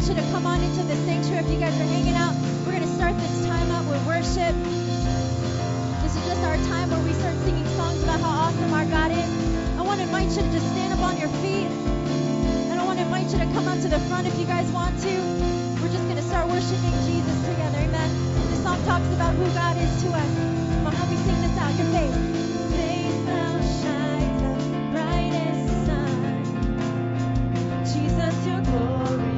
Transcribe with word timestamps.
invite 0.00 0.16
you 0.16 0.22
to 0.24 0.32
come 0.32 0.46
on 0.46 0.60
into 0.62 0.82
the 0.84 0.96
sanctuary. 1.04 1.44
If 1.44 1.50
you 1.52 1.60
guys 1.60 1.76
are 1.78 1.84
hanging 1.84 2.14
out, 2.14 2.32
we're 2.64 2.72
going 2.72 2.88
to 2.88 2.94
start 2.96 3.12
this 3.18 3.44
time 3.44 3.70
out 3.70 3.84
with 3.84 4.00
worship. 4.06 4.56
This 6.00 6.16
is 6.16 6.24
just 6.24 6.40
our 6.40 6.56
time 6.72 6.88
where 6.88 7.04
we 7.04 7.12
start 7.20 7.36
singing 7.44 7.66
songs 7.76 8.02
about 8.02 8.20
how 8.20 8.48
awesome 8.48 8.72
our 8.72 8.86
God 8.86 9.12
is. 9.12 9.28
I 9.76 9.82
want 9.82 10.00
to 10.00 10.06
invite 10.08 10.28
you 10.32 10.40
to 10.40 10.50
just 10.52 10.64
stand 10.72 10.94
up 10.94 11.00
on 11.00 11.20
your 11.20 11.28
feet. 11.44 11.68
And 12.72 12.80
I 12.80 12.84
want 12.84 12.98
to 12.98 13.04
invite 13.04 13.28
you 13.28 13.38
to 13.44 13.48
come 13.52 13.68
up 13.68 13.76
to 13.82 13.88
the 13.88 14.00
front 14.08 14.26
if 14.26 14.38
you 14.38 14.46
guys 14.46 14.70
want 14.72 14.96
to. 15.04 15.12
We're 15.84 15.92
just 15.92 16.04
going 16.08 16.16
to 16.16 16.24
start 16.24 16.48
worshiping 16.48 16.96
Jesus 17.04 17.36
together. 17.44 17.84
Amen. 17.84 18.08
This 18.48 18.62
song 18.62 18.80
talks 18.88 19.08
about 19.12 19.34
who 19.36 19.44
God 19.52 19.76
is 19.76 19.92
to 20.04 20.08
us. 20.16 20.32
But 20.80 20.94
help 20.96 21.10
me 21.10 21.16
sing 21.28 21.40
this 21.44 21.56
out. 21.60 21.76
Your 21.76 21.88
faith. 21.92 22.16
Jesus, 27.90 28.46
your 28.46 28.60
glory. 28.62 29.29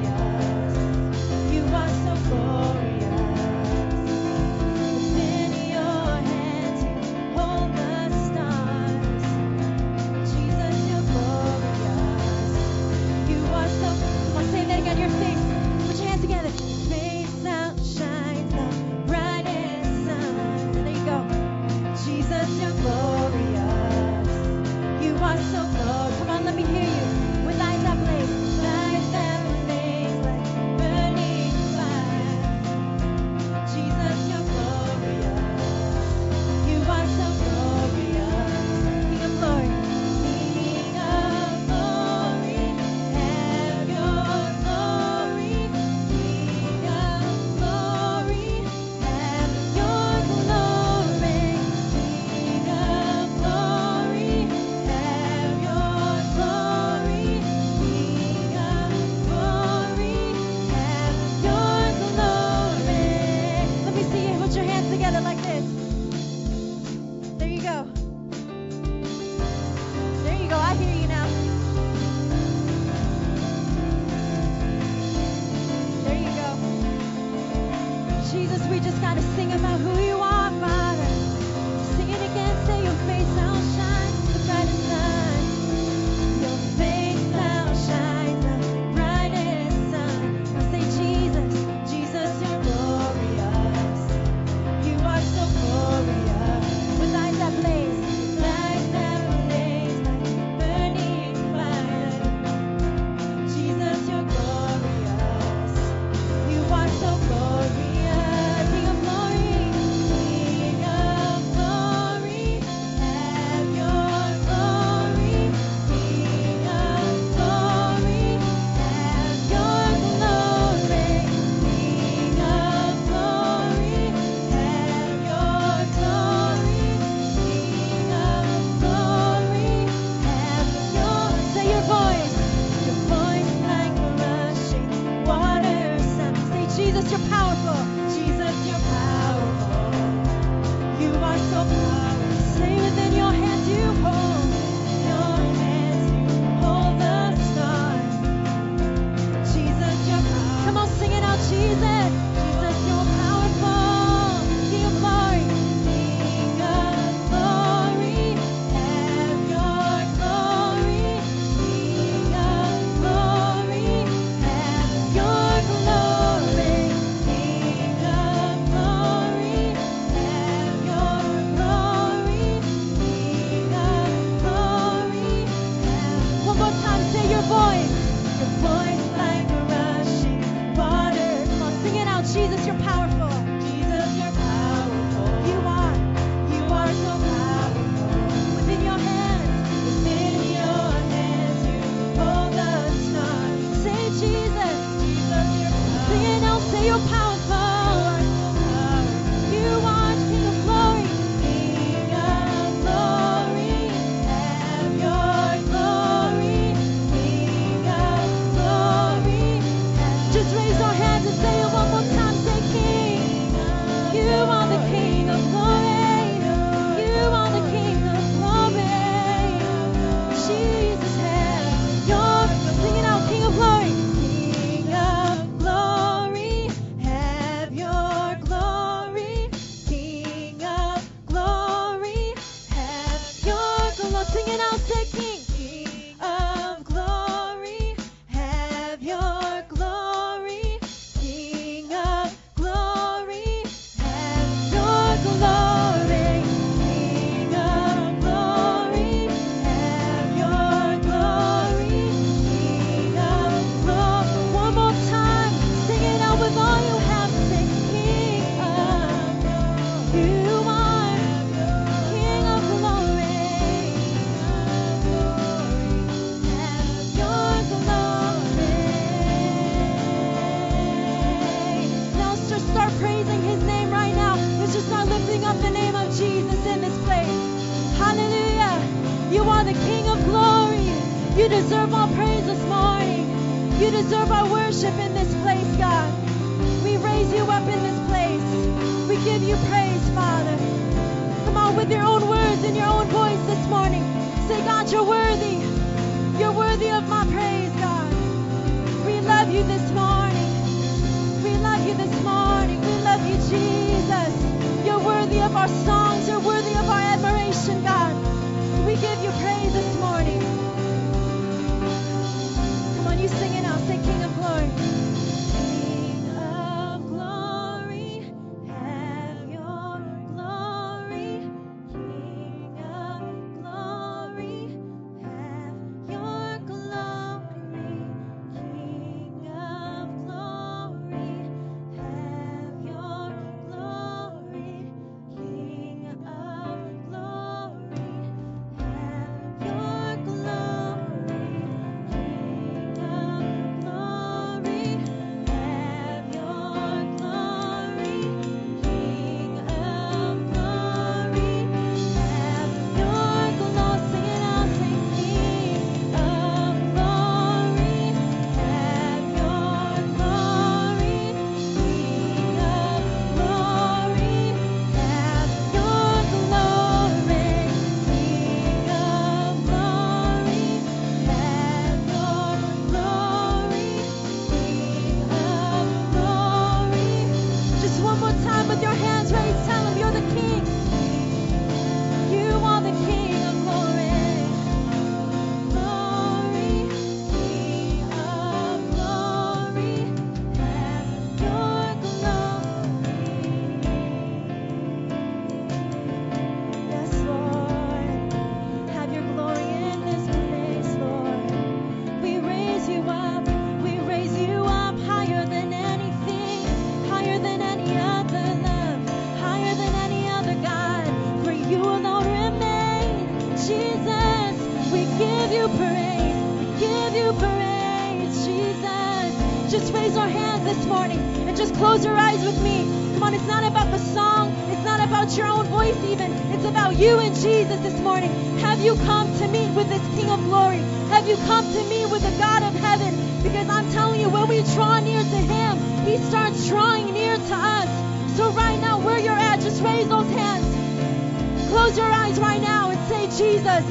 come 431.47 431.73
to 431.73 431.85
me 431.85 432.07
with 432.07 432.23
the 432.23 432.37
God 432.39 432.63
of 432.63 432.75
heaven 432.81 433.43
because 433.43 433.69
I'm 433.69 433.91
telling 433.93 434.21
you, 434.21 434.29
when 434.29 434.49
we 434.49 434.63
draw 434.75 435.01
near 435.01 435.23
to 435.23 435.41
Him, 435.55 436.05
He 436.07 436.19
starts 436.19 436.69
drawing 436.69 437.13
near 437.13 437.37
to 437.37 437.55
us. 437.55 438.37
So 438.37 438.51
right 438.53 438.81
now, 438.81 438.99
where 438.99 439.19
you're 439.19 439.33
at, 439.33 439.61
just 439.61 439.83
raise 439.83 440.09
those 440.09 440.29
hands. 440.29 441.69
Close 441.69 441.97
your 441.97 442.07
eyes 442.07 442.39
right 442.39 442.61
now 442.61 442.91
and 442.91 443.09
say, 443.09 443.27
Jesus, 443.27 443.85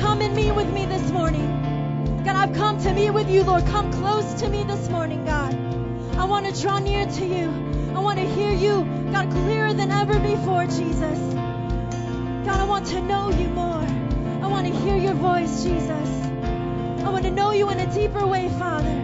come 0.00 0.20
and 0.22 0.34
meet 0.34 0.52
with 0.52 0.72
me 0.72 0.86
this 0.86 1.10
morning. 1.10 2.22
God, 2.24 2.36
I've 2.36 2.54
come 2.54 2.78
to 2.82 2.92
meet 2.92 3.10
with 3.10 3.30
you, 3.30 3.44
Lord. 3.44 3.66
Come 3.66 3.92
close 3.92 4.32
to 4.40 4.48
me 4.48 4.64
this 4.64 4.88
morning, 4.88 5.24
God. 5.24 5.54
I 6.16 6.24
want 6.24 6.46
to 6.46 6.62
draw 6.62 6.78
near 6.78 7.06
to 7.06 7.26
you. 7.26 7.50
I 7.94 8.00
want 8.00 8.18
to 8.18 8.24
hear 8.24 8.50
you, 8.52 8.84
God, 9.12 9.30
clearer 9.30 9.72
than 9.74 9.90
ever 9.90 10.18
before, 10.18 10.66
Jesus. 10.66 11.18
God, 12.44 12.60
I 12.60 12.64
want 12.64 12.86
to 12.86 13.00
know 13.02 13.30
you 13.30 13.48
more. 13.48 13.86
I 14.42 14.46
want 14.46 14.66
to 14.66 14.72
hear 14.72 14.96
your 14.96 15.14
voice, 15.14 15.62
Jesus. 15.62 16.25
I 17.06 17.10
want 17.10 17.24
to 17.24 17.30
know 17.30 17.52
you 17.52 17.70
in 17.70 17.78
a 17.78 17.94
deeper 17.94 18.26
way, 18.26 18.48
Father. 18.58 19.00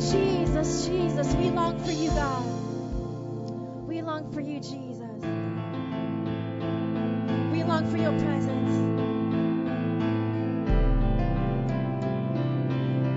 Jesus, 0.00 0.84
Jesus, 0.84 1.32
we 1.36 1.48
long 1.50 1.78
for 1.78 1.92
you, 1.92 2.10
God. 2.10 2.44
We 3.86 4.02
long 4.02 4.32
for 4.32 4.40
you, 4.40 4.58
Jesus. 4.58 5.22
We 7.52 7.62
long 7.62 7.88
for 7.88 7.98
your 7.98 8.18
presence. 8.18 8.72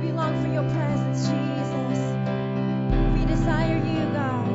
We 0.03 0.11
long 0.11 0.39
for 0.43 0.49
your 0.53 0.69
presence, 0.69 1.27
Jesus. 1.27 1.99
We 3.15 3.25
desire 3.25 3.77
you, 3.77 4.05
God. 4.13 4.47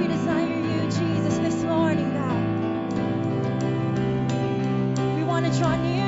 We 0.00 0.06
desire 0.08 0.48
you, 0.48 0.90
Jesus, 0.90 1.36
this 1.36 1.62
morning, 1.64 2.14
God. 2.14 2.40
We 5.18 5.22
want 5.22 5.44
to 5.44 5.58
draw 5.58 5.76
near. 5.76 6.03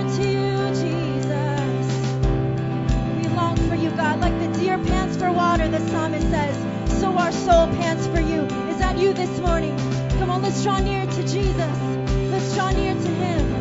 soul 7.46 7.68
pants 7.78 8.08
for 8.08 8.18
you. 8.18 8.42
Is 8.72 8.78
that 8.78 8.98
you 8.98 9.12
this 9.12 9.38
morning? 9.38 9.76
Come 10.18 10.30
on, 10.30 10.42
let's 10.42 10.64
draw 10.64 10.80
near 10.80 11.06
to 11.06 11.22
Jesus. 11.22 11.78
Let's 12.32 12.52
draw 12.56 12.70
near 12.72 12.92
to 12.92 13.08
Him. 13.08 13.55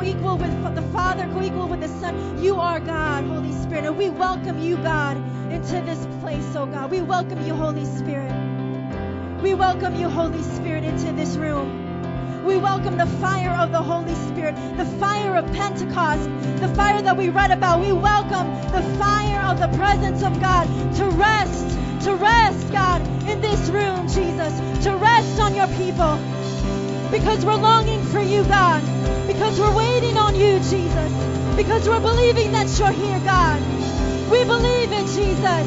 co-equal 0.00 0.38
with 0.38 0.74
the 0.74 0.82
Father, 0.94 1.28
co-equal 1.34 1.68
with 1.68 1.80
the 1.80 1.88
Son. 2.00 2.42
You 2.42 2.58
are 2.58 2.80
God, 2.80 3.22
Holy 3.24 3.52
Spirit. 3.52 3.84
And 3.84 3.98
we 3.98 4.08
welcome 4.08 4.58
you, 4.58 4.78
God, 4.78 5.18
into 5.52 5.82
this 5.82 6.06
place, 6.22 6.56
oh 6.56 6.64
God. 6.64 6.90
We 6.90 7.02
welcome 7.02 7.46
you, 7.46 7.54
Holy 7.54 7.84
Spirit. 7.84 8.32
We 9.42 9.52
welcome 9.52 9.94
you, 9.96 10.08
Holy 10.08 10.42
Spirit, 10.42 10.84
into 10.84 11.12
this 11.12 11.36
room. 11.36 12.46
We 12.46 12.56
welcome 12.56 12.96
the 12.96 13.04
fire 13.20 13.50
of 13.50 13.72
the 13.72 13.82
Holy 13.82 14.14
Spirit, 14.14 14.54
the 14.78 14.86
fire 14.98 15.36
of 15.36 15.44
Pentecost, 15.52 16.24
the 16.62 16.72
fire 16.74 17.02
that 17.02 17.18
we 17.18 17.28
read 17.28 17.50
about. 17.50 17.80
We 17.80 17.92
welcome 17.92 18.48
the 18.72 18.82
fire 18.98 19.42
of 19.50 19.60
the 19.60 19.68
presence 19.76 20.22
of 20.22 20.40
God 20.40 20.64
to 20.94 21.04
rest, 21.10 21.78
to 22.06 22.14
rest, 22.14 22.72
God, 22.72 23.02
in 23.28 23.42
this 23.42 23.68
room, 23.68 24.08
Jesus, 24.08 24.58
to 24.84 24.96
rest 24.96 25.38
on 25.40 25.54
your 25.54 25.68
people 25.76 26.18
because 27.10 27.44
we're 27.44 27.56
longing 27.56 28.02
for 28.04 28.20
you, 28.20 28.44
God. 28.44 28.99
Because 29.26 29.58
we're 29.58 29.74
waiting 29.74 30.16
on 30.16 30.34
you, 30.34 30.58
Jesus. 30.60 31.12
Because 31.56 31.88
we're 31.88 32.00
believing 32.00 32.52
that 32.52 32.68
you're 32.78 32.92
here, 32.92 33.18
God. 33.20 33.60
We 34.30 34.44
believe 34.44 34.92
it, 34.92 35.06
Jesus. 35.10 35.66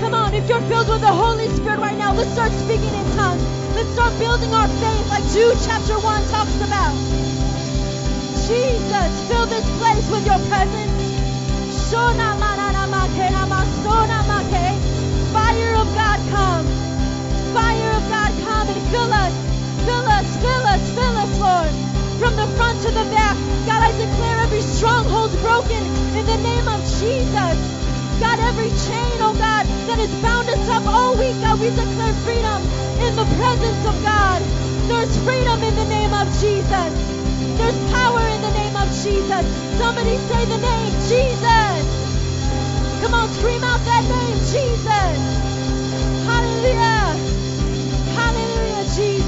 Come 0.00 0.14
on, 0.14 0.34
if 0.34 0.48
you're 0.48 0.60
filled 0.62 0.88
with 0.88 1.00
the 1.00 1.12
Holy 1.12 1.48
Spirit 1.48 1.80
right 1.80 1.96
now, 1.96 2.12
let's 2.12 2.30
start 2.32 2.52
speaking 2.52 2.92
in 2.94 3.06
tongues. 3.16 3.42
Let's 3.74 3.90
start 3.90 4.16
building 4.18 4.52
our 4.54 4.68
faith 4.68 5.08
like 5.08 5.24
Jude 5.32 5.58
chapter 5.64 5.98
1 5.98 6.28
talks 6.28 6.56
about. 6.62 6.94
Jesus, 8.46 9.10
fill 9.28 9.46
this 9.46 9.66
place 9.78 10.10
with 10.10 10.24
your 10.26 10.38
presence. 10.48 10.98
Fire 15.32 15.74
of 15.76 15.94
God 15.94 16.20
come. 16.30 16.66
Fire 17.52 17.92
of 17.96 18.08
God 18.08 18.32
come 18.44 18.68
and 18.68 18.80
fill 18.90 19.12
us. 19.12 19.34
Fill 19.84 20.06
us, 20.06 20.36
fill 20.36 20.66
us, 20.66 20.90
fill 20.94 21.16
us, 21.16 21.40
Lord. 21.40 21.87
From 22.18 22.34
the 22.34 22.46
front 22.58 22.82
to 22.82 22.90
the 22.90 23.06
back. 23.14 23.36
God, 23.66 23.82
I 23.82 23.92
declare 23.94 24.38
every 24.42 24.60
stronghold 24.60 25.30
broken 25.38 25.82
in 26.18 26.26
the 26.26 26.36
name 26.38 26.66
of 26.66 26.82
Jesus. 26.98 27.56
God, 28.18 28.38
every 28.42 28.70
chain, 28.90 29.22
oh 29.22 29.34
God, 29.38 29.66
that 29.86 30.02
has 30.02 30.10
bound 30.18 30.50
us 30.50 30.68
up 30.68 30.82
all 30.86 31.14
week, 31.14 31.38
God, 31.38 31.60
we 31.60 31.70
declare 31.70 32.14
freedom 32.26 32.58
in 32.98 33.14
the 33.14 33.22
presence 33.38 33.82
of 33.86 33.94
God. 34.02 34.42
There's 34.90 35.14
freedom 35.22 35.62
in 35.62 35.76
the 35.76 35.86
name 35.86 36.10
of 36.10 36.26
Jesus. 36.42 36.90
There's 37.54 37.78
power 37.94 38.26
in 38.34 38.42
the 38.42 38.50
name 38.50 38.74
of 38.74 38.90
Jesus. 38.98 39.46
Somebody 39.78 40.18
say 40.26 40.42
the 40.50 40.58
name 40.58 40.92
Jesus. 41.06 41.82
Come 42.98 43.14
on, 43.14 43.30
scream 43.38 43.62
out 43.62 43.78
that 43.86 44.02
name, 44.10 44.38
Jesus. 44.50 45.14
Hallelujah. 46.26 47.14
Hallelujah, 48.18 48.84
Jesus. 48.90 49.27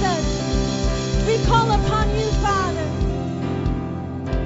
We 1.31 1.39
call 1.45 1.71
upon 1.71 2.11
you, 2.19 2.27
Father. 2.43 2.89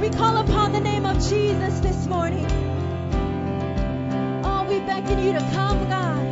We 0.03 0.11
call 0.11 0.37
upon 0.37 0.73
the 0.73 0.81
name 0.81 1.07
of 1.07 1.17
Jesus 1.17 1.81
this 1.81 2.07
morning. 2.07 2.45
Oh, 4.45 4.67
we 4.69 4.81
beckon 4.81 5.19
you 5.19 5.33
to 5.33 5.41
come, 5.55 5.89
God. 5.89 6.24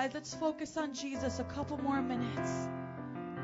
Eyes. 0.00 0.14
Let's 0.14 0.32
focus 0.32 0.78
on 0.78 0.94
Jesus 0.94 1.40
a 1.40 1.44
couple 1.44 1.76
more 1.82 2.00
minutes. 2.00 2.68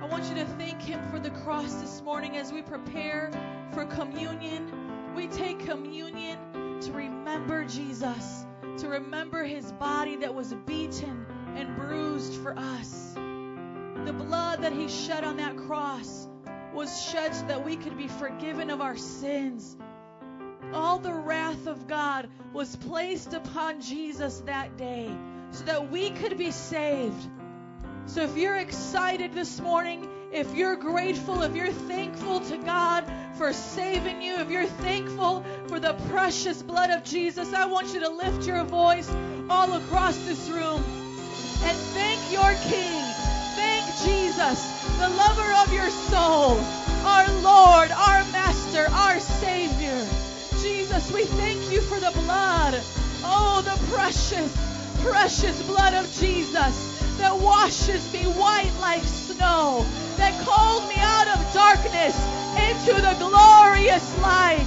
I 0.01 0.07
want 0.07 0.25
you 0.25 0.35
to 0.37 0.47
thank 0.57 0.81
Him 0.81 1.01
for 1.11 1.19
the 1.19 1.29
cross 1.29 1.75
this 1.75 2.01
morning 2.01 2.39
as 2.39 2.51
we 2.51 2.63
prepare 2.63 3.31
for 3.73 3.85
communion. 3.85 4.73
We 5.15 5.27
take 5.27 5.59
communion 5.59 6.39
to 6.81 6.93
remember 6.93 7.67
Jesus, 7.67 8.47
to 8.79 8.89
remember 8.89 9.45
His 9.45 9.71
body 9.73 10.17
that 10.17 10.35
was 10.35 10.55
beaten 10.67 11.27
and 11.57 11.77
bruised 11.77 12.41
for 12.41 12.59
us. 12.59 13.13
The 14.07 14.15
blood 14.15 14.63
that 14.63 14.73
He 14.73 14.89
shed 14.89 15.25
on 15.25 15.37
that 15.37 15.59
cross 15.59 16.27
was 16.73 17.03
shed 17.03 17.35
so 17.35 17.47
that 17.49 17.63
we 17.67 17.77
could 17.77 17.99
be 17.99 18.09
forgiven 18.09 18.71
of 18.71 18.81
our 18.81 18.97
sins. 18.97 19.77
All 20.73 20.99
the 20.99 21.13
wrath 21.13 21.67
of 21.67 21.87
God 21.87 22.31
was 22.55 22.77
placed 22.77 23.35
upon 23.35 23.83
Jesus 23.83 24.41
that 24.47 24.79
day 24.79 25.11
so 25.57 25.65
that 25.65 25.91
we 25.91 26.11
could 26.11 26.37
be 26.37 26.51
saved. 26.51 27.29
So 28.05 28.23
if 28.23 28.37
you're 28.37 28.57
excited 28.57 29.33
this 29.33 29.59
morning, 29.59 30.07
if 30.31 30.55
you're 30.55 30.77
grateful, 30.77 31.43
if 31.43 31.57
you're 31.57 31.73
thankful 31.73 32.41
to 32.41 32.59
God 32.59 33.11
for 33.39 33.55
saving 33.55 34.21
you, 34.21 34.37
if 34.37 34.51
you're 34.51 34.67
thankful 34.67 35.45
for 35.69 35.81
the 35.81 35.95
precious 36.11 36.63
blood 36.63 36.91
of 36.91 37.05
Jesus, 37.05 37.55
I 37.55 37.65
want 37.65 37.95
you 37.95 38.01
to 38.01 38.09
lift 38.11 38.47
your 38.47 38.65
voice 38.65 39.11
all 39.49 39.73
across 39.73 40.19
this 40.27 40.49
room 40.51 40.85
and 41.63 41.77
thank 41.97 42.21
your 42.31 42.53
King. 42.71 43.03
Thank 43.57 43.87
Jesus, 44.05 44.61
the 44.99 45.09
lover 45.09 45.53
of 45.65 45.73
your 45.73 45.89
soul, 45.89 46.61
our 47.07 47.27
Lord, 47.41 47.91
our 47.93 48.23
Master, 48.31 48.89
our 48.91 49.19
Savior. 49.21 50.07
Jesus, 50.61 51.11
we 51.13 51.25
thank 51.25 51.73
you 51.73 51.81
for 51.81 51.99
the 51.99 52.11
blood. 52.11 52.79
Oh, 53.25 53.63
the 53.65 53.95
precious, 53.95 54.66
precious 55.07 55.63
blood 55.63 55.95
of 55.95 56.05
Jesus 56.19 56.75
that 57.19 57.39
washes 57.39 58.13
me 58.13 58.25
white 58.25 58.73
like 58.81 59.05
snow, 59.05 59.87
that 60.17 60.35
called 60.45 60.89
me 60.89 60.97
out 60.99 61.29
of 61.29 61.55
darkness 61.55 62.17
into 62.67 63.01
the 63.01 63.15
glorious 63.23 64.03
light. 64.19 64.67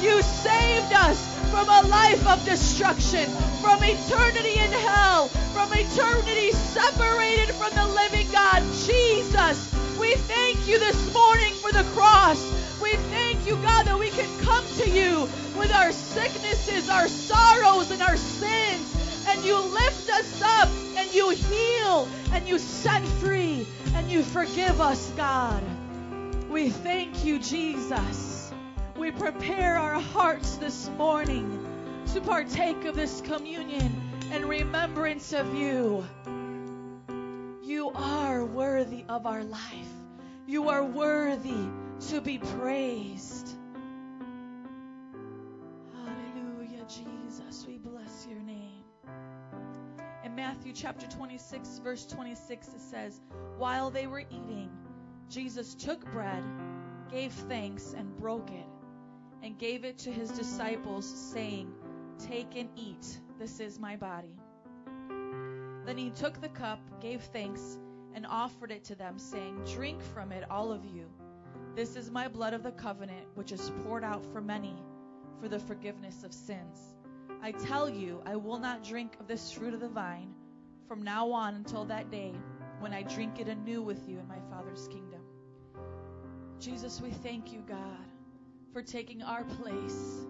You 0.00 0.22
saved 0.22 0.92
us 0.92 1.18
from 1.50 1.68
a 1.68 1.88
life 1.88 2.24
of 2.28 2.44
destruction, 2.44 3.28
from 3.60 3.82
eternity 3.82 4.60
in 4.60 4.70
hell, 4.70 5.26
from 5.52 5.72
eternity 5.72 6.52
separated 6.52 7.52
from 7.56 7.74
the 7.74 7.86
living 7.88 8.30
God. 8.30 8.62
Jesus, 8.86 9.74
we 9.98 10.14
thank 10.14 10.68
you 10.68 10.78
this 10.78 11.12
morning 11.12 11.52
for 11.54 11.72
the 11.72 11.84
cross. 11.94 12.40
We 12.80 12.92
thank 13.10 13.44
you, 13.44 13.56
God, 13.56 13.86
that 13.86 13.98
we 13.98 14.10
can 14.10 14.30
come 14.38 14.64
to 14.78 14.88
you 14.88 15.28
with 15.58 15.72
our 15.74 15.90
sicknesses, 15.90 16.88
our 16.88 17.08
sorrows, 17.08 17.90
and 17.90 18.00
our 18.02 18.16
sins. 18.16 18.99
And 19.28 19.44
you 19.44 19.58
lift 19.58 20.10
us 20.10 20.42
up, 20.42 20.68
and 20.96 21.12
you 21.14 21.30
heal, 21.30 22.08
and 22.32 22.46
you 22.48 22.58
set 22.58 23.02
free, 23.02 23.66
and 23.94 24.10
you 24.10 24.22
forgive 24.22 24.80
us, 24.80 25.10
God. 25.16 25.62
We 26.50 26.70
thank 26.70 27.24
you, 27.24 27.38
Jesus. 27.38 28.52
We 28.96 29.10
prepare 29.12 29.76
our 29.76 30.00
hearts 30.00 30.56
this 30.56 30.88
morning 30.98 31.66
to 32.12 32.20
partake 32.20 32.84
of 32.84 32.96
this 32.96 33.20
communion 33.20 33.94
in 34.32 34.46
remembrance 34.46 35.32
of 35.32 35.54
you. 35.54 36.04
You 37.62 37.90
are 37.94 38.44
worthy 38.44 39.04
of 39.08 39.26
our 39.26 39.44
life. 39.44 39.92
You 40.46 40.68
are 40.70 40.84
worthy 40.84 41.68
to 42.08 42.20
be 42.20 42.38
praised. 42.38 43.49
Matthew 50.40 50.72
chapter 50.72 51.06
26, 51.06 51.80
verse 51.84 52.06
26, 52.06 52.68
it 52.68 52.80
says, 52.80 53.20
While 53.58 53.90
they 53.90 54.06
were 54.06 54.20
eating, 54.20 54.70
Jesus 55.28 55.74
took 55.74 56.10
bread, 56.12 56.42
gave 57.10 57.30
thanks, 57.30 57.92
and 57.92 58.16
broke 58.16 58.50
it, 58.50 58.64
and 59.42 59.58
gave 59.58 59.84
it 59.84 59.98
to 59.98 60.10
his 60.10 60.30
disciples, 60.30 61.06
saying, 61.06 61.70
Take 62.18 62.56
and 62.56 62.70
eat. 62.74 63.20
This 63.38 63.60
is 63.60 63.78
my 63.78 63.96
body. 63.96 64.34
Then 65.84 65.98
he 65.98 66.08
took 66.08 66.40
the 66.40 66.48
cup, 66.48 66.80
gave 67.02 67.20
thanks, 67.20 67.76
and 68.14 68.26
offered 68.26 68.70
it 68.70 68.82
to 68.84 68.94
them, 68.94 69.18
saying, 69.18 69.62
Drink 69.74 70.00
from 70.02 70.32
it, 70.32 70.50
all 70.50 70.72
of 70.72 70.86
you. 70.86 71.04
This 71.76 71.96
is 71.96 72.10
my 72.10 72.28
blood 72.28 72.54
of 72.54 72.62
the 72.62 72.72
covenant, 72.72 73.26
which 73.34 73.52
is 73.52 73.70
poured 73.84 74.04
out 74.04 74.24
for 74.32 74.40
many 74.40 74.74
for 75.38 75.48
the 75.48 75.58
forgiveness 75.58 76.24
of 76.24 76.32
sins. 76.32 76.94
I 77.42 77.52
tell 77.52 77.88
you, 77.88 78.22
I 78.26 78.36
will 78.36 78.58
not 78.58 78.84
drink 78.84 79.16
of 79.18 79.26
this 79.26 79.50
fruit 79.50 79.72
of 79.72 79.80
the 79.80 79.88
vine 79.88 80.34
from 80.86 81.02
now 81.02 81.32
on 81.32 81.54
until 81.54 81.84
that 81.86 82.10
day 82.10 82.34
when 82.80 82.92
I 82.92 83.02
drink 83.02 83.40
it 83.40 83.48
anew 83.48 83.80
with 83.80 84.08
you 84.08 84.18
in 84.18 84.28
my 84.28 84.40
Father's 84.50 84.86
kingdom. 84.88 85.20
Jesus, 86.58 87.00
we 87.00 87.10
thank 87.10 87.52
you, 87.52 87.62
God, 87.66 88.06
for 88.74 88.82
taking 88.82 89.22
our 89.22 89.44
place, 89.44 90.26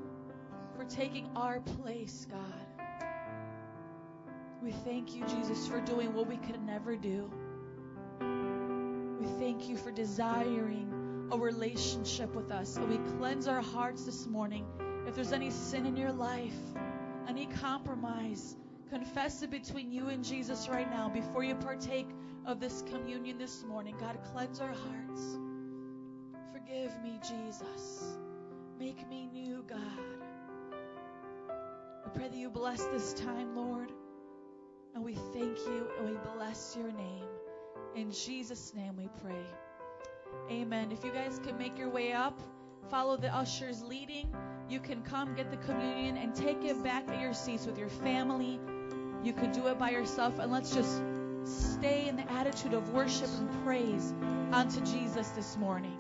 for 0.77 0.85
taking 0.85 1.29
our 1.35 1.61
place, 1.61 2.27
God. 2.31 2.87
We 4.63 4.71
thank 4.71 5.17
you, 5.17 5.25
Jesus, 5.27 5.67
for 5.67 5.81
doing 5.81 6.15
what 6.15 6.29
we 6.29 6.37
could 6.37 6.63
never 6.65 6.95
do. 6.95 7.29
We 9.21 9.27
thank 9.39 9.69
you 9.69 9.77
for 9.77 9.91
desiring 9.91 11.29
a 11.33 11.39
relationship 11.39 12.35
with 12.35 12.53
us. 12.53 12.77
And 12.77 12.89
we 12.89 12.99
cleanse 13.19 13.49
our 13.49 13.63
hearts 13.63 14.05
this 14.05 14.27
morning. 14.27 14.67
If 15.07 15.15
there's 15.15 15.33
any 15.33 15.51
sin 15.51 15.87
in 15.87 15.97
your 15.97 16.13
life, 16.13 16.53
any 17.31 17.47
compromise, 17.47 18.57
confess 18.91 19.41
it 19.43 19.53
between 19.53 19.93
you 19.93 20.09
and 20.09 20.25
Jesus 20.25 20.69
right 20.69 20.91
now 20.91 21.09
before 21.09 21.45
you 21.45 21.55
partake 21.55 22.09
of 22.45 22.59
this 22.59 22.83
communion 22.91 23.39
this 23.39 23.63
morning. 23.69 23.95
God, 24.01 24.19
cleanse 24.33 24.59
our 24.59 24.67
hearts. 24.67 25.39
Forgive 26.53 26.91
me, 27.05 27.21
Jesus. 27.23 28.17
Make 28.81 29.09
me 29.09 29.29
new, 29.33 29.65
God. 29.69 29.79
We 32.05 32.11
pray 32.19 32.27
that 32.27 32.37
you 32.37 32.51
bless 32.51 32.85
this 32.87 33.13
time, 33.13 33.55
Lord. 33.55 33.93
And 34.97 35.05
we 35.05 35.15
thank 35.15 35.57
you 35.57 35.87
and 36.01 36.11
we 36.11 36.17
bless 36.35 36.77
your 36.77 36.91
name. 36.91 37.29
In 37.95 38.11
Jesus' 38.11 38.75
name 38.75 38.97
we 38.97 39.09
pray. 39.23 39.47
Amen. 40.51 40.91
If 40.91 41.05
you 41.05 41.13
guys 41.13 41.39
can 41.45 41.57
make 41.57 41.79
your 41.79 41.91
way 41.91 42.13
up, 42.13 42.41
follow 42.91 43.17
the 43.17 43.35
ushers 43.35 43.83
leading. 43.83 44.29
You 44.69 44.81
can 44.81 45.03
come 45.03 45.35
get 45.35 45.51
the 45.51 45.57
communion 45.59 46.17
and 46.17 46.35
take 46.35 46.65
it 46.65 46.83
back 46.83 47.09
at 47.09 47.21
your 47.21 47.33
seats 47.33 47.67
with 47.67 47.79
your 47.79 47.89
family. 47.89 48.59
You 49.23 49.33
could 49.33 49.53
do 49.53 49.69
it 49.69 49.79
by 49.79 49.91
yourself. 49.91 50.39
And 50.39 50.51
let's 50.51 50.75
just 50.75 51.01
stay 51.45 52.09
in 52.09 52.17
the 52.17 52.31
attitude 52.33 52.75
of 52.75 52.91
worship 52.91 53.29
and 53.39 53.65
praise 53.65 54.13
unto 54.53 54.81
Jesus 54.81 55.29
this 55.31 55.57
morning. 55.57 55.97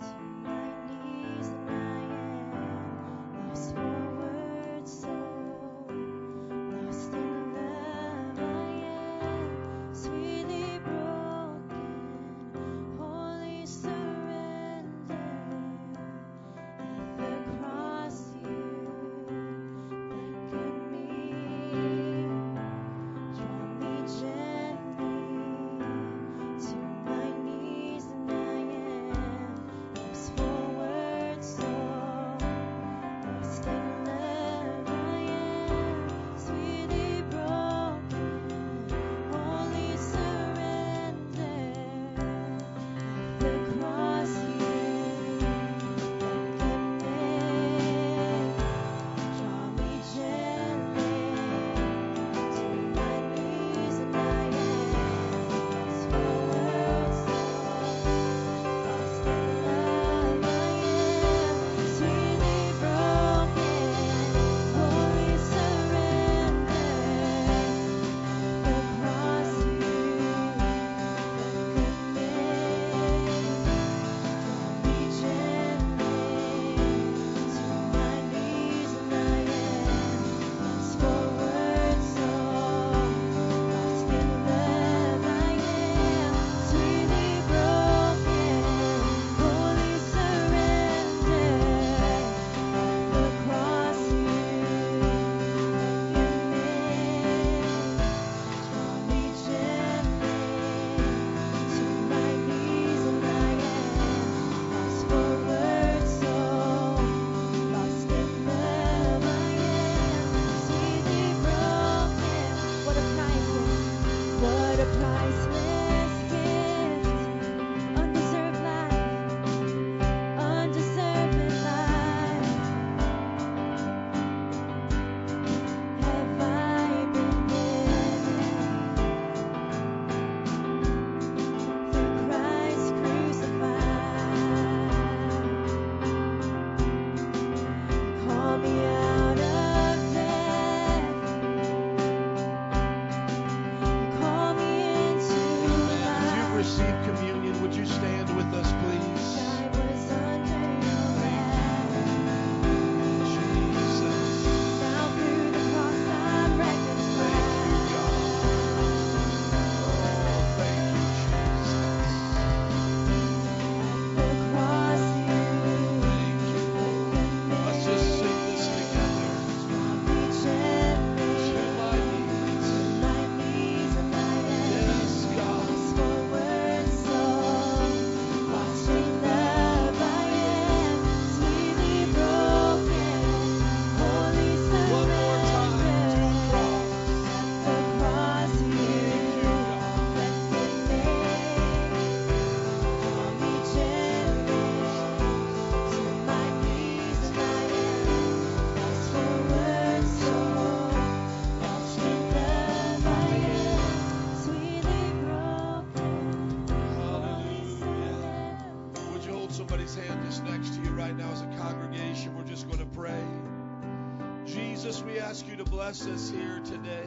Us 216.06 216.30
here 216.30 216.60
today. 216.64 217.06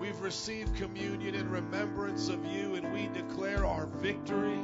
We've 0.00 0.20
received 0.20 0.76
communion 0.76 1.34
in 1.34 1.50
remembrance 1.50 2.28
of 2.28 2.44
you, 2.46 2.76
and 2.76 2.92
we 2.92 3.08
declare 3.08 3.66
our 3.66 3.86
victory 3.86 4.58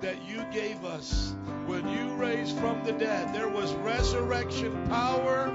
that 0.00 0.22
you 0.28 0.44
gave 0.52 0.84
us 0.84 1.34
when 1.66 1.88
you 1.88 2.14
raised 2.14 2.56
from 2.58 2.84
the 2.84 2.92
dead. 2.92 3.34
There 3.34 3.48
was 3.48 3.74
resurrection 3.74 4.86
power, 4.88 5.46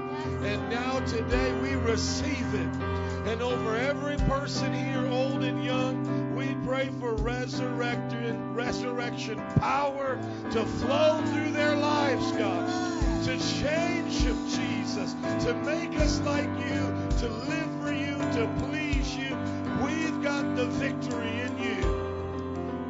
and 0.42 0.70
now 0.70 1.00
today 1.06 1.52
we 1.60 1.74
receive 1.74 2.54
it. 2.54 3.30
And 3.30 3.40
over 3.40 3.76
every 3.76 4.16
person 4.28 4.74
here, 4.74 5.06
old 5.08 5.42
and 5.42 5.64
young, 5.64 6.36
we 6.36 6.54
pray 6.66 6.90
for 7.00 7.14
resurrection, 7.14 8.54
resurrection 8.54 9.40
power 9.56 10.18
to 10.50 10.64
flow 10.64 11.22
through 11.26 11.52
their 11.52 11.76
lives, 11.76 12.32
God, 12.32 13.24
to 13.24 13.38
change 13.60 14.18
them, 14.22 14.48
Jesus, 14.48 14.75
to 14.94 15.52
make 15.64 15.98
us 15.98 16.20
like 16.20 16.48
you, 16.60 16.78
to 17.18 17.28
live 17.28 17.82
for 17.82 17.92
you, 17.92 18.16
to 18.38 18.48
please 18.60 19.16
you. 19.16 19.36
We've 19.82 20.22
got 20.22 20.54
the 20.54 20.66
victory 20.66 21.40
in 21.40 21.58
you. 21.58 21.82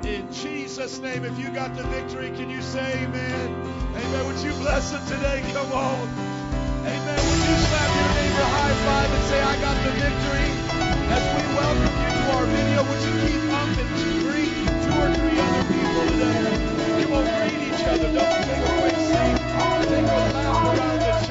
In 0.04 0.30
Jesus' 0.30 0.98
name, 0.98 1.24
if 1.24 1.38
you 1.38 1.48
got 1.48 1.74
the 1.74 1.84
victory, 1.84 2.28
can 2.36 2.50
you 2.50 2.60
say 2.60 3.02
amen? 3.02 3.48
Amen. 3.96 4.26
Would 4.26 4.40
you 4.44 4.52
bless 4.60 4.90
them 4.90 5.06
today? 5.06 5.42
Come 5.54 5.72
on. 5.72 6.08
Amen. 6.84 7.16
Would 7.16 7.42
you 7.48 7.56
slap 7.64 7.88
your 7.96 8.10
neighbor 8.12 8.44
high 8.44 8.76
five 8.84 9.10
and 9.10 9.24
say, 9.24 9.40
I 9.40 9.56
got 9.62 9.76
the 9.82 9.92
victory? 9.96 10.48
As 11.16 11.24
we 11.32 11.42
welcome 11.56 11.96
you 11.96 12.12
to 12.12 12.22
our 12.36 12.44
video, 12.44 12.84
would 12.84 13.02
you 13.08 13.14
keep 13.24 13.44
up 13.56 13.72
and 13.72 13.88
greet 14.20 14.52
two 14.84 14.94
or 15.00 15.08
three 15.16 15.40
other 15.40 15.64
people 15.72 16.04
today? 16.12 16.60
Come 17.02 17.12
on, 17.14 17.24
greet 17.24 17.72
each 17.72 17.84
other. 17.88 18.12
Don't 18.12 18.44
take 18.44 18.68
a 18.68 18.85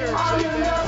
around 0.08 0.52
the 0.52 0.85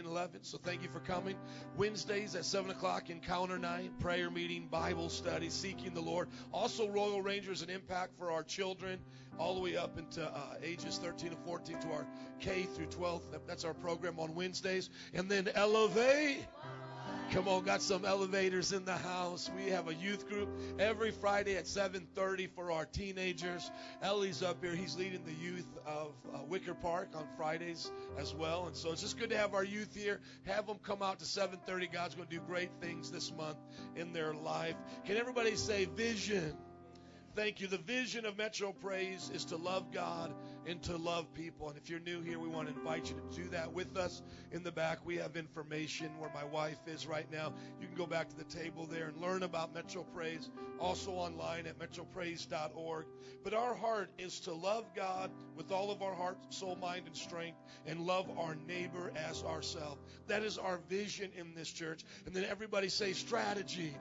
and 0.00 0.08
11, 0.08 0.42
so 0.42 0.58
thank 0.58 0.82
you 0.82 0.88
for 0.88 1.00
coming. 1.00 1.36
Wednesdays 1.76 2.34
at 2.34 2.44
7 2.44 2.70
o'clock, 2.70 3.10
encounter 3.10 3.58
night, 3.58 3.96
prayer 4.00 4.30
meeting, 4.30 4.66
Bible 4.66 5.08
study, 5.08 5.50
seeking 5.50 5.94
the 5.94 6.00
Lord. 6.00 6.28
Also, 6.52 6.88
Royal 6.88 7.22
Rangers 7.22 7.62
and 7.62 7.70
Impact 7.70 8.18
for 8.18 8.32
our 8.32 8.42
children, 8.42 8.98
all 9.38 9.54
the 9.54 9.60
way 9.60 9.76
up 9.76 9.98
into 9.98 10.24
uh, 10.24 10.54
ages 10.62 10.98
13 10.98 11.28
and 11.28 11.44
14 11.44 11.78
to 11.80 11.88
our 11.92 12.06
K 12.40 12.64
through 12.74 12.86
12. 12.86 13.22
That's 13.46 13.64
our 13.64 13.74
program 13.74 14.18
on 14.18 14.34
Wednesdays. 14.34 14.90
And 15.14 15.30
then 15.30 15.48
Elevate. 15.54 16.46
Come 17.30 17.46
on, 17.46 17.62
got 17.62 17.80
some 17.80 18.04
elevators 18.04 18.72
in 18.72 18.84
the 18.84 18.96
house. 18.96 19.48
We 19.56 19.70
have 19.70 19.86
a 19.86 19.94
youth 19.94 20.28
group 20.28 20.48
every 20.80 21.12
Friday 21.12 21.56
at 21.56 21.66
7:30 21.66 22.48
for 22.48 22.72
our 22.72 22.84
teenagers. 22.84 23.70
Ellie's 24.02 24.42
up 24.42 24.64
here. 24.64 24.74
He's 24.74 24.96
leading 24.96 25.24
the 25.24 25.32
youth 25.32 25.68
of 25.86 26.12
uh, 26.34 26.38
Wicker 26.48 26.74
Park 26.74 27.10
on 27.14 27.28
Fridays 27.36 27.92
as 28.18 28.34
well. 28.34 28.66
And 28.66 28.74
so 28.74 28.90
it's 28.90 29.02
just 29.02 29.16
good 29.16 29.30
to 29.30 29.38
have 29.38 29.54
our 29.54 29.62
youth 29.62 29.94
here. 29.94 30.20
Have 30.46 30.66
them 30.66 30.78
come 30.82 31.02
out 31.02 31.20
to 31.20 31.24
7:30. 31.24 31.92
God's 31.92 32.16
going 32.16 32.26
to 32.26 32.34
do 32.34 32.42
great 32.48 32.70
things 32.80 33.12
this 33.12 33.32
month 33.32 33.58
in 33.94 34.12
their 34.12 34.34
life. 34.34 34.74
Can 35.04 35.16
everybody 35.16 35.54
say 35.54 35.84
vision? 35.84 36.56
Thank 37.36 37.60
you. 37.60 37.68
The 37.68 37.78
vision 37.78 38.26
of 38.26 38.36
Metro 38.36 38.72
Praise 38.72 39.30
is 39.32 39.44
to 39.46 39.56
love 39.56 39.92
God 39.92 40.34
and 40.70 40.80
to 40.84 40.96
love 40.96 41.34
people. 41.34 41.68
And 41.68 41.76
if 41.76 41.90
you're 41.90 41.98
new 41.98 42.22
here, 42.22 42.38
we 42.38 42.46
want 42.46 42.68
to 42.68 42.74
invite 42.74 43.10
you 43.10 43.16
to 43.16 43.42
do 43.42 43.48
that 43.48 43.72
with 43.72 43.96
us 43.96 44.22
in 44.52 44.62
the 44.62 44.70
back. 44.70 45.04
We 45.04 45.16
have 45.16 45.34
information 45.34 46.16
where 46.20 46.30
my 46.32 46.44
wife 46.44 46.78
is 46.86 47.08
right 47.08 47.26
now. 47.32 47.52
You 47.80 47.88
can 47.88 47.96
go 47.96 48.06
back 48.06 48.28
to 48.28 48.36
the 48.36 48.44
table 48.44 48.86
there 48.86 49.08
and 49.08 49.20
learn 49.20 49.42
about 49.42 49.74
Metro 49.74 50.04
Praise, 50.14 50.48
also 50.78 51.10
online 51.10 51.66
at 51.66 51.76
metropraise.org. 51.80 53.06
But 53.42 53.52
our 53.52 53.74
heart 53.74 54.10
is 54.16 54.38
to 54.40 54.52
love 54.52 54.84
God 54.94 55.32
with 55.56 55.72
all 55.72 55.90
of 55.90 56.02
our 56.02 56.14
heart, 56.14 56.38
soul, 56.50 56.76
mind, 56.76 57.06
and 57.06 57.16
strength, 57.16 57.58
and 57.84 58.06
love 58.06 58.30
our 58.38 58.54
neighbor 58.54 59.10
as 59.16 59.42
ourselves. 59.42 60.00
That 60.28 60.44
is 60.44 60.56
our 60.56 60.78
vision 60.88 61.30
in 61.36 61.52
this 61.56 61.70
church. 61.70 62.04
And 62.26 62.34
then 62.34 62.44
everybody 62.44 62.90
say 62.90 63.12
strategy. 63.12 63.96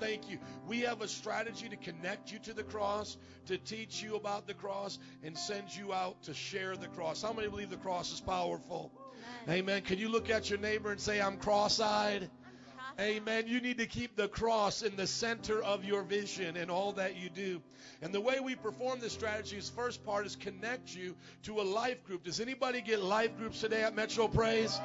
Thank 0.00 0.30
you. 0.30 0.38
We 0.66 0.80
have 0.80 1.00
a 1.00 1.08
strategy 1.08 1.68
to 1.68 1.76
connect 1.76 2.32
you 2.32 2.38
to 2.40 2.54
the 2.54 2.62
cross, 2.62 3.16
to 3.46 3.58
teach 3.58 4.02
you 4.02 4.16
about 4.16 4.46
the 4.46 4.54
cross, 4.54 4.98
and 5.22 5.36
send 5.36 5.74
you 5.74 5.92
out 5.92 6.22
to 6.24 6.34
share 6.34 6.76
the 6.76 6.88
cross. 6.88 7.22
How 7.22 7.32
many 7.32 7.48
believe 7.48 7.70
the 7.70 7.76
cross 7.76 8.12
is 8.12 8.20
powerful? 8.20 8.92
Amen. 9.48 9.82
Can 9.82 9.98
you 9.98 10.08
look 10.08 10.30
at 10.30 10.50
your 10.50 10.58
neighbor 10.58 10.90
and 10.90 11.00
say, 11.00 11.20
I'm 11.20 11.36
cross 11.36 11.80
eyed? 11.80 12.28
Amen. 13.00 13.44
You 13.46 13.60
need 13.60 13.78
to 13.78 13.86
keep 13.86 14.16
the 14.16 14.26
cross 14.26 14.82
in 14.82 14.96
the 14.96 15.06
center 15.06 15.62
of 15.62 15.84
your 15.84 16.02
vision 16.02 16.56
and 16.56 16.68
all 16.68 16.92
that 16.92 17.16
you 17.16 17.28
do. 17.30 17.62
And 18.02 18.12
the 18.12 18.20
way 18.20 18.40
we 18.40 18.56
perform 18.56 18.98
this 18.98 19.12
strategy 19.12 19.56
is 19.56 19.68
first 19.68 20.04
part 20.04 20.26
is 20.26 20.34
connect 20.34 20.94
you 20.94 21.14
to 21.44 21.60
a 21.60 21.62
life 21.62 22.04
group. 22.04 22.24
Does 22.24 22.40
anybody 22.40 22.80
get 22.80 23.00
life 23.00 23.36
groups 23.38 23.60
today 23.60 23.82
at 23.82 23.94
Metro 23.94 24.26
Praise? 24.26 24.80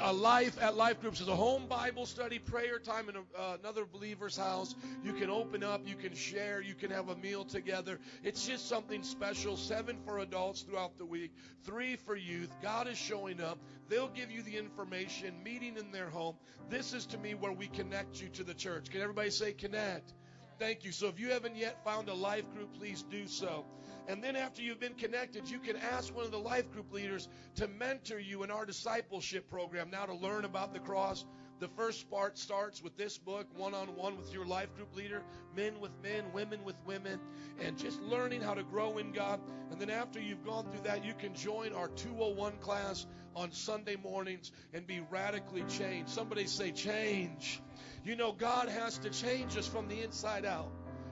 A 0.00 0.12
life 0.12 0.60
at 0.60 0.76
life 0.76 1.00
groups 1.00 1.20
is 1.20 1.28
a 1.28 1.36
home 1.36 1.66
bible 1.66 2.06
study 2.06 2.38
prayer 2.38 2.78
time 2.78 3.08
in 3.08 3.16
a, 3.16 3.20
uh, 3.38 3.56
another 3.60 3.84
believer's 3.84 4.36
house. 4.36 4.74
You 5.02 5.12
can 5.12 5.30
open 5.30 5.62
up 5.62 5.82
you 5.86 5.96
can 5.96 6.14
share 6.14 6.60
you 6.60 6.74
can 6.74 6.90
have 6.90 7.08
a 7.08 7.16
meal 7.16 7.44
together. 7.44 7.98
It's 8.22 8.46
just 8.46 8.68
something 8.68 9.02
special. 9.02 9.56
Seven 9.56 9.98
for 10.04 10.18
adults 10.18 10.62
throughout 10.62 10.96
the 10.98 11.04
week 11.04 11.32
three 11.64 11.96
for 11.96 12.16
youth. 12.16 12.50
God 12.62 12.88
is 12.88 12.98
showing 12.98 13.40
up. 13.40 13.58
They'll 13.88 14.08
give 14.08 14.30
you 14.30 14.42
the 14.42 14.56
information 14.56 15.34
meeting 15.42 15.76
in 15.76 15.92
their 15.92 16.08
home. 16.08 16.36
This 16.70 16.92
is 16.92 17.06
to 17.06 17.18
me 17.18 17.34
where 17.34 17.52
we 17.52 17.68
connect 17.68 18.20
you 18.20 18.28
to 18.30 18.44
the 18.44 18.54
church. 18.54 18.90
Can 18.90 19.00
everybody 19.00 19.30
say 19.30 19.52
connect? 19.52 20.12
Thank 20.58 20.84
you. 20.84 20.92
So 20.92 21.08
if 21.08 21.18
you 21.18 21.30
haven't 21.30 21.56
yet 21.56 21.84
found 21.84 22.08
a 22.08 22.14
life 22.14 22.44
group 22.54 22.74
please 22.78 23.02
do 23.02 23.26
so 23.26 23.64
and 24.06 24.22
then 24.22 24.36
after 24.36 24.60
you've 24.62 24.80
been 24.80 24.94
connected, 24.94 25.48
you 25.48 25.58
can 25.58 25.76
ask 25.76 26.14
one 26.14 26.24
of 26.24 26.30
the 26.30 26.38
life 26.38 26.70
group 26.72 26.92
leaders 26.92 27.28
to 27.56 27.66
mentor 27.66 28.18
you 28.18 28.42
in 28.42 28.50
our 28.50 28.66
discipleship 28.66 29.48
program 29.48 29.90
now 29.90 30.04
to 30.04 30.14
learn 30.14 30.44
about 30.44 30.74
the 30.74 30.80
cross. 30.80 31.24
The 31.60 31.68
first 31.68 32.10
part 32.10 32.36
starts 32.36 32.82
with 32.82 32.96
this 32.96 33.16
book, 33.16 33.46
one 33.56 33.74
on 33.74 33.96
one 33.96 34.18
with 34.18 34.32
your 34.32 34.44
life 34.44 34.74
group 34.74 34.94
leader, 34.94 35.22
men 35.56 35.80
with 35.80 35.92
men, 36.02 36.24
women 36.34 36.64
with 36.64 36.74
women, 36.84 37.18
and 37.60 37.78
just 37.78 38.00
learning 38.02 38.42
how 38.42 38.54
to 38.54 38.62
grow 38.62 38.98
in 38.98 39.12
God. 39.12 39.40
And 39.70 39.80
then 39.80 39.88
after 39.88 40.20
you've 40.20 40.44
gone 40.44 40.70
through 40.70 40.82
that, 40.82 41.04
you 41.04 41.14
can 41.14 41.34
join 41.34 41.72
our 41.72 41.88
201 41.88 42.58
class 42.58 43.06
on 43.34 43.52
Sunday 43.52 43.96
mornings 43.96 44.52
and 44.74 44.86
be 44.86 45.00
radically 45.10 45.62
changed. 45.62 46.10
Somebody 46.10 46.46
say, 46.46 46.72
change. 46.72 47.62
You 48.04 48.16
know, 48.16 48.32
God 48.32 48.68
has 48.68 48.98
to 48.98 49.10
change 49.10 49.56
us 49.56 49.66
from 49.66 49.88
the 49.88 50.02
inside 50.02 50.44
out. 50.44 50.70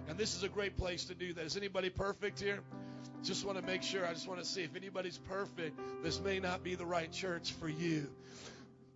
And 0.09 0.19
this 0.19 0.35
is 0.35 0.43
a 0.43 0.49
great 0.49 0.77
place 0.77 1.05
to 1.07 1.15
do 1.15 1.33
that. 1.35 1.45
Is 1.45 1.57
anybody 1.57 1.89
perfect 1.89 2.41
here? 2.41 2.61
Just 3.23 3.45
want 3.45 3.57
to 3.57 3.65
make 3.65 3.85
sure. 3.85 4.05
I 4.05 4.13
just 4.13 4.27
want 4.27 4.41
to 4.41 4.47
see 4.47 4.63
if 4.63 4.75
anybody's 4.75 5.19
perfect. 5.19 5.79
This 6.03 6.21
may 6.21 6.41
not 6.41 6.65
be 6.65 6.75
the 6.75 6.87
right 6.87 7.11
church 7.11 7.53
for 7.53 7.69
you. 7.69 8.09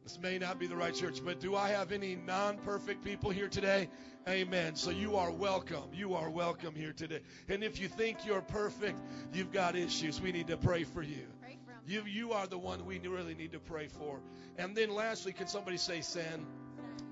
This 0.03 0.19
may 0.21 0.39
not 0.39 0.59
be 0.59 0.67
the 0.67 0.75
right 0.75 0.95
church, 0.95 1.21
but 1.25 1.39
do 1.39 1.55
I 1.55 1.69
have 1.69 1.93
any 1.93 2.17
non 2.17 2.59
perfect 2.59 3.05
people 3.05 3.31
here 3.31 3.49
today? 3.49 3.89
Amen. 4.29 4.75
So 4.75 4.91
you 4.91 5.15
are 5.15 5.31
welcome. 5.31 5.85
You 5.93 6.15
are 6.15 6.29
welcome 6.29 6.75
here 6.75 6.93
today. 6.93 7.21
And 7.49 7.63
if 7.63 7.81
you 7.81 7.87
think 7.87 8.27
you're 8.27 8.41
perfect, 8.41 8.99
you've 9.33 9.53
got 9.53 9.77
issues. 9.77 10.21
We 10.21 10.33
need 10.33 10.49
to 10.49 10.57
pray 10.57 10.83
for 10.83 11.03
you. 11.03 11.27
You, 11.87 12.03
you 12.05 12.33
are 12.33 12.49
the 12.49 12.59
one 12.59 12.85
we 12.85 12.99
really 12.99 13.35
need 13.35 13.53
to 13.53 13.61
pray 13.61 13.87
for. 13.87 14.19
And 14.59 14.77
then 14.77 14.91
lastly, 14.91 15.33
can 15.33 15.47
somebody 15.47 15.77
say, 15.77 16.01
Send? 16.01 16.45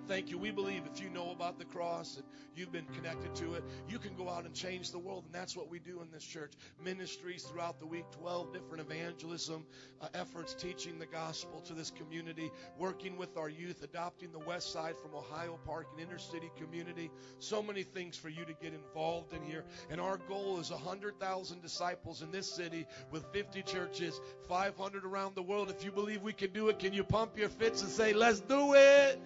Thank 0.07 0.29
you. 0.29 0.37
We 0.37 0.51
believe 0.51 0.83
if 0.93 1.01
you 1.01 1.09
know 1.09 1.31
about 1.31 1.59
the 1.59 1.65
cross 1.65 2.17
and 2.17 2.27
you've 2.55 2.71
been 2.71 2.85
connected 2.95 3.35
to 3.37 3.55
it, 3.55 3.65
you 3.89 3.99
can 3.99 4.15
go 4.15 4.29
out 4.29 4.45
and 4.45 4.55
change 4.55 4.91
the 4.91 4.99
world. 4.99 5.25
And 5.25 5.35
that's 5.35 5.57
what 5.57 5.71
we 5.71 5.79
do 5.79 6.03
in 6.03 6.11
this 6.11 6.23
church. 6.23 6.53
Ministries 6.85 7.45
throughout 7.45 7.81
the 7.81 7.87
week, 7.87 8.05
12 8.11 8.53
different 8.53 8.83
evangelism 8.83 9.65
uh, 10.03 10.09
efforts 10.13 10.53
teaching 10.53 10.99
the 10.99 11.07
gospel 11.07 11.63
to 11.63 11.73
this 11.73 11.91
community, 11.91 12.51
working 12.79 13.17
with 13.17 13.39
our 13.39 13.49
youth, 13.49 13.83
adopting 13.83 14.31
the 14.31 14.39
west 14.41 14.73
side 14.75 14.95
from 14.99 15.15
Ohio 15.15 15.59
Park, 15.65 15.87
an 15.97 16.03
inner 16.03 16.19
city 16.19 16.51
community. 16.59 17.11
So 17.39 17.63
many 17.63 17.83
things 17.83 18.15
for 18.15 18.29
you 18.29 18.45
to 18.45 18.53
get 18.53 18.75
involved 18.75 19.33
in 19.33 19.43
here. 19.43 19.65
And 19.89 20.03
our 20.03 20.19
goal 20.19 20.61
is 20.61 20.71
100,000 20.71 21.63
disciples 21.63 22.21
in 22.21 22.31
this 22.31 22.51
city 22.51 22.87
with 23.11 23.25
50 23.33 23.63
churches, 23.63 24.21
500 24.49 25.07
around 25.07 25.35
the 25.35 25.43
world. 25.43 25.71
If 25.71 25.83
you 25.83 25.91
believe 25.91 26.21
we 26.21 26.35
can 26.35 26.53
do 26.53 26.69
it, 26.69 26.79
can 26.79 26.93
you 26.93 27.05
pump 27.05 27.39
your 27.39 27.49
fists 27.49 27.83
and 27.83 27.91
say, 27.91 28.13
let's 28.13 28.41
do 28.41 28.75
it? 28.75 29.19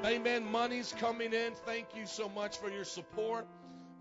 Amen. 0.04 0.44
Money's 0.52 0.94
coming 1.00 1.32
in. 1.32 1.54
Thank 1.66 1.96
you 1.96 2.06
so 2.06 2.28
much 2.28 2.58
for 2.58 2.70
your 2.70 2.84
support. 2.84 3.48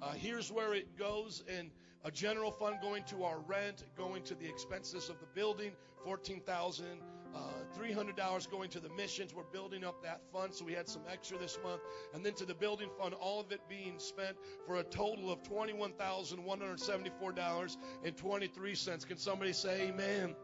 Uh, 0.02 0.10
here's 0.10 0.50
where 0.50 0.74
it 0.74 0.98
goes 0.98 1.44
in 1.48 1.70
a 2.04 2.10
general 2.10 2.50
fund 2.50 2.76
going 2.82 3.02
to 3.04 3.24
our 3.24 3.40
rent, 3.40 3.84
going 3.96 4.22
to 4.24 4.34
the 4.34 4.46
expenses 4.46 5.08
of 5.08 5.18
the 5.20 5.26
building, 5.34 5.72
fourteen 6.04 6.40
thousand 6.40 7.00
uh, 7.34 7.38
three 7.74 7.92
hundred 7.92 8.16
dollars 8.16 8.46
going 8.46 8.70
to 8.70 8.80
the 8.80 8.90
missions. 8.90 9.34
We're 9.34 9.42
building 9.52 9.84
up 9.84 10.02
that 10.02 10.20
fund, 10.32 10.54
so 10.54 10.64
we 10.64 10.72
had 10.72 10.88
some 10.88 11.02
extra 11.10 11.38
this 11.38 11.58
month, 11.64 11.80
and 12.12 12.24
then 12.24 12.34
to 12.34 12.44
the 12.44 12.54
building 12.54 12.90
fund, 12.98 13.14
all 13.14 13.40
of 13.40 13.50
it 13.50 13.60
being 13.68 13.98
spent 13.98 14.36
for 14.66 14.76
a 14.76 14.84
total 14.84 15.32
of 15.32 15.42
twenty-one 15.42 15.92
thousand 15.94 16.44
one 16.44 16.60
hundred 16.60 16.80
seventy-four 16.80 17.32
dollars 17.32 17.76
and 18.04 18.16
twenty-three 18.16 18.74
cents. 18.74 19.04
Can 19.04 19.16
somebody 19.16 19.52
say 19.52 19.88
Amen? 19.88 20.36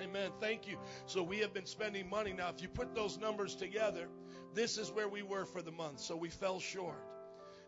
Amen. 0.00 0.30
Thank 0.40 0.66
you. 0.66 0.78
So 1.06 1.22
we 1.22 1.38
have 1.38 1.52
been 1.52 1.66
spending 1.66 2.08
money. 2.08 2.32
Now, 2.32 2.48
if 2.48 2.62
you 2.62 2.68
put 2.68 2.94
those 2.94 3.18
numbers 3.18 3.54
together, 3.54 4.08
this 4.54 4.78
is 4.78 4.90
where 4.90 5.08
we 5.08 5.22
were 5.22 5.44
for 5.44 5.60
the 5.62 5.72
month. 5.72 6.00
So 6.00 6.16
we 6.16 6.30
fell 6.30 6.58
short. 6.58 7.02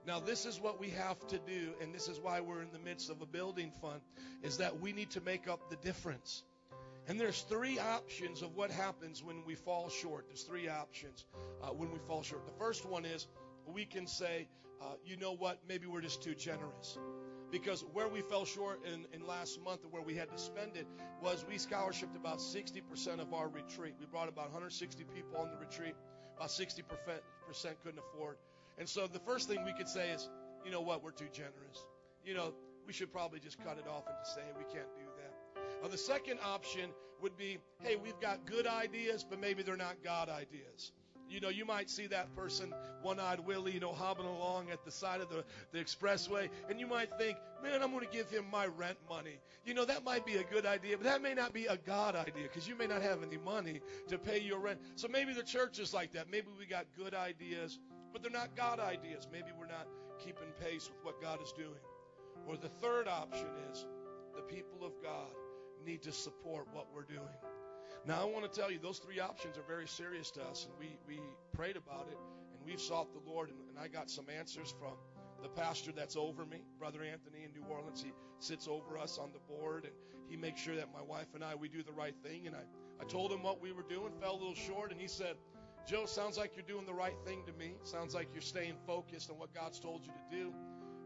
Now, 0.05 0.19
this 0.19 0.47
is 0.47 0.61
what 0.61 0.81
we 0.81 0.91
have 0.91 1.25
to 1.29 1.39
do, 1.39 1.75
and 1.81 1.95
this 1.95 2.09
is 2.09 2.19
why 2.19 2.41
we're 2.41 2.63
in 2.63 2.73
the 2.73 2.79
midst 2.81 3.09
of 3.09 3.23
a 3.23 3.27
building 3.27 3.71
fund, 3.81 4.01
is 4.43 4.57
that 4.57 4.81
we 4.81 4.93
need 4.93 5.11
to 5.11 5.21
make 5.21 5.47
up 5.47 5.71
the 5.71 5.77
difference. 5.77 6.43
And 7.07 7.21
there's 7.21 7.43
three 7.43 7.79
options 7.79 8.43
of 8.43 8.57
what 8.57 8.71
happens 8.71 9.23
when 9.23 9.45
we 9.45 9.55
fall 9.55 9.89
short. 9.89 10.27
There's 10.27 10.43
three 10.43 10.69
options 10.69 11.25
uh, 11.63 11.69
when 11.69 11.93
we 11.93 11.99
fall 12.09 12.23
short. 12.23 12.47
The 12.47 12.53
first 12.53 12.85
one 12.85 13.05
is 13.05 13.29
we 13.67 13.85
can 13.85 14.09
say, 14.09 14.49
uh, 14.81 14.95
you 15.05 15.17
know 15.17 15.35
what, 15.35 15.61
maybe 15.69 15.87
we're 15.87 16.01
just 16.01 16.23
too 16.23 16.35
generous. 16.35 16.99
Because 17.53 17.85
where 17.93 18.09
we 18.09 18.23
fell 18.23 18.45
short 18.45 18.81
in, 18.85 19.07
in 19.13 19.25
last 19.27 19.61
month 19.63 19.81
where 19.91 20.03
we 20.03 20.15
had 20.15 20.31
to 20.31 20.39
spend 20.39 20.77
it 20.77 20.87
was 21.23 21.45
we 21.49 21.57
scholarshiped 21.57 22.17
about 22.17 22.39
60% 22.39 23.21
of 23.21 23.35
our 23.35 23.49
retreat. 23.49 23.95
We 24.01 24.07
brought 24.07 24.29
about 24.29 24.47
160 24.47 25.05
people 25.15 25.39
on 25.39 25.51
the 25.51 25.59
retreat. 25.59 25.95
About 26.37 26.49
60% 26.49 26.83
couldn't 27.85 28.01
afford 28.01 28.37
and 28.83 28.89
so 28.89 29.07
the 29.07 29.21
first 29.21 29.47
thing 29.47 29.65
we 29.65 29.73
could 29.73 29.87
say 29.87 30.11
is, 30.11 30.29
you 30.65 30.73
know 30.73 30.81
what, 30.81 31.05
we're 31.05 31.13
too 31.13 31.29
generous. 31.33 31.87
You 32.27 32.35
know, 32.35 32.53
we 32.85 32.93
should 32.93 33.13
probably 33.13 33.39
just 33.39 33.63
cut 33.63 33.79
it 33.79 33.87
off 33.87 34.09
and 34.09 34.17
just 34.25 34.35
say 34.35 34.41
we 34.59 34.65
can't 34.65 34.93
do 34.97 35.05
that. 35.19 35.63
Now, 35.81 35.89
the 35.89 35.97
second 35.97 36.41
option 36.45 36.91
would 37.21 37.37
be, 37.37 37.59
hey, 37.79 37.95
we've 37.95 38.19
got 38.19 38.45
good 38.45 38.67
ideas, 38.67 39.25
but 39.31 39.39
maybe 39.39 39.63
they're 39.63 39.77
not 39.77 40.03
God 40.03 40.29
ideas. 40.29 40.91
You 41.29 41.39
know, 41.39 41.49
you 41.49 41.65
might 41.65 41.91
see 41.91 42.09
that 42.09 42.35
person, 42.35 42.75
one-eyed 43.03 43.47
Willie, 43.47 43.71
you 43.71 43.79
know, 43.79 43.93
hobbling 43.93 44.27
along 44.27 44.71
at 44.71 44.85
the 44.85 44.91
side 44.91 45.21
of 45.21 45.29
the, 45.29 45.45
the 45.71 45.79
expressway, 45.79 46.51
and 46.69 46.81
you 46.81 46.89
might 46.89 47.17
think, 47.19 47.39
man, 47.63 47.85
I'm 47.85 47.93
going 47.93 48.05
to 48.05 48.13
give 48.13 48.31
him 48.31 48.47
my 48.51 48.67
rent 48.67 48.99
money. 49.09 49.39
You 49.65 49.75
know, 49.75 49.85
that 49.85 50.03
might 50.03 50.27
be 50.27 50.39
a 50.39 50.43
good 50.43 50.67
idea, 50.67 50.97
but 50.97 51.05
that 51.05 51.23
may 51.23 51.35
not 51.35 51.53
be 51.53 51.67
a 51.67 51.77
God 51.77 52.17
idea 52.17 52.43
because 52.43 52.67
you 52.67 52.75
may 52.77 52.89
not 52.89 53.01
have 53.01 53.23
any 53.23 53.39
money 53.39 53.81
to 54.09 54.19
pay 54.19 54.41
your 54.41 54.59
rent. 54.59 54.81
So 54.97 55.07
maybe 55.07 55.35
the 55.35 55.45
church 55.45 55.79
is 55.79 55.95
like 55.95 56.15
that. 56.15 56.29
Maybe 56.29 56.49
we 56.59 56.67
got 56.67 56.87
good 56.99 57.15
ideas, 57.15 57.79
but 58.13 58.23
they're 58.23 58.31
not 58.31 58.57
God 58.57 58.81
ideas. 58.81 59.27
Maybe 59.33 59.49
we're 59.59 59.67
not 59.67 59.89
keeping 60.19 60.49
pace 60.61 60.89
with 60.89 61.05
what 61.05 61.21
God 61.21 61.43
is 61.43 61.53
doing. 61.53 61.81
Or 62.47 62.57
the 62.57 62.69
third 62.69 63.09
option 63.09 63.49
is 63.71 63.87
the 64.35 64.43
people 64.43 64.85
of 64.85 64.93
God 65.03 65.31
need 65.85 66.03
to 66.03 66.13
support 66.13 66.67
what 66.73 66.87
we're 66.95 67.03
doing. 67.03 67.37
Now, 68.07 68.23
I 68.23 68.25
want 68.25 68.51
to 68.51 68.61
tell 68.61 68.71
you, 68.71 68.79
those 68.81 68.99
three 68.99 69.21
options 69.21 69.57
are 69.57 69.67
very 69.67 69.87
serious 69.87 70.31
to 70.33 70.43
us, 70.43 70.67
and 70.67 70.75
we, 70.79 70.99
we 71.07 71.21
prayed 71.53 71.77
about 71.77 72.09
it, 72.11 72.19
and 72.53 72.67
we've 72.67 72.81
sought 72.81 73.13
the 73.13 73.31
Lord, 73.31 73.51
and, 73.51 73.59
and 73.69 73.79
I 73.79 73.87
got 73.87 74.11
some 74.11 74.27
answers 74.29 74.75
from 74.77 74.95
the 75.41 75.49
pastor 75.49 75.93
that's 75.93 76.17
over 76.17 76.45
me, 76.45 76.65
Brother 76.79 77.03
Anthony 77.03 77.45
in 77.45 77.53
New 77.53 77.67
Orleans. 77.69 78.03
He 78.03 78.13
sits 78.39 78.67
over 78.67 78.99
us 78.99 79.19
on 79.19 79.31
the 79.33 79.39
board, 79.41 79.85
and 79.85 79.93
he 80.29 80.37
makes 80.37 80.61
sure 80.61 80.75
that 80.77 80.93
my 80.93 81.03
wife 81.03 81.29
and 81.35 81.45
I, 81.45 81.55
we 81.55 81.69
do 81.69 81.83
the 81.83 81.93
right 81.93 82.15
thing. 82.25 82.47
And 82.47 82.57
I, 82.57 82.63
I 83.01 83.05
told 83.05 83.31
him 83.33 83.43
what 83.43 83.61
we 83.61 83.73
were 83.73 83.85
doing, 83.89 84.13
fell 84.21 84.35
a 84.35 84.39
little 84.39 84.55
short, 84.55 84.91
and 84.91 85.01
he 85.01 85.09
said, 85.09 85.37
Joe, 85.87 86.07
sounds 86.07 86.39
like 86.39 86.53
you're 86.55 86.65
doing 86.67 86.87
the 86.87 86.95
right 86.95 87.17
thing 87.25 87.43
to 87.47 87.53
me. 87.53 87.75
Sounds 87.83 88.15
like 88.15 88.29
you're 88.33 88.41
staying 88.41 88.75
focused 88.87 89.31
on 89.31 89.39
what 89.39 89.53
God's 89.53 89.81
told 89.81 90.05
you 90.05 90.13
to 90.13 90.37
do. 90.37 90.53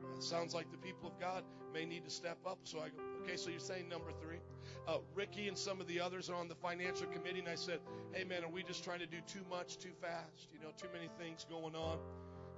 Uh, 0.05 0.21
sounds 0.21 0.55
like 0.55 0.71
the 0.71 0.77
people 0.77 1.09
of 1.09 1.19
God 1.19 1.45
may 1.73 1.85
need 1.87 2.05
to 2.05 2.11
step 2.11 2.39
up. 2.47 2.59
So 2.65 2.81
I 2.81 2.89
go, 2.91 3.03
okay, 3.23 3.37
so 3.37 3.51
you're 3.51 3.59
saying 3.59 3.89
number 3.89 4.11
three. 4.21 4.39
Uh, 4.87 4.99
Ricky 5.15 5.49
and 5.49 5.57
some 5.57 5.81
of 5.81 5.87
the 5.87 6.01
others 6.01 6.29
are 6.29 6.37
on 6.37 6.49
the 6.49 6.55
financial 6.55 7.07
committee, 7.07 7.39
and 7.39 7.49
I 7.49 7.55
said, 7.55 7.81
hey, 8.13 8.25
man, 8.25 8.45
are 8.45 8.51
we 8.51 8.63
just 8.63 8.85
trying 8.85 9.01
to 9.01 9.07
do 9.07 9.19
too 9.27 9.45
much 9.51 9.79
too 9.79 9.93
fast? 10.01 10.49
You 10.53 10.61
know, 10.61 10.73
too 10.77 10.89
many 10.93 11.09
things 11.19 11.47
going 11.49 11.75
on. 11.75 11.99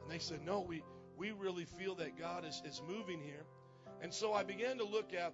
And 0.03 0.11
they 0.11 0.19
said, 0.19 0.45
no, 0.45 0.61
we, 0.61 0.83
we 1.17 1.31
really 1.31 1.65
feel 1.65 1.95
that 1.97 2.19
God 2.19 2.45
is, 2.45 2.63
is 2.65 2.83
moving 2.87 3.21
here. 3.21 3.45
And 4.03 4.13
so 4.13 4.33
I 4.33 4.43
began 4.45 4.79
to 4.79 4.85
look 4.85 5.13
at 5.15 5.33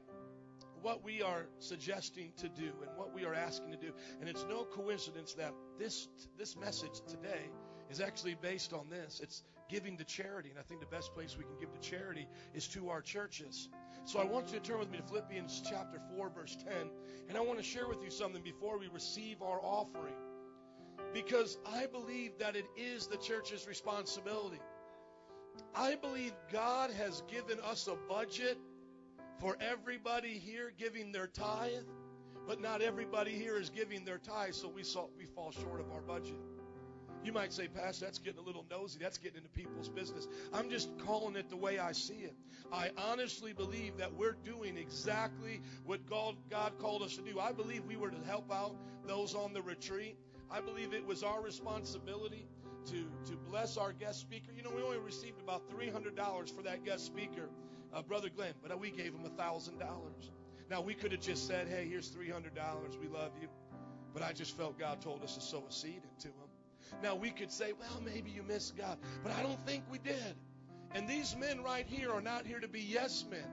what 0.84 1.02
we 1.02 1.22
are 1.22 1.46
suggesting 1.60 2.30
to 2.36 2.48
do 2.48 2.70
and 2.86 2.96
what 2.96 3.14
we 3.14 3.24
are 3.24 3.34
asking 3.34 3.70
to 3.70 3.78
do. 3.78 3.90
And 4.20 4.28
it's 4.28 4.44
no 4.50 4.64
coincidence 4.64 5.32
that 5.34 5.54
this 5.78 6.08
this 6.38 6.56
message 6.56 7.00
today 7.08 7.48
is 7.90 8.00
actually 8.00 8.36
based 8.40 8.74
on 8.74 8.90
this. 8.90 9.20
It's 9.22 9.42
giving 9.70 9.96
to 9.96 10.04
charity. 10.04 10.50
And 10.50 10.58
I 10.58 10.62
think 10.62 10.80
the 10.80 10.86
best 10.86 11.14
place 11.14 11.36
we 11.38 11.44
can 11.44 11.56
give 11.58 11.72
to 11.72 11.80
charity 11.80 12.28
is 12.54 12.68
to 12.68 12.90
our 12.90 13.00
churches. 13.00 13.70
So 14.04 14.20
I 14.20 14.24
want 14.24 14.52
you 14.52 14.60
to 14.60 14.64
turn 14.64 14.78
with 14.78 14.90
me 14.90 14.98
to 14.98 15.04
Philippians 15.04 15.62
chapter 15.68 15.98
4, 16.14 16.28
verse 16.28 16.54
10. 16.56 16.74
And 17.30 17.38
I 17.38 17.40
want 17.40 17.58
to 17.58 17.64
share 17.64 17.88
with 17.88 18.02
you 18.02 18.10
something 18.10 18.42
before 18.42 18.78
we 18.78 18.88
receive 18.88 19.40
our 19.40 19.60
offering. 19.62 20.14
Because 21.14 21.56
I 21.66 21.86
believe 21.86 22.32
that 22.40 22.56
it 22.56 22.66
is 22.76 23.06
the 23.06 23.16
church's 23.16 23.66
responsibility. 23.66 24.60
I 25.74 25.94
believe 25.94 26.32
God 26.52 26.90
has 26.90 27.22
given 27.28 27.58
us 27.60 27.88
a 27.88 27.96
budget 28.08 28.58
for 29.38 29.56
everybody 29.60 30.38
here 30.38 30.72
giving 30.78 31.12
their 31.12 31.26
tithe, 31.26 31.84
but 32.46 32.60
not 32.60 32.82
everybody 32.82 33.32
here 33.32 33.56
is 33.56 33.70
giving 33.70 34.04
their 34.04 34.18
tithe, 34.18 34.54
so 34.54 34.68
we, 34.68 34.82
saw, 34.82 35.06
we 35.16 35.24
fall 35.26 35.50
short 35.52 35.80
of 35.80 35.90
our 35.92 36.00
budget. 36.00 36.38
You 37.24 37.32
might 37.32 37.54
say, 37.54 37.68
Pastor, 37.68 38.04
that's 38.04 38.18
getting 38.18 38.40
a 38.40 38.42
little 38.42 38.66
nosy. 38.70 38.98
That's 39.00 39.16
getting 39.16 39.38
into 39.38 39.48
people's 39.48 39.88
business. 39.88 40.28
I'm 40.52 40.68
just 40.68 40.90
calling 40.98 41.36
it 41.36 41.48
the 41.48 41.56
way 41.56 41.78
I 41.78 41.92
see 41.92 42.18
it. 42.18 42.34
I 42.70 42.90
honestly 42.98 43.54
believe 43.54 43.96
that 43.96 44.12
we're 44.12 44.36
doing 44.44 44.76
exactly 44.76 45.62
what 45.86 46.04
God, 46.06 46.36
God 46.50 46.78
called 46.78 47.02
us 47.02 47.16
to 47.16 47.22
do. 47.22 47.40
I 47.40 47.52
believe 47.52 47.86
we 47.86 47.96
were 47.96 48.10
to 48.10 48.26
help 48.26 48.52
out 48.52 48.76
those 49.06 49.34
on 49.34 49.54
the 49.54 49.62
retreat. 49.62 50.18
I 50.50 50.60
believe 50.60 50.92
it 50.92 51.06
was 51.06 51.22
our 51.22 51.40
responsibility 51.40 52.46
to, 52.86 53.06
to 53.24 53.36
bless 53.48 53.78
our 53.78 53.92
guest 53.92 54.20
speaker. 54.20 54.52
You 54.54 54.62
know, 54.62 54.72
we 54.76 54.82
only 54.82 54.98
received 54.98 55.40
about 55.40 55.70
$300 55.70 56.54
for 56.54 56.62
that 56.62 56.84
guest 56.84 57.06
speaker, 57.06 57.48
uh, 57.94 58.02
Brother 58.02 58.28
Glenn, 58.28 58.54
but 58.62 58.78
we 58.78 58.90
gave 58.90 59.14
him 59.14 59.24
a 59.24 59.30
$1,000. 59.30 59.70
Now, 60.70 60.80
we 60.80 60.94
could 60.94 61.12
have 61.12 61.20
just 61.20 61.46
said, 61.46 61.68
hey, 61.68 61.86
here's 61.88 62.10
$300. 62.10 62.50
We 63.00 63.08
love 63.08 63.32
you. 63.40 63.48
But 64.12 64.22
I 64.22 64.32
just 64.32 64.56
felt 64.56 64.78
God 64.78 65.00
told 65.00 65.22
us 65.22 65.34
to 65.34 65.40
sow 65.40 65.64
a 65.68 65.72
seed 65.72 66.02
into 66.14 66.28
him. 66.28 66.48
Now, 67.02 67.14
we 67.14 67.30
could 67.30 67.50
say, 67.50 67.72
well, 67.78 68.02
maybe 68.04 68.30
you 68.30 68.42
missed 68.42 68.76
God, 68.76 68.98
but 69.22 69.32
I 69.32 69.42
don't 69.42 69.60
think 69.66 69.84
we 69.90 69.98
did. 69.98 70.36
And 70.92 71.08
these 71.08 71.36
men 71.36 71.62
right 71.62 71.86
here 71.86 72.12
are 72.12 72.20
not 72.20 72.46
here 72.46 72.60
to 72.60 72.68
be 72.68 72.80
yes 72.80 73.24
men. 73.28 73.46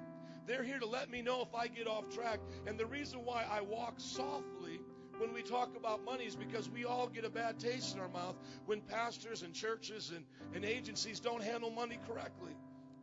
They're 0.47 0.63
here 0.63 0.79
to 0.79 0.85
let 0.85 1.09
me 1.09 1.21
know 1.21 1.41
if 1.41 1.53
I 1.55 1.67
get 1.67 1.87
off 1.87 2.13
track. 2.13 2.39
And 2.67 2.79
the 2.79 2.85
reason 2.85 3.23
why 3.23 3.45
I 3.49 3.61
walk 3.61 3.95
softly 3.97 4.79
when 5.17 5.33
we 5.33 5.41
talk 5.41 5.75
about 5.75 6.03
money 6.03 6.25
is 6.25 6.35
because 6.35 6.69
we 6.69 6.85
all 6.85 7.07
get 7.07 7.25
a 7.25 7.29
bad 7.29 7.59
taste 7.59 7.95
in 7.95 8.01
our 8.01 8.09
mouth 8.09 8.35
when 8.65 8.81
pastors 8.81 9.43
and 9.43 9.53
churches 9.53 10.11
and, 10.15 10.25
and 10.55 10.65
agencies 10.65 11.19
don't 11.19 11.43
handle 11.43 11.69
money 11.69 11.99
correctly. 12.07 12.55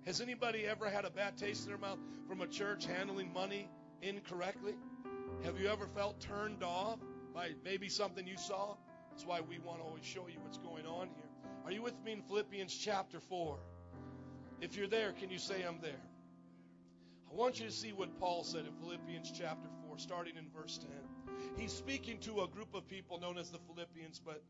Has 0.08 0.22
anybody 0.22 0.64
ever 0.64 0.88
had 0.88 1.04
a 1.04 1.10
bad 1.10 1.36
taste 1.36 1.64
in 1.64 1.68
their 1.68 1.76
mouth 1.76 1.98
from 2.26 2.40
a 2.40 2.46
church 2.46 2.86
handling 2.86 3.30
money 3.30 3.68
incorrectly? 4.00 4.72
Have 5.44 5.60
you 5.60 5.68
ever 5.68 5.86
felt 5.86 6.18
turned 6.18 6.62
off 6.62 6.98
by 7.34 7.50
maybe 7.62 7.90
something 7.90 8.26
you 8.26 8.38
saw? 8.38 8.74
That's 9.10 9.26
why 9.26 9.42
we 9.42 9.58
want 9.58 9.80
to 9.80 9.84
always 9.84 10.06
show 10.06 10.26
you 10.26 10.38
what's 10.40 10.56
going 10.56 10.86
on 10.86 11.08
here. 11.08 11.28
Are 11.66 11.70
you 11.70 11.82
with 11.82 12.02
me 12.02 12.12
in 12.12 12.22
Philippians 12.22 12.74
chapter 12.74 13.20
4? 13.20 13.58
If 14.62 14.78
you're 14.78 14.86
there, 14.86 15.12
can 15.12 15.28
you 15.28 15.36
say 15.36 15.62
I'm 15.62 15.78
there? 15.82 16.00
I 17.30 17.34
want 17.34 17.60
you 17.60 17.66
to 17.66 17.72
see 17.72 17.92
what 17.92 18.18
Paul 18.18 18.44
said 18.44 18.64
in 18.64 18.72
Philippians 18.80 19.30
chapter 19.38 19.68
4, 19.88 19.98
starting 19.98 20.38
in 20.38 20.46
verse 20.58 20.78
10. 20.78 20.90
He's 21.58 21.72
speaking 21.74 22.16
to 22.20 22.40
a 22.44 22.48
group 22.48 22.74
of 22.74 22.88
people 22.88 23.20
known 23.20 23.36
as 23.36 23.50
the 23.50 23.58
Philippians, 23.58 24.22
but 24.24 24.42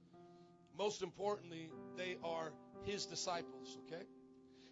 most 0.79 1.03
importantly, 1.03 1.69
they 1.97 2.17
are 2.23 2.53
his 2.85 3.07
disciples, 3.07 3.77
okay? 3.89 4.05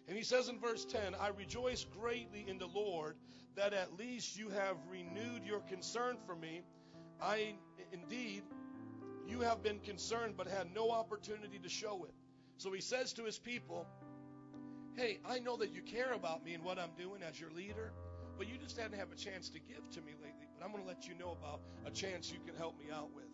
And 0.07 0.15
he 0.15 0.23
says 0.23 0.47
in 0.47 0.59
verse 0.59 0.85
10, 0.85 1.15
I 1.19 1.29
rejoice 1.29 1.85
greatly 1.99 2.45
in 2.47 2.57
the 2.57 2.67
Lord 2.67 3.15
that 3.55 3.73
at 3.73 3.97
least 3.97 4.37
you 4.37 4.49
have 4.49 4.77
renewed 4.89 5.43
your 5.45 5.59
concern 5.61 6.17
for 6.25 6.35
me. 6.35 6.61
I 7.21 7.55
indeed, 7.91 8.43
you 9.27 9.41
have 9.41 9.61
been 9.63 9.79
concerned 9.79 10.35
but 10.37 10.47
had 10.47 10.73
no 10.73 10.91
opportunity 10.91 11.59
to 11.59 11.69
show 11.69 12.05
it. 12.05 12.13
So 12.57 12.71
he 12.71 12.81
says 12.81 13.13
to 13.13 13.23
his 13.23 13.37
people, 13.37 13.85
Hey, 14.95 15.19
I 15.27 15.39
know 15.39 15.57
that 15.57 15.73
you 15.73 15.81
care 15.81 16.13
about 16.13 16.43
me 16.43 16.53
and 16.53 16.63
what 16.63 16.79
I'm 16.79 16.89
doing 16.97 17.21
as 17.21 17.39
your 17.39 17.51
leader, 17.51 17.91
but 18.37 18.47
you 18.47 18.57
just 18.57 18.77
hadn't 18.77 18.97
have 18.97 19.11
a 19.11 19.15
chance 19.15 19.49
to 19.49 19.59
give 19.59 19.87
to 19.91 20.01
me 20.01 20.13
lately. 20.21 20.47
But 20.57 20.65
I'm 20.65 20.71
going 20.71 20.83
to 20.83 20.87
let 20.87 21.07
you 21.07 21.13
know 21.15 21.37
about 21.39 21.61
a 21.85 21.91
chance 21.91 22.31
you 22.31 22.39
can 22.45 22.55
help 22.55 22.79
me 22.79 22.85
out 22.91 23.13
with. 23.13 23.25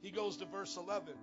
He 0.00 0.10
goes 0.10 0.36
to 0.36 0.44
verse 0.44 0.76
11. 0.76 1.14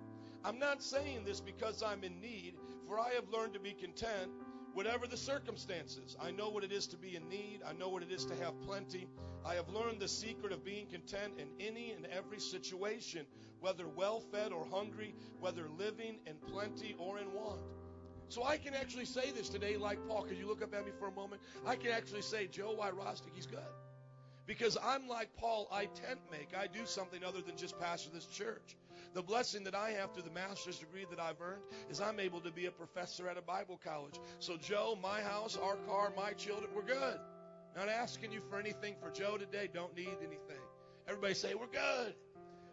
I'm 0.44 0.58
not 0.58 0.82
saying 0.82 1.24
this 1.24 1.40
because 1.40 1.82
I'm 1.82 2.04
in 2.04 2.20
need, 2.20 2.54
for 2.86 3.00
I 3.00 3.10
have 3.14 3.28
learned 3.30 3.54
to 3.54 3.60
be 3.60 3.72
content 3.72 4.30
whatever 4.76 5.06
the 5.06 5.16
circumstances. 5.16 6.18
I 6.20 6.30
know 6.32 6.50
what 6.50 6.62
it 6.62 6.70
is 6.70 6.86
to 6.88 6.98
be 6.98 7.16
in 7.16 7.26
need. 7.30 7.62
I 7.66 7.72
know 7.72 7.88
what 7.88 8.02
it 8.02 8.12
is 8.12 8.26
to 8.26 8.34
have 8.44 8.60
plenty. 8.60 9.08
I 9.42 9.54
have 9.54 9.70
learned 9.70 10.00
the 10.00 10.06
secret 10.06 10.52
of 10.52 10.66
being 10.66 10.86
content 10.86 11.32
in 11.38 11.48
any 11.58 11.92
and 11.92 12.06
every 12.06 12.38
situation, 12.38 13.24
whether 13.60 13.88
well 13.88 14.20
fed 14.20 14.52
or 14.52 14.66
hungry, 14.70 15.14
whether 15.40 15.66
living 15.78 16.18
in 16.26 16.34
plenty 16.52 16.94
or 16.98 17.18
in 17.18 17.32
want. 17.32 17.62
So 18.28 18.44
I 18.44 18.58
can 18.58 18.74
actually 18.74 19.06
say 19.06 19.30
this 19.30 19.48
today, 19.48 19.78
like 19.78 19.98
Paul. 20.06 20.24
Could 20.24 20.36
you 20.36 20.46
look 20.46 20.62
up 20.62 20.74
at 20.74 20.84
me 20.84 20.92
for 20.98 21.08
a 21.08 21.12
moment? 21.12 21.40
I 21.66 21.76
can 21.76 21.92
actually 21.92 22.22
say, 22.22 22.46
Joe 22.46 22.74
Y. 22.76 22.90
Rostick, 22.90 23.32
he's 23.34 23.46
good. 23.46 23.60
Because 24.44 24.76
I'm 24.84 25.08
like 25.08 25.30
Paul, 25.38 25.68
I 25.72 25.86
tent 25.86 26.20
make. 26.30 26.50
I 26.54 26.66
do 26.66 26.84
something 26.84 27.24
other 27.24 27.40
than 27.40 27.56
just 27.56 27.80
pastor 27.80 28.10
this 28.12 28.26
church. 28.26 28.76
The 29.16 29.22
blessing 29.22 29.64
that 29.64 29.74
I 29.74 29.92
have 29.92 30.12
through 30.12 30.24
the 30.24 30.30
master's 30.30 30.78
degree 30.78 31.06
that 31.08 31.18
I've 31.18 31.40
earned 31.40 31.62
is 31.88 32.02
I'm 32.02 32.20
able 32.20 32.38
to 32.42 32.50
be 32.50 32.66
a 32.66 32.70
professor 32.70 33.30
at 33.30 33.38
a 33.38 33.40
Bible 33.40 33.80
college. 33.82 34.20
So, 34.40 34.58
Joe, 34.58 34.98
my 35.02 35.22
house, 35.22 35.56
our 35.56 35.76
car, 35.88 36.12
my 36.14 36.32
children, 36.32 36.68
we're 36.74 36.82
good. 36.82 37.18
Not 37.74 37.88
asking 37.88 38.32
you 38.32 38.42
for 38.50 38.58
anything 38.58 38.94
for 39.00 39.10
Joe 39.10 39.38
today. 39.38 39.70
Don't 39.72 39.96
need 39.96 40.18
anything. 40.20 40.60
Everybody 41.08 41.32
say, 41.32 41.54
we're 41.54 41.66
good. 41.66 42.14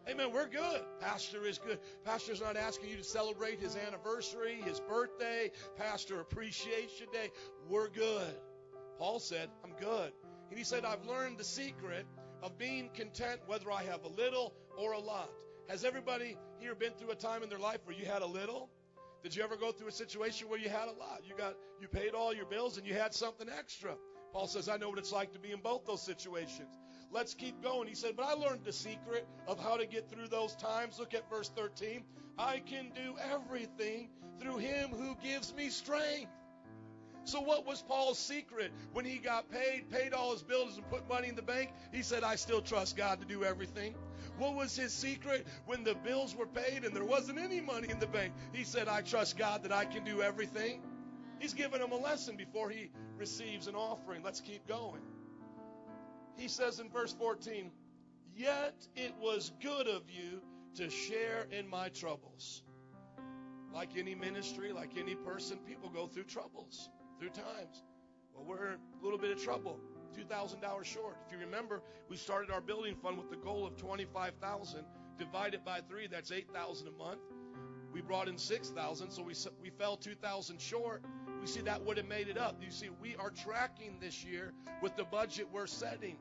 Amen. 0.10 0.34
We're 0.34 0.50
good. 0.50 0.82
Pastor 1.00 1.46
is 1.46 1.60
good. 1.60 1.80
Pastor's 2.04 2.41
not 2.41 2.58
asking 2.58 2.89
you 2.89 2.98
to 2.98 3.06
celebrate 3.06 3.62
his 3.62 3.78
anniversary, 3.78 4.58
his 4.66 4.82
birthday, 4.82 5.50
Pastor 5.78 6.20
Appreciation 6.20 7.08
Day. 7.14 7.30
We're 7.70 7.88
good. 7.88 8.36
Paul 9.00 9.22
said, 9.22 9.48
I'm 9.64 9.76
good. 9.80 10.12
And 10.50 10.58
he 10.58 10.66
said, 10.66 10.84
I've 10.84 11.06
learned 11.06 11.38
the 11.38 11.46
secret 11.46 12.06
of 12.41 12.58
being 12.58 12.89
content 12.94 13.39
whether 13.46 13.72
I 13.72 13.84
have 13.84 14.04
a 14.04 14.10
little 14.10 14.54
or 14.78 14.91
a 14.91 15.00
lot. 15.00 15.30
Has 15.70 15.86
everybody 15.86 16.38
here 16.59 16.76
been 16.76 16.91
through 16.93 17.11
a 17.11 17.16
time 17.16 17.41
in 17.41 17.49
their 17.49 17.59
life 17.59 17.80
where 17.86 17.95
you 17.95 18.05
had 18.05 18.22
a 18.22 18.26
little? 18.26 18.70
Did 19.24 19.36
you 19.36 19.43
ever 19.43 19.55
go 19.55 19.72
through 19.72 19.88
a 19.88 19.93
situation 19.93 20.49
where 20.49 20.59
you 20.59 20.68
had 20.68 20.89
a 20.89 20.91
lot? 20.91 21.22
You 21.24 21.36
got 21.38 21.55
you 21.80 21.88
paid 21.88 22.14
all 22.14 22.34
your 22.34 22.45
bills 22.45 22.78
and 22.78 22.86
you 22.86 22.93
had 22.93 23.14
something 23.14 23.47
extra. 23.57 23.95
Paul 24.34 24.47
says, 24.47 24.68
I 24.68 24.78
know 24.78 24.89
what 24.89 24.99
it's 24.99 25.14
like 25.14 25.32
to 25.34 25.39
be 25.39 25.51
in 25.51 25.59
both 25.61 25.86
those 25.86 26.01
situations. 26.01 26.78
Let's 27.11 27.34
keep 27.34 27.61
going. 27.61 27.88
He 27.88 27.95
said, 27.95 28.16
But 28.18 28.26
I 28.26 28.34
learned 28.34 28.66
the 28.66 28.74
secret 28.74 29.26
of 29.47 29.59
how 29.64 29.78
to 29.78 29.86
get 29.86 30.09
through 30.09 30.28
those 30.28 30.55
times. 30.55 30.99
Look 30.99 31.14
at 31.14 31.30
verse 31.30 31.49
13. 31.55 32.03
I 32.38 32.59
can 32.59 32.91
do 32.93 33.16
everything 33.32 34.09
through 34.41 34.57
him 34.57 34.89
who 34.89 35.16
gives 35.24 35.53
me 35.53 35.70
strength. 35.70 36.32
So, 37.26 37.39
what 37.39 37.66
was 37.66 37.82
Paul's 37.82 38.20
secret 38.20 38.74
when 38.91 39.05
he 39.05 39.18
got 39.18 39.49
paid, 39.49 39.89
paid 39.89 40.14
all 40.14 40.34
his 40.34 40.43
bills, 40.43 40.76
and 40.76 40.89
put 40.89 41.07
money 41.07 41.30
in 41.30 41.36
the 41.36 41.41
bank? 41.41 41.72
He 41.93 42.01
said, 42.01 42.24
I 42.24 42.36
still 42.36 42.61
trust 42.61 42.97
God 42.97 43.22
to 43.22 43.26
do 43.26 43.45
everything. 43.45 43.95
What 44.38 44.55
was 44.55 44.75
his 44.75 44.91
secret 44.91 45.45
when 45.65 45.84
the 45.84 45.95
bills 45.95 46.36
were 46.36 46.47
paid 46.47 46.84
and 46.84 46.95
there 46.95 47.05
wasn't 47.05 47.39
any 47.39 47.61
money 47.61 47.89
in 47.89 47.99
the 47.99 48.07
bank? 48.07 48.34
He 48.51 48.63
said, 48.63 48.88
I 48.88 49.01
trust 49.01 49.38
God 49.38 49.63
that 49.63 49.71
I 49.71 49.86
can 49.86 50.03
do 50.03 50.21
everything. 50.21 50.81
He's 51.39 51.53
giving 51.53 51.81
him 51.81 51.91
a 51.91 51.97
lesson 51.97 52.36
before 52.36 52.69
he 52.69 52.89
receives 53.17 53.67
an 53.67 53.75
offering. 53.75 54.23
Let's 54.23 54.41
keep 54.41 54.67
going. 54.67 55.01
He 56.36 56.47
says 56.47 56.79
in 56.79 56.89
verse 56.89 57.13
14, 57.13 57.71
Yet 58.36 58.88
it 58.95 59.13
was 59.19 59.51
good 59.61 59.88
of 59.88 60.09
you 60.09 60.41
to 60.75 60.89
share 60.89 61.45
in 61.51 61.67
my 61.67 61.89
troubles. 61.89 62.63
Like 63.71 63.89
any 63.97 64.15
ministry, 64.15 64.71
like 64.71 64.97
any 64.97 65.15
person, 65.15 65.59
people 65.67 65.89
go 65.89 66.07
through 66.07 66.23
troubles, 66.23 66.89
through 67.19 67.29
times. 67.29 67.84
Well, 68.34 68.45
we're 68.45 68.73
in 68.73 68.79
a 68.99 69.03
little 69.03 69.19
bit 69.19 69.31
of 69.31 69.43
trouble. 69.43 69.79
$2,000 70.14 70.84
short. 70.84 71.18
If 71.26 71.34
you 71.34 71.39
remember, 71.39 71.82
we 72.09 72.16
started 72.16 72.51
our 72.51 72.61
building 72.61 72.95
fund 72.95 73.18
with 73.18 73.30
the 73.30 73.38
goal 73.38 73.66
of 73.66 73.76
25,000 73.78 74.86
divided 75.18 75.64
by 75.64 75.82
3, 75.89 76.07
that's 76.07 76.32
8,000 76.32 76.88
a 76.88 76.91
month. 76.91 77.20
We 77.93 78.01
brought 78.01 78.28
in 78.28 78.38
6,000, 78.38 79.11
so 79.11 79.22
we 79.22 79.36
we 79.61 79.70
fell 79.70 79.97
2,000 79.97 80.59
short. 80.59 81.03
We 81.39 81.45
see 81.45 81.61
that 81.61 81.86
would 81.86 81.97
have 81.97 82.07
made 82.07 82.28
it 82.28 82.38
up. 82.38 82.57
You 82.59 82.72
see, 82.72 82.89
we 83.01 83.16
are 83.18 83.30
tracking 83.30 83.97
this 84.01 84.24
year 84.24 84.53
with 84.82 84.95
the 84.95 85.03
budget 85.03 85.47
we're 85.51 85.68
setting, 85.68 86.18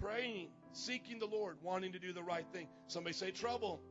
praying, 0.00 0.48
seeking 0.72 1.18
the 1.18 1.26
Lord, 1.26 1.58
wanting 1.62 1.92
to 1.92 1.98
do 1.98 2.14
the 2.14 2.22
right 2.22 2.46
thing. 2.50 2.66
Somebody 2.86 3.12
say 3.14 3.30
trouble. 3.30 3.82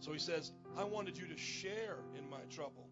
So 0.00 0.12
he 0.12 0.18
says, 0.18 0.52
I 0.76 0.84
wanted 0.84 1.16
you 1.16 1.28
to 1.28 1.36
share 1.36 1.98
in 2.18 2.28
my 2.28 2.40
trouble. 2.50 2.85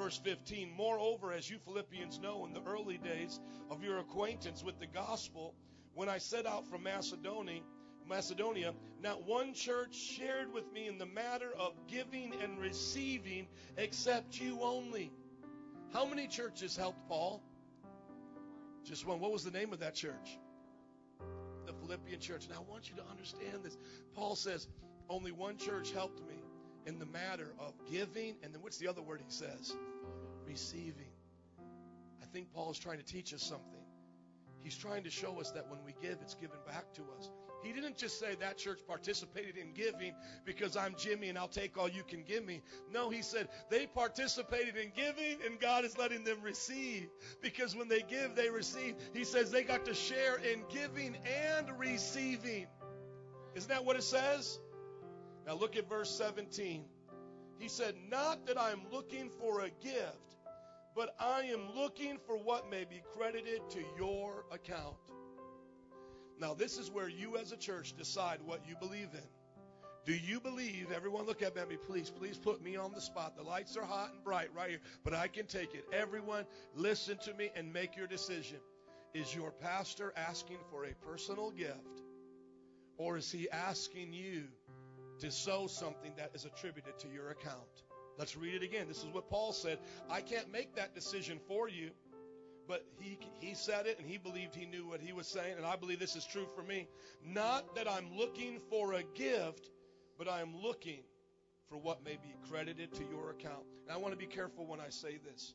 Verse 0.00 0.16
15, 0.16 0.72
moreover, 0.74 1.30
as 1.30 1.50
you 1.50 1.58
Philippians 1.58 2.20
know, 2.20 2.46
in 2.46 2.54
the 2.54 2.62
early 2.62 2.96
days 2.96 3.38
of 3.70 3.84
your 3.84 3.98
acquaintance 3.98 4.64
with 4.64 4.80
the 4.80 4.86
gospel, 4.86 5.54
when 5.92 6.08
I 6.08 6.16
set 6.16 6.46
out 6.46 6.66
from 6.70 6.84
Macedonia, 6.84 7.60
Macedonia, 8.08 8.72
not 9.02 9.26
one 9.26 9.52
church 9.52 9.94
shared 9.94 10.54
with 10.54 10.72
me 10.72 10.88
in 10.88 10.96
the 10.96 11.04
matter 11.04 11.50
of 11.58 11.74
giving 11.86 12.32
and 12.42 12.58
receiving 12.58 13.46
except 13.76 14.40
you 14.40 14.60
only. 14.62 15.12
How 15.92 16.06
many 16.06 16.28
churches 16.28 16.74
helped 16.74 17.06
Paul? 17.06 17.42
Just 18.84 19.06
one. 19.06 19.20
What 19.20 19.32
was 19.32 19.44
the 19.44 19.50
name 19.50 19.74
of 19.74 19.80
that 19.80 19.94
church? 19.94 20.38
The 21.66 21.74
Philippian 21.74 22.20
church. 22.20 22.48
Now 22.48 22.64
I 22.66 22.70
want 22.70 22.88
you 22.88 22.96
to 22.96 23.04
understand 23.10 23.62
this. 23.62 23.76
Paul 24.14 24.34
says, 24.34 24.66
only 25.10 25.30
one 25.30 25.58
church 25.58 25.92
helped 25.92 26.20
me 26.26 26.42
in 26.86 26.98
the 26.98 27.06
matter 27.06 27.52
of 27.58 27.74
giving, 27.90 28.36
and 28.42 28.54
then 28.54 28.62
what's 28.62 28.78
the 28.78 28.88
other 28.88 29.02
word 29.02 29.20
he 29.22 29.30
says? 29.30 29.76
Receiving. 30.50 31.12
I 32.20 32.26
think 32.32 32.52
Paul 32.52 32.72
is 32.72 32.78
trying 32.78 32.98
to 32.98 33.04
teach 33.04 33.32
us 33.32 33.40
something. 33.40 33.84
He's 34.64 34.76
trying 34.76 35.04
to 35.04 35.10
show 35.10 35.40
us 35.40 35.52
that 35.52 35.70
when 35.70 35.78
we 35.86 35.94
give, 36.02 36.18
it's 36.20 36.34
given 36.34 36.58
back 36.66 36.92
to 36.94 37.02
us. 37.16 37.30
He 37.62 37.72
didn't 37.72 37.96
just 37.96 38.18
say 38.18 38.34
that 38.40 38.58
church 38.58 38.80
participated 38.84 39.56
in 39.56 39.72
giving 39.74 40.12
because 40.44 40.76
I'm 40.76 40.96
Jimmy 40.98 41.28
and 41.28 41.38
I'll 41.38 41.46
take 41.46 41.78
all 41.78 41.88
you 41.88 42.02
can 42.02 42.24
give 42.24 42.44
me. 42.44 42.62
No, 42.92 43.10
he 43.10 43.22
said 43.22 43.48
they 43.70 43.86
participated 43.86 44.76
in 44.76 44.90
giving 44.96 45.38
and 45.46 45.60
God 45.60 45.84
is 45.84 45.96
letting 45.96 46.24
them 46.24 46.38
receive 46.42 47.06
because 47.40 47.76
when 47.76 47.86
they 47.86 48.00
give, 48.00 48.34
they 48.34 48.50
receive. 48.50 48.96
He 49.14 49.22
says 49.22 49.52
they 49.52 49.62
got 49.62 49.84
to 49.84 49.94
share 49.94 50.36
in 50.38 50.64
giving 50.68 51.16
and 51.56 51.78
receiving. 51.78 52.66
Isn't 53.54 53.68
that 53.68 53.84
what 53.84 53.94
it 53.94 54.02
says? 54.02 54.58
Now 55.46 55.54
look 55.54 55.76
at 55.76 55.88
verse 55.88 56.10
17. 56.10 56.84
He 57.60 57.68
said, 57.68 57.94
Not 58.10 58.46
that 58.46 58.58
I'm 58.58 58.80
looking 58.90 59.28
for 59.38 59.60
a 59.60 59.70
gift, 59.82 60.29
but 60.94 61.14
I 61.18 61.42
am 61.42 61.74
looking 61.74 62.18
for 62.26 62.36
what 62.36 62.70
may 62.70 62.84
be 62.84 63.02
credited 63.16 63.60
to 63.70 63.80
your 63.96 64.44
account. 64.50 64.96
Now, 66.38 66.54
this 66.54 66.78
is 66.78 66.90
where 66.90 67.08
you 67.08 67.36
as 67.36 67.52
a 67.52 67.56
church 67.56 67.96
decide 67.96 68.40
what 68.44 68.66
you 68.66 68.74
believe 68.80 69.08
in. 69.12 69.28
Do 70.06 70.14
you 70.14 70.40
believe, 70.40 70.90
everyone 70.90 71.26
look 71.26 71.42
at 71.42 71.54
me, 71.68 71.76
please, 71.76 72.10
please 72.10 72.38
put 72.38 72.62
me 72.62 72.76
on 72.76 72.92
the 72.92 73.00
spot. 73.00 73.36
The 73.36 73.42
lights 73.42 73.76
are 73.76 73.84
hot 73.84 74.12
and 74.14 74.24
bright 74.24 74.48
right 74.56 74.70
here, 74.70 74.80
but 75.04 75.12
I 75.12 75.28
can 75.28 75.46
take 75.46 75.74
it. 75.74 75.84
Everyone, 75.92 76.46
listen 76.74 77.18
to 77.24 77.34
me 77.34 77.50
and 77.54 77.70
make 77.72 77.96
your 77.96 78.06
decision. 78.06 78.58
Is 79.12 79.34
your 79.34 79.50
pastor 79.50 80.14
asking 80.16 80.58
for 80.70 80.84
a 80.84 80.94
personal 81.06 81.50
gift, 81.50 82.02
or 82.96 83.18
is 83.18 83.30
he 83.30 83.50
asking 83.50 84.14
you 84.14 84.44
to 85.18 85.30
sow 85.30 85.66
something 85.66 86.12
that 86.16 86.30
is 86.34 86.46
attributed 86.46 86.98
to 87.00 87.08
your 87.08 87.30
account? 87.30 87.82
Let's 88.20 88.36
read 88.36 88.52
it 88.54 88.62
again. 88.62 88.86
This 88.86 88.98
is 88.98 89.06
what 89.06 89.30
Paul 89.30 89.50
said. 89.50 89.78
I 90.10 90.20
can't 90.20 90.52
make 90.52 90.74
that 90.74 90.94
decision 90.94 91.40
for 91.48 91.70
you, 91.70 91.88
but 92.68 92.84
he 92.98 93.18
he 93.40 93.54
said 93.54 93.86
it 93.86 93.98
and 93.98 94.06
he 94.06 94.18
believed 94.18 94.54
he 94.54 94.66
knew 94.66 94.86
what 94.86 95.00
he 95.00 95.14
was 95.14 95.26
saying, 95.26 95.54
and 95.56 95.64
I 95.64 95.74
believe 95.74 95.98
this 95.98 96.16
is 96.16 96.26
true 96.26 96.46
for 96.54 96.62
me. 96.62 96.86
Not 97.24 97.74
that 97.76 97.90
I'm 97.90 98.14
looking 98.14 98.60
for 98.68 98.92
a 98.92 99.02
gift, 99.14 99.70
but 100.18 100.28
I 100.28 100.42
am 100.42 100.54
looking 100.54 101.00
for 101.70 101.78
what 101.78 102.04
may 102.04 102.18
be 102.22 102.34
credited 102.46 102.92
to 102.92 103.04
your 103.10 103.30
account. 103.30 103.64
And 103.86 103.90
I 103.90 103.96
want 103.96 104.12
to 104.12 104.18
be 104.18 104.26
careful 104.26 104.66
when 104.66 104.80
I 104.80 104.90
say 104.90 105.16
this. 105.24 105.54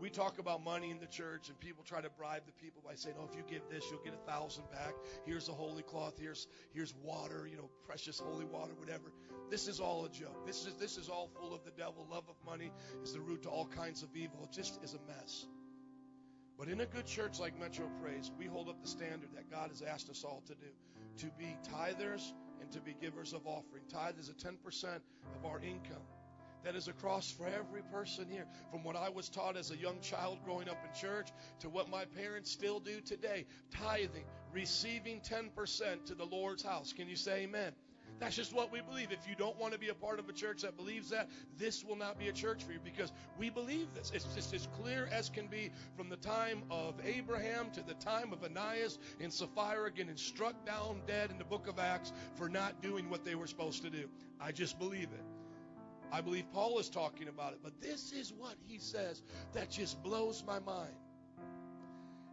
We 0.00 0.10
talk 0.10 0.38
about 0.38 0.62
money 0.62 0.90
in 0.90 1.00
the 1.00 1.06
church, 1.06 1.48
and 1.48 1.58
people 1.58 1.82
try 1.84 2.00
to 2.00 2.10
bribe 2.10 2.42
the 2.46 2.52
people 2.52 2.82
by 2.84 2.94
saying, 2.94 3.16
"Oh, 3.18 3.26
if 3.28 3.34
you 3.36 3.42
give 3.42 3.68
this, 3.68 3.84
you'll 3.90 4.02
get 4.02 4.14
a 4.14 4.30
thousand 4.30 4.70
back. 4.70 4.94
Here's 5.26 5.48
a 5.48 5.52
holy 5.52 5.82
cloth. 5.82 6.18
Here's 6.18 6.46
here's 6.72 6.94
water. 6.94 7.46
You 7.46 7.56
know, 7.56 7.70
precious 7.84 8.18
holy 8.18 8.44
water, 8.44 8.74
whatever." 8.74 9.12
This 9.50 9.66
is 9.66 9.80
all 9.80 10.04
a 10.04 10.10
joke. 10.10 10.46
This 10.46 10.66
is 10.66 10.74
this 10.74 10.98
is 10.98 11.08
all 11.08 11.28
full 11.40 11.54
of 11.54 11.64
the 11.64 11.72
devil. 11.72 12.06
Love 12.10 12.28
of 12.28 12.36
money 12.46 12.70
is 13.02 13.12
the 13.12 13.20
root 13.20 13.42
to 13.42 13.48
all 13.48 13.66
kinds 13.66 14.02
of 14.02 14.14
evil. 14.14 14.44
It 14.44 14.52
just 14.52 14.82
is 14.84 14.94
a 14.94 15.00
mess. 15.06 15.46
But 16.58 16.68
in 16.68 16.80
a 16.80 16.86
good 16.86 17.06
church 17.06 17.38
like 17.38 17.58
Metro 17.58 17.88
Praise, 18.02 18.30
we 18.36 18.46
hold 18.46 18.68
up 18.68 18.80
the 18.82 18.88
standard 18.88 19.30
that 19.34 19.50
God 19.50 19.70
has 19.70 19.82
asked 19.82 20.10
us 20.10 20.24
all 20.24 20.42
to 20.46 20.54
do 20.54 20.72
to 21.18 21.26
be 21.38 21.56
tithers 21.72 22.32
and 22.60 22.70
to 22.72 22.80
be 22.80 22.94
givers 23.00 23.32
of 23.32 23.46
offering. 23.46 23.82
Tithe 23.88 24.18
is 24.18 24.28
a 24.28 24.34
10% 24.34 25.00
of 25.36 25.44
our 25.44 25.60
income. 25.60 26.02
That 26.64 26.74
is 26.74 26.88
a 26.88 26.92
cross 26.92 27.30
for 27.30 27.46
every 27.46 27.82
person 27.82 28.26
here. 28.30 28.46
From 28.70 28.82
what 28.84 28.96
I 28.96 29.08
was 29.08 29.28
taught 29.28 29.56
as 29.56 29.70
a 29.70 29.76
young 29.76 30.00
child 30.00 30.38
growing 30.44 30.68
up 30.68 30.78
in 30.84 31.00
church 31.00 31.28
to 31.60 31.68
what 31.68 31.88
my 31.88 32.04
parents 32.04 32.50
still 32.50 32.80
do 32.80 33.00
today. 33.00 33.46
Tithing, 33.70 34.24
receiving 34.52 35.20
10% 35.20 36.04
to 36.06 36.14
the 36.14 36.24
Lord's 36.24 36.62
house. 36.62 36.92
Can 36.92 37.08
you 37.08 37.16
say 37.16 37.42
amen? 37.42 37.72
That's 38.18 38.34
just 38.34 38.52
what 38.52 38.72
we 38.72 38.80
believe. 38.80 39.12
If 39.12 39.28
you 39.28 39.36
don't 39.36 39.58
want 39.60 39.72
to 39.74 39.78
be 39.78 39.88
a 39.88 39.94
part 39.94 40.18
of 40.18 40.28
a 40.28 40.32
church 40.32 40.62
that 40.62 40.76
believes 40.76 41.10
that, 41.10 41.28
this 41.56 41.84
will 41.84 41.94
not 41.94 42.18
be 42.18 42.28
a 42.28 42.32
church 42.32 42.64
for 42.64 42.72
you 42.72 42.80
because 42.82 43.12
we 43.38 43.48
believe 43.48 43.94
this. 43.94 44.10
It's 44.12 44.24
just 44.34 44.52
as 44.52 44.66
clear 44.80 45.08
as 45.12 45.28
can 45.28 45.46
be 45.46 45.70
from 45.96 46.08
the 46.08 46.16
time 46.16 46.62
of 46.70 46.94
Abraham 47.04 47.70
to 47.72 47.82
the 47.82 47.94
time 47.94 48.32
of 48.32 48.42
Ananias 48.42 48.98
and 49.20 49.32
Sapphira 49.32 49.92
getting 49.92 50.16
struck 50.16 50.66
down 50.66 51.00
dead 51.06 51.30
in 51.30 51.38
the 51.38 51.44
book 51.44 51.68
of 51.68 51.78
Acts 51.78 52.12
for 52.34 52.48
not 52.48 52.82
doing 52.82 53.08
what 53.08 53.24
they 53.24 53.36
were 53.36 53.46
supposed 53.46 53.82
to 53.82 53.90
do. 53.90 54.08
I 54.40 54.50
just 54.50 54.78
believe 54.78 55.10
it. 55.12 55.37
I 56.12 56.20
believe 56.20 56.50
Paul 56.52 56.78
is 56.78 56.88
talking 56.88 57.28
about 57.28 57.52
it. 57.52 57.60
But 57.62 57.80
this 57.80 58.12
is 58.12 58.32
what 58.32 58.54
he 58.66 58.78
says 58.78 59.22
that 59.52 59.70
just 59.70 60.02
blows 60.02 60.42
my 60.46 60.58
mind. 60.60 60.94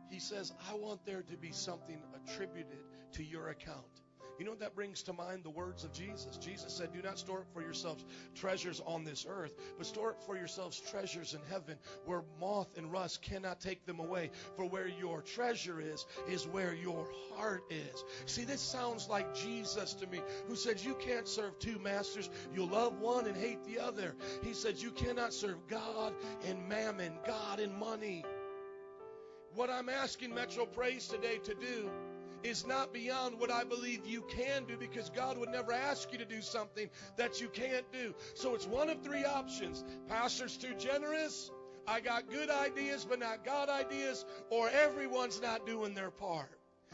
He 0.09 0.19
says, 0.19 0.53
I 0.69 0.75
want 0.75 1.05
there 1.05 1.23
to 1.23 1.37
be 1.37 1.51
something 1.51 1.97
attributed 2.15 2.79
to 3.13 3.23
your 3.23 3.49
account. 3.49 4.01
You 4.37 4.45
know 4.45 4.51
what 4.51 4.59
that 4.59 4.75
brings 4.75 5.03
to 5.03 5.13
mind? 5.13 5.43
The 5.43 5.49
words 5.49 5.83
of 5.83 5.93
Jesus. 5.93 6.37
Jesus 6.37 6.73
said, 6.73 6.91
Do 6.91 7.01
not 7.01 7.17
store 7.17 7.39
up 7.39 7.53
for 7.53 7.61
yourselves 7.61 8.03
treasures 8.35 8.81
on 8.85 9.03
this 9.03 9.25
earth, 9.29 9.55
but 9.77 9.87
store 9.87 10.11
up 10.11 10.23
for 10.23 10.35
yourselves 10.35 10.79
treasures 10.79 11.33
in 11.33 11.39
heaven 11.49 11.77
where 12.05 12.23
moth 12.39 12.77
and 12.77 12.91
rust 12.91 13.21
cannot 13.21 13.61
take 13.61 13.85
them 13.85 13.99
away. 13.99 14.31
For 14.55 14.65
where 14.65 14.87
your 14.87 15.21
treasure 15.21 15.79
is, 15.79 16.05
is 16.27 16.47
where 16.47 16.73
your 16.73 17.07
heart 17.33 17.63
is. 17.69 18.03
See, 18.25 18.43
this 18.43 18.61
sounds 18.61 19.07
like 19.07 19.33
Jesus 19.35 19.93
to 19.95 20.07
me, 20.07 20.21
who 20.47 20.55
said, 20.55 20.81
You 20.81 20.95
can't 20.95 21.27
serve 21.27 21.57
two 21.59 21.79
masters. 21.79 22.29
You'll 22.53 22.67
love 22.67 22.99
one 22.99 23.27
and 23.27 23.37
hate 23.37 23.63
the 23.63 23.79
other. 23.79 24.15
He 24.43 24.53
said, 24.53 24.77
You 24.77 24.91
cannot 24.91 25.33
serve 25.33 25.67
God 25.67 26.13
and 26.45 26.67
mammon, 26.67 27.13
God 27.25 27.59
and 27.59 27.73
money. 27.73 28.25
What 29.53 29.69
I'm 29.69 29.87
asking 29.87 30.35
Metro 30.35 30.65
Praise 30.65 31.07
today 31.07 31.37
to 31.45 31.53
do 31.53 31.89
is 32.45 32.65
not 32.67 32.93
beyond 32.93 33.39
what 33.39 33.51
I 33.51 33.63
believe 33.63 34.05
you 34.05 34.23
can 34.29 34.65
do 34.65 34.77
because 34.77 35.09
God 35.09 35.37
would 35.37 35.49
never 35.49 35.73
ask 35.73 36.11
you 36.11 36.19
to 36.19 36.25
do 36.25 36.41
something 36.41 36.89
that 37.17 37.41
you 37.41 37.47
can't 37.49 37.91
do. 37.91 38.13
So 38.35 38.53
it's 38.53 38.67
one 38.67 38.89
of 38.89 39.01
three 39.01 39.25
options. 39.25 39.83
Pastor's 40.07 40.55
too 40.55 40.75
generous. 40.77 41.51
I 41.87 41.99
got 41.99 42.29
good 42.29 42.49
ideas, 42.49 43.05
but 43.07 43.19
not 43.19 43.45
God 43.45 43.69
ideas, 43.69 44.25
or 44.49 44.69
everyone's 44.69 45.41
not 45.41 45.65
doing 45.65 45.93
their 45.93 46.11
part. 46.11 46.49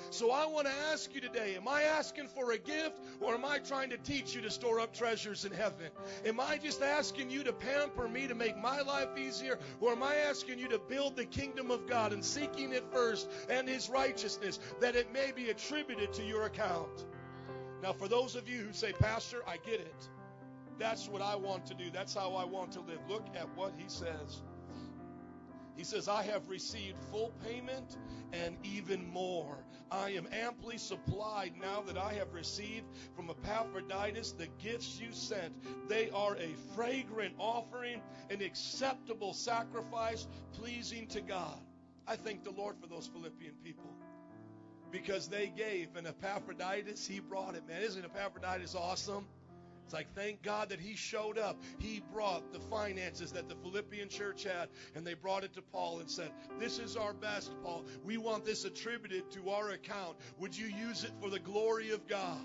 So 0.09 0.31
I 0.31 0.45
want 0.45 0.67
to 0.67 0.73
ask 0.91 1.13
you 1.13 1.21
today, 1.21 1.55
am 1.55 1.67
I 1.67 1.83
asking 1.83 2.27
for 2.27 2.51
a 2.51 2.57
gift 2.57 2.99
or 3.19 3.33
am 3.33 3.45
I 3.45 3.59
trying 3.59 3.89
to 3.91 3.97
teach 3.97 4.35
you 4.35 4.41
to 4.41 4.49
store 4.49 4.79
up 4.79 4.93
treasures 4.93 5.45
in 5.45 5.51
heaven? 5.51 5.89
Am 6.25 6.39
I 6.39 6.57
just 6.57 6.81
asking 6.81 7.29
you 7.29 7.43
to 7.43 7.53
pamper 7.53 8.07
me 8.07 8.27
to 8.27 8.35
make 8.35 8.57
my 8.57 8.81
life 8.81 9.17
easier 9.17 9.57
or 9.79 9.91
am 9.91 10.03
I 10.03 10.15
asking 10.15 10.59
you 10.59 10.67
to 10.69 10.79
build 10.79 11.15
the 11.15 11.25
kingdom 11.25 11.71
of 11.71 11.87
God 11.87 12.13
and 12.13 12.23
seeking 12.23 12.73
it 12.73 12.83
first 12.91 13.29
and 13.49 13.67
his 13.69 13.89
righteousness 13.89 14.59
that 14.79 14.95
it 14.95 15.13
may 15.13 15.31
be 15.31 15.49
attributed 15.49 16.13
to 16.13 16.23
your 16.23 16.43
account? 16.43 17.05
Now 17.81 17.93
for 17.93 18.07
those 18.07 18.35
of 18.35 18.49
you 18.49 18.63
who 18.63 18.73
say, 18.73 18.93
"Pastor, 18.93 19.41
I 19.47 19.57
get 19.57 19.79
it." 19.79 20.09
That's 20.77 21.07
what 21.07 21.21
I 21.21 21.35
want 21.35 21.65
to 21.67 21.73
do. 21.73 21.91
That's 21.91 22.13
how 22.13 22.33
I 22.33 22.43
want 22.45 22.71
to 22.73 22.81
live. 22.81 22.99
Look 23.07 23.27
at 23.35 23.47
what 23.55 23.73
he 23.77 23.87
says. 23.87 24.41
He 25.75 25.83
says, 25.83 26.07
I 26.07 26.23
have 26.23 26.49
received 26.49 26.97
full 27.09 27.33
payment 27.45 27.97
and 28.33 28.57
even 28.63 29.05
more. 29.07 29.57
I 29.91 30.11
am 30.11 30.27
amply 30.31 30.77
supplied 30.77 31.53
now 31.59 31.81
that 31.81 31.97
I 31.97 32.13
have 32.13 32.33
received 32.33 32.85
from 33.15 33.29
Epaphroditus 33.29 34.33
the 34.33 34.47
gifts 34.61 34.99
you 34.99 35.11
sent. 35.11 35.53
They 35.89 36.09
are 36.11 36.35
a 36.35 36.53
fragrant 36.75 37.35
offering, 37.37 38.01
an 38.29 38.41
acceptable 38.41 39.33
sacrifice, 39.33 40.27
pleasing 40.53 41.07
to 41.07 41.21
God. 41.21 41.59
I 42.07 42.15
thank 42.15 42.43
the 42.43 42.51
Lord 42.51 42.75
for 42.79 42.87
those 42.87 43.07
Philippian 43.07 43.53
people 43.63 43.89
because 44.91 45.27
they 45.27 45.47
gave, 45.55 45.95
and 45.95 46.05
Epaphroditus, 46.05 47.07
he 47.07 47.19
brought 47.19 47.55
it. 47.55 47.67
Man, 47.67 47.81
isn't 47.81 48.03
Epaphroditus 48.03 48.75
awesome? 48.75 49.25
It's 49.91 49.93
like, 49.97 50.15
thank 50.15 50.41
God 50.41 50.69
that 50.69 50.79
he 50.79 50.95
showed 50.95 51.37
up. 51.37 51.61
He 51.77 52.01
brought 52.13 52.53
the 52.53 52.61
finances 52.61 53.33
that 53.33 53.49
the 53.49 53.55
Philippian 53.55 54.07
church 54.07 54.45
had, 54.45 54.69
and 54.95 55.05
they 55.05 55.15
brought 55.15 55.43
it 55.43 55.51
to 55.55 55.61
Paul 55.61 55.99
and 55.99 56.09
said, 56.09 56.31
This 56.57 56.79
is 56.79 56.95
our 56.95 57.11
best, 57.11 57.51
Paul. 57.61 57.83
We 58.01 58.15
want 58.15 58.45
this 58.45 58.63
attributed 58.63 59.29
to 59.31 59.49
our 59.49 59.71
account. 59.71 60.15
Would 60.39 60.57
you 60.57 60.67
use 60.67 61.03
it 61.03 61.11
for 61.19 61.29
the 61.29 61.39
glory 61.39 61.91
of 61.91 62.07
God? 62.07 62.39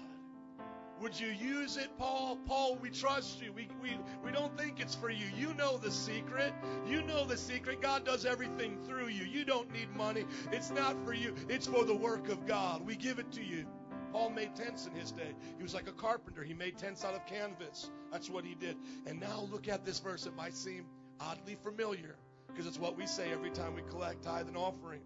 Would 1.00 1.20
you 1.20 1.28
use 1.28 1.76
it, 1.76 1.88
Paul? 1.96 2.36
Paul, 2.48 2.78
we 2.82 2.90
trust 2.90 3.40
you. 3.40 3.52
We, 3.52 3.68
we, 3.80 3.96
we 4.24 4.32
don't 4.32 4.58
think 4.58 4.80
it's 4.80 4.96
for 4.96 5.10
you. 5.10 5.26
You 5.38 5.54
know 5.54 5.76
the 5.76 5.92
secret. 5.92 6.52
You 6.88 7.02
know 7.02 7.26
the 7.26 7.36
secret. 7.36 7.80
God 7.80 8.04
does 8.04 8.26
everything 8.26 8.76
through 8.88 9.06
you. 9.06 9.24
You 9.24 9.44
don't 9.44 9.72
need 9.72 9.94
money. 9.94 10.24
It's 10.50 10.72
not 10.72 10.96
for 11.04 11.12
you, 11.12 11.32
it's 11.48 11.68
for 11.68 11.84
the 11.84 11.94
work 11.94 12.28
of 12.28 12.44
God. 12.44 12.84
We 12.84 12.96
give 12.96 13.20
it 13.20 13.30
to 13.34 13.44
you. 13.44 13.66
Paul 14.12 14.30
made 14.30 14.54
tents 14.54 14.86
in 14.86 14.92
his 14.92 15.12
day. 15.12 15.34
He 15.56 15.62
was 15.62 15.74
like 15.74 15.88
a 15.88 15.92
carpenter. 15.92 16.42
He 16.42 16.54
made 16.54 16.78
tents 16.78 17.04
out 17.04 17.14
of 17.14 17.26
canvas. 17.26 17.90
That's 18.10 18.30
what 18.30 18.44
he 18.44 18.54
did. 18.54 18.76
And 19.06 19.20
now 19.20 19.48
look 19.50 19.68
at 19.68 19.84
this 19.84 19.98
verse. 19.98 20.26
It 20.26 20.34
might 20.36 20.54
seem 20.54 20.86
oddly 21.20 21.56
familiar 21.62 22.16
because 22.48 22.66
it's 22.66 22.78
what 22.78 22.96
we 22.96 23.06
say 23.06 23.32
every 23.32 23.50
time 23.50 23.74
we 23.74 23.82
collect 23.82 24.22
tithe 24.22 24.48
and 24.48 24.56
offering. 24.56 25.02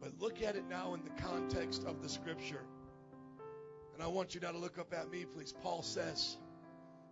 But 0.00 0.12
look 0.18 0.42
at 0.42 0.56
it 0.56 0.64
now 0.68 0.94
in 0.94 1.04
the 1.04 1.22
context 1.22 1.84
of 1.84 2.02
the 2.02 2.08
scripture. 2.08 2.64
And 3.94 4.02
I 4.02 4.06
want 4.06 4.34
you 4.34 4.40
now 4.40 4.52
to 4.52 4.58
look 4.58 4.78
up 4.78 4.94
at 4.94 5.10
me, 5.10 5.26
please. 5.26 5.52
Paul 5.62 5.82
says, 5.82 6.38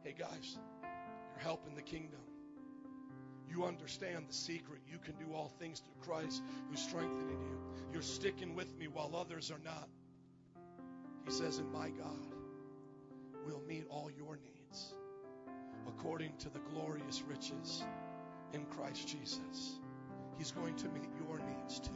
Hey 0.02 0.14
guys, 0.18 0.56
you're 0.82 1.42
helping 1.42 1.74
the 1.74 1.82
kingdom. 1.82 2.20
You 3.50 3.64
understand 3.64 4.26
the 4.28 4.34
secret. 4.34 4.80
You 4.90 4.98
can 4.98 5.14
do 5.14 5.34
all 5.34 5.52
things 5.58 5.80
through 5.80 6.02
Christ 6.02 6.42
who's 6.70 6.80
strengthening 6.80 7.40
you. 7.42 7.58
You're 7.92 8.02
sticking 8.02 8.54
with 8.54 8.74
me 8.78 8.88
while 8.88 9.14
others 9.16 9.50
are 9.50 9.60
not. 9.64 9.88
He 11.24 11.30
says, 11.30 11.58
And 11.58 11.72
my 11.72 11.90
God 11.90 12.26
will 13.46 13.62
meet 13.66 13.84
all 13.90 14.10
your 14.16 14.36
needs 14.36 14.94
according 15.86 16.36
to 16.38 16.50
the 16.50 16.60
glorious 16.72 17.22
riches 17.28 17.84
in 18.52 18.64
Christ 18.66 19.08
Jesus. 19.08 19.78
He's 20.36 20.52
going 20.52 20.76
to 20.76 20.88
meet 20.88 21.08
your 21.26 21.40
needs 21.40 21.80
too. 21.80 21.90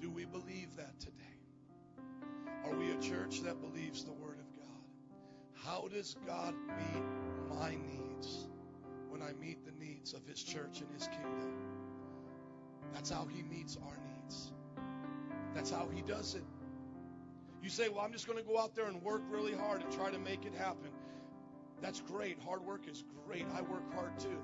Do 0.00 0.10
we 0.10 0.24
believe 0.24 0.76
that 0.76 0.98
today? 1.00 1.14
Are 2.64 2.74
we 2.74 2.92
a 2.92 2.96
church 2.96 3.40
that 3.42 3.60
believes 3.60 4.04
the 4.04 4.12
Word 4.12 4.38
of 4.38 4.56
God? 4.56 5.64
How 5.64 5.88
does 5.88 6.16
God 6.26 6.54
meet 6.54 7.04
my 7.58 7.70
needs 7.70 8.48
when 9.08 9.22
I 9.22 9.32
meet 9.32 9.64
the 9.64 9.72
needs 9.84 10.14
of 10.14 10.24
His 10.26 10.42
church 10.42 10.80
and 10.80 10.90
His 10.94 11.08
kingdom? 11.08 11.52
That's 12.94 13.10
how 13.10 13.26
He 13.26 13.42
meets 13.42 13.76
our 13.84 13.96
needs. 13.96 14.52
That's 15.54 15.70
how 15.70 15.88
He 15.92 16.02
does 16.02 16.34
it. 16.34 16.44
You 17.62 17.68
say, 17.68 17.88
well, 17.88 18.00
I'm 18.00 18.12
just 18.12 18.26
going 18.26 18.38
to 18.38 18.44
go 18.44 18.58
out 18.58 18.74
there 18.74 18.86
and 18.86 19.02
work 19.02 19.22
really 19.28 19.54
hard 19.54 19.82
and 19.82 19.92
try 19.92 20.10
to 20.10 20.18
make 20.18 20.44
it 20.44 20.54
happen. 20.54 20.90
That's 21.82 22.00
great. 22.00 22.38
Hard 22.40 22.64
work 22.64 22.88
is 22.88 23.04
great. 23.26 23.46
I 23.54 23.62
work 23.62 23.92
hard 23.94 24.18
too. 24.18 24.38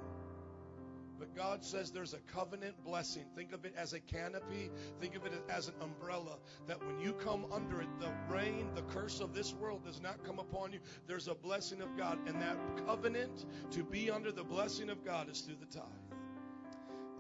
But 1.19 1.35
God 1.35 1.65
says 1.65 1.91
there's 1.91 2.13
a 2.13 2.19
covenant 2.19 2.75
blessing. 2.85 3.25
Think 3.35 3.53
of 3.53 3.65
it 3.65 3.75
as 3.75 3.95
a 3.95 4.01
canopy. 4.01 4.71
Think 5.01 5.17
of 5.17 5.25
it 5.25 5.33
as 5.49 5.69
an 5.69 5.75
umbrella. 5.81 6.39
That 6.67 6.85
when 6.87 7.01
you 7.01 7.15
come 7.15 7.47
under 7.51 7.81
it, 7.81 7.89
the 7.99 8.11
rain, 8.29 8.69
the 8.75 8.83
curse 8.83 9.21
of 9.21 9.33
this 9.35 9.55
world 9.55 9.85
does 9.85 10.03
not 10.03 10.23
come 10.25 10.39
upon 10.39 10.73
you. 10.73 10.81
There's 11.07 11.29
a 11.29 11.35
blessing 11.35 11.81
of 11.81 11.97
God. 11.97 12.19
And 12.27 12.41
that 12.43 12.59
covenant 12.87 13.47
to 13.71 13.83
be 13.83 14.11
under 14.11 14.31
the 14.31 14.45
blessing 14.45 14.91
of 14.91 15.05
God 15.05 15.31
is 15.31 15.41
through 15.41 15.57
the 15.59 15.67
tithe. 15.67 16.06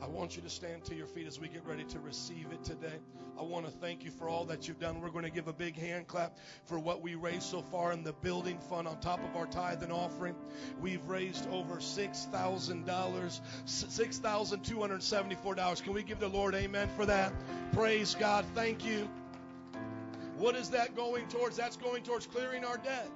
I 0.02 0.06
want 0.06 0.36
you 0.36 0.42
to 0.42 0.50
stand 0.50 0.84
to 0.84 0.94
your 0.94 1.06
feet 1.06 1.26
as 1.26 1.40
we 1.40 1.48
get 1.48 1.64
ready 1.66 1.84
to 1.84 1.98
receive 1.98 2.46
it 2.52 2.62
today. 2.62 2.98
I 3.38 3.42
want 3.42 3.64
to 3.64 3.70
thank 3.70 4.04
you 4.04 4.10
for 4.10 4.28
all 4.28 4.44
that 4.44 4.68
you've 4.68 4.78
done. 4.78 5.00
We're 5.00 5.08
going 5.08 5.24
to 5.24 5.30
give 5.30 5.48
a 5.48 5.52
big 5.52 5.76
hand 5.76 6.06
clap 6.06 6.38
for 6.64 6.78
what 6.78 7.02
we 7.02 7.14
raised 7.14 7.44
so 7.44 7.62
far 7.62 7.92
in 7.92 8.02
the 8.02 8.12
building 8.12 8.58
fund 8.58 8.86
on 8.86 9.00
top 9.00 9.24
of 9.24 9.36
our 9.36 9.46
tithe 9.46 9.82
and 9.82 9.92
offering. 9.92 10.34
We've 10.80 11.06
raised 11.06 11.48
over 11.50 11.76
$6,000, 11.76 13.40
$6,274. 13.66 15.82
Can 15.82 15.92
we 15.92 16.02
give 16.02 16.20
the 16.20 16.28
Lord 16.28 16.54
amen 16.54 16.88
for 16.96 17.06
that? 17.06 17.32
Praise 17.72 18.14
God. 18.14 18.44
Thank 18.54 18.84
you. 18.84 19.08
What 20.36 20.56
is 20.56 20.70
that 20.70 20.94
going 20.94 21.26
towards? 21.28 21.56
That's 21.56 21.76
going 21.76 22.02
towards 22.02 22.26
clearing 22.26 22.64
our 22.64 22.76
debt 22.76 23.08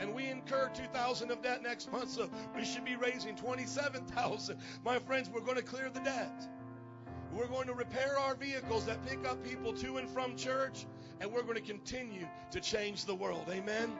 and 0.00 0.14
we 0.14 0.26
incur 0.26 0.70
2000 0.74 1.30
of 1.30 1.42
debt 1.42 1.62
next 1.62 1.92
month 1.92 2.10
so 2.10 2.28
we 2.56 2.64
should 2.64 2.84
be 2.84 2.96
raising 2.96 3.36
27000 3.36 4.56
my 4.84 4.98
friends 4.98 5.28
we're 5.28 5.40
going 5.40 5.56
to 5.56 5.62
clear 5.62 5.90
the 5.90 6.00
debt. 6.00 6.48
We're 7.32 7.46
going 7.46 7.68
to 7.68 7.74
repair 7.74 8.18
our 8.18 8.34
vehicles 8.34 8.86
that 8.86 9.06
pick 9.06 9.28
up 9.28 9.44
people 9.44 9.72
to 9.74 9.98
and 9.98 10.10
from 10.10 10.34
church 10.34 10.86
and 11.20 11.30
we're 11.30 11.42
going 11.42 11.54
to 11.54 11.60
continue 11.60 12.26
to 12.50 12.60
change 12.60 13.04
the 13.04 13.14
world. 13.14 13.46
Amen? 13.50 13.92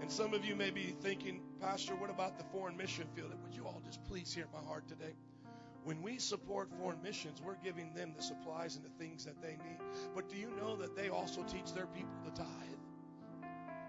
And 0.00 0.10
some 0.10 0.34
of 0.34 0.44
you 0.44 0.56
may 0.56 0.70
be 0.70 0.94
thinking 1.00 1.42
pastor 1.60 1.94
what 1.94 2.10
about 2.10 2.38
the 2.38 2.44
foreign 2.44 2.76
mission 2.76 3.06
field? 3.14 3.32
Would 3.44 3.54
you 3.54 3.66
all 3.66 3.80
just 3.84 4.02
please 4.04 4.32
hear 4.32 4.46
my 4.52 4.66
heart 4.66 4.88
today? 4.88 5.14
When 5.84 6.02
we 6.02 6.18
support 6.18 6.70
foreign 6.78 7.00
missions, 7.02 7.40
we're 7.40 7.56
giving 7.62 7.94
them 7.94 8.12
the 8.16 8.22
supplies 8.22 8.76
and 8.76 8.84
the 8.84 8.90
things 9.02 9.24
that 9.24 9.40
they 9.40 9.52
need. 9.52 9.78
But 10.14 10.28
do 10.28 10.36
you 10.36 10.50
know 10.60 10.76
that 10.76 10.96
they 10.96 11.08
also 11.08 11.42
teach 11.44 11.72
their 11.72 11.86
people 11.86 12.14
to 12.24 12.30
tithe? 12.30 12.67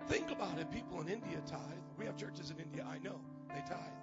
Think 0.10 0.32
about 0.32 0.57
it. 0.57 0.72
People 0.72 1.01
in 1.01 1.07
India 1.07 1.39
tithe. 1.45 1.62
We 1.99 2.05
have 2.05 2.18
churches 2.18 2.49
in 2.49 2.57
India, 2.57 2.84
I 2.89 2.97
know. 2.97 3.22
They 3.49 3.62
tithe. 3.62 3.93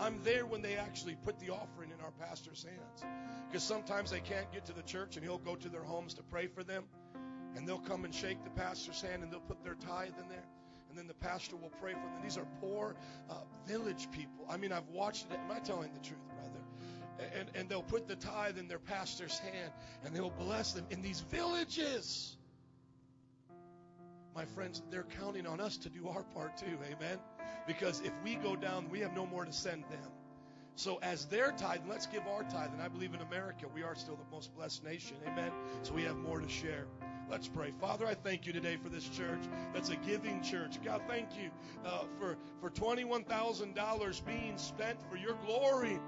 I'm 0.00 0.18
there 0.24 0.44
when 0.44 0.60
they 0.60 0.74
actually 0.74 1.16
put 1.24 1.38
the 1.38 1.50
offering 1.50 1.90
in 1.96 2.04
our 2.04 2.10
pastor's 2.18 2.64
hands. 2.64 3.04
Because 3.48 3.62
sometimes 3.62 4.10
they 4.10 4.18
can't 4.18 4.50
get 4.52 4.64
to 4.66 4.72
the 4.72 4.82
church 4.82 5.16
and 5.16 5.24
he'll 5.24 5.38
go 5.38 5.54
to 5.54 5.68
their 5.68 5.84
homes 5.84 6.14
to 6.14 6.22
pray 6.24 6.48
for 6.48 6.64
them. 6.64 6.82
And 7.54 7.68
they'll 7.68 7.78
come 7.78 8.04
and 8.04 8.12
shake 8.12 8.42
the 8.42 8.50
pastor's 8.50 9.00
hand 9.00 9.22
and 9.22 9.30
they'll 9.30 9.38
put 9.38 9.62
their 9.62 9.74
tithe 9.74 10.14
in 10.20 10.28
there. 10.28 10.44
And 10.88 10.98
then 10.98 11.06
the 11.06 11.14
pastor 11.14 11.54
will 11.54 11.72
pray 11.80 11.92
for 11.92 12.00
them. 12.00 12.22
These 12.24 12.38
are 12.38 12.46
poor 12.60 12.96
uh, 13.30 13.34
village 13.64 14.08
people. 14.10 14.44
I 14.50 14.56
mean, 14.56 14.72
I've 14.72 14.88
watched 14.88 15.26
it. 15.30 15.38
Am 15.38 15.50
I 15.52 15.60
telling 15.60 15.92
the 15.92 16.00
truth, 16.00 16.18
brother? 16.34 17.30
And, 17.38 17.48
and 17.54 17.68
they'll 17.68 17.84
put 17.84 18.08
the 18.08 18.16
tithe 18.16 18.58
in 18.58 18.66
their 18.66 18.80
pastor's 18.80 19.38
hand 19.38 19.70
and 20.04 20.12
they'll 20.12 20.30
bless 20.30 20.72
them 20.72 20.86
in 20.90 21.02
these 21.02 21.20
villages 21.20 22.36
my 24.34 24.44
friends, 24.44 24.82
they're 24.90 25.06
counting 25.18 25.46
on 25.46 25.60
us 25.60 25.76
to 25.78 25.90
do 25.90 26.08
our 26.08 26.22
part 26.22 26.56
too. 26.56 26.78
Amen. 26.84 27.18
Because 27.66 28.00
if 28.00 28.12
we 28.24 28.36
go 28.36 28.56
down, 28.56 28.88
we 28.90 29.00
have 29.00 29.14
no 29.14 29.26
more 29.26 29.44
to 29.44 29.52
send 29.52 29.84
them. 29.84 30.10
So 30.74 30.98
as 31.02 31.26
their 31.26 31.52
tithe, 31.52 31.82
let's 31.88 32.06
give 32.06 32.26
our 32.26 32.42
tithe. 32.44 32.70
And 32.72 32.80
I 32.80 32.88
believe 32.88 33.12
in 33.12 33.20
America, 33.20 33.66
we 33.74 33.82
are 33.82 33.94
still 33.94 34.16
the 34.16 34.34
most 34.34 34.54
blessed 34.54 34.82
nation. 34.84 35.16
Amen. 35.26 35.52
So 35.82 35.92
we 35.92 36.02
have 36.04 36.16
more 36.16 36.40
to 36.40 36.48
share. 36.48 36.86
Let's 37.30 37.46
pray. 37.46 37.72
Father, 37.80 38.06
I 38.06 38.14
thank 38.14 38.46
you 38.46 38.52
today 38.52 38.76
for 38.76 38.88
this 38.88 39.08
church 39.08 39.42
that's 39.72 39.90
a 39.90 39.96
giving 39.96 40.42
church. 40.42 40.82
God, 40.84 41.02
thank 41.08 41.28
you 41.36 41.50
uh, 41.84 42.04
for, 42.18 42.36
for 42.60 42.70
$21,000 42.70 44.26
being 44.26 44.58
spent 44.58 44.98
for 45.10 45.16
your 45.16 45.34
glory. 45.46 45.98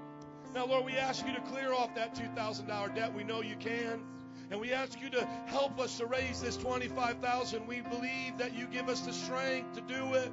Now, 0.53 0.65
Lord, 0.65 0.85
we 0.85 0.93
ask 0.93 1.25
you 1.27 1.33
to 1.33 1.41
clear 1.41 1.73
off 1.73 1.93
that 1.95 2.15
$2,000 2.15 2.95
debt. 2.95 3.13
We 3.13 3.23
know 3.23 3.41
you 3.41 3.55
can. 3.55 4.03
And 4.51 4.59
we 4.59 4.73
ask 4.73 5.01
you 5.01 5.09
to 5.11 5.25
help 5.47 5.79
us 5.79 5.97
to 5.97 6.05
raise 6.05 6.41
this 6.41 6.57
25,000. 6.57 7.65
We 7.67 7.81
believe 7.81 8.37
that 8.37 8.55
you 8.55 8.67
give 8.67 8.89
us 8.89 9.01
the 9.01 9.13
strength 9.13 9.73
to 9.75 9.81
do 9.81 10.13
it. 10.13 10.31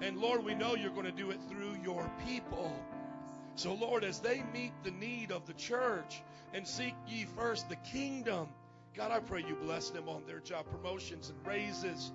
And 0.00 0.18
Lord, 0.18 0.44
we 0.44 0.54
know 0.54 0.74
you're 0.74 0.90
going 0.90 1.06
to 1.06 1.12
do 1.12 1.30
it 1.30 1.38
through 1.48 1.76
your 1.82 2.10
people. 2.26 2.72
So 3.54 3.74
Lord, 3.74 4.04
as 4.04 4.20
they 4.20 4.44
meet 4.52 4.72
the 4.84 4.92
need 4.92 5.32
of 5.32 5.46
the 5.46 5.54
church 5.54 6.22
and 6.54 6.66
seek 6.66 6.94
ye 7.08 7.26
first 7.36 7.68
the 7.68 7.76
kingdom, 7.76 8.48
God, 8.94 9.10
I 9.10 9.18
pray 9.20 9.44
you 9.46 9.56
bless 9.56 9.90
them 9.90 10.08
on 10.08 10.22
their 10.26 10.40
job 10.40 10.66
promotions 10.70 11.30
and 11.30 11.46
raises. 11.46 12.12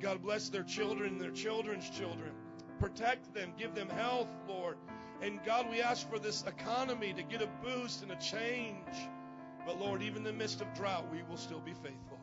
God 0.00 0.22
bless 0.22 0.48
their 0.50 0.62
children 0.62 1.14
and 1.14 1.20
their 1.20 1.30
children's 1.30 1.88
children. 1.90 2.30
Protect 2.78 3.32
them, 3.34 3.52
give 3.58 3.74
them 3.74 3.88
health, 3.88 4.28
Lord. 4.48 4.76
And 5.22 5.42
God, 5.44 5.70
we 5.70 5.80
ask 5.80 6.08
for 6.08 6.18
this 6.18 6.44
economy 6.46 7.12
to 7.14 7.22
get 7.22 7.40
a 7.40 7.48
boost 7.64 8.02
and 8.02 8.12
a 8.12 8.16
change. 8.16 9.08
But 9.66 9.80
Lord, 9.80 10.02
even 10.02 10.18
in 10.18 10.24
the 10.24 10.32
midst 10.32 10.60
of 10.60 10.72
drought, 10.74 11.10
we 11.10 11.22
will 11.22 11.36
still 11.36 11.60
be 11.60 11.72
faithful. 11.72 12.18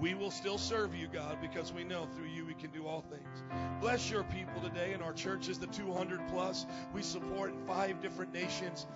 We 0.00 0.14
will 0.14 0.30
still 0.30 0.58
serve 0.58 0.94
you, 0.94 1.08
God, 1.08 1.38
because 1.40 1.72
we 1.72 1.82
know 1.82 2.06
through 2.14 2.28
you 2.28 2.46
we 2.46 2.54
can 2.54 2.70
do 2.70 2.86
all 2.86 3.02
things. 3.02 3.42
Bless 3.80 4.10
your 4.10 4.22
people 4.24 4.60
today 4.60 4.92
in 4.92 5.02
our 5.02 5.12
churches, 5.12 5.58
the 5.58 5.66
200 5.66 6.20
plus. 6.28 6.66
We 6.92 7.02
support 7.02 7.52
five 7.66 8.00
different 8.00 8.32
nations. 8.32 8.86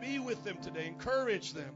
Be 0.00 0.18
with 0.18 0.42
them 0.44 0.58
today. 0.62 0.86
Encourage 0.86 1.54
them 1.54 1.74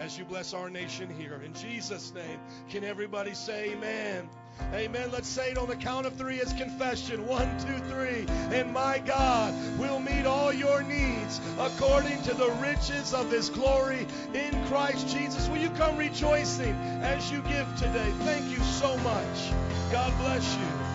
as 0.00 0.18
you 0.18 0.24
bless 0.24 0.54
our 0.54 0.70
nation 0.70 1.08
here. 1.18 1.40
In 1.44 1.54
Jesus' 1.54 2.12
name, 2.14 2.38
can 2.68 2.84
everybody 2.84 3.34
say 3.34 3.72
amen? 3.72 4.28
Amen. 4.72 5.10
Let's 5.12 5.28
say 5.28 5.50
it 5.50 5.58
on 5.58 5.68
the 5.68 5.76
count 5.76 6.06
of 6.06 6.14
three 6.14 6.40
as 6.40 6.52
confession. 6.54 7.26
One, 7.26 7.48
two, 7.58 7.78
three. 7.90 8.26
And 8.56 8.72
my 8.72 8.98
God 8.98 9.54
will 9.78 10.00
meet 10.00 10.26
all 10.26 10.52
your 10.52 10.82
needs 10.82 11.40
according 11.58 12.22
to 12.22 12.34
the 12.34 12.50
riches 12.62 13.14
of 13.14 13.30
his 13.30 13.50
glory 13.50 14.06
in 14.34 14.66
Christ 14.66 15.08
Jesus. 15.08 15.48
Will 15.48 15.58
you 15.58 15.70
come 15.70 15.96
rejoicing 15.96 16.74
as 17.02 17.30
you 17.30 17.42
give 17.42 17.68
today? 17.76 18.10
Thank 18.20 18.50
you 18.50 18.62
so 18.64 18.96
much. 18.98 19.52
God 19.92 20.12
bless 20.18 20.56
you. 20.56 20.85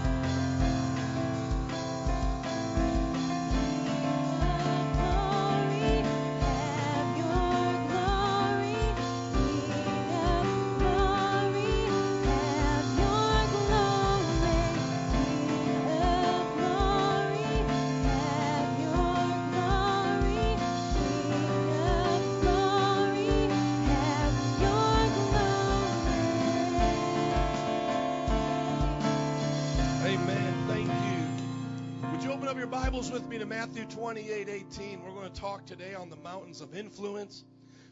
Matthew 33.51 33.83
28 33.83 34.47
18. 34.47 35.03
We're 35.03 35.11
going 35.11 35.29
to 35.29 35.41
talk 35.41 35.65
today 35.65 35.93
on 35.93 36.09
the 36.09 36.15
mountains 36.15 36.61
of 36.61 36.73
influence. 36.73 37.43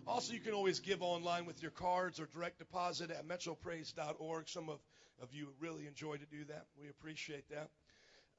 Also, 0.07 0.31
you 0.31 0.39
can 0.39 0.53
always 0.53 0.79
give 0.79 1.01
online 1.01 1.45
with 1.45 1.61
your 1.61 1.71
cards 1.71 2.17
or 2.17 2.27
direct 2.27 2.59
deposit 2.59 3.11
at 3.11 3.27
metropraise.org. 3.27 4.47
Some 4.47 4.69
of, 4.69 4.79
of 5.21 5.33
you 5.33 5.49
really 5.59 5.85
enjoy 5.85 6.15
to 6.15 6.25
do 6.25 6.45
that. 6.45 6.67
We 6.81 6.87
appreciate 6.87 7.49
that. 7.49 7.71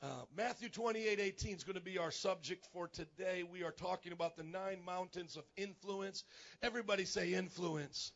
Uh, 0.02 0.22
Matthew 0.34 0.70
28 0.70 1.20
18 1.20 1.56
is 1.56 1.62
going 1.62 1.74
to 1.74 1.82
be 1.82 1.98
our 1.98 2.10
subject 2.10 2.66
for 2.72 2.88
today. 2.88 3.42
We 3.42 3.64
are 3.64 3.72
talking 3.72 4.12
about 4.12 4.38
the 4.38 4.44
nine 4.44 4.78
mountains 4.82 5.36
of 5.36 5.44
influence. 5.58 6.24
Everybody 6.62 7.04
say 7.04 7.34
influence. 7.34 8.12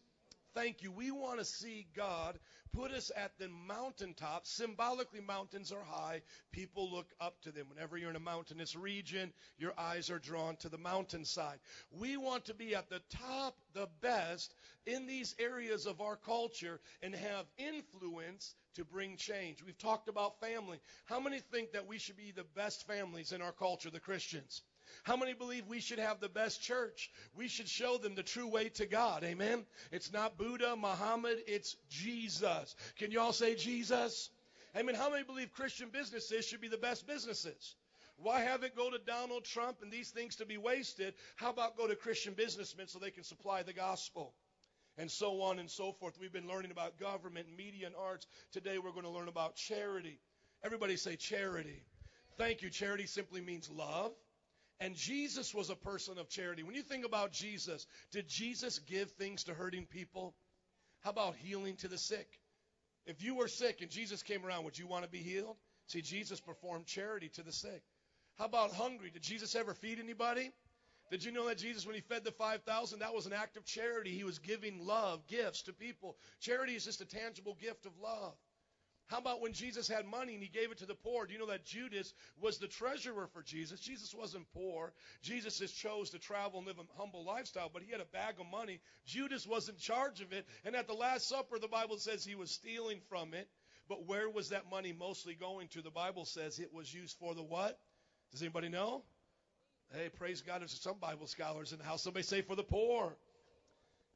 Thank 0.55 0.83
you. 0.83 0.93
We 0.93 1.11
want 1.11 1.41
to 1.41 1.45
see 1.45 1.89
God 1.97 2.39
put 2.73 2.93
us 2.93 3.11
at 3.17 3.33
the 3.39 3.49
mountaintop. 3.49 4.47
Symbolically, 4.47 5.21
mountains 5.21 5.73
are 5.73 5.83
high. 5.83 6.23
People 6.53 6.93
look 6.93 7.09
up 7.21 7.41
to 7.43 7.51
them. 7.51 7.67
Whenever 7.69 7.97
you're 7.97 8.11
in 8.11 8.17
a 8.17 8.21
mountainous 8.21 8.77
region, 8.77 9.33
your 9.59 9.73
eyes 9.77 10.11
are 10.11 10.21
drawn 10.21 10.55
to 10.59 10.69
the 10.69 10.79
mountainside. 10.79 11.59
We 11.91 12.17
want 12.17 12.45
to 12.47 12.55
be 12.55 12.77
at 12.77 12.89
the 12.89 13.03
top, 13.11 13.57
the 13.73 13.89
best 14.01 14.55
in 14.87 15.07
these 15.07 15.35
areas 15.41 15.87
of 15.87 16.01
our 16.01 16.17
culture 16.17 16.81
and 17.03 17.17
have 17.17 17.47
influence 17.59 18.55
to 18.77 18.85
bring 18.85 19.17
change. 19.17 19.61
We've 19.65 19.79
talked 19.79 20.09
about 20.09 20.41
family. 20.41 20.79
How 21.07 21.19
many 21.19 21.41
think 21.41 21.73
that 21.73 21.89
we 21.89 21.99
should 21.99 22.17
be 22.17 22.31
the 22.31 22.47
best 22.55 22.87
families 22.87 23.33
in 23.33 23.43
our 23.43 23.53
culture, 23.53 23.91
the 23.91 23.99
Christians? 23.99 24.63
How 25.03 25.17
many 25.17 25.35
believe 25.35 25.67
we 25.67 25.81
should 25.81 25.99
have 25.99 26.21
the 26.21 26.29
best 26.29 26.63
church? 26.63 27.11
We 27.35 27.49
should 27.49 27.69
show 27.69 27.99
them 27.99 28.15
the 28.15 28.23
true 28.23 28.49
way 28.49 28.69
to 28.71 28.87
God. 28.87 29.25
Amen. 29.25 29.65
It's 29.93 30.13
not 30.13 30.39
Buddha, 30.39 30.77
Muhammad, 30.77 31.39
it's 31.47 31.77
Jesus. 31.91 32.77
Can 32.99 33.11
you 33.11 33.21
all 33.21 33.33
say 33.33 33.55
Jesus? 33.55 34.31
Amen. 34.77 34.95
How 34.95 35.11
many 35.11 35.25
believe 35.25 35.53
Christian 35.53 35.89
businesses 35.91 36.47
should 36.47 36.61
be 36.61 36.69
the 36.69 36.77
best 36.77 37.07
businesses? 37.07 37.77
Why 38.17 38.41
have 38.41 38.63
it 38.63 38.77
go 38.77 38.91
to 38.91 38.99
Donald 38.99 39.45
Trump 39.45 39.79
and 39.83 39.93
these 39.93 40.11
things 40.11 40.37
to 40.37 40.47
be 40.47 40.57
wasted? 40.57 41.15
How 41.37 41.51
about 41.51 41.77
go 41.77 41.87
to 41.87 41.97
Christian 41.97 42.35
businessmen 42.35 42.89
so 42.89 42.99
they 42.99 43.11
can 43.11 43.25
supply 43.25 43.63
the 43.63 43.73
gospel? 43.73 44.35
and 44.97 45.11
so 45.11 45.43
on 45.43 45.59
and 45.59 45.71
so 45.71 45.93
forth. 45.93 46.19
We've 46.21 46.33
been 46.33 46.49
learning 46.49 46.71
about 46.71 46.99
government, 46.99 47.47
media, 47.57 47.87
and 47.87 47.97
arts. 47.97 48.27
Today 48.53 48.79
we're 48.79 48.93
going 48.93 49.05
to 49.05 49.11
learn 49.11 49.29
about 49.29 49.57
charity. 49.57 50.21
Everybody 50.63 50.97
say 50.97 51.17
charity. 51.17 51.83
Thank 52.39 52.63
you. 52.63 52.71
Charity 52.71 53.07
simply 53.07 53.41
means 53.41 53.71
love. 53.71 54.13
And 54.81 54.97
Jesus 54.97 55.55
was 55.55 55.71
a 55.71 55.77
person 55.77 56.19
of 56.19 56.29
charity. 56.29 56.63
When 56.63 56.75
you 56.75 56.83
think 56.83 57.05
about 57.05 57.33
Jesus, 57.33 57.87
did 58.11 58.29
Jesus 58.29 58.81
give 58.81 59.11
things 59.13 59.45
to 59.45 59.55
hurting 59.55 59.87
people? 59.87 60.35
How 61.01 61.11
about 61.11 61.37
healing 61.37 61.77
to 61.77 61.89
the 61.89 61.99
sick? 61.99 62.29
If 63.07 63.23
you 63.23 63.37
were 63.37 63.49
sick 63.49 63.83
and 63.83 63.91
Jesus 63.91 64.23
came 64.23 64.45
around, 64.45 64.65
would 64.65 64.79
you 64.79 64.87
want 64.87 65.05
to 65.05 65.11
be 65.11 65.19
healed? 65.19 65.57
See, 65.87 66.01
Jesus 66.01 66.41
performed 66.41 66.87
charity 66.87 67.29
to 67.35 67.43
the 67.43 67.53
sick. 67.53 67.83
How 68.39 68.47
about 68.47 68.73
hungry? 68.73 69.11
Did 69.11 69.23
Jesus 69.23 69.55
ever 69.55 69.75
feed 69.75 70.01
anybody? 70.01 70.51
Did 71.11 71.23
you 71.23 71.31
know 71.31 71.47
that 71.49 71.59
Jesus, 71.59 71.87
when 71.87 71.95
he 71.95 72.01
fed 72.01 72.25
the 72.25 72.33
5,000, 72.33 72.99
that 72.99 73.15
was 73.15 73.27
an 73.27 73.33
act 73.33 73.57
of 73.57 73.65
charity? 73.65 74.11
He 74.11 74.25
was 74.25 74.39
giving 74.39 74.87
love, 74.87 75.27
gifts 75.29 75.63
to 75.63 75.73
people. 75.73 76.17
Charity 76.41 76.75
is 76.75 76.85
just 76.85 77.03
a 77.03 77.05
tangible 77.05 77.57
gift 77.61 77.87
of 77.87 77.93
love. 78.03 78.35
How 79.07 79.19
about 79.19 79.43
when 79.43 79.53
Jesus 79.53 79.87
had 79.87 80.07
money 80.07 80.35
and 80.35 80.43
he 80.43 80.49
gave 80.49 80.73
it 80.73 80.79
to 80.79 80.87
the 80.87 80.95
poor? 80.95 81.27
Do 81.27 81.35
you 81.35 81.39
know 81.39 81.47
that 81.49 81.67
Judas 81.67 82.15
was 82.41 82.59
the 82.59 82.69
treasurer 82.69 83.27
for 83.35 83.43
Jesus? 83.43 83.81
Jesus 83.81 84.15
wasn't 84.15 84.51
poor. 84.55 84.93
Jesus 85.23 85.59
just 85.59 85.77
chose 85.77 86.11
to 86.11 86.19
travel 86.19 86.59
and 86.59 86.67
live 86.67 86.79
a 86.79 87.01
humble 87.01 87.25
lifestyle, 87.25 87.71
but 87.73 87.83
he 87.83 87.93
had 87.93 88.01
a 88.01 88.07
bag 88.07 88.37
of 88.41 88.47
money. 88.51 88.81
Judas 89.05 89.47
was 89.47 89.69
in 89.69 89.77
charge 89.77 90.23
of 90.23 90.33
it. 90.33 90.47
And 90.65 90.75
at 90.75 90.87
the 90.87 90.95
Last 90.95 91.29
Supper, 91.29 91.59
the 91.59 91.69
Bible 91.69 91.99
says 91.99 92.25
he 92.25 92.35
was 92.35 92.51
stealing 92.51 93.01
from 93.11 93.35
it. 93.35 93.49
But 93.89 94.07
where 94.07 94.31
was 94.31 94.49
that 94.49 94.71
money 94.71 94.95
mostly 94.99 95.35
going 95.35 95.69
to? 95.69 95.83
The 95.83 95.91
Bible 95.91 96.25
says 96.25 96.59
it 96.59 96.73
was 96.73 96.93
used 96.93 97.19
for 97.19 97.35
the 97.35 97.43
what? 97.43 97.79
Does 98.33 98.41
anybody 98.41 98.71
know? 98.71 99.05
Hey, 99.93 100.09
praise 100.09 100.41
God. 100.41 100.63
There's 100.63 100.81
some 100.81 100.99
Bible 100.99 101.27
scholars 101.27 101.73
in 101.73 101.79
the 101.79 101.85
house. 101.85 102.03
Somebody 102.03 102.25
say 102.25 102.41
for 102.41 102.57
the 102.57 102.65
poor. 102.65 103.15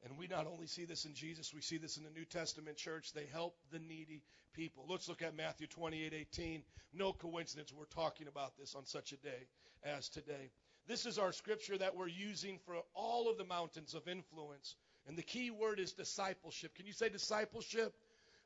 And 0.04 0.16
we 0.16 0.28
not 0.28 0.46
only 0.46 0.66
see 0.66 0.84
this 0.84 1.04
in 1.04 1.14
Jesus, 1.14 1.52
we 1.52 1.60
see 1.60 1.76
this 1.78 1.96
in 1.96 2.04
the 2.04 2.10
New 2.10 2.24
Testament 2.24 2.76
church. 2.76 3.12
They 3.12 3.26
help 3.32 3.56
the 3.72 3.80
needy 3.80 4.22
people. 4.52 4.84
Let's 4.88 5.08
look 5.08 5.22
at 5.22 5.36
Matthew 5.36 5.66
28 5.66 6.12
18. 6.12 6.62
No 6.94 7.12
coincidence 7.12 7.72
we're 7.72 7.84
talking 7.86 8.28
about 8.28 8.56
this 8.56 8.74
on 8.74 8.86
such 8.86 9.12
a 9.12 9.16
day 9.16 9.48
as 9.84 10.08
today. 10.08 10.50
This 10.86 11.04
is 11.04 11.18
our 11.18 11.32
scripture 11.32 11.76
that 11.78 11.96
we're 11.96 12.08
using 12.08 12.58
for 12.64 12.76
all 12.94 13.28
of 13.28 13.38
the 13.38 13.44
mountains 13.44 13.94
of 13.94 14.08
influence. 14.08 14.76
And 15.06 15.16
the 15.16 15.22
key 15.22 15.50
word 15.50 15.80
is 15.80 15.92
discipleship. 15.92 16.74
Can 16.74 16.86
you 16.86 16.92
say 16.92 17.08
discipleship? 17.08 17.94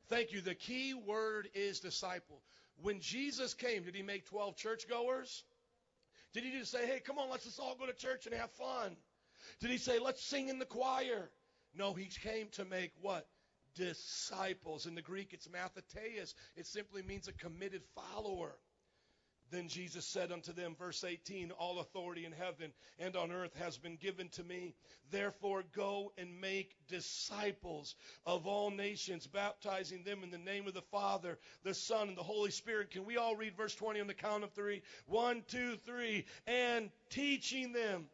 Thank 0.09 0.33
you. 0.33 0.41
The 0.41 0.55
key 0.55 0.93
word 0.93 1.49
is 1.53 1.79
disciple. 1.79 2.41
When 2.81 2.99
Jesus 2.99 3.53
came, 3.53 3.83
did 3.83 3.95
he 3.95 4.01
make 4.01 4.25
12 4.25 4.57
churchgoers? 4.57 5.43
Did 6.33 6.43
he 6.43 6.51
just 6.51 6.71
say, 6.71 6.85
hey, 6.85 6.99
come 6.99 7.19
on, 7.19 7.29
let's 7.29 7.45
just 7.45 7.59
all 7.59 7.75
go 7.79 7.85
to 7.85 7.93
church 7.93 8.25
and 8.25 8.35
have 8.35 8.51
fun? 8.51 8.97
Did 9.59 9.69
he 9.69 9.77
say, 9.77 9.99
let's 9.99 10.23
sing 10.23 10.49
in 10.49 10.59
the 10.59 10.65
choir? 10.65 11.29
No, 11.75 11.93
he 11.93 12.05
came 12.05 12.47
to 12.53 12.65
make 12.65 12.91
what? 13.01 13.27
Disciples. 13.75 14.85
In 14.85 14.95
the 14.95 15.01
Greek, 15.01 15.33
it's 15.33 15.47
mathetes. 15.47 16.33
It 16.55 16.67
simply 16.67 17.01
means 17.01 17.27
a 17.27 17.33
committed 17.33 17.81
follower. 17.95 18.55
Then 19.53 19.67
Jesus 19.67 20.05
said 20.07 20.31
unto 20.31 20.51
them, 20.51 20.75
verse 20.77 21.03
18, 21.03 21.51
All 21.51 21.79
authority 21.79 22.25
in 22.25 22.31
heaven 22.31 22.73
and 22.97 23.15
on 23.15 23.31
earth 23.31 23.53
has 23.59 23.77
been 23.77 23.97
given 23.97 24.29
to 24.29 24.43
me. 24.43 24.73
Therefore, 25.11 25.63
go 25.75 26.11
and 26.17 26.41
make 26.41 26.75
disciples 26.87 27.93
of 28.25 28.47
all 28.47 28.71
nations, 28.71 29.27
baptizing 29.27 30.03
them 30.03 30.23
in 30.23 30.31
the 30.31 30.39
name 30.39 30.67
of 30.67 30.73
the 30.73 30.81
Father, 30.81 31.37
the 31.63 31.75
Son, 31.75 32.07
and 32.07 32.17
the 32.17 32.23
Holy 32.23 32.49
Spirit. 32.49 32.89
Can 32.89 33.05
we 33.05 33.17
all 33.17 33.35
read 33.35 33.55
verse 33.55 33.75
20 33.75 34.01
on 34.01 34.07
the 34.07 34.15
count 34.15 34.43
of 34.43 34.53
three? 34.53 34.81
One, 35.05 35.43
two, 35.47 35.75
three. 35.85 36.25
And 36.47 36.89
teaching 37.11 37.73
them. 37.73 38.05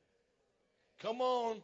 Come 1.02 1.22
on. 1.22 1.62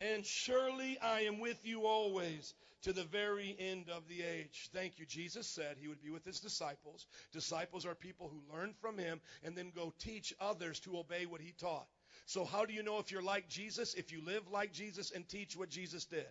And 0.00 0.24
surely 0.24 0.98
I 0.98 1.22
am 1.22 1.40
with 1.40 1.58
you 1.64 1.86
always 1.86 2.54
to 2.82 2.92
the 2.92 3.04
very 3.04 3.54
end 3.58 3.90
of 3.90 4.08
the 4.08 4.22
age. 4.22 4.70
Thank 4.72 4.98
you. 4.98 5.04
Jesus 5.04 5.46
said 5.46 5.76
he 5.78 5.88
would 5.88 6.02
be 6.02 6.10
with 6.10 6.24
his 6.24 6.40
disciples. 6.40 7.06
Disciples 7.32 7.84
are 7.84 7.94
people 7.94 8.30
who 8.30 8.56
learn 8.56 8.74
from 8.80 8.96
him 8.96 9.20
and 9.44 9.54
then 9.54 9.72
go 9.74 9.92
teach 9.98 10.32
others 10.40 10.80
to 10.80 10.98
obey 10.98 11.26
what 11.26 11.42
he 11.42 11.52
taught. 11.52 11.86
So, 12.24 12.44
how 12.44 12.64
do 12.64 12.72
you 12.72 12.82
know 12.82 12.98
if 12.98 13.10
you're 13.10 13.22
like 13.22 13.48
Jesus? 13.48 13.94
If 13.94 14.12
you 14.12 14.24
live 14.24 14.50
like 14.50 14.72
Jesus 14.72 15.10
and 15.10 15.28
teach 15.28 15.56
what 15.56 15.68
Jesus 15.68 16.04
did. 16.04 16.26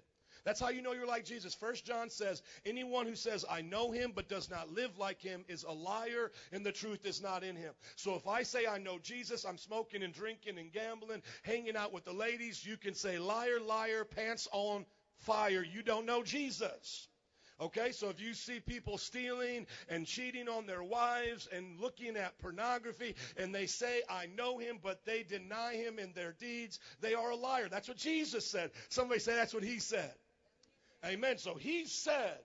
That's 0.46 0.60
how 0.60 0.70
you 0.70 0.82
know 0.82 0.94
you're 0.94 1.08
like 1.08 1.26
Jesus. 1.26 1.54
First 1.54 1.86
John 1.86 2.10
says, 2.10 2.42
anyone 2.66 3.06
who 3.06 3.16
says, 3.16 3.46
I 3.50 3.62
know 3.62 3.92
him, 3.92 4.12
but 4.16 4.30
does 4.30 4.50
not 4.50 4.74
live 4.74 4.98
like 4.98 5.22
him 5.22 5.46
is 5.48 5.64
a 5.64 5.72
liar, 5.72 6.32
and 6.52 6.66
the 6.66 6.72
truth 6.72 7.06
is 7.06 7.22
not 7.22 7.44
in 7.44 7.56
him. 7.56 7.74
So 7.96 8.16
if 8.16 8.28
I 8.28 8.44
say 8.44 8.66
I 8.68 8.78
know 8.78 9.00
Jesus, 9.00 9.46
I'm 9.46 9.58
smoking 9.58 10.04
and 10.04 10.14
drinking 10.14 10.58
and 10.58 10.72
gambling, 10.72 11.22
hanging 11.44 11.76
out 11.76 11.94
with 11.94 12.06
the 12.06 12.14
ladies, 12.14 12.66
you 12.66 12.78
can 12.78 12.94
say, 12.94 13.20
liar, 13.20 13.60
liar, 13.60 14.06
pants 14.06 14.48
on 14.52 14.86
fire. 15.20 15.64
You 15.64 15.84
don't 15.84 16.06
know 16.06 16.24
Jesus. 16.24 17.08
Okay, 17.62 17.92
so 17.92 18.08
if 18.08 18.22
you 18.22 18.34
see 18.34 18.62
people 18.62 18.98
stealing 18.98 19.68
and 19.90 20.06
cheating 20.06 20.48
on 20.48 20.66
their 20.66 20.82
wives 20.82 21.46
and 21.52 21.78
looking 21.78 22.16
at 22.16 22.40
pornography 22.40 23.16
and 23.36 23.54
they 23.54 23.66
say, 23.66 24.02
I 24.10 24.28
know 24.38 24.60
him, 24.60 24.80
but 24.82 25.04
they 25.04 25.24
deny 25.24 25.74
him 25.74 26.00
in 26.00 26.14
their 26.14 26.32
deeds, 26.40 26.80
they 27.02 27.16
are 27.16 27.32
a 27.32 27.36
liar. 27.36 27.68
That's 27.70 27.90
what 27.90 27.98
Jesus 27.98 28.46
said. 28.46 28.72
Somebody 28.88 29.20
say 29.20 29.36
that's 29.36 29.54
what 29.54 29.66
he 29.66 29.80
said. 29.80 30.14
Amen. 31.06 31.38
So 31.38 31.56
he 31.56 31.86
said, 31.86 32.40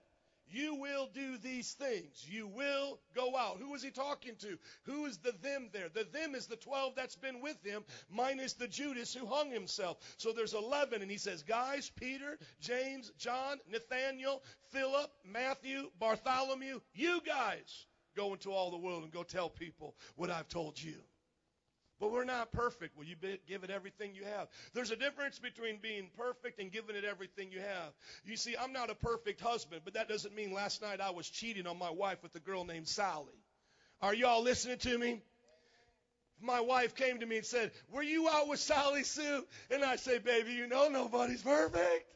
you 0.47 0.75
will 0.75 1.09
do 1.13 1.37
these 1.37 1.73
things. 1.73 2.25
You 2.29 2.47
will 2.47 2.99
go 3.15 3.35
out. 3.35 3.57
Who 3.59 3.73
is 3.73 3.81
he 3.81 3.89
talking 3.89 4.35
to? 4.41 4.57
Who 4.83 5.05
is 5.05 5.17
the 5.17 5.33
them 5.41 5.69
there? 5.73 5.89
The 5.89 6.03
them 6.03 6.35
is 6.35 6.47
the 6.47 6.55
12 6.55 6.93
that's 6.95 7.15
been 7.15 7.41
with 7.41 7.61
him, 7.63 7.83
minus 8.09 8.53
the 8.53 8.67
Judas 8.67 9.13
who 9.13 9.25
hung 9.25 9.49
himself. 9.49 9.97
So 10.17 10.31
there's 10.31 10.53
11, 10.53 11.01
and 11.01 11.09
he 11.09 11.17
says, 11.17 11.43
Guys, 11.43 11.91
Peter, 11.95 12.37
James, 12.61 13.11
John, 13.17 13.57
Nathaniel, 13.71 14.43
Philip, 14.71 15.09
Matthew, 15.25 15.89
Bartholomew, 15.99 16.79
you 16.93 17.21
guys 17.25 17.85
go 18.15 18.33
into 18.33 18.51
all 18.51 18.71
the 18.71 18.77
world 18.77 19.03
and 19.03 19.11
go 19.11 19.23
tell 19.23 19.49
people 19.49 19.95
what 20.15 20.29
I've 20.29 20.47
told 20.47 20.81
you. 20.81 20.95
But 21.99 22.11
we're 22.11 22.25
not 22.25 22.51
perfect. 22.51 22.97
Will 22.97 23.05
you 23.05 23.15
give 23.47 23.63
it 23.63 23.69
everything 23.69 24.15
you 24.15 24.25
have? 24.25 24.47
There's 24.73 24.91
a 24.91 24.97
difference 24.97 25.39
between 25.39 25.77
being 25.81 26.09
perfect 26.17 26.59
and 26.59 26.71
giving 26.71 26.95
it 26.95 27.05
everything 27.05 27.51
you 27.51 27.59
have. 27.59 27.93
You 28.25 28.35
see, 28.35 28.55
I'm 28.59 28.73
not 28.73 28.89
a 28.89 28.95
perfect 28.95 29.39
husband, 29.39 29.81
but 29.85 29.93
that 29.93 30.09
doesn't 30.09 30.35
mean 30.35 30.53
last 30.53 30.81
night 30.81 30.99
I 30.99 31.11
was 31.11 31.29
cheating 31.29 31.67
on 31.67 31.79
my 31.79 31.91
wife 31.91 32.21
with 32.21 32.35
a 32.35 32.39
girl 32.39 32.65
named 32.65 32.87
Sally. 32.87 33.39
Are 34.01 34.13
y'all 34.13 34.43
listening 34.43 34.77
to 34.79 34.97
me? 34.97 35.21
My 36.41 36.59
wife 36.59 36.95
came 36.95 37.19
to 37.19 37.25
me 37.25 37.37
and 37.37 37.45
said, 37.45 37.71
Were 37.91 38.03
you 38.03 38.27
out 38.27 38.49
with 38.49 38.59
Sally 38.59 39.03
Sue? 39.03 39.45
And 39.71 39.83
I 39.83 39.95
say, 39.95 40.19
Baby, 40.19 40.51
you 40.51 40.67
know 40.67 40.89
nobody's 40.89 41.41
perfect. 41.41 42.13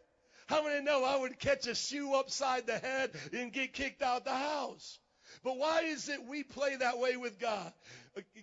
How 0.47 0.63
many 0.63 0.83
know 0.83 1.05
I 1.05 1.15
would 1.15 1.39
catch 1.39 1.67
a 1.67 1.75
shoe 1.75 2.13
upside 2.15 2.67
the 2.67 2.77
head 2.77 3.11
and 3.33 3.53
get 3.53 3.71
kicked 3.71 4.01
out 4.01 4.25
the 4.25 4.35
house? 4.35 4.99
But 5.43 5.57
why 5.57 5.83
is 5.83 6.09
it 6.09 6.25
we 6.27 6.43
play 6.43 6.75
that 6.75 6.99
way 6.99 7.15
with 7.17 7.39
God? 7.39 7.71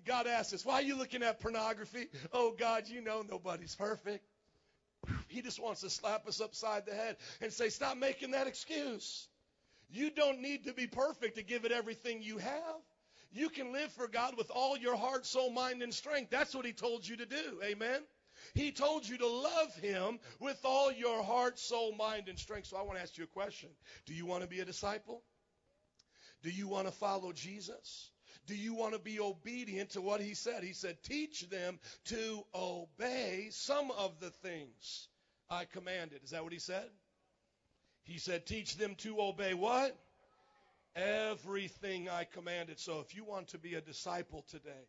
God 0.06 0.26
asks 0.26 0.54
us, 0.54 0.64
why 0.64 0.74
are 0.74 0.82
you 0.82 0.96
looking 0.96 1.22
at 1.22 1.40
pornography? 1.40 2.08
Oh, 2.32 2.54
God, 2.58 2.84
you 2.88 3.02
know 3.02 3.22
nobody's 3.28 3.74
perfect. 3.74 4.24
He 5.28 5.42
just 5.42 5.62
wants 5.62 5.82
to 5.82 5.90
slap 5.90 6.26
us 6.26 6.40
upside 6.40 6.86
the 6.86 6.94
head 6.94 7.16
and 7.40 7.52
say, 7.52 7.68
stop 7.68 7.96
making 7.96 8.32
that 8.32 8.46
excuse. 8.46 9.28
You 9.90 10.10
don't 10.10 10.40
need 10.40 10.64
to 10.64 10.72
be 10.72 10.86
perfect 10.86 11.36
to 11.36 11.42
give 11.42 11.64
it 11.64 11.72
everything 11.72 12.22
you 12.22 12.38
have. 12.38 12.80
You 13.32 13.50
can 13.50 13.72
live 13.72 13.92
for 13.92 14.08
God 14.08 14.36
with 14.36 14.50
all 14.50 14.76
your 14.76 14.96
heart, 14.96 15.26
soul, 15.26 15.50
mind, 15.50 15.82
and 15.82 15.92
strength. 15.92 16.30
That's 16.30 16.54
what 16.54 16.64
He 16.64 16.72
told 16.72 17.06
you 17.06 17.16
to 17.16 17.26
do. 17.26 17.60
Amen. 17.62 18.00
He 18.54 18.72
told 18.72 19.06
you 19.06 19.18
to 19.18 19.26
love 19.26 19.74
Him 19.76 20.18
with 20.40 20.58
all 20.64 20.90
your 20.90 21.22
heart, 21.22 21.58
soul, 21.58 21.92
mind, 21.92 22.28
and 22.28 22.38
strength. 22.38 22.68
So 22.68 22.76
I 22.76 22.82
want 22.82 22.96
to 22.96 23.02
ask 23.02 23.16
you 23.18 23.24
a 23.24 23.28
question. 23.28 23.68
Do 24.06 24.14
you 24.14 24.26
want 24.26 24.42
to 24.42 24.48
be 24.48 24.60
a 24.60 24.64
disciple? 24.64 25.22
Do 26.46 26.52
you 26.52 26.68
want 26.68 26.86
to 26.86 26.92
follow 26.92 27.32
Jesus? 27.32 28.08
Do 28.46 28.54
you 28.54 28.72
want 28.72 28.92
to 28.92 29.00
be 29.00 29.18
obedient 29.18 29.90
to 29.90 30.00
what 30.00 30.20
he 30.20 30.34
said? 30.34 30.62
He 30.62 30.74
said, 30.74 31.02
teach 31.02 31.50
them 31.50 31.80
to 32.04 32.44
obey 32.54 33.48
some 33.50 33.90
of 33.90 34.20
the 34.20 34.30
things 34.30 35.08
I 35.50 35.64
commanded. 35.64 36.22
Is 36.22 36.30
that 36.30 36.44
what 36.44 36.52
he 36.52 36.60
said? 36.60 36.86
He 38.04 38.18
said, 38.18 38.46
teach 38.46 38.76
them 38.76 38.94
to 38.98 39.20
obey 39.20 39.54
what? 39.54 39.96
Everything 40.94 42.08
I 42.08 42.22
commanded. 42.22 42.78
So 42.78 43.00
if 43.00 43.16
you 43.16 43.24
want 43.24 43.48
to 43.48 43.58
be 43.58 43.74
a 43.74 43.80
disciple 43.80 44.44
today, 44.48 44.86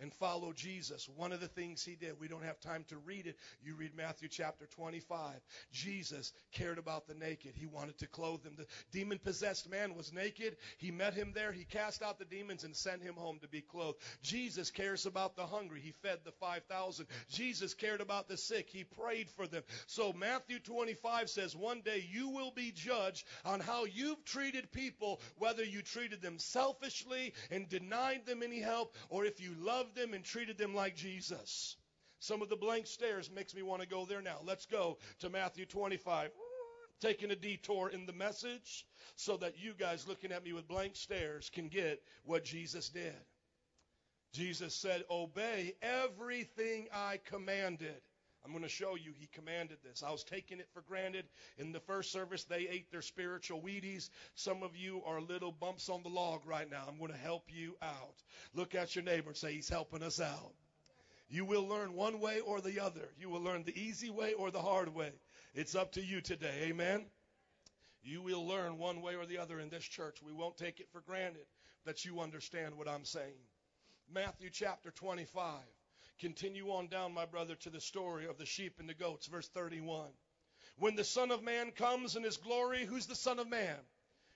and 0.00 0.12
follow 0.14 0.52
Jesus. 0.52 1.08
One 1.16 1.32
of 1.32 1.40
the 1.40 1.48
things 1.48 1.84
he 1.84 1.96
did, 1.96 2.20
we 2.20 2.28
don't 2.28 2.44
have 2.44 2.60
time 2.60 2.84
to 2.88 2.96
read 2.98 3.26
it. 3.26 3.36
You 3.62 3.74
read 3.74 3.96
Matthew 3.96 4.28
chapter 4.28 4.66
25. 4.66 5.34
Jesus 5.72 6.32
cared 6.52 6.78
about 6.78 7.06
the 7.06 7.14
naked. 7.14 7.52
He 7.54 7.66
wanted 7.66 7.98
to 7.98 8.06
clothe 8.06 8.42
them. 8.42 8.54
The 8.56 8.66
demon 8.92 9.18
possessed 9.18 9.70
man 9.70 9.94
was 9.94 10.12
naked. 10.12 10.56
He 10.78 10.90
met 10.90 11.14
him 11.14 11.32
there. 11.34 11.52
He 11.52 11.64
cast 11.64 12.02
out 12.02 12.18
the 12.18 12.24
demons 12.24 12.64
and 12.64 12.74
sent 12.74 13.02
him 13.02 13.14
home 13.14 13.38
to 13.40 13.48
be 13.48 13.60
clothed. 13.60 13.98
Jesus 14.22 14.70
cares 14.70 15.06
about 15.06 15.36
the 15.36 15.46
hungry. 15.46 15.80
He 15.80 15.92
fed 16.02 16.18
the 16.24 16.32
5,000. 16.32 17.06
Jesus 17.30 17.74
cared 17.74 18.00
about 18.00 18.28
the 18.28 18.36
sick. 18.36 18.68
He 18.70 18.84
prayed 18.84 19.30
for 19.30 19.46
them. 19.46 19.62
So 19.86 20.12
Matthew 20.12 20.58
25 20.58 21.30
says, 21.30 21.56
one 21.56 21.80
day 21.80 22.04
you 22.10 22.28
will 22.28 22.50
be 22.50 22.72
judged 22.72 23.26
on 23.44 23.60
how 23.60 23.84
you've 23.84 24.24
treated 24.24 24.72
people, 24.72 25.20
whether 25.36 25.64
you 25.64 25.82
treated 25.82 26.22
them 26.22 26.38
selfishly 26.38 27.32
and 27.50 27.68
denied 27.68 28.26
them 28.26 28.42
any 28.42 28.60
help, 28.60 28.94
or 29.08 29.24
if 29.24 29.40
you 29.40 29.54
loved 29.58 29.85
loved 29.86 29.96
them 29.96 30.14
and 30.14 30.24
treated 30.24 30.58
them 30.58 30.74
like 30.74 30.96
Jesus. 30.96 31.76
Some 32.18 32.42
of 32.42 32.48
the 32.48 32.56
blank 32.56 32.86
stares 32.86 33.30
makes 33.30 33.54
me 33.54 33.62
want 33.62 33.82
to 33.82 33.88
go 33.88 34.04
there 34.04 34.22
now. 34.22 34.38
Let's 34.44 34.66
go 34.66 34.98
to 35.20 35.30
Matthew 35.30 35.64
25. 35.64 36.30
Taking 37.00 37.30
a 37.30 37.36
detour 37.36 37.90
in 37.90 38.06
the 38.06 38.12
message 38.12 38.86
so 39.16 39.36
that 39.36 39.58
you 39.58 39.74
guys 39.78 40.08
looking 40.08 40.32
at 40.32 40.42
me 40.42 40.52
with 40.54 40.66
blank 40.66 40.96
stares 40.96 41.50
can 41.50 41.68
get 41.68 42.02
what 42.24 42.44
Jesus 42.44 42.88
did. 42.88 43.14
Jesus 44.32 44.74
said, 44.74 45.04
Obey 45.10 45.74
everything 45.82 46.88
I 46.92 47.20
commanded. 47.26 48.00
I'm 48.46 48.52
going 48.52 48.62
to 48.62 48.68
show 48.68 48.94
you 48.94 49.12
he 49.12 49.28
commanded 49.32 49.78
this. 49.82 50.04
I 50.06 50.12
was 50.12 50.22
taking 50.22 50.60
it 50.60 50.68
for 50.72 50.82
granted. 50.82 51.24
In 51.58 51.72
the 51.72 51.80
first 51.80 52.12
service, 52.12 52.44
they 52.44 52.68
ate 52.70 52.92
their 52.92 53.02
spiritual 53.02 53.60
Wheaties. 53.60 54.08
Some 54.36 54.62
of 54.62 54.76
you 54.76 55.02
are 55.04 55.20
little 55.20 55.50
bumps 55.50 55.88
on 55.88 56.04
the 56.04 56.08
log 56.08 56.42
right 56.46 56.70
now. 56.70 56.84
I'm 56.86 56.98
going 56.98 57.10
to 57.10 57.18
help 57.18 57.42
you 57.48 57.76
out. 57.82 58.22
Look 58.54 58.76
at 58.76 58.94
your 58.94 59.02
neighbor 59.02 59.30
and 59.30 59.36
say, 59.36 59.54
He's 59.54 59.68
helping 59.68 60.04
us 60.04 60.20
out. 60.20 60.52
You 61.28 61.44
will 61.44 61.66
learn 61.66 61.94
one 61.94 62.20
way 62.20 62.38
or 62.38 62.60
the 62.60 62.78
other. 62.78 63.08
You 63.18 63.30
will 63.30 63.42
learn 63.42 63.64
the 63.64 63.76
easy 63.76 64.10
way 64.10 64.32
or 64.34 64.52
the 64.52 64.62
hard 64.62 64.94
way. 64.94 65.10
It's 65.52 65.74
up 65.74 65.92
to 65.92 66.00
you 66.00 66.20
today. 66.20 66.68
Amen. 66.68 67.04
You 68.04 68.22
will 68.22 68.46
learn 68.46 68.78
one 68.78 69.02
way 69.02 69.16
or 69.16 69.26
the 69.26 69.38
other 69.38 69.58
in 69.58 69.70
this 69.70 69.82
church. 69.82 70.18
We 70.22 70.32
won't 70.32 70.56
take 70.56 70.78
it 70.78 70.88
for 70.92 71.00
granted 71.00 71.46
that 71.84 72.04
you 72.04 72.20
understand 72.20 72.76
what 72.76 72.88
I'm 72.88 73.04
saying. 73.04 73.42
Matthew 74.08 74.50
chapter 74.50 74.92
25. 74.92 75.42
Continue 76.20 76.70
on 76.70 76.88
down, 76.88 77.12
my 77.12 77.26
brother, 77.26 77.54
to 77.56 77.70
the 77.70 77.80
story 77.80 78.26
of 78.26 78.38
the 78.38 78.46
sheep 78.46 78.78
and 78.78 78.88
the 78.88 78.94
goats, 78.94 79.26
verse 79.26 79.48
31. 79.48 80.08
When 80.78 80.94
the 80.94 81.04
Son 81.04 81.30
of 81.30 81.42
Man 81.42 81.70
comes 81.72 82.16
in 82.16 82.22
his 82.22 82.36
glory, 82.36 82.84
who's 82.84 83.06
the 83.06 83.14
Son 83.14 83.38
of 83.38 83.48
Man? 83.48 83.76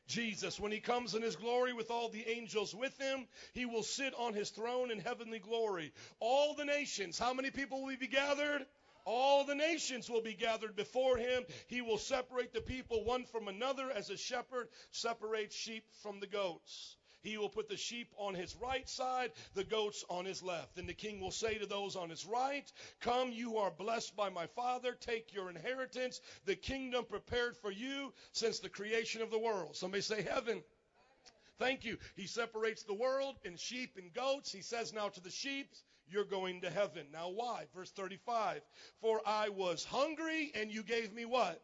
Jesus. 0.06 0.58
When 0.58 0.72
he 0.72 0.80
comes 0.80 1.14
in 1.14 1.22
his 1.22 1.36
glory 1.36 1.72
with 1.72 1.90
all 1.90 2.08
the 2.08 2.28
angels 2.28 2.74
with 2.74 2.98
him, 2.98 3.26
he 3.54 3.64
will 3.64 3.82
sit 3.82 4.12
on 4.14 4.34
his 4.34 4.50
throne 4.50 4.90
in 4.90 4.98
heavenly 4.98 5.38
glory. 5.38 5.92
All 6.18 6.54
the 6.54 6.64
nations, 6.64 7.18
how 7.18 7.32
many 7.32 7.50
people 7.50 7.84
will 7.84 7.96
be 7.96 8.08
gathered? 8.08 8.66
All 9.06 9.44
the 9.44 9.54
nations 9.54 10.10
will 10.10 10.20
be 10.20 10.34
gathered 10.34 10.76
before 10.76 11.16
him. 11.16 11.44
He 11.68 11.80
will 11.80 11.98
separate 11.98 12.52
the 12.52 12.60
people 12.60 13.04
one 13.04 13.24
from 13.24 13.48
another 13.48 13.90
as 13.90 14.10
a 14.10 14.16
shepherd 14.16 14.68
separates 14.90 15.56
sheep 15.56 15.84
from 16.02 16.20
the 16.20 16.26
goats. 16.26 16.96
He 17.22 17.36
will 17.36 17.48
put 17.48 17.68
the 17.68 17.76
sheep 17.76 18.12
on 18.16 18.34
his 18.34 18.56
right 18.56 18.88
side, 18.88 19.32
the 19.54 19.64
goats 19.64 20.04
on 20.08 20.24
his 20.24 20.42
left. 20.42 20.78
And 20.78 20.88
the 20.88 20.94
king 20.94 21.20
will 21.20 21.30
say 21.30 21.58
to 21.58 21.66
those 21.66 21.96
on 21.96 22.08
his 22.08 22.24
right, 22.24 22.70
Come, 23.00 23.32
you 23.32 23.58
are 23.58 23.70
blessed 23.70 24.16
by 24.16 24.30
my 24.30 24.46
Father. 24.46 24.92
Take 24.92 25.34
your 25.34 25.50
inheritance, 25.50 26.20
the 26.46 26.56
kingdom 26.56 27.04
prepared 27.04 27.56
for 27.56 27.70
you 27.70 28.12
since 28.32 28.58
the 28.58 28.68
creation 28.68 29.20
of 29.22 29.30
the 29.30 29.38
world. 29.38 29.76
Somebody 29.76 30.02
say, 30.02 30.22
Heaven. 30.22 30.62
Thank 31.58 31.84
you. 31.84 31.98
He 32.16 32.26
separates 32.26 32.84
the 32.84 32.94
world 32.94 33.36
in 33.44 33.56
sheep 33.56 33.98
and 33.98 34.12
goats. 34.14 34.50
He 34.50 34.62
says 34.62 34.94
now 34.94 35.10
to 35.10 35.20
the 35.20 35.30
sheep, 35.30 35.74
You're 36.08 36.24
going 36.24 36.62
to 36.62 36.70
heaven. 36.70 37.06
Now, 37.12 37.28
why? 37.28 37.66
Verse 37.74 37.90
35 37.90 38.62
For 39.02 39.20
I 39.26 39.50
was 39.50 39.84
hungry, 39.84 40.52
and 40.54 40.72
you 40.72 40.82
gave 40.82 41.12
me 41.12 41.26
what? 41.26 41.62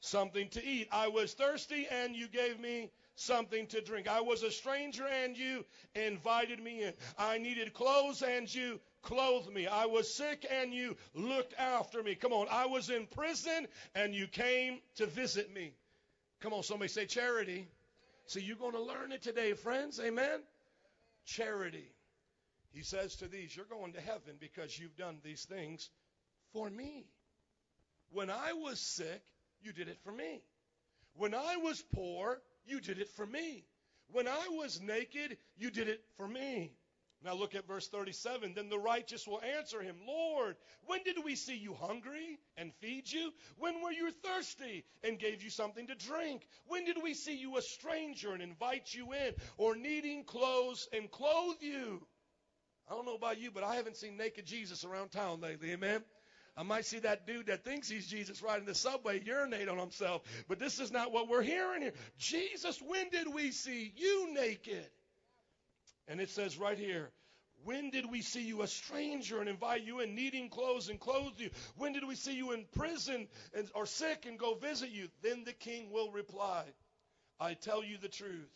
Something 0.00 0.50
to 0.50 0.62
eat. 0.62 0.88
I 0.92 1.08
was 1.08 1.32
thirsty, 1.32 1.86
and 1.90 2.14
you 2.14 2.28
gave 2.28 2.60
me 2.60 2.90
something 3.22 3.66
to 3.68 3.80
drink. 3.80 4.08
I 4.08 4.20
was 4.20 4.42
a 4.42 4.50
stranger 4.50 5.06
and 5.06 5.36
you 5.36 5.64
invited 5.94 6.62
me 6.62 6.82
in. 6.82 6.92
I 7.18 7.38
needed 7.38 7.72
clothes 7.72 8.22
and 8.22 8.52
you 8.52 8.80
clothed 9.02 9.52
me. 9.52 9.66
I 9.66 9.86
was 9.86 10.12
sick 10.12 10.46
and 10.50 10.72
you 10.72 10.96
looked 11.14 11.54
after 11.58 12.02
me. 12.02 12.14
Come 12.14 12.32
on. 12.32 12.46
I 12.50 12.66
was 12.66 12.90
in 12.90 13.06
prison 13.06 13.66
and 13.94 14.14
you 14.14 14.26
came 14.26 14.80
to 14.96 15.06
visit 15.06 15.52
me. 15.52 15.74
Come 16.40 16.52
on, 16.52 16.62
somebody 16.62 16.88
say 16.88 17.06
charity. 17.06 17.68
See, 18.26 18.40
you're 18.40 18.56
going 18.56 18.72
to 18.72 18.82
learn 18.82 19.12
it 19.12 19.22
today, 19.22 19.52
friends. 19.52 20.00
Amen. 20.00 20.40
Charity. 21.24 21.92
He 22.72 22.82
says 22.82 23.16
to 23.16 23.28
these, 23.28 23.54
You're 23.54 23.66
going 23.66 23.92
to 23.92 24.00
heaven 24.00 24.36
because 24.40 24.78
you've 24.78 24.96
done 24.96 25.18
these 25.22 25.44
things 25.44 25.90
for 26.52 26.68
me. 26.68 27.04
When 28.10 28.30
I 28.30 28.52
was 28.54 28.80
sick, 28.80 29.22
you 29.62 29.72
did 29.72 29.88
it 29.88 29.98
for 30.04 30.12
me. 30.12 30.42
When 31.14 31.34
I 31.34 31.56
was 31.56 31.82
poor, 31.94 32.40
you 32.64 32.80
did 32.80 32.98
it 32.98 33.10
for 33.10 33.26
me. 33.26 33.64
When 34.10 34.28
I 34.28 34.48
was 34.50 34.80
naked, 34.80 35.38
you 35.56 35.70
did 35.70 35.88
it 35.88 36.02
for 36.16 36.28
me. 36.28 36.72
Now 37.24 37.34
look 37.34 37.54
at 37.54 37.68
verse 37.68 37.88
37. 37.88 38.54
Then 38.54 38.68
the 38.68 38.78
righteous 38.78 39.26
will 39.26 39.40
answer 39.40 39.80
him, 39.80 39.96
Lord, 40.06 40.56
when 40.86 41.02
did 41.04 41.16
we 41.24 41.36
see 41.36 41.56
you 41.56 41.72
hungry 41.72 42.38
and 42.56 42.74
feed 42.80 43.10
you? 43.10 43.32
When 43.58 43.80
were 43.80 43.92
you 43.92 44.10
thirsty 44.10 44.84
and 45.04 45.18
gave 45.18 45.42
you 45.42 45.50
something 45.50 45.86
to 45.86 45.94
drink? 45.94 46.46
When 46.66 46.84
did 46.84 46.96
we 47.00 47.14
see 47.14 47.36
you 47.36 47.56
a 47.56 47.62
stranger 47.62 48.32
and 48.32 48.42
invite 48.42 48.92
you 48.92 49.12
in, 49.12 49.34
or 49.56 49.76
needing 49.76 50.24
clothes 50.24 50.88
and 50.92 51.10
clothe 51.10 51.58
you? 51.60 52.04
I 52.90 52.94
don't 52.94 53.06
know 53.06 53.14
about 53.14 53.38
you, 53.40 53.52
but 53.52 53.62
I 53.62 53.76
haven't 53.76 53.96
seen 53.96 54.16
naked 54.16 54.44
Jesus 54.44 54.84
around 54.84 55.10
town 55.10 55.40
lately. 55.40 55.72
Amen. 55.72 56.02
I 56.56 56.62
might 56.64 56.84
see 56.84 56.98
that 56.98 57.26
dude 57.26 57.46
that 57.46 57.64
thinks 57.64 57.88
he's 57.88 58.06
Jesus 58.06 58.42
riding 58.42 58.66
the 58.66 58.74
subway 58.74 59.22
urinate 59.24 59.68
on 59.68 59.78
himself. 59.78 60.22
But 60.48 60.58
this 60.58 60.80
is 60.80 60.92
not 60.92 61.12
what 61.12 61.28
we're 61.28 61.42
hearing 61.42 61.82
here. 61.82 61.94
Jesus, 62.18 62.80
when 62.82 63.08
did 63.08 63.32
we 63.32 63.52
see 63.52 63.92
you 63.96 64.34
naked? 64.34 64.90
And 66.08 66.20
it 66.20 66.28
says 66.30 66.58
right 66.58 66.76
here, 66.76 67.10
when 67.64 67.90
did 67.90 68.10
we 68.10 68.22
see 68.22 68.42
you 68.42 68.62
a 68.62 68.66
stranger 68.66 69.40
and 69.40 69.48
invite 69.48 69.84
you 69.84 70.00
in, 70.00 70.14
needing 70.14 70.50
clothes 70.50 70.88
and 70.88 71.00
clothe 71.00 71.34
you? 71.38 71.50
When 71.76 71.92
did 71.92 72.06
we 72.06 72.16
see 72.16 72.34
you 72.34 72.52
in 72.52 72.66
prison 72.72 73.28
and, 73.54 73.70
or 73.74 73.86
sick 73.86 74.26
and 74.26 74.38
go 74.38 74.54
visit 74.54 74.90
you? 74.90 75.08
Then 75.22 75.44
the 75.44 75.52
king 75.52 75.90
will 75.90 76.10
reply, 76.10 76.64
I 77.40 77.54
tell 77.54 77.84
you 77.84 77.98
the 77.98 78.08
truth. 78.08 78.50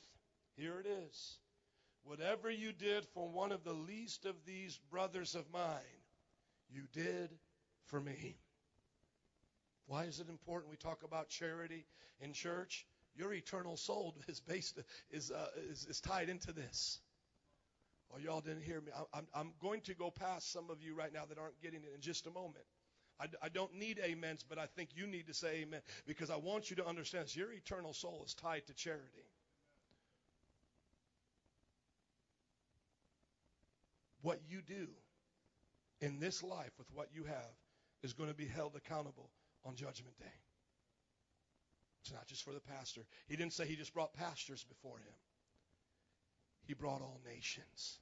Here 0.56 0.80
it 0.80 0.86
is. 0.86 1.38
Whatever 2.04 2.50
you 2.50 2.72
did 2.72 3.06
for 3.14 3.28
one 3.28 3.52
of 3.52 3.64
the 3.64 3.72
least 3.72 4.26
of 4.26 4.34
these 4.44 4.78
brothers 4.90 5.34
of 5.34 5.44
mine, 5.52 6.02
you 6.68 6.82
did 6.92 7.30
for 7.86 8.00
me. 8.00 8.36
Why 9.86 10.04
is 10.04 10.20
it 10.20 10.28
important 10.28 10.70
we 10.70 10.76
talk 10.76 11.02
about 11.04 11.28
charity 11.28 11.86
in 12.20 12.32
church? 12.32 12.86
Your 13.14 13.32
eternal 13.32 13.76
soul 13.76 14.14
is 14.28 14.40
based 14.40 14.78
is 15.10 15.30
uh, 15.30 15.48
is, 15.70 15.86
is 15.88 16.00
tied 16.00 16.28
into 16.28 16.52
this. 16.52 17.00
Oh, 18.14 18.18
y'all 18.18 18.40
didn't 18.40 18.62
hear 18.62 18.80
me. 18.80 18.92
I'm, 19.12 19.26
I'm 19.34 19.52
going 19.60 19.80
to 19.82 19.94
go 19.94 20.10
past 20.10 20.52
some 20.52 20.70
of 20.70 20.80
you 20.80 20.94
right 20.94 21.12
now 21.12 21.24
that 21.28 21.38
aren't 21.38 21.60
getting 21.60 21.82
it 21.82 21.90
in 21.94 22.00
just 22.00 22.26
a 22.26 22.30
moment. 22.30 22.64
I, 23.18 23.26
I 23.42 23.48
don't 23.48 23.74
need 23.74 24.00
amens, 24.00 24.44
but 24.48 24.58
I 24.58 24.66
think 24.66 24.90
you 24.94 25.06
need 25.06 25.26
to 25.26 25.34
say 25.34 25.62
amen 25.62 25.80
because 26.06 26.30
I 26.30 26.36
want 26.36 26.70
you 26.70 26.76
to 26.76 26.86
understand 26.86 27.24
this. 27.24 27.36
Your 27.36 27.52
eternal 27.52 27.92
soul 27.92 28.22
is 28.24 28.34
tied 28.34 28.66
to 28.66 28.74
charity. 28.74 29.26
What 34.22 34.40
you 34.48 34.60
do 34.60 34.88
in 36.00 36.20
this 36.20 36.42
life 36.42 36.72
with 36.78 36.88
what 36.92 37.08
you 37.14 37.24
have 37.24 37.54
is 38.02 38.12
going 38.12 38.28
to 38.28 38.34
be 38.34 38.46
held 38.46 38.76
accountable 38.76 39.30
on 39.64 39.74
Judgment 39.74 40.18
Day. 40.18 40.38
It's 42.02 42.12
not 42.12 42.26
just 42.26 42.44
for 42.44 42.52
the 42.52 42.60
pastor. 42.60 43.00
He 43.26 43.36
didn't 43.36 43.52
say 43.52 43.66
he 43.66 43.74
just 43.76 43.92
brought 43.92 44.14
pastors 44.14 44.64
before 44.64 44.98
him, 44.98 45.14
he 46.66 46.74
brought 46.74 47.02
all 47.02 47.20
nations. 47.26 47.98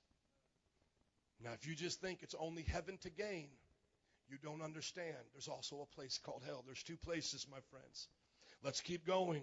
Now, 1.43 1.51
if 1.53 1.67
you 1.67 1.75
just 1.75 2.01
think 2.01 2.23
it's 2.23 2.35
only 2.39 2.63
heaven 2.63 2.97
to 2.99 3.11
gain, 3.11 3.49
you 4.29 4.39
don't 4.43 4.63
understand. 4.63 5.17
There's 5.33 5.49
also 5.49 5.81
a 5.81 5.95
place 5.95 6.19
called 6.19 6.43
hell. 6.47 6.63
There's 6.65 6.83
two 6.83 6.97
places, 6.97 7.47
my 7.51 7.59
friends. 7.71 8.09
Let's 8.63 8.81
keep 8.81 9.07
going. 9.07 9.43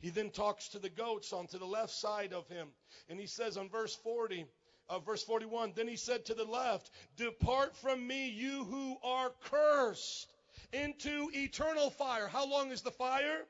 He 0.00 0.10
then 0.10 0.30
talks 0.30 0.68
to 0.68 0.78
the 0.78 0.90
goats 0.90 1.32
on 1.32 1.46
to 1.48 1.58
the 1.58 1.64
left 1.64 1.92
side 1.92 2.32
of 2.32 2.48
him. 2.48 2.68
And 3.08 3.18
he 3.18 3.26
says 3.26 3.56
on 3.56 3.68
verse 3.68 3.94
40, 3.96 4.46
uh, 4.88 4.98
verse 4.98 5.22
41 5.22 5.72
Then 5.74 5.88
he 5.88 5.96
said 5.96 6.24
to 6.26 6.34
the 6.34 6.44
left, 6.44 6.90
Depart 7.16 7.76
from 7.76 8.06
me, 8.06 8.28
you 8.28 8.64
who 8.64 8.96
are 9.02 9.32
cursed, 9.44 10.32
into 10.72 11.30
eternal 11.32 11.90
fire. 11.90 12.26
How 12.26 12.46
long 12.46 12.70
is 12.70 12.82
the 12.82 12.90
fire? 12.90 13.46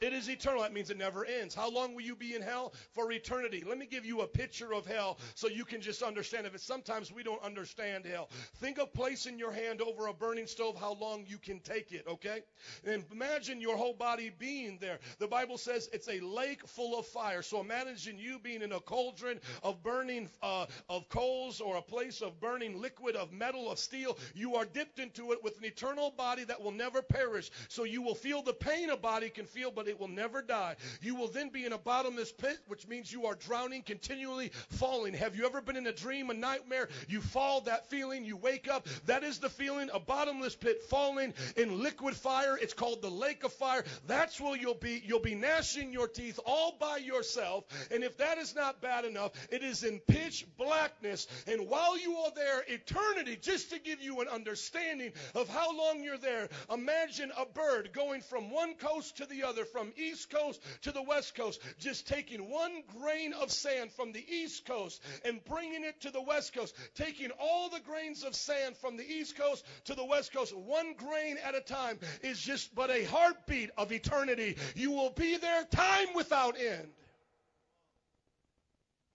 It 0.00 0.12
is 0.12 0.28
eternal. 0.30 0.62
That 0.62 0.72
means 0.72 0.90
it 0.90 0.96
never 0.96 1.24
ends. 1.24 1.54
How 1.54 1.68
long 1.68 1.94
will 1.94 2.02
you 2.02 2.14
be 2.14 2.34
in 2.34 2.42
hell? 2.42 2.72
For 2.92 3.10
eternity. 3.10 3.64
Let 3.66 3.78
me 3.78 3.86
give 3.86 4.06
you 4.06 4.20
a 4.20 4.28
picture 4.28 4.72
of 4.72 4.86
hell 4.86 5.18
so 5.34 5.48
you 5.48 5.64
can 5.64 5.80
just 5.80 6.02
understand 6.02 6.46
it. 6.46 6.60
Sometimes 6.60 7.12
we 7.12 7.24
don't 7.24 7.42
understand 7.42 8.06
hell. 8.06 8.28
Think 8.56 8.78
of 8.78 8.92
placing 8.94 9.38
your 9.38 9.50
hand 9.50 9.82
over 9.82 10.06
a 10.06 10.14
burning 10.14 10.46
stove, 10.46 10.76
how 10.78 10.94
long 10.94 11.24
you 11.26 11.36
can 11.38 11.58
take 11.60 11.90
it, 11.90 12.04
okay? 12.06 12.42
And 12.84 13.04
imagine 13.10 13.60
your 13.60 13.76
whole 13.76 13.92
body 13.94 14.30
being 14.38 14.78
there. 14.80 14.98
The 15.18 15.26
Bible 15.26 15.58
says 15.58 15.88
it's 15.92 16.08
a 16.08 16.20
lake 16.20 16.66
full 16.66 16.96
of 16.96 17.06
fire. 17.06 17.42
So 17.42 17.60
imagine 17.60 18.18
you 18.18 18.38
being 18.38 18.62
in 18.62 18.72
a 18.72 18.80
cauldron 18.80 19.40
of 19.64 19.82
burning, 19.82 20.28
uh, 20.42 20.66
of 20.88 21.08
coals 21.08 21.60
or 21.60 21.76
a 21.76 21.82
place 21.82 22.20
of 22.20 22.38
burning 22.38 22.80
liquid 22.80 23.16
of 23.16 23.32
metal, 23.32 23.68
of 23.70 23.80
steel. 23.80 24.16
You 24.34 24.54
are 24.54 24.64
dipped 24.64 25.00
into 25.00 25.32
it 25.32 25.42
with 25.42 25.58
an 25.58 25.64
eternal 25.64 26.12
body 26.16 26.44
that 26.44 26.62
will 26.62 26.72
never 26.72 27.02
perish. 27.02 27.50
So 27.68 27.82
you 27.82 28.00
will 28.00 28.14
feel 28.14 28.42
the 28.42 28.52
pain 28.52 28.90
a 28.90 28.96
body 28.96 29.28
can 29.28 29.46
feel, 29.46 29.72
but 29.72 29.87
it 29.88 29.98
will 29.98 30.08
never 30.08 30.42
die. 30.42 30.76
You 31.00 31.14
will 31.14 31.28
then 31.28 31.48
be 31.48 31.64
in 31.64 31.72
a 31.72 31.78
bottomless 31.78 32.32
pit, 32.32 32.58
which 32.66 32.86
means 32.86 33.12
you 33.12 33.26
are 33.26 33.34
drowning, 33.34 33.82
continually 33.82 34.50
falling. 34.70 35.14
Have 35.14 35.36
you 35.36 35.46
ever 35.46 35.60
been 35.60 35.76
in 35.76 35.86
a 35.86 35.92
dream, 35.92 36.30
a 36.30 36.34
nightmare? 36.34 36.88
You 37.08 37.20
fall, 37.20 37.62
that 37.62 37.88
feeling, 37.90 38.24
you 38.24 38.36
wake 38.36 38.68
up. 38.68 38.86
That 39.06 39.24
is 39.24 39.38
the 39.38 39.48
feeling, 39.48 39.90
a 39.92 40.00
bottomless 40.00 40.54
pit, 40.54 40.82
falling 40.84 41.34
in 41.56 41.82
liquid 41.82 42.14
fire. 42.14 42.56
It's 42.60 42.74
called 42.74 43.02
the 43.02 43.10
lake 43.10 43.44
of 43.44 43.52
fire. 43.52 43.84
That's 44.06 44.40
where 44.40 44.56
you'll 44.56 44.74
be. 44.74 45.02
You'll 45.04 45.20
be 45.20 45.34
gnashing 45.34 45.92
your 45.92 46.08
teeth 46.08 46.38
all 46.44 46.76
by 46.78 46.98
yourself. 46.98 47.64
And 47.90 48.04
if 48.04 48.18
that 48.18 48.38
is 48.38 48.54
not 48.54 48.80
bad 48.80 49.04
enough, 49.04 49.32
it 49.50 49.62
is 49.62 49.84
in 49.84 50.00
pitch 50.00 50.46
blackness. 50.58 51.26
And 51.46 51.68
while 51.68 51.98
you 51.98 52.16
are 52.16 52.32
there, 52.34 52.64
eternity, 52.66 53.38
just 53.40 53.70
to 53.70 53.78
give 53.78 54.02
you 54.02 54.20
an 54.20 54.28
understanding 54.28 55.12
of 55.34 55.48
how 55.48 55.76
long 55.76 56.02
you're 56.02 56.18
there, 56.18 56.48
imagine 56.72 57.30
a 57.36 57.46
bird 57.46 57.90
going 57.92 58.20
from 58.20 58.50
one 58.50 58.74
coast 58.74 59.18
to 59.18 59.26
the 59.26 59.44
other, 59.44 59.64
from 59.64 59.77
east 59.96 60.30
coast 60.30 60.60
to 60.82 60.92
the 60.92 61.02
west 61.02 61.34
coast, 61.34 61.60
just 61.78 62.06
taking 62.06 62.50
one 62.50 62.82
grain 63.00 63.32
of 63.32 63.50
sand 63.50 63.92
from 63.92 64.12
the 64.12 64.24
east 64.28 64.66
coast 64.66 65.02
and 65.24 65.44
bringing 65.44 65.84
it 65.84 66.00
to 66.00 66.10
the 66.10 66.22
west 66.22 66.52
coast, 66.52 66.74
taking 66.94 67.30
all 67.40 67.68
the 67.68 67.80
grains 67.80 68.24
of 68.24 68.34
sand 68.34 68.76
from 68.76 68.96
the 68.96 69.08
east 69.08 69.36
coast 69.36 69.64
to 69.84 69.94
the 69.94 70.04
west 70.04 70.32
coast, 70.32 70.56
one 70.56 70.94
grain 70.94 71.36
at 71.44 71.54
a 71.54 71.60
time, 71.60 71.98
is 72.22 72.40
just 72.40 72.74
but 72.74 72.90
a 72.90 73.04
heartbeat 73.04 73.70
of 73.76 73.92
eternity. 73.92 74.56
You 74.74 74.92
will 74.92 75.10
be 75.10 75.36
there 75.36 75.64
time 75.64 76.08
without 76.14 76.56
end. 76.60 76.88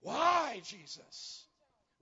Why, 0.00 0.60
Jesus? 0.64 1.43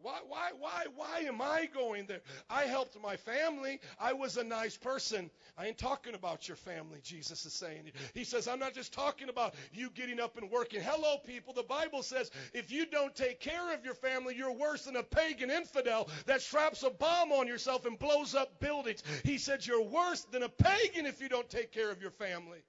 Why, 0.02 0.18
why, 0.28 0.50
why, 0.58 0.84
why 0.96 1.20
am 1.20 1.40
I 1.40 1.68
going 1.72 2.06
there? 2.06 2.20
I 2.50 2.62
helped 2.62 3.00
my 3.00 3.16
family. 3.16 3.80
I 4.00 4.12
was 4.12 4.36
a 4.36 4.44
nice 4.44 4.76
person. 4.76 5.30
I 5.56 5.66
ain't 5.66 5.78
talking 5.78 6.14
about 6.14 6.48
your 6.48 6.56
family, 6.56 7.00
Jesus 7.02 7.46
is 7.46 7.52
saying. 7.52 7.92
He 8.14 8.24
says, 8.24 8.48
I'm 8.48 8.58
not 8.58 8.74
just 8.74 8.92
talking 8.92 9.28
about 9.28 9.54
you 9.72 9.90
getting 9.90 10.20
up 10.20 10.36
and 10.36 10.50
working. 10.50 10.80
Hello, 10.80 11.18
people. 11.24 11.54
The 11.54 11.62
Bible 11.62 12.02
says 12.02 12.30
if 12.52 12.72
you 12.72 12.86
don't 12.86 13.14
take 13.14 13.40
care 13.40 13.72
of 13.72 13.84
your 13.84 13.94
family, 13.94 14.34
you're 14.36 14.52
worse 14.52 14.84
than 14.84 14.96
a 14.96 15.02
pagan 15.02 15.50
infidel 15.50 16.08
that 16.26 16.42
straps 16.42 16.82
a 16.82 16.90
bomb 16.90 17.32
on 17.32 17.46
yourself 17.46 17.86
and 17.86 17.98
blows 17.98 18.34
up 18.34 18.60
buildings. 18.60 19.02
He 19.24 19.38
said, 19.38 19.66
You're 19.66 19.82
worse 19.82 20.22
than 20.32 20.42
a 20.42 20.48
pagan 20.48 21.06
if 21.06 21.20
you 21.20 21.28
don't 21.28 21.48
take 21.48 21.72
care 21.72 21.90
of 21.90 22.02
your 22.02 22.10
family. 22.10 22.64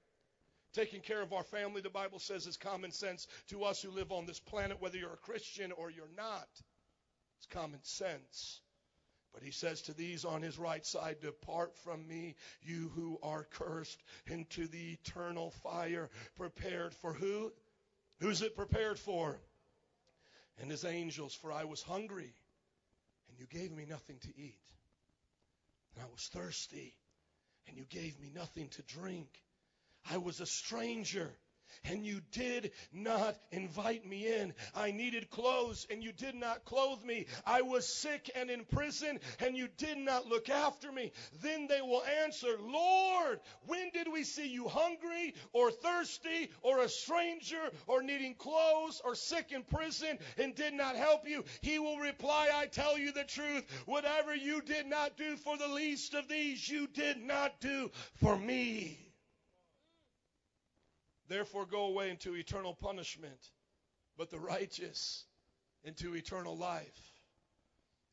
Taking 0.73 1.01
care 1.01 1.21
of 1.21 1.33
our 1.33 1.43
family, 1.43 1.81
the 1.81 1.89
Bible 1.89 2.17
says, 2.17 2.47
is 2.47 2.57
common 2.57 2.91
sense 2.91 3.27
to 3.49 3.63
us 3.63 3.81
who 3.81 3.91
live 3.91 4.11
on 4.11 4.25
this 4.25 4.39
planet, 4.39 4.81
whether 4.81 4.97
you're 4.97 5.13
a 5.13 5.17
Christian 5.17 5.71
or 5.71 5.91
you're 5.91 6.09
not. 6.17 6.47
It's 7.43 7.53
common 7.53 7.83
sense. 7.83 8.61
But 9.33 9.43
he 9.43 9.51
says 9.51 9.81
to 9.83 9.93
these 9.93 10.23
on 10.23 10.41
his 10.41 10.57
right 10.57 10.85
side, 10.85 11.17
Depart 11.21 11.75
from 11.83 12.07
me, 12.07 12.35
you 12.61 12.89
who 12.95 13.19
are 13.21 13.43
cursed, 13.43 14.01
into 14.27 14.67
the 14.67 14.93
eternal 14.93 15.51
fire 15.61 16.09
prepared 16.37 16.93
for 16.93 17.11
who? 17.11 17.51
Who's 18.21 18.41
it 18.41 18.55
prepared 18.55 18.97
for? 18.97 19.37
And 20.61 20.71
his 20.71 20.85
angels, 20.85 21.33
for 21.33 21.51
I 21.51 21.65
was 21.65 21.81
hungry, 21.81 22.33
and 23.27 23.37
you 23.37 23.47
gave 23.47 23.71
me 23.73 23.85
nothing 23.89 24.19
to 24.19 24.29
eat. 24.37 24.61
And 25.95 26.05
I 26.05 26.07
was 26.11 26.29
thirsty, 26.31 26.93
and 27.67 27.75
you 27.75 27.83
gave 27.89 28.17
me 28.21 28.31
nothing 28.33 28.69
to 28.69 28.83
drink. 28.83 29.27
I 30.09 30.17
was 30.17 30.39
a 30.39 30.45
stranger 30.45 31.29
and 31.85 32.05
you 32.05 32.21
did 32.31 32.71
not 32.91 33.37
invite 33.51 34.05
me 34.05 34.27
in. 34.27 34.53
I 34.75 34.91
needed 34.91 35.29
clothes 35.29 35.87
and 35.89 36.03
you 36.03 36.11
did 36.11 36.35
not 36.35 36.65
clothe 36.65 37.03
me. 37.03 37.25
I 37.45 37.61
was 37.61 37.87
sick 37.87 38.29
and 38.35 38.49
in 38.49 38.65
prison 38.65 39.19
and 39.39 39.55
you 39.55 39.67
did 39.77 39.97
not 39.97 40.27
look 40.27 40.49
after 40.49 40.91
me. 40.91 41.11
Then 41.41 41.67
they 41.67 41.81
will 41.81 42.03
answer, 42.23 42.57
Lord, 42.61 43.39
when 43.65 43.89
did 43.93 44.11
we 44.11 44.23
see 44.23 44.47
you 44.47 44.67
hungry 44.67 45.35
or 45.53 45.71
thirsty 45.71 46.49
or 46.61 46.79
a 46.79 46.89
stranger 46.89 47.71
or 47.87 48.01
needing 48.01 48.35
clothes 48.35 49.01
or 49.03 49.15
sick 49.15 49.51
in 49.51 49.63
prison 49.63 50.17
and 50.37 50.55
did 50.55 50.73
not 50.73 50.95
help 50.95 51.27
you? 51.27 51.43
He 51.61 51.79
will 51.79 51.97
reply, 51.97 52.49
I 52.53 52.67
tell 52.67 52.97
you 52.97 53.11
the 53.11 53.23
truth. 53.23 53.65
Whatever 53.85 54.35
you 54.35 54.61
did 54.61 54.87
not 54.87 55.17
do 55.17 55.35
for 55.37 55.57
the 55.57 55.67
least 55.67 56.13
of 56.13 56.27
these, 56.27 56.67
you 56.67 56.87
did 56.87 57.21
not 57.21 57.59
do 57.59 57.91
for 58.15 58.37
me. 58.37 59.02
Therefore, 61.33 61.65
go 61.65 61.85
away 61.85 62.11
into 62.11 62.35
eternal 62.35 62.75
punishment, 62.75 63.49
but 64.19 64.29
the 64.29 64.37
righteous 64.37 65.25
into 65.83 66.13
eternal 66.13 66.55
life. 66.55 67.11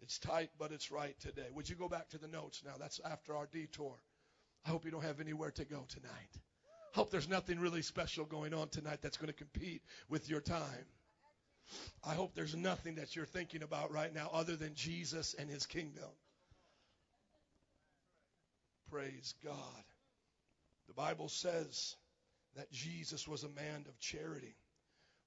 It's 0.00 0.18
tight, 0.18 0.48
but 0.58 0.72
it's 0.72 0.90
right 0.90 1.14
today. 1.20 1.48
Would 1.52 1.68
you 1.68 1.76
go 1.76 1.86
back 1.86 2.08
to 2.08 2.18
the 2.18 2.28
notes 2.28 2.62
now? 2.64 2.76
That's 2.80 2.98
after 3.04 3.36
our 3.36 3.46
detour. 3.52 3.94
I 4.64 4.70
hope 4.70 4.86
you 4.86 4.90
don't 4.90 5.04
have 5.04 5.20
anywhere 5.20 5.50
to 5.50 5.66
go 5.66 5.84
tonight. 5.86 6.38
Hope 6.94 7.10
there's 7.10 7.28
nothing 7.28 7.60
really 7.60 7.82
special 7.82 8.24
going 8.24 8.54
on 8.54 8.70
tonight 8.70 9.00
that's 9.02 9.18
going 9.18 9.30
to 9.30 9.34
compete 9.34 9.82
with 10.08 10.30
your 10.30 10.40
time. 10.40 10.86
I 12.02 12.14
hope 12.14 12.34
there's 12.34 12.56
nothing 12.56 12.94
that 12.94 13.14
you're 13.14 13.26
thinking 13.26 13.62
about 13.62 13.92
right 13.92 14.14
now 14.14 14.30
other 14.32 14.56
than 14.56 14.74
Jesus 14.74 15.34
and 15.38 15.50
his 15.50 15.66
kingdom. 15.66 16.08
Praise 18.90 19.34
God. 19.44 19.84
The 20.88 20.94
Bible 20.94 21.28
says 21.28 21.96
that 22.56 22.70
Jesus 22.70 23.26
was 23.28 23.44
a 23.44 23.48
man 23.48 23.84
of 23.88 23.98
charity. 23.98 24.56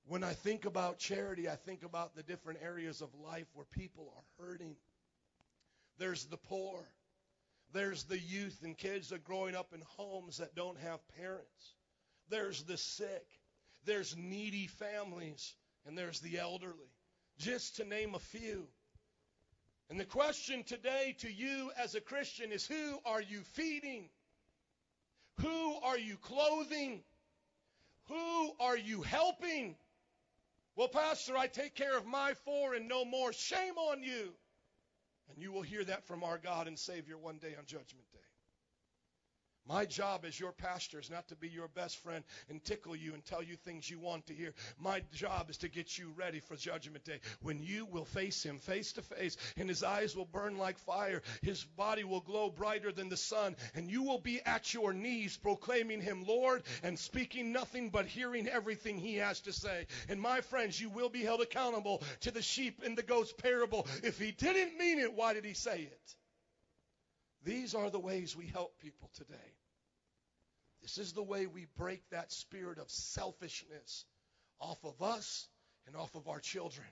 When 0.08 0.24
I 0.24 0.34
think 0.34 0.66
about 0.66 1.00
charity, 1.00 1.48
I 1.50 1.56
think 1.56 1.84
about 1.84 2.16
the 2.16 2.24
different 2.24 2.60
areas 2.62 3.02
of 3.02 3.10
life 3.24 3.48
where 3.54 3.66
people 3.72 4.14
are 4.16 4.46
hurting. 4.46 4.76
There's 5.98 6.26
the 6.26 6.38
poor. 6.38 6.84
There's 7.72 8.04
the 8.04 8.20
youth 8.20 8.60
and 8.64 8.78
kids 8.78 9.10
that 9.10 9.16
are 9.16 9.20
growing 9.20 9.56
up 9.56 9.74
in 9.74 9.82
homes 9.98 10.38
that 10.38 10.56
don't 10.56 10.78
have 10.80 11.00
parents. 11.20 11.76
There's 12.30 12.64
the 12.64 12.78
sick. 12.78 13.26
There's 13.86 14.16
needy 14.18 14.68
families. 14.68 15.56
And 15.86 15.98
there's 15.98 16.20
the 16.20 16.38
elderly. 16.38 16.92
Just 17.40 17.78
to 17.78 17.86
name 17.86 18.14
a 18.16 18.20
few. 18.20 18.68
And 19.90 20.00
the 20.00 20.06
question 20.06 20.64
today 20.64 21.16
to 21.20 21.32
you 21.32 21.72
as 21.78 21.96
a 21.96 22.02
Christian 22.02 22.52
is 22.52 22.66
who 22.66 23.00
are 23.06 23.22
you 23.22 23.42
feeding? 23.54 24.10
Who 25.42 25.76
are 25.84 25.98
you 25.98 26.18
clothing? 26.18 27.02
Who 28.10 28.52
are 28.60 28.78
you 28.78 29.02
helping? 29.02 29.76
Well, 30.76 30.88
Pastor, 30.88 31.38
I 31.38 31.48
take 31.48 31.76
care 31.76 31.98
of 31.98 32.06
my 32.06 32.34
four 32.46 32.74
and 32.74 32.88
no 32.88 33.06
more. 33.06 33.32
Shame 33.32 33.78
on 33.78 34.02
you. 34.02 34.34
And 35.30 35.42
you 35.42 35.52
will 35.52 35.62
hear 35.62 35.84
that 35.86 36.06
from 36.06 36.24
our 36.24 36.38
God 36.38 36.68
and 36.68 36.78
Savior 36.78 37.18
one 37.18 37.38
day 37.38 37.56
on 37.58 37.66
Judgment 37.66 38.06
Day. 38.12 38.20
My 39.66 39.86
job 39.86 40.26
as 40.26 40.38
your 40.38 40.52
pastor 40.52 41.00
is 41.00 41.10
not 41.10 41.30
to 41.30 41.36
be 41.36 41.48
your 41.48 41.70
best 41.70 41.98
friend 42.04 42.26
and 42.50 42.64
tickle 42.64 42.98
you 42.98 43.14
and 43.14 43.24
tell 43.24 43.42
you 43.42 43.56
things 43.56 43.90
you 43.90 43.98
want 43.98 44.28
to 44.28 44.34
hear. 44.34 44.54
My 44.78 45.02
job 45.14 45.50
is 45.50 45.58
to 45.60 45.70
get 45.70 45.98
you 45.98 46.14
ready 46.18 46.42
for 46.42 46.58
Judgment 46.58 47.06
Day 47.06 47.22
when 47.42 47.64
you 47.64 47.86
will 47.86 48.04
face 48.04 48.44
Him 48.44 48.60
face 48.60 48.92
to 48.94 49.02
face 49.02 49.38
and 49.56 49.70
His 49.70 49.82
eyes 49.82 50.18
will 50.18 50.26
burn 50.26 50.58
like 50.58 50.78
fire. 50.80 51.22
His 51.42 51.64
body 51.64 52.04
will 52.04 52.20
glow 52.20 52.50
brighter 52.50 52.92
than 52.92 53.08
the 53.08 53.16
sun 53.16 53.56
and 53.74 53.90
you 53.90 54.04
will 54.04 54.20
be 54.20 54.42
at 54.46 54.74
your 54.74 54.92
knees 54.92 55.38
proclaiming 55.38 56.02
Him 56.02 56.26
Lord 56.28 56.64
and 56.84 57.00
speaking 57.00 57.54
nothing 57.54 57.90
but 57.90 58.06
hearing 58.06 58.50
everything 58.50 58.98
He 58.98 59.16
has 59.16 59.40
to 59.42 59.54
say. 59.54 59.88
And 60.10 60.20
my 60.20 60.42
friends, 60.42 60.80
you 60.80 60.90
will 60.90 61.10
be 61.10 61.24
held 61.24 61.42
accountable 61.42 62.04
to 62.22 62.32
the 62.32 62.42
sheep 62.42 62.82
and 62.84 62.98
the 62.98 63.04
goats 63.04 63.32
parable. 63.32 63.88
If 64.04 64.20
He 64.20 64.32
didn't 64.32 64.78
mean 64.78 65.00
it, 65.00 65.14
why 65.14 65.34
did 65.34 65.46
He 65.46 65.54
say 65.54 65.84
it? 65.84 66.16
These 67.44 67.76
are 67.76 67.90
the 67.90 68.00
ways 68.00 68.36
we 68.36 68.48
help 68.48 68.80
people 68.80 69.10
today. 69.16 69.54
This 70.82 70.98
is 70.98 71.14
the 71.14 71.24
way 71.24 71.46
we 71.46 71.68
break 71.78 72.02
that 72.10 72.32
spirit 72.32 72.78
of 72.78 72.90
selfishness 72.90 74.06
off 74.60 74.84
of 74.84 75.02
us 75.02 75.48
and 75.88 75.96
off 75.96 76.16
of 76.16 76.28
our 76.28 76.40
children. 76.40 76.88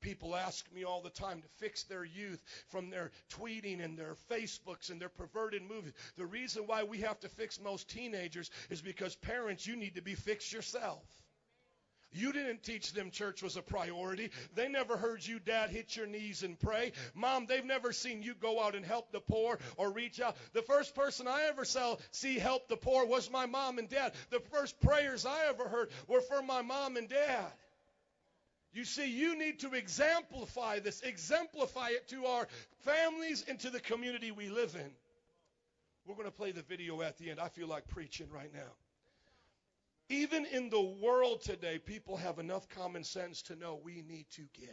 People 0.00 0.34
ask 0.34 0.70
me 0.72 0.84
all 0.84 1.00
the 1.00 1.10
time 1.10 1.40
to 1.40 1.48
fix 1.58 1.84
their 1.84 2.04
youth 2.04 2.42
from 2.68 2.90
their 2.90 3.12
tweeting 3.30 3.82
and 3.82 3.96
their 3.96 4.16
Facebooks 4.30 4.90
and 4.90 5.00
their 5.00 5.08
perverted 5.08 5.62
movies. 5.62 5.92
The 6.16 6.26
reason 6.26 6.64
why 6.66 6.82
we 6.82 6.98
have 6.98 7.20
to 7.20 7.28
fix 7.28 7.60
most 7.60 7.88
teenagers 7.88 8.50
is 8.68 8.82
because 8.82 9.14
parents, 9.14 9.66
you 9.66 9.76
need 9.76 9.94
to 9.94 10.02
be 10.02 10.16
fixed 10.16 10.52
yourself. 10.52 11.04
You 12.12 12.32
didn't 12.32 12.62
teach 12.62 12.92
them 12.92 13.10
church 13.10 13.42
was 13.42 13.56
a 13.56 13.62
priority. 13.62 14.30
They 14.54 14.68
never 14.68 14.96
heard 14.96 15.26
you, 15.26 15.38
dad, 15.38 15.70
hit 15.70 15.96
your 15.96 16.06
knees 16.06 16.42
and 16.42 16.58
pray. 16.58 16.92
Mom, 17.14 17.46
they've 17.46 17.64
never 17.64 17.92
seen 17.92 18.22
you 18.22 18.34
go 18.34 18.62
out 18.62 18.74
and 18.74 18.84
help 18.84 19.12
the 19.12 19.20
poor 19.20 19.58
or 19.76 19.90
reach 19.90 20.20
out. 20.20 20.36
The 20.52 20.62
first 20.62 20.94
person 20.94 21.26
I 21.26 21.44
ever 21.48 21.64
saw 21.64 21.96
see 22.10 22.38
help 22.38 22.68
the 22.68 22.76
poor 22.76 23.06
was 23.06 23.30
my 23.30 23.46
mom 23.46 23.78
and 23.78 23.88
dad. 23.88 24.12
The 24.30 24.40
first 24.52 24.80
prayers 24.80 25.24
I 25.24 25.46
ever 25.48 25.68
heard 25.68 25.90
were 26.06 26.20
for 26.20 26.42
my 26.42 26.62
mom 26.62 26.96
and 26.96 27.08
dad. 27.08 27.52
You 28.74 28.84
see, 28.84 29.10
you 29.10 29.38
need 29.38 29.60
to 29.60 29.74
exemplify 29.74 30.78
this, 30.80 31.02
exemplify 31.02 31.90
it 31.90 32.08
to 32.08 32.24
our 32.24 32.48
families 32.80 33.44
and 33.46 33.58
to 33.60 33.70
the 33.70 33.80
community 33.80 34.30
we 34.30 34.48
live 34.48 34.74
in. 34.74 34.90
We're 36.06 36.14
going 36.14 36.26
to 36.26 36.32
play 36.34 36.52
the 36.52 36.62
video 36.62 37.00
at 37.02 37.18
the 37.18 37.30
end. 37.30 37.38
I 37.38 37.48
feel 37.48 37.68
like 37.68 37.86
preaching 37.88 38.28
right 38.32 38.52
now. 38.52 38.72
Even 40.12 40.44
in 40.44 40.68
the 40.68 40.82
world 41.00 41.40
today, 41.40 41.78
people 41.78 42.18
have 42.18 42.38
enough 42.38 42.68
common 42.68 43.02
sense 43.02 43.40
to 43.40 43.56
know 43.56 43.80
we 43.82 44.02
need 44.02 44.26
to 44.32 44.42
give. 44.52 44.68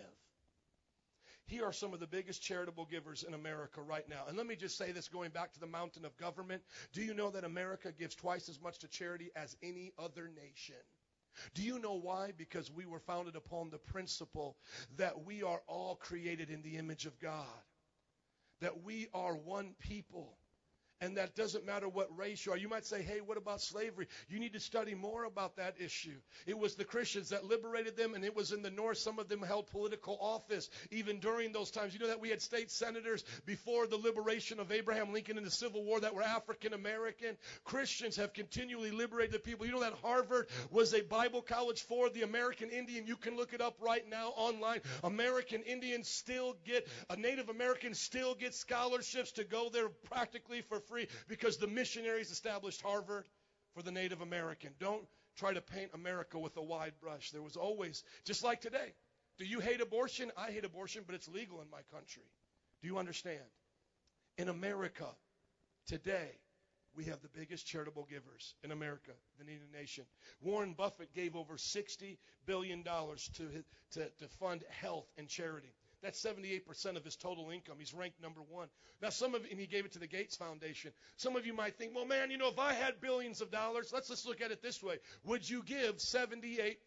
Here 1.45 1.63
are 1.63 1.71
some 1.71 1.93
of 1.93 2.01
the 2.01 2.07
biggest 2.07 2.43
charitable 2.43 2.85
givers 2.91 3.23
in 3.23 3.33
America 3.33 3.81
right 3.81 4.07
now. 4.09 4.25
And 4.27 4.35
let 4.35 4.45
me 4.45 4.57
just 4.57 4.77
say 4.77 4.91
this 4.91 5.07
going 5.07 5.31
back 5.31 5.53
to 5.53 5.59
the 5.61 5.65
mountain 5.65 6.03
of 6.03 6.17
government. 6.17 6.61
Do 6.91 7.01
you 7.01 7.13
know 7.13 7.31
that 7.31 7.45
America 7.45 7.93
gives 7.97 8.15
twice 8.15 8.49
as 8.49 8.59
much 8.59 8.79
to 8.79 8.89
charity 8.89 9.31
as 9.33 9.55
any 9.63 9.93
other 9.97 10.29
nation? 10.35 10.75
Do 11.53 11.61
you 11.61 11.79
know 11.79 11.93
why? 11.93 12.33
Because 12.35 12.69
we 12.69 12.85
were 12.85 12.99
founded 12.99 13.37
upon 13.37 13.69
the 13.69 13.77
principle 13.77 14.57
that 14.97 15.23
we 15.23 15.41
are 15.41 15.61
all 15.67 15.95
created 15.95 16.49
in 16.49 16.63
the 16.63 16.75
image 16.75 17.05
of 17.05 17.17
God, 17.17 17.45
that 18.59 18.83
we 18.83 19.07
are 19.13 19.35
one 19.35 19.73
people 19.79 20.37
and 21.01 21.17
that 21.17 21.35
doesn't 21.35 21.65
matter 21.65 21.87
what 21.87 22.15
race 22.17 22.45
you 22.45 22.51
are. 22.51 22.57
You 22.57 22.69
might 22.69 22.85
say, 22.85 23.01
hey, 23.01 23.21
what 23.25 23.37
about 23.37 23.61
slavery? 23.61 24.07
You 24.27 24.39
need 24.39 24.53
to 24.53 24.59
study 24.59 24.95
more 24.95 25.23
about 25.23 25.55
that 25.57 25.75
issue. 25.79 26.17
It 26.45 26.57
was 26.57 26.75
the 26.75 26.85
Christians 26.85 27.29
that 27.29 27.45
liberated 27.45 27.95
them, 27.95 28.15
and 28.15 28.25
it 28.25 28.35
was 28.35 28.51
in 28.51 28.61
the 28.61 28.69
North. 28.69 28.97
Some 28.97 29.19
of 29.19 29.29
them 29.29 29.41
held 29.41 29.67
political 29.67 30.17
office 30.19 30.69
even 30.91 31.19
during 31.19 31.51
those 31.51 31.71
times. 31.71 31.93
You 31.93 31.99
know 31.99 32.07
that 32.07 32.19
we 32.19 32.29
had 32.29 32.41
state 32.41 32.69
senators 32.71 33.23
before 33.45 33.87
the 33.87 33.97
liberation 33.97 34.59
of 34.59 34.71
Abraham 34.71 35.13
Lincoln 35.13 35.37
in 35.37 35.43
the 35.43 35.51
Civil 35.51 35.83
War 35.83 35.99
that 36.01 36.15
were 36.15 36.21
African 36.21 36.73
American. 36.73 37.37
Christians 37.63 38.17
have 38.17 38.33
continually 38.33 38.91
liberated 38.91 39.33
the 39.33 39.39
people. 39.39 39.65
You 39.65 39.73
know 39.73 39.81
that 39.81 39.93
Harvard 40.01 40.47
was 40.69 40.93
a 40.93 41.01
Bible 41.01 41.41
college 41.41 41.81
for 41.83 42.09
the 42.09 42.23
American 42.23 42.69
Indian. 42.69 43.07
You 43.07 43.15
can 43.15 43.37
look 43.37 43.53
it 43.53 43.61
up 43.61 43.77
right 43.79 44.07
now 44.09 44.33
online. 44.35 44.81
American 45.03 45.61
Indians 45.63 46.09
still 46.09 46.57
get, 46.65 46.87
a 47.09 47.15
Native 47.15 47.49
American 47.49 47.93
still 47.93 48.35
get 48.35 48.53
scholarships 48.53 49.31
to 49.33 49.43
go 49.43 49.69
there 49.69 49.89
practically 50.09 50.61
for 50.61 50.79
free 50.89 51.07
because 51.27 51.57
the 51.57 51.67
missionaries 51.67 52.31
established 52.31 52.81
Harvard 52.81 53.25
for 53.75 53.83
the 53.83 53.91
Native 53.91 54.21
American. 54.21 54.71
Don't 54.79 55.05
try 55.37 55.53
to 55.53 55.61
paint 55.61 55.91
America 55.93 56.37
with 56.37 56.57
a 56.57 56.61
wide 56.61 56.93
brush. 57.01 57.31
There 57.31 57.41
was 57.41 57.55
always, 57.55 58.03
just 58.25 58.43
like 58.43 58.61
today. 58.61 58.93
Do 59.37 59.45
you 59.45 59.61
hate 59.61 59.79
abortion? 59.79 60.31
I 60.37 60.51
hate 60.51 60.65
abortion, 60.65 61.03
but 61.05 61.15
it's 61.15 61.29
legal 61.29 61.61
in 61.61 61.69
my 61.69 61.81
country. 61.93 62.23
Do 62.81 62.87
you 62.87 62.97
understand? 62.97 63.39
In 64.37 64.49
America, 64.49 65.07
today, 65.87 66.31
we 66.95 67.05
have 67.05 67.21
the 67.21 67.29
biggest 67.29 67.65
charitable 67.65 68.07
givers 68.09 68.55
in 68.63 68.71
America, 68.71 69.11
the 69.37 69.45
needy 69.45 69.67
nation. 69.73 70.05
Warren 70.41 70.73
Buffett 70.73 71.13
gave 71.13 71.35
over 71.35 71.55
$60 71.55 72.17
billion 72.45 72.83
to, 72.83 73.63
to, 73.91 73.99
to 73.99 74.27
fund 74.39 74.63
health 74.69 75.05
and 75.17 75.27
charity. 75.27 75.73
That's 76.01 76.23
78% 76.23 76.95
of 76.95 77.03
his 77.03 77.15
total 77.15 77.49
income. 77.49 77.75
He's 77.77 77.93
ranked 77.93 78.21
number 78.21 78.41
one. 78.41 78.67
Now, 79.01 79.09
some 79.09 79.35
of, 79.35 79.45
and 79.49 79.59
he 79.59 79.67
gave 79.67 79.85
it 79.85 79.91
to 79.93 79.99
the 79.99 80.07
Gates 80.07 80.35
Foundation. 80.35 80.91
Some 81.17 81.35
of 81.35 81.45
you 81.45 81.53
might 81.53 81.77
think, 81.77 81.93
well, 81.95 82.05
man, 82.05 82.31
you 82.31 82.37
know, 82.37 82.47
if 82.47 82.59
I 82.59 82.73
had 82.73 83.01
billions 83.01 83.41
of 83.41 83.51
dollars, 83.51 83.91
let's 83.93 84.07
just 84.07 84.25
look 84.25 84.41
at 84.41 84.51
it 84.51 84.61
this 84.61 84.81
way. 84.81 84.97
Would 85.25 85.49
you 85.49 85.63
give 85.63 85.97
78% 85.97 86.77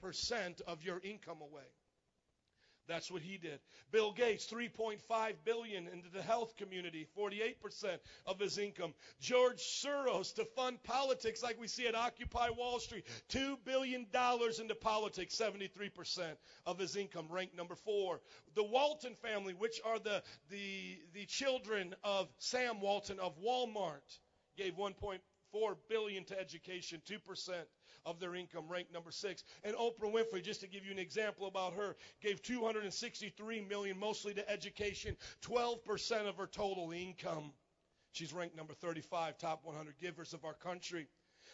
of 0.66 0.82
your 0.82 1.00
income 1.04 1.38
away? 1.42 1.62
That's 2.88 3.10
what 3.10 3.22
he 3.22 3.38
did. 3.38 3.60
Bill 3.90 4.12
Gates, 4.12 4.46
3.5 4.46 4.98
billion 5.44 5.88
into 5.88 6.08
the 6.08 6.22
health 6.22 6.56
community, 6.56 7.06
48% 7.16 7.98
of 8.26 8.38
his 8.38 8.58
income. 8.58 8.94
George 9.20 9.60
Soros 9.60 10.34
to 10.34 10.44
fund 10.44 10.82
politics 10.82 11.42
like 11.42 11.60
we 11.60 11.68
see 11.68 11.86
at 11.86 11.94
Occupy 11.94 12.50
Wall 12.50 12.80
Street, 12.80 13.06
2 13.28 13.58
billion 13.64 14.06
dollars 14.12 14.58
into 14.58 14.74
politics, 14.74 15.36
73% 15.36 16.36
of 16.66 16.78
his 16.78 16.96
income, 16.96 17.26
ranked 17.30 17.56
number 17.56 17.74
4. 17.74 18.20
The 18.54 18.64
Walton 18.64 19.14
family, 19.14 19.54
which 19.54 19.80
are 19.84 19.98
the 19.98 20.22
the 20.50 20.98
the 21.14 21.26
children 21.26 21.94
of 22.02 22.28
Sam 22.38 22.80
Walton 22.80 23.18
of 23.18 23.38
Walmart, 23.40 24.18
gave 24.56 24.74
1.4 24.76 25.18
billion 25.88 26.24
to 26.24 26.38
education, 26.38 27.00
2% 27.08 27.52
of 28.04 28.20
their 28.20 28.34
income, 28.34 28.64
ranked 28.68 28.92
number 28.92 29.10
six. 29.10 29.44
And 29.64 29.74
Oprah 29.76 30.12
Winfrey, 30.12 30.42
just 30.42 30.60
to 30.60 30.68
give 30.68 30.84
you 30.84 30.92
an 30.92 30.98
example 30.98 31.46
about 31.46 31.74
her, 31.74 31.96
gave 32.20 32.42
263 32.42 33.60
million 33.68 33.98
mostly 33.98 34.34
to 34.34 34.50
education, 34.50 35.16
12% 35.42 36.28
of 36.28 36.36
her 36.36 36.46
total 36.46 36.92
income. 36.92 37.52
She's 38.12 38.32
ranked 38.32 38.56
number 38.56 38.74
35, 38.74 39.38
top 39.38 39.60
100 39.64 39.98
givers 39.98 40.34
of 40.34 40.44
our 40.44 40.54
country. 40.54 41.08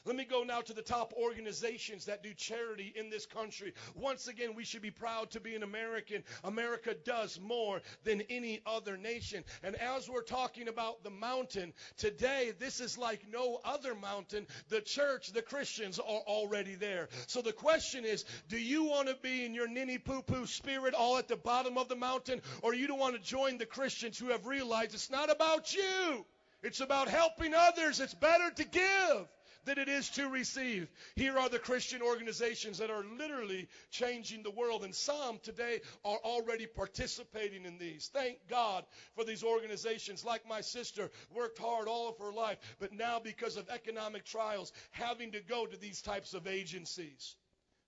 Let 0.08 0.16
me 0.16 0.24
go 0.24 0.42
now 0.42 0.62
to 0.62 0.72
the 0.72 0.80
top 0.80 1.12
organizations 1.12 2.06
that 2.06 2.22
do 2.22 2.32
charity 2.32 2.94
in 2.96 3.10
this 3.10 3.26
country. 3.26 3.74
Once 3.94 4.26
again, 4.26 4.54
we 4.54 4.64
should 4.64 4.80
be 4.80 4.90
proud 4.90 5.32
to 5.32 5.40
be 5.40 5.54
an 5.54 5.62
American. 5.62 6.24
America 6.44 6.94
does 7.04 7.38
more 7.38 7.82
than 8.04 8.22
any 8.30 8.62
other 8.64 8.96
nation. 8.96 9.44
And 9.62 9.76
as 9.76 10.08
we're 10.08 10.22
talking 10.22 10.68
about 10.68 11.04
the 11.04 11.10
mountain, 11.10 11.74
today, 11.98 12.54
this 12.58 12.80
is 12.80 12.96
like 12.96 13.20
no 13.30 13.60
other 13.66 13.94
mountain. 13.94 14.46
The 14.70 14.80
church, 14.80 15.30
the 15.34 15.42
Christians 15.42 15.98
are 15.98 16.22
already 16.26 16.74
there. 16.74 17.10
So 17.26 17.42
the 17.42 17.52
question 17.52 18.06
is, 18.06 18.24
do 18.48 18.56
you 18.56 18.84
want 18.84 19.08
to 19.08 19.16
be 19.20 19.44
in 19.44 19.52
your 19.52 19.68
ninny 19.68 19.98
poo 19.98 20.22
poo 20.22 20.46
spirit 20.46 20.94
all 20.94 21.18
at 21.18 21.28
the 21.28 21.36
bottom 21.36 21.76
of 21.76 21.90
the 21.90 21.96
mountain, 21.96 22.40
or 22.62 22.74
you 22.74 22.86
don't 22.86 22.98
want 22.98 23.16
to 23.16 23.20
join 23.20 23.58
the 23.58 23.66
Christians 23.66 24.18
who 24.18 24.28
have 24.28 24.46
realized 24.46 24.94
it's 24.94 25.10
not 25.10 25.30
about 25.30 25.74
you? 25.74 26.24
It's 26.62 26.80
about 26.80 27.08
helping 27.08 27.52
others. 27.52 28.00
It's 28.00 28.14
better 28.14 28.50
to 28.50 28.64
give 28.64 29.28
than 29.68 29.78
it 29.78 29.88
is 29.88 30.08
to 30.10 30.28
receive. 30.28 30.88
Here 31.14 31.38
are 31.38 31.50
the 31.50 31.58
Christian 31.58 32.00
organizations 32.00 32.78
that 32.78 32.90
are 32.90 33.04
literally 33.18 33.68
changing 33.90 34.42
the 34.42 34.50
world, 34.50 34.82
and 34.82 34.94
some 34.94 35.38
today 35.42 35.80
are 36.06 36.18
already 36.24 36.66
participating 36.66 37.66
in 37.66 37.76
these. 37.76 38.10
Thank 38.12 38.38
God 38.48 38.84
for 39.14 39.24
these 39.24 39.44
organizations. 39.44 40.24
Like 40.24 40.48
my 40.48 40.62
sister, 40.62 41.10
worked 41.34 41.58
hard 41.58 41.86
all 41.86 42.08
of 42.08 42.18
her 42.18 42.32
life, 42.32 42.56
but 42.80 42.94
now 42.94 43.20
because 43.22 43.58
of 43.58 43.68
economic 43.68 44.24
trials, 44.24 44.72
having 44.90 45.32
to 45.32 45.40
go 45.40 45.66
to 45.66 45.76
these 45.76 46.00
types 46.00 46.32
of 46.32 46.46
agencies. 46.46 47.36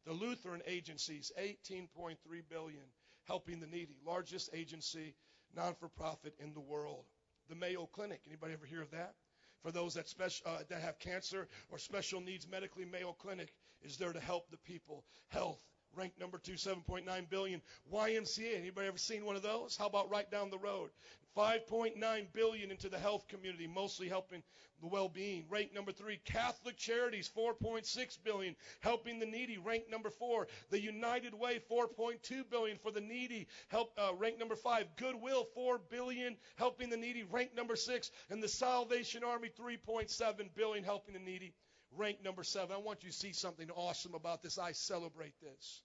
The 0.04 0.12
Lutheran 0.12 0.62
agencies, 0.66 1.32
18.3 1.40 2.16
billion, 2.50 2.84
helping 3.26 3.58
the 3.58 3.66
needy, 3.66 3.96
largest 4.06 4.50
agency, 4.52 5.14
non-for-profit 5.56 6.34
in 6.40 6.52
the 6.52 6.60
world. 6.60 7.04
The 7.48 7.56
Mayo 7.56 7.86
Clinic, 7.86 8.20
anybody 8.26 8.52
ever 8.52 8.66
hear 8.66 8.82
of 8.82 8.90
that? 8.90 9.14
For 9.62 9.70
those 9.70 9.94
that, 9.94 10.08
special, 10.08 10.46
uh, 10.46 10.58
that 10.68 10.80
have 10.80 10.98
cancer 10.98 11.48
or 11.70 11.78
special 11.78 12.20
needs 12.20 12.48
medically. 12.48 12.84
Mayo 12.84 13.12
Clinic 13.12 13.52
is 13.82 13.96
there 13.96 14.12
to 14.12 14.20
help 14.20 14.50
the 14.50 14.56
people. 14.58 15.04
Health, 15.28 15.62
ranked 15.96 16.18
number 16.20 16.38
two, 16.38 16.52
7.9 16.52 17.28
billion. 17.28 17.60
YMCA, 17.92 18.58
anybody 18.58 18.86
ever 18.86 18.98
seen 18.98 19.24
one 19.24 19.36
of 19.36 19.42
those? 19.42 19.76
How 19.76 19.86
about 19.86 20.10
right 20.10 20.30
down 20.30 20.50
the 20.50 20.58
road? 20.58 20.90
5.9 21.36 22.26
billion 22.32 22.70
into 22.70 22.88
the 22.88 22.98
health 22.98 23.28
community, 23.28 23.66
mostly 23.66 24.08
helping 24.08 24.42
the 24.80 24.88
well-being. 24.88 25.44
Ranked 25.48 25.74
number 25.74 25.92
three, 25.92 26.18
Catholic 26.24 26.76
Charities, 26.76 27.30
4.6 27.36 28.18
billion, 28.24 28.56
helping 28.80 29.18
the 29.18 29.26
needy. 29.26 29.58
Ranked 29.58 29.90
number 29.90 30.10
four, 30.10 30.48
the 30.70 30.80
United 30.80 31.34
Way, 31.34 31.60
4.2 31.70 32.50
billion 32.50 32.78
for 32.78 32.90
the 32.90 33.00
needy. 33.00 33.46
Help. 33.68 33.92
Uh, 33.96 34.14
ranked 34.14 34.38
number 34.38 34.56
five, 34.56 34.86
Goodwill, 34.96 35.46
4 35.54 35.80
billion, 35.90 36.36
helping 36.56 36.90
the 36.90 36.96
needy. 36.96 37.22
Ranked 37.22 37.56
number 37.56 37.76
six, 37.76 38.10
and 38.28 38.42
the 38.42 38.48
Salvation 38.48 39.22
Army, 39.22 39.50
3.7 39.58 40.48
billion, 40.54 40.84
helping 40.84 41.14
the 41.14 41.20
needy. 41.20 41.54
Ranked 41.96 42.24
number 42.24 42.44
seven. 42.44 42.74
I 42.74 42.78
want 42.78 43.02
you 43.02 43.10
to 43.10 43.16
see 43.16 43.32
something 43.32 43.70
awesome 43.70 44.14
about 44.14 44.42
this. 44.42 44.58
I 44.58 44.72
celebrate 44.72 45.34
this. 45.40 45.82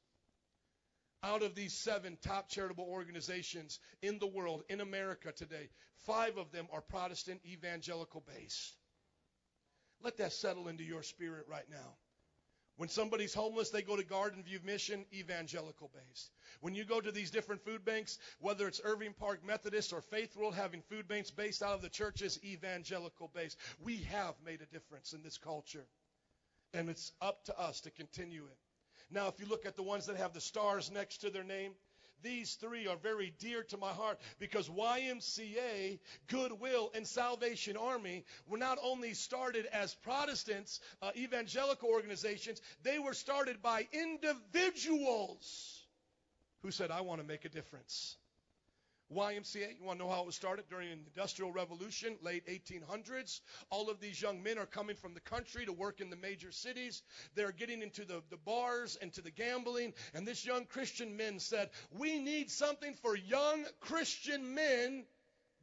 Out 1.23 1.41
of 1.41 1.55
these 1.55 1.73
seven 1.73 2.17
top 2.21 2.49
charitable 2.49 2.85
organizations 2.87 3.79
in 4.03 4.19
the 4.19 4.27
world, 4.27 4.63
in 4.69 4.81
America 4.81 5.31
today, 5.31 5.69
five 6.05 6.37
of 6.37 6.51
them 6.51 6.67
are 6.71 6.81
Protestant 6.81 7.41
evangelical 7.45 8.23
based. 8.27 8.75
Let 10.03 10.17
that 10.17 10.33
settle 10.33 10.67
into 10.67 10.83
your 10.83 11.01
spirit 11.01 11.45
right 11.49 11.67
now. 11.69 11.95
When 12.77 12.89
somebody's 12.89 13.33
homeless, 13.33 13.69
they 13.69 13.81
go 13.81 13.95
to 13.95 14.03
Garden 14.03 14.43
View 14.43 14.59
Mission, 14.65 15.05
evangelical 15.13 15.89
based. 15.93 16.31
When 16.59 16.75
you 16.75 16.83
go 16.83 16.99
to 16.99 17.11
these 17.11 17.31
different 17.31 17.63
food 17.63 17.85
banks, 17.85 18.19
whether 18.39 18.67
it's 18.67 18.81
Irving 18.83 19.13
Park 19.13 19.45
Methodist 19.45 19.93
or 19.93 20.01
Faith 20.01 20.35
World 20.35 20.55
having 20.55 20.81
food 20.81 21.07
banks 21.07 21.31
based 21.31 21.63
out 21.63 21.73
of 21.73 21.81
the 21.81 21.89
churches, 21.89 22.37
evangelical 22.43 23.31
based. 23.33 23.57
We 23.81 23.97
have 24.11 24.35
made 24.45 24.61
a 24.61 24.65
difference 24.65 25.13
in 25.13 25.23
this 25.23 25.37
culture. 25.37 25.85
And 26.73 26.89
it's 26.89 27.13
up 27.21 27.45
to 27.45 27.57
us 27.57 27.79
to 27.81 27.91
continue 27.91 28.43
it. 28.43 28.57
Now, 29.09 29.27
if 29.27 29.39
you 29.39 29.45
look 29.45 29.65
at 29.65 29.77
the 29.77 29.83
ones 29.83 30.07
that 30.07 30.17
have 30.17 30.33
the 30.33 30.41
stars 30.41 30.91
next 30.91 31.19
to 31.19 31.29
their 31.29 31.43
name, 31.43 31.71
these 32.23 32.55
three 32.55 32.87
are 32.87 32.97
very 32.97 33.33
dear 33.39 33.63
to 33.63 33.77
my 33.77 33.91
heart 33.91 34.19
because 34.39 34.69
YMCA, 34.69 35.99
Goodwill, 36.27 36.91
and 36.95 37.05
Salvation 37.07 37.77
Army 37.77 38.25
were 38.47 38.57
not 38.57 38.77
only 38.83 39.13
started 39.13 39.65
as 39.67 39.95
Protestants, 39.95 40.79
uh, 41.01 41.11
evangelical 41.15 41.89
organizations, 41.89 42.61
they 42.83 42.99
were 42.99 43.13
started 43.13 43.61
by 43.61 43.87
individuals 43.91 45.83
who 46.61 46.71
said, 46.71 46.91
I 46.91 47.01
want 47.01 47.21
to 47.21 47.27
make 47.27 47.45
a 47.45 47.49
difference. 47.49 48.17
YMCA, 49.13 49.77
you 49.77 49.85
want 49.85 49.99
to 49.99 50.05
know 50.05 50.11
how 50.11 50.21
it 50.21 50.25
was 50.25 50.35
started? 50.35 50.65
During 50.67 50.89
the 50.89 50.95
Industrial 51.15 51.51
Revolution, 51.51 52.17
late 52.23 52.47
1800s. 52.47 53.41
All 53.69 53.89
of 53.89 53.99
these 53.99 54.19
young 54.19 54.41
men 54.41 54.57
are 54.57 54.65
coming 54.65 54.95
from 54.95 55.13
the 55.13 55.19
country 55.19 55.65
to 55.65 55.73
work 55.73 56.01
in 56.01 56.09
the 56.09 56.15
major 56.15 56.51
cities. 56.51 57.03
They're 57.35 57.51
getting 57.51 57.81
into 57.81 58.03
the, 58.03 58.23
the 58.31 58.37
bars 58.37 58.97
and 58.99 59.13
to 59.13 59.21
the 59.21 59.29
gambling. 59.29 59.93
And 60.13 60.27
this 60.27 60.45
young 60.45 60.65
Christian 60.65 61.17
men 61.17 61.39
said, 61.39 61.69
We 61.91 62.19
need 62.19 62.49
something 62.49 62.95
for 63.03 63.15
young 63.15 63.65
Christian 63.79 64.55
men 64.55 65.05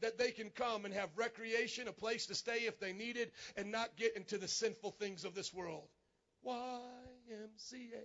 that 0.01 0.19
they 0.19 0.31
can 0.31 0.51
come 0.51 0.85
and 0.85 0.95
have 0.95 1.11
recreation, 1.17 1.89
a 1.89 1.93
place 1.93 2.27
to 2.27 2.35
stay 2.35 2.67
if 2.67 2.79
they 2.79 2.93
need 2.93 3.17
it, 3.17 3.33
and 3.57 3.73
not 3.73 3.97
get 3.97 4.17
into 4.17 4.39
the 4.39 4.49
sinful 4.49 4.93
things 4.93 5.25
of 5.25 5.35
this 5.35 5.53
world. 5.53 5.89
YMCA. 6.47 8.05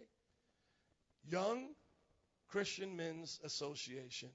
Young 1.30 1.70
Christian 2.50 2.96
Men's 2.96 3.40
Association. 3.44 4.30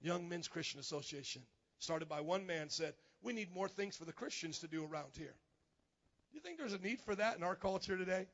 Young 0.00 0.28
Men's 0.28 0.48
Christian 0.48 0.80
Association, 0.80 1.42
started 1.78 2.08
by 2.08 2.20
one 2.20 2.46
man, 2.46 2.70
said, 2.70 2.94
We 3.22 3.32
need 3.32 3.54
more 3.54 3.68
things 3.68 3.96
for 3.96 4.04
the 4.04 4.12
Christians 4.12 4.60
to 4.60 4.68
do 4.68 4.84
around 4.84 5.10
here. 5.16 5.34
Do 6.30 6.34
you 6.34 6.40
think 6.40 6.58
there's 6.58 6.72
a 6.72 6.78
need 6.78 7.00
for 7.00 7.14
that 7.14 7.36
in 7.36 7.42
our 7.42 7.54
culture 7.54 7.96
today? 7.96 8.26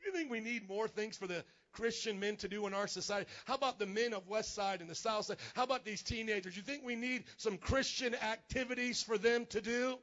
Do 0.00 0.06
you 0.06 0.12
think 0.12 0.30
we 0.30 0.40
need 0.40 0.68
more 0.68 0.88
things 0.88 1.16
for 1.16 1.26
the 1.26 1.44
Christian 1.72 2.20
men 2.20 2.36
to 2.36 2.48
do 2.48 2.66
in 2.66 2.74
our 2.74 2.86
society? 2.86 3.28
How 3.44 3.54
about 3.54 3.78
the 3.78 3.86
men 3.86 4.14
of 4.14 4.28
West 4.28 4.54
Side 4.54 4.80
and 4.80 4.88
the 4.88 4.94
South 4.94 5.26
Side? 5.26 5.36
How 5.54 5.64
about 5.64 5.84
these 5.84 6.02
teenagers? 6.02 6.56
You 6.56 6.62
think 6.62 6.82
we 6.84 6.96
need 6.96 7.24
some 7.36 7.58
Christian 7.58 8.14
activities 8.14 9.02
for 9.02 9.18
them 9.18 9.46
to 9.46 9.60
do? 9.60 9.98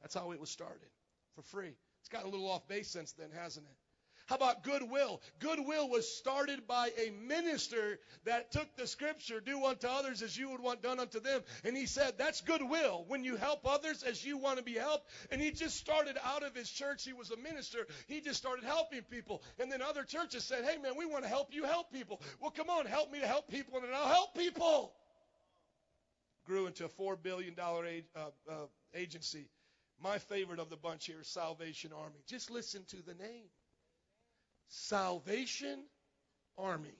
That's 0.00 0.14
how 0.14 0.32
it 0.32 0.40
was 0.40 0.50
started, 0.50 0.88
for 1.34 1.42
free. 1.42 1.74
It's 2.00 2.08
gotten 2.08 2.28
a 2.28 2.30
little 2.30 2.50
off 2.50 2.66
base 2.66 2.88
since 2.88 3.12
then, 3.12 3.30
hasn't 3.32 3.66
it? 3.66 3.76
How 4.30 4.36
about 4.36 4.62
goodwill? 4.62 5.20
Goodwill 5.40 5.88
was 5.88 6.08
started 6.08 6.68
by 6.68 6.92
a 6.96 7.10
minister 7.10 7.98
that 8.26 8.52
took 8.52 8.76
the 8.76 8.86
scripture, 8.86 9.40
do 9.40 9.64
unto 9.64 9.88
others 9.88 10.22
as 10.22 10.38
you 10.38 10.50
would 10.50 10.60
want 10.60 10.82
done 10.82 11.00
unto 11.00 11.18
them. 11.18 11.42
And 11.64 11.76
he 11.76 11.86
said, 11.86 12.14
that's 12.16 12.40
goodwill. 12.40 13.04
When 13.08 13.24
you 13.24 13.34
help 13.34 13.66
others 13.66 14.04
as 14.04 14.24
you 14.24 14.38
want 14.38 14.58
to 14.58 14.62
be 14.62 14.74
helped. 14.74 15.10
And 15.32 15.42
he 15.42 15.50
just 15.50 15.78
started 15.78 16.16
out 16.24 16.44
of 16.44 16.54
his 16.54 16.70
church. 16.70 17.04
He 17.04 17.12
was 17.12 17.32
a 17.32 17.36
minister. 17.38 17.88
He 18.06 18.20
just 18.20 18.38
started 18.38 18.64
helping 18.64 19.02
people. 19.02 19.42
And 19.58 19.70
then 19.70 19.82
other 19.82 20.04
churches 20.04 20.44
said, 20.44 20.64
hey 20.64 20.78
man, 20.78 20.92
we 20.96 21.06
want 21.06 21.24
to 21.24 21.28
help 21.28 21.48
you 21.50 21.64
help 21.64 21.92
people. 21.92 22.20
Well, 22.40 22.52
come 22.52 22.70
on, 22.70 22.86
help 22.86 23.10
me 23.10 23.18
to 23.18 23.26
help 23.26 23.48
people 23.48 23.78
and 23.78 23.92
I'll 23.92 24.14
help 24.14 24.36
people. 24.36 24.92
Grew 26.46 26.68
into 26.68 26.84
a 26.84 26.88
$4 26.88 27.20
billion 27.20 27.54
ag- 27.58 28.04
uh, 28.14 28.20
uh, 28.48 28.54
agency. 28.94 29.48
My 30.00 30.18
favorite 30.18 30.60
of 30.60 30.70
the 30.70 30.76
bunch 30.76 31.06
here 31.06 31.20
is 31.20 31.26
Salvation 31.26 31.90
Army. 31.92 32.20
Just 32.28 32.48
listen 32.48 32.84
to 32.90 33.02
the 33.04 33.14
name. 33.14 33.48
Salvation 34.70 35.80
Army. 36.56 36.96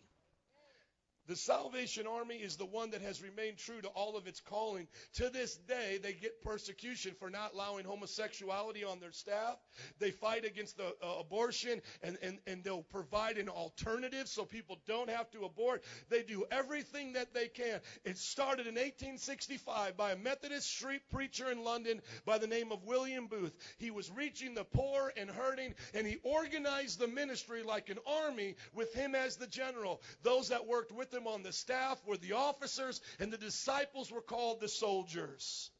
The 1.31 1.36
Salvation 1.36 2.09
Army 2.09 2.35
is 2.35 2.57
the 2.57 2.66
one 2.66 2.90
that 2.90 3.02
has 3.02 3.23
remained 3.23 3.59
true 3.59 3.81
to 3.81 3.89
all 3.90 4.16
of 4.16 4.27
its 4.27 4.40
calling. 4.40 4.89
To 5.12 5.31
this 5.31 5.55
day, 5.55 6.01
they 6.02 6.12
get 6.12 6.43
persecution 6.43 7.15
for 7.20 7.31
not 7.31 7.55
allowing 7.55 7.85
homosexuality 7.85 8.82
on 8.82 8.98
their 8.98 9.12
staff. 9.12 9.57
They 10.01 10.11
fight 10.11 10.44
against 10.44 10.77
the 10.77 10.89
uh, 11.01 11.20
abortion 11.20 11.82
and, 12.02 12.19
and, 12.20 12.39
and 12.48 12.65
they'll 12.65 12.82
provide 12.82 13.39
an 13.39 13.48
alternative 13.48 14.27
so 14.27 14.44
people 14.44 14.81
don't 14.89 15.09
have 15.09 15.31
to 15.31 15.44
abort. 15.44 15.85
They 16.09 16.24
do 16.24 16.47
everything 16.51 17.12
that 17.12 17.32
they 17.32 17.47
can. 17.47 17.78
It 18.05 18.19
started 18.19 18.66
in 18.66 18.74
1865 18.74 19.97
by 19.97 20.11
a 20.11 20.16
Methodist 20.16 20.66
street 20.69 21.02
preacher 21.12 21.52
in 21.52 21.62
London 21.62 22.01
by 22.24 22.39
the 22.39 22.48
name 22.48 22.73
of 22.73 22.82
William 22.82 23.28
Booth. 23.28 23.57
He 23.78 23.93
was 23.93 24.11
reaching 24.11 24.55
the 24.55 24.65
poor 24.65 25.12
and 25.16 25.31
hurting, 25.31 25.77
and 25.94 26.09
he 26.09 26.16
organized 26.24 26.98
the 26.98 27.07
ministry 27.07 27.62
like 27.62 27.89
an 27.89 27.98
army 28.05 28.57
with 28.74 28.93
him 28.94 29.15
as 29.15 29.36
the 29.36 29.47
general. 29.47 30.02
Those 30.24 30.48
that 30.48 30.66
worked 30.66 30.90
with 30.90 31.15
him 31.15 31.20
on 31.27 31.43
the 31.43 31.53
staff 31.53 32.01
were 32.07 32.17
the 32.17 32.33
officers, 32.33 33.01
and 33.19 33.33
the 33.33 33.39
disciples 33.39 34.11
were 34.11 34.21
called 34.21 34.61
the 34.61 34.69
soldiers. 34.69 35.71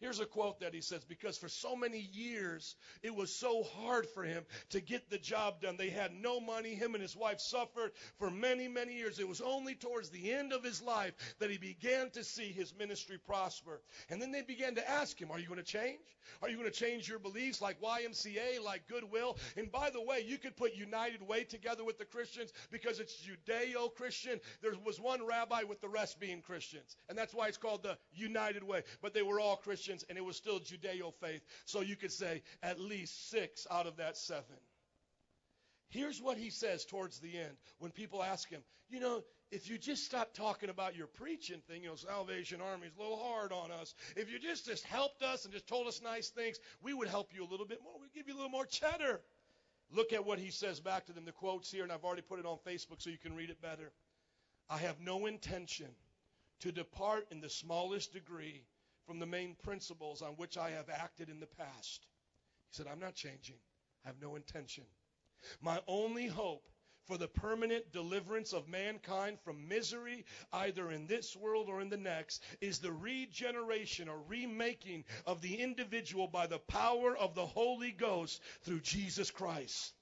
Here's 0.00 0.20
a 0.20 0.26
quote 0.26 0.60
that 0.60 0.74
he 0.74 0.80
says 0.80 1.04
because 1.04 1.36
for 1.36 1.48
so 1.48 1.74
many 1.74 1.98
years 2.12 2.76
it 3.02 3.14
was 3.14 3.34
so 3.34 3.64
hard 3.64 4.06
for 4.06 4.22
him 4.22 4.44
to 4.70 4.80
get 4.80 5.10
the 5.10 5.18
job 5.18 5.60
done. 5.60 5.76
They 5.76 5.90
had 5.90 6.12
no 6.12 6.38
money. 6.38 6.74
Him 6.74 6.94
and 6.94 7.02
his 7.02 7.16
wife 7.16 7.40
suffered 7.40 7.90
for 8.18 8.30
many, 8.30 8.68
many 8.68 8.94
years. 8.94 9.18
It 9.18 9.26
was 9.26 9.40
only 9.40 9.74
towards 9.74 10.10
the 10.10 10.32
end 10.32 10.52
of 10.52 10.62
his 10.62 10.80
life 10.80 11.14
that 11.40 11.50
he 11.50 11.58
began 11.58 12.10
to 12.10 12.22
see 12.22 12.52
his 12.52 12.72
ministry 12.78 13.18
prosper. 13.18 13.80
And 14.08 14.22
then 14.22 14.30
they 14.30 14.42
began 14.42 14.76
to 14.76 14.88
ask 14.88 15.20
him, 15.20 15.32
Are 15.32 15.38
you 15.38 15.48
going 15.48 15.58
to 15.58 15.64
change? 15.64 15.98
Are 16.42 16.48
you 16.48 16.56
going 16.56 16.70
to 16.70 16.78
change 16.78 17.08
your 17.08 17.18
beliefs 17.18 17.60
like 17.60 17.80
YMCA, 17.80 18.62
like 18.62 18.86
Goodwill? 18.86 19.36
And 19.56 19.72
by 19.72 19.90
the 19.90 20.02
way, 20.02 20.22
you 20.24 20.38
could 20.38 20.56
put 20.56 20.76
United 20.76 21.26
Way 21.26 21.42
together 21.42 21.84
with 21.84 21.98
the 21.98 22.04
Christians 22.04 22.52
because 22.70 23.00
it's 23.00 23.16
Judeo 23.16 23.92
Christian. 23.94 24.38
There 24.62 24.72
was 24.84 25.00
one 25.00 25.26
rabbi 25.26 25.62
with 25.62 25.80
the 25.80 25.88
rest 25.88 26.20
being 26.20 26.42
Christians. 26.42 26.96
And 27.08 27.18
that's 27.18 27.34
why 27.34 27.48
it's 27.48 27.56
called 27.56 27.82
the 27.82 27.98
United 28.12 28.62
Way. 28.62 28.82
But 29.02 29.14
they 29.14 29.22
were 29.22 29.40
all 29.40 29.56
Christians 29.56 29.87
and 29.88 30.18
it 30.18 30.24
was 30.24 30.36
still 30.36 30.60
Judeo 30.60 31.12
faith. 31.14 31.42
So 31.64 31.80
you 31.80 31.96
could 31.96 32.12
say 32.12 32.42
at 32.62 32.80
least 32.80 33.30
six 33.30 33.66
out 33.70 33.86
of 33.86 33.96
that 33.96 34.16
seven. 34.16 34.44
Here's 35.90 36.20
what 36.20 36.36
he 36.36 36.50
says 36.50 36.84
towards 36.84 37.18
the 37.20 37.38
end 37.38 37.56
when 37.78 37.90
people 37.90 38.22
ask 38.22 38.48
him, 38.50 38.60
you 38.90 39.00
know, 39.00 39.22
if 39.50 39.70
you 39.70 39.78
just 39.78 40.04
stop 40.04 40.34
talking 40.34 40.68
about 40.68 40.94
your 40.94 41.06
preaching 41.06 41.62
thing, 41.66 41.82
you 41.82 41.88
know, 41.88 41.94
Salvation 41.94 42.60
Army's 42.60 42.94
a 42.98 43.00
little 43.00 43.16
hard 43.16 43.52
on 43.52 43.70
us. 43.70 43.94
If 44.14 44.30
you 44.30 44.38
just 44.38 44.66
just 44.66 44.84
helped 44.84 45.22
us 45.22 45.44
and 45.44 45.54
just 45.54 45.66
told 45.66 45.86
us 45.86 46.02
nice 46.02 46.28
things, 46.28 46.58
we 46.82 46.92
would 46.92 47.08
help 47.08 47.30
you 47.34 47.42
a 47.42 47.48
little 47.50 47.64
bit 47.64 47.80
more. 47.82 47.94
We'd 47.98 48.12
give 48.12 48.28
you 48.28 48.34
a 48.34 48.36
little 48.36 48.50
more 48.50 48.66
cheddar. 48.66 49.20
Look 49.90 50.12
at 50.12 50.26
what 50.26 50.38
he 50.38 50.50
says 50.50 50.80
back 50.80 51.06
to 51.06 51.12
them. 51.14 51.24
The 51.24 51.32
quotes 51.32 51.70
here, 51.70 51.82
and 51.82 51.90
I've 51.90 52.04
already 52.04 52.22
put 52.22 52.38
it 52.38 52.44
on 52.44 52.58
Facebook 52.66 53.00
so 53.00 53.08
you 53.08 53.16
can 53.16 53.34
read 53.34 53.48
it 53.48 53.62
better. 53.62 53.90
I 54.68 54.76
have 54.78 55.00
no 55.00 55.24
intention 55.24 55.88
to 56.60 56.72
depart 56.72 57.26
in 57.30 57.40
the 57.40 57.48
smallest 57.48 58.12
degree 58.12 58.64
from 59.08 59.18
the 59.18 59.26
main 59.26 59.56
principles 59.64 60.20
on 60.20 60.32
which 60.32 60.58
I 60.58 60.70
have 60.70 60.90
acted 60.90 61.30
in 61.30 61.40
the 61.40 61.46
past. 61.46 62.06
He 62.68 62.76
said, 62.76 62.86
I'm 62.86 63.00
not 63.00 63.14
changing. 63.14 63.56
I 64.04 64.08
have 64.08 64.20
no 64.20 64.36
intention. 64.36 64.84
My 65.62 65.80
only 65.88 66.26
hope 66.26 66.68
for 67.06 67.16
the 67.16 67.26
permanent 67.26 67.90
deliverance 67.90 68.52
of 68.52 68.68
mankind 68.68 69.38
from 69.40 69.66
misery, 69.66 70.26
either 70.52 70.90
in 70.90 71.06
this 71.06 71.34
world 71.34 71.70
or 71.70 71.80
in 71.80 71.88
the 71.88 71.96
next, 71.96 72.42
is 72.60 72.80
the 72.80 72.92
regeneration 72.92 74.10
or 74.10 74.20
remaking 74.28 75.04
of 75.24 75.40
the 75.40 75.54
individual 75.54 76.28
by 76.28 76.46
the 76.46 76.58
power 76.58 77.16
of 77.16 77.34
the 77.34 77.46
Holy 77.46 77.92
Ghost 77.92 78.42
through 78.60 78.80
Jesus 78.80 79.30
Christ. 79.30 79.94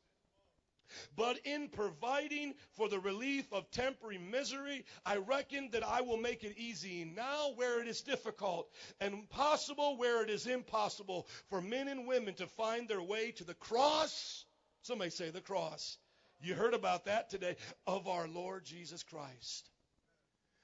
But 1.16 1.39
in 1.44 1.68
providing 1.68 2.55
for 2.73 2.89
the 2.89 2.98
relief 2.98 3.52
of 3.52 3.70
temporary 3.70 4.18
misery, 4.18 4.85
I 5.05 5.16
reckon 5.16 5.70
that 5.73 5.86
I 5.86 6.01
will 6.02 6.16
make 6.16 6.44
it 6.44 6.56
easy 6.56 7.05
now 7.05 7.52
where 7.55 7.81
it 7.81 7.89
is 7.89 8.02
difficult 8.02 8.70
and 9.01 9.28
possible 9.31 9.97
where 9.97 10.23
it 10.23 10.31
is 10.31 10.47
impossible 10.47 11.27
for 11.48 11.60
men 11.60 11.89
and 11.89 12.06
women 12.06 12.35
to 12.35 12.47
find 12.47 12.89
their 12.89 13.02
way 13.02 13.32
to 13.32 13.44
the 13.44 13.55
cross. 13.55 14.44
Somebody 14.82 15.10
say 15.10 15.31
the 15.31 15.40
cross. 15.40 15.98
You 16.40 16.55
heard 16.55 16.74
about 16.74 17.06
that 17.06 17.31
today 17.31 17.56
of 17.86 18.09
our 18.09 18.28
Lord 18.28 18.64
Jesus 18.64 19.02
Christ. 19.02 19.70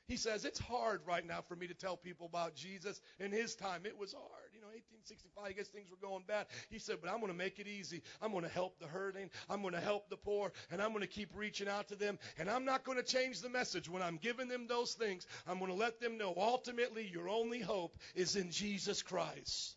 He 0.09 0.17
says, 0.17 0.45
It's 0.45 0.59
hard 0.59 1.01
right 1.07 1.27
now 1.27 1.41
for 1.41 1.57
me 1.57 1.69
to 1.69 1.75
tell 1.75 1.97
people 1.97 2.27
about 2.27 2.55
Jesus. 2.55 3.01
In 3.19 3.33
his 3.33 3.55
time, 3.55 3.87
it 3.87 3.99
was 3.99 4.13
hard. 4.13 4.42
You 4.73 4.81
1865, 5.05 5.45
I 5.45 5.53
guess 5.53 5.69
things 5.69 5.91
were 5.91 6.01
going 6.01 6.25
bad. 6.27 6.47
He 6.71 6.79
said, 6.79 6.97
But 7.03 7.11
I'm 7.11 7.21
going 7.21 7.31
to 7.31 7.37
make 7.37 7.59
it 7.59 7.67
easy. 7.67 8.03
I'm 8.23 8.31
going 8.31 8.45
to 8.45 8.49
help 8.49 8.79
the 8.79 8.87
hurting. 8.87 9.29
I'm 9.51 9.61
going 9.61 9.75
to 9.75 9.81
help 9.81 10.09
the 10.09 10.17
poor. 10.17 10.51
And 10.71 10.81
I'm 10.81 10.91
going 10.91 11.03
to 11.03 11.07
keep 11.07 11.31
reaching 11.35 11.69
out 11.69 11.89
to 11.89 11.95
them. 11.95 12.19
And 12.39 12.49
I'm 12.49 12.65
not 12.65 12.83
going 12.83 12.97
to 12.97 13.05
change 13.05 13.43
the 13.43 13.51
message. 13.51 13.91
When 13.91 14.03
I'm 14.03 14.17
giving 14.17 14.49
them 14.49 14.67
those 14.69 14.95
things, 14.95 15.27
I'm 15.47 15.59
going 15.59 15.71
to 15.71 15.77
let 15.77 16.01
them 16.01 16.17
know 16.17 16.33
ultimately 16.35 17.07
your 17.13 17.29
only 17.29 17.61
hope 17.61 17.99
is 18.15 18.35
in 18.37 18.51
Jesus 18.51 19.03
Christ. 19.03 19.77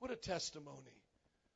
What 0.00 0.10
a 0.10 0.16
testimony 0.16 1.00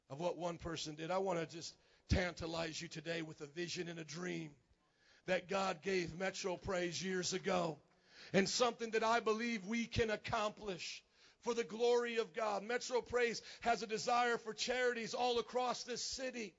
of 0.08 0.18
what 0.18 0.38
one 0.38 0.56
person 0.56 0.94
did. 0.94 1.10
I 1.10 1.18
want 1.18 1.38
to 1.40 1.46
just 1.46 1.74
tantalize 2.08 2.80
you 2.80 2.88
today 2.88 3.20
with 3.20 3.42
a 3.42 3.46
vision 3.46 3.88
and 3.88 3.98
a 3.98 4.04
dream 4.04 4.52
that 5.26 5.50
God 5.50 5.82
gave 5.82 6.18
Metro 6.18 6.56
Praise 6.56 7.02
years 7.02 7.34
ago 7.34 7.76
and 8.32 8.48
something 8.48 8.92
that 8.92 9.04
I 9.04 9.20
believe 9.20 9.66
we 9.66 9.84
can 9.84 10.08
accomplish 10.08 11.02
for 11.42 11.54
the 11.54 11.64
glory 11.64 12.18
of 12.18 12.34
God. 12.34 12.62
Metro 12.62 13.00
Praise 13.00 13.42
has 13.60 13.82
a 13.82 13.86
desire 13.86 14.38
for 14.38 14.52
charities 14.52 15.14
all 15.14 15.38
across 15.38 15.84
this 15.84 16.02
city. 16.02 16.54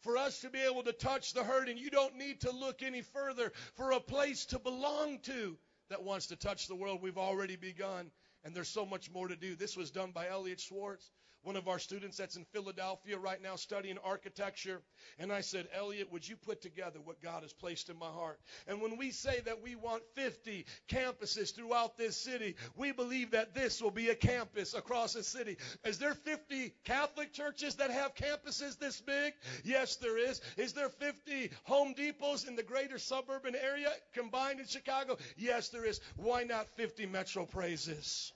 For 0.00 0.16
us 0.16 0.40
to 0.40 0.50
be 0.50 0.60
able 0.60 0.82
to 0.82 0.92
touch 0.92 1.32
the 1.32 1.44
hurting, 1.44 1.78
you 1.78 1.90
don't 1.90 2.16
need 2.16 2.42
to 2.42 2.50
look 2.50 2.82
any 2.82 3.02
further 3.02 3.52
for 3.74 3.92
a 3.92 4.00
place 4.00 4.46
to 4.46 4.58
belong 4.58 5.18
to 5.20 5.56
that 5.88 6.02
wants 6.02 6.26
to 6.26 6.36
touch 6.36 6.68
the 6.68 6.74
world. 6.74 7.00
We've 7.02 7.18
already 7.18 7.56
begun, 7.56 8.10
and 8.44 8.54
there's 8.54 8.68
so 8.68 8.84
much 8.84 9.10
more 9.10 9.28
to 9.28 9.36
do. 9.36 9.56
This 9.56 9.76
was 9.76 9.90
done 9.90 10.10
by 10.10 10.28
Elliot 10.28 10.60
Schwartz 10.60 11.10
one 11.44 11.56
of 11.56 11.68
our 11.68 11.78
students 11.78 12.16
that's 12.16 12.36
in 12.36 12.44
Philadelphia 12.52 13.18
right 13.18 13.40
now 13.42 13.56
studying 13.56 13.98
architecture. 14.02 14.80
And 15.18 15.32
I 15.32 15.42
said, 15.42 15.68
Elliot, 15.74 16.10
would 16.10 16.26
you 16.26 16.36
put 16.36 16.62
together 16.62 16.98
what 17.04 17.22
God 17.22 17.42
has 17.42 17.52
placed 17.52 17.90
in 17.90 17.98
my 17.98 18.08
heart? 18.08 18.40
And 18.66 18.80
when 18.80 18.96
we 18.96 19.10
say 19.10 19.40
that 19.44 19.62
we 19.62 19.74
want 19.74 20.02
50 20.14 20.64
campuses 20.88 21.54
throughout 21.54 21.96
this 21.96 22.16
city, 22.16 22.56
we 22.76 22.92
believe 22.92 23.32
that 23.32 23.54
this 23.54 23.80
will 23.82 23.90
be 23.90 24.08
a 24.08 24.14
campus 24.14 24.74
across 24.74 25.12
the 25.12 25.22
city. 25.22 25.58
Is 25.84 25.98
there 25.98 26.14
50 26.14 26.72
Catholic 26.84 27.32
churches 27.32 27.76
that 27.76 27.90
have 27.90 28.14
campuses 28.14 28.78
this 28.78 29.00
big? 29.00 29.34
Yes, 29.62 29.96
there 29.96 30.18
is. 30.18 30.40
Is 30.56 30.72
there 30.72 30.88
50 30.88 31.50
Home 31.64 31.94
Depots 31.94 32.48
in 32.48 32.56
the 32.56 32.62
greater 32.62 32.98
suburban 32.98 33.54
area 33.54 33.92
combined 34.14 34.60
in 34.60 34.66
Chicago? 34.66 35.18
Yes, 35.36 35.68
there 35.68 35.84
is. 35.84 36.00
Why 36.16 36.44
not 36.44 36.68
50 36.76 37.06
Metro 37.06 37.44
Praises? 37.44 38.32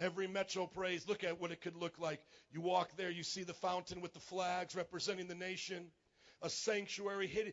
Every 0.00 0.28
Metro 0.28 0.66
Praise, 0.66 1.08
look 1.08 1.24
at 1.24 1.40
what 1.40 1.50
it 1.50 1.60
could 1.60 1.76
look 1.76 1.98
like. 1.98 2.20
You 2.52 2.60
walk 2.60 2.96
there, 2.96 3.10
you 3.10 3.24
see 3.24 3.42
the 3.42 3.54
fountain 3.54 4.00
with 4.00 4.14
the 4.14 4.20
flags 4.20 4.76
representing 4.76 5.26
the 5.26 5.34
nation, 5.34 5.90
a 6.40 6.48
sanctuary 6.48 7.52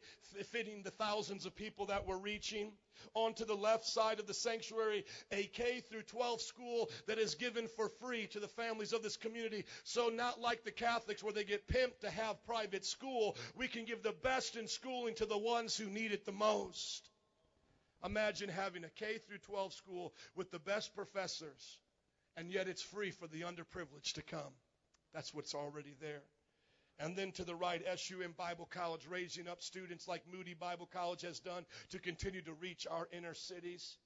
fitting 0.51 0.83
the 0.83 0.91
thousands 0.91 1.47
of 1.47 1.55
people 1.55 1.87
that 1.87 2.05
we're 2.05 2.17
reaching. 2.17 2.71
On 3.15 3.33
to 3.33 3.45
the 3.45 3.55
left 3.55 3.85
side 3.85 4.19
of 4.19 4.27
the 4.27 4.33
sanctuary, 4.33 5.05
a 5.31 5.43
K 5.43 5.81
through 5.81 6.03
12 6.03 6.41
school 6.41 6.89
that 7.07 7.17
is 7.17 7.35
given 7.35 7.67
for 7.67 7.89
free 7.89 8.27
to 8.27 8.39
the 8.39 8.47
families 8.47 8.93
of 8.93 9.01
this 9.01 9.17
community. 9.17 9.65
So 9.83 10.09
not 10.09 10.39
like 10.39 10.63
the 10.63 10.71
Catholics 10.71 11.23
where 11.23 11.33
they 11.33 11.43
get 11.43 11.67
pimped 11.67 12.01
to 12.01 12.11
have 12.11 12.45
private 12.45 12.85
school, 12.85 13.35
we 13.55 13.67
can 13.67 13.85
give 13.85 14.03
the 14.03 14.15
best 14.23 14.55
in 14.55 14.67
schooling 14.67 15.15
to 15.15 15.25
the 15.25 15.37
ones 15.37 15.75
who 15.75 15.89
need 15.89 16.11
it 16.11 16.25
the 16.25 16.31
most. 16.31 17.09
Imagine 18.03 18.49
having 18.49 18.83
a 18.83 18.89
K 18.89 19.17
through 19.17 19.39
12 19.39 19.73
school 19.73 20.13
with 20.35 20.51
the 20.51 20.59
best 20.59 20.95
professors, 20.95 21.79
and 22.37 22.51
yet 22.51 22.67
it's 22.67 22.81
free 22.81 23.11
for 23.11 23.27
the 23.27 23.41
underprivileged 23.41 24.13
to 24.13 24.21
come. 24.21 24.53
That's 25.13 25.33
what's 25.33 25.55
already 25.55 25.93
there. 26.01 26.23
And 26.99 27.15
then 27.15 27.31
to 27.33 27.43
the 27.43 27.55
right, 27.55 27.81
SUM 27.97 28.33
Bible 28.37 28.67
College, 28.71 29.05
raising 29.09 29.47
up 29.47 29.61
students 29.61 30.07
like 30.07 30.21
Moody 30.31 30.53
Bible 30.53 30.89
College 30.91 31.21
has 31.21 31.39
done 31.39 31.65
to 31.89 31.99
continue 31.99 32.41
to 32.41 32.53
reach 32.53 32.87
our 32.89 33.07
inner 33.11 33.33
cities. 33.33 33.97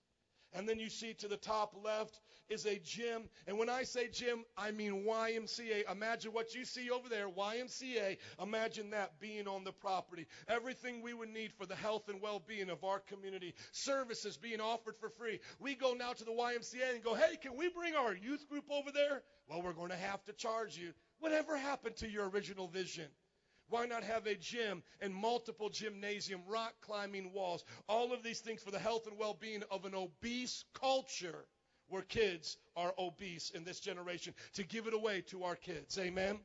And 0.53 0.67
then 0.67 0.79
you 0.79 0.89
see 0.89 1.13
to 1.15 1.27
the 1.27 1.37
top 1.37 1.75
left 1.83 2.19
is 2.49 2.65
a 2.65 2.79
gym. 2.79 3.29
And 3.47 3.57
when 3.57 3.69
I 3.69 3.83
say 3.83 4.07
gym, 4.07 4.43
I 4.57 4.71
mean 4.71 5.05
YMCA. 5.05 5.91
Imagine 5.91 6.33
what 6.33 6.55
you 6.55 6.65
see 6.65 6.89
over 6.89 7.07
there, 7.07 7.29
YMCA. 7.29 8.17
Imagine 8.41 8.89
that 8.91 9.19
being 9.19 9.47
on 9.47 9.63
the 9.63 9.71
property. 9.71 10.25
Everything 10.47 11.01
we 11.01 11.13
would 11.13 11.29
need 11.29 11.53
for 11.53 11.65
the 11.65 11.75
health 11.75 12.09
and 12.09 12.21
well 12.21 12.41
being 12.45 12.69
of 12.69 12.83
our 12.83 12.99
community. 12.99 13.53
Services 13.71 14.37
being 14.37 14.59
offered 14.59 14.95
for 14.99 15.09
free. 15.09 15.39
We 15.59 15.75
go 15.75 15.93
now 15.93 16.13
to 16.13 16.23
the 16.23 16.31
YMCA 16.31 16.95
and 16.95 17.03
go, 17.03 17.13
hey, 17.13 17.35
can 17.41 17.55
we 17.55 17.69
bring 17.69 17.95
our 17.95 18.15
youth 18.15 18.47
group 18.49 18.65
over 18.71 18.91
there? 18.91 19.21
Well, 19.47 19.61
we're 19.61 19.73
going 19.73 19.89
to 19.89 19.95
have 19.95 20.23
to 20.25 20.33
charge 20.33 20.77
you. 20.77 20.93
Whatever 21.19 21.57
happened 21.57 21.97
to 21.97 22.09
your 22.09 22.29
original 22.29 22.67
vision? 22.67 23.05
Why 23.69 23.85
not 23.85 24.03
have 24.03 24.25
a 24.25 24.35
gym 24.35 24.83
and 24.99 25.13
multiple 25.13 25.69
gymnasium, 25.69 26.41
rock 26.47 26.73
climbing 26.81 27.31
walls, 27.33 27.63
all 27.87 28.13
of 28.13 28.23
these 28.23 28.39
things 28.39 28.61
for 28.61 28.71
the 28.71 28.79
health 28.79 29.07
and 29.07 29.17
well-being 29.17 29.63
of 29.71 29.85
an 29.85 29.95
obese 29.95 30.65
culture 30.73 31.45
where 31.87 32.01
kids 32.03 32.57
are 32.75 32.93
obese 32.97 33.49
in 33.51 33.63
this 33.63 33.79
generation 33.79 34.33
to 34.53 34.63
give 34.63 34.87
it 34.87 34.93
away 34.93 35.21
to 35.21 35.43
our 35.43 35.55
kids. 35.55 35.97
Amen. 35.97 36.39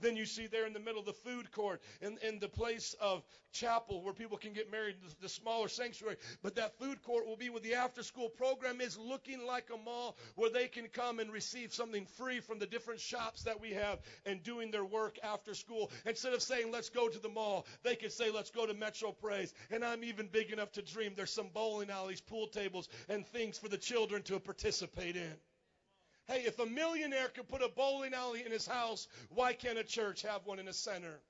Then 0.00 0.16
you 0.16 0.26
see 0.26 0.46
there 0.46 0.66
in 0.66 0.72
the 0.72 0.80
middle 0.80 1.02
the 1.02 1.12
food 1.12 1.50
court 1.52 1.80
in, 2.00 2.18
in 2.26 2.38
the 2.38 2.48
place 2.48 2.94
of 3.00 3.22
chapel 3.52 4.02
where 4.02 4.14
people 4.14 4.38
can 4.38 4.52
get 4.52 4.70
married, 4.70 4.96
the, 5.02 5.14
the 5.22 5.28
smaller 5.28 5.68
sanctuary. 5.68 6.16
But 6.42 6.56
that 6.56 6.78
food 6.78 7.02
court 7.02 7.26
will 7.26 7.36
be 7.36 7.50
where 7.50 7.60
the 7.60 7.74
after 7.74 8.02
school 8.02 8.28
program 8.28 8.80
is 8.80 8.98
looking 8.98 9.46
like 9.46 9.68
a 9.72 9.76
mall 9.76 10.16
where 10.36 10.50
they 10.50 10.68
can 10.68 10.88
come 10.88 11.18
and 11.18 11.30
receive 11.32 11.72
something 11.72 12.06
free 12.16 12.40
from 12.40 12.58
the 12.58 12.66
different 12.66 13.00
shops 13.00 13.42
that 13.42 13.60
we 13.60 13.70
have 13.70 13.98
and 14.26 14.42
doing 14.42 14.70
their 14.70 14.84
work 14.84 15.18
after 15.22 15.54
school. 15.54 15.90
Instead 16.06 16.32
of 16.32 16.42
saying, 16.42 16.72
let's 16.72 16.88
go 16.88 17.08
to 17.08 17.18
the 17.18 17.28
mall, 17.28 17.66
they 17.82 17.94
could 17.94 18.12
say, 18.12 18.30
let's 18.30 18.50
go 18.50 18.66
to 18.66 18.74
Metro 18.74 19.12
Praise. 19.12 19.52
And 19.70 19.84
I'm 19.84 20.04
even 20.04 20.26
big 20.26 20.50
enough 20.50 20.72
to 20.72 20.82
dream 20.82 21.12
there's 21.16 21.32
some 21.32 21.48
bowling 21.52 21.90
alleys, 21.90 22.20
pool 22.20 22.46
tables, 22.46 22.88
and 23.08 23.26
things 23.26 23.58
for 23.58 23.68
the 23.68 23.78
children 23.78 24.22
to 24.24 24.40
participate 24.40 25.16
in. 25.16 25.34
Hey, 26.32 26.44
if 26.46 26.58
a 26.58 26.64
millionaire 26.64 27.28
could 27.28 27.46
put 27.46 27.60
a 27.60 27.68
bowling 27.68 28.14
alley 28.14 28.42
in 28.42 28.52
his 28.52 28.66
house, 28.66 29.06
why 29.28 29.52
can't 29.52 29.76
a 29.76 29.84
church 29.84 30.22
have 30.22 30.46
one 30.46 30.58
in 30.58 30.64
the 30.64 30.72
center? 30.72 31.20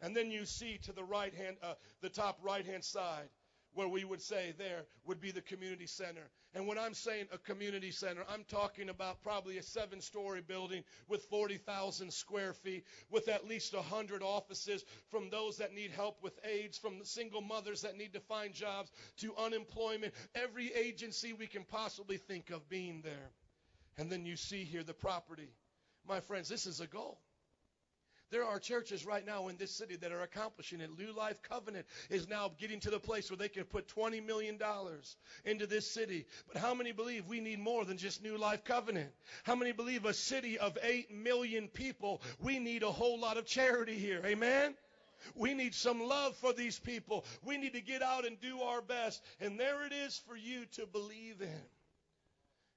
And 0.00 0.16
then 0.16 0.32
you 0.32 0.44
see 0.44 0.76
to 0.78 0.92
the 0.92 1.04
right 1.04 1.32
hand, 1.32 1.56
uh, 1.62 1.74
the 2.00 2.08
top 2.08 2.40
right 2.42 2.66
hand 2.66 2.82
side, 2.82 3.28
where 3.74 3.86
we 3.86 4.02
would 4.02 4.20
say 4.20 4.52
there 4.58 4.86
would 5.06 5.20
be 5.20 5.30
the 5.30 5.40
community 5.40 5.86
center. 5.86 6.28
And 6.52 6.66
when 6.66 6.78
I'm 6.78 6.94
saying 6.94 7.26
a 7.30 7.38
community 7.38 7.92
center, 7.92 8.24
I'm 8.28 8.42
talking 8.48 8.88
about 8.88 9.22
probably 9.22 9.58
a 9.58 9.62
seven 9.62 10.00
story 10.00 10.40
building 10.40 10.82
with 11.06 11.22
40,000 11.26 12.12
square 12.12 12.54
feet, 12.54 12.84
with 13.10 13.28
at 13.28 13.46
least 13.46 13.72
100 13.72 14.20
offices 14.20 14.84
from 15.10 15.30
those 15.30 15.58
that 15.58 15.72
need 15.72 15.92
help 15.92 16.20
with 16.24 16.40
AIDS, 16.44 16.76
from 16.76 16.98
the 16.98 17.06
single 17.06 17.40
mothers 17.40 17.82
that 17.82 17.96
need 17.96 18.14
to 18.14 18.20
find 18.20 18.52
jobs, 18.52 18.90
to 19.18 19.32
unemployment, 19.36 20.12
every 20.34 20.72
agency 20.74 21.32
we 21.32 21.46
can 21.46 21.62
possibly 21.62 22.16
think 22.16 22.50
of 22.50 22.68
being 22.68 23.00
there. 23.04 23.30
And 23.98 24.10
then 24.10 24.24
you 24.24 24.36
see 24.36 24.64
here 24.64 24.82
the 24.82 24.94
property. 24.94 25.50
My 26.06 26.20
friends, 26.20 26.48
this 26.48 26.66
is 26.66 26.80
a 26.80 26.86
goal. 26.86 27.18
There 28.30 28.44
are 28.44 28.58
churches 28.58 29.06
right 29.06 29.24
now 29.24 29.46
in 29.48 29.56
this 29.58 29.70
city 29.70 29.94
that 29.96 30.10
are 30.10 30.22
accomplishing 30.22 30.80
it. 30.80 30.90
New 30.98 31.12
Life 31.12 31.40
Covenant 31.42 31.86
is 32.10 32.28
now 32.28 32.50
getting 32.58 32.80
to 32.80 32.90
the 32.90 32.98
place 32.98 33.30
where 33.30 33.36
they 33.36 33.48
can 33.48 33.64
put 33.64 33.86
$20 33.86 34.26
million 34.26 34.58
into 35.44 35.66
this 35.68 35.88
city. 35.88 36.26
But 36.52 36.60
how 36.60 36.74
many 36.74 36.90
believe 36.90 37.28
we 37.28 37.40
need 37.40 37.60
more 37.60 37.84
than 37.84 37.96
just 37.96 38.24
New 38.24 38.36
Life 38.36 38.64
Covenant? 38.64 39.12
How 39.44 39.54
many 39.54 39.70
believe 39.70 40.04
a 40.04 40.12
city 40.12 40.58
of 40.58 40.76
8 40.82 41.12
million 41.14 41.68
people, 41.68 42.22
we 42.40 42.58
need 42.58 42.82
a 42.82 42.90
whole 42.90 43.20
lot 43.20 43.36
of 43.36 43.46
charity 43.46 43.98
here? 43.98 44.20
Amen? 44.24 44.74
We 45.36 45.54
need 45.54 45.74
some 45.74 46.02
love 46.02 46.36
for 46.36 46.52
these 46.52 46.78
people. 46.78 47.24
We 47.44 47.56
need 47.56 47.74
to 47.74 47.80
get 47.80 48.02
out 48.02 48.26
and 48.26 48.40
do 48.40 48.62
our 48.62 48.82
best. 48.82 49.22
And 49.40 49.60
there 49.60 49.86
it 49.86 49.92
is 49.92 50.20
for 50.26 50.36
you 50.36 50.64
to 50.72 50.86
believe 50.86 51.40
in. 51.40 51.62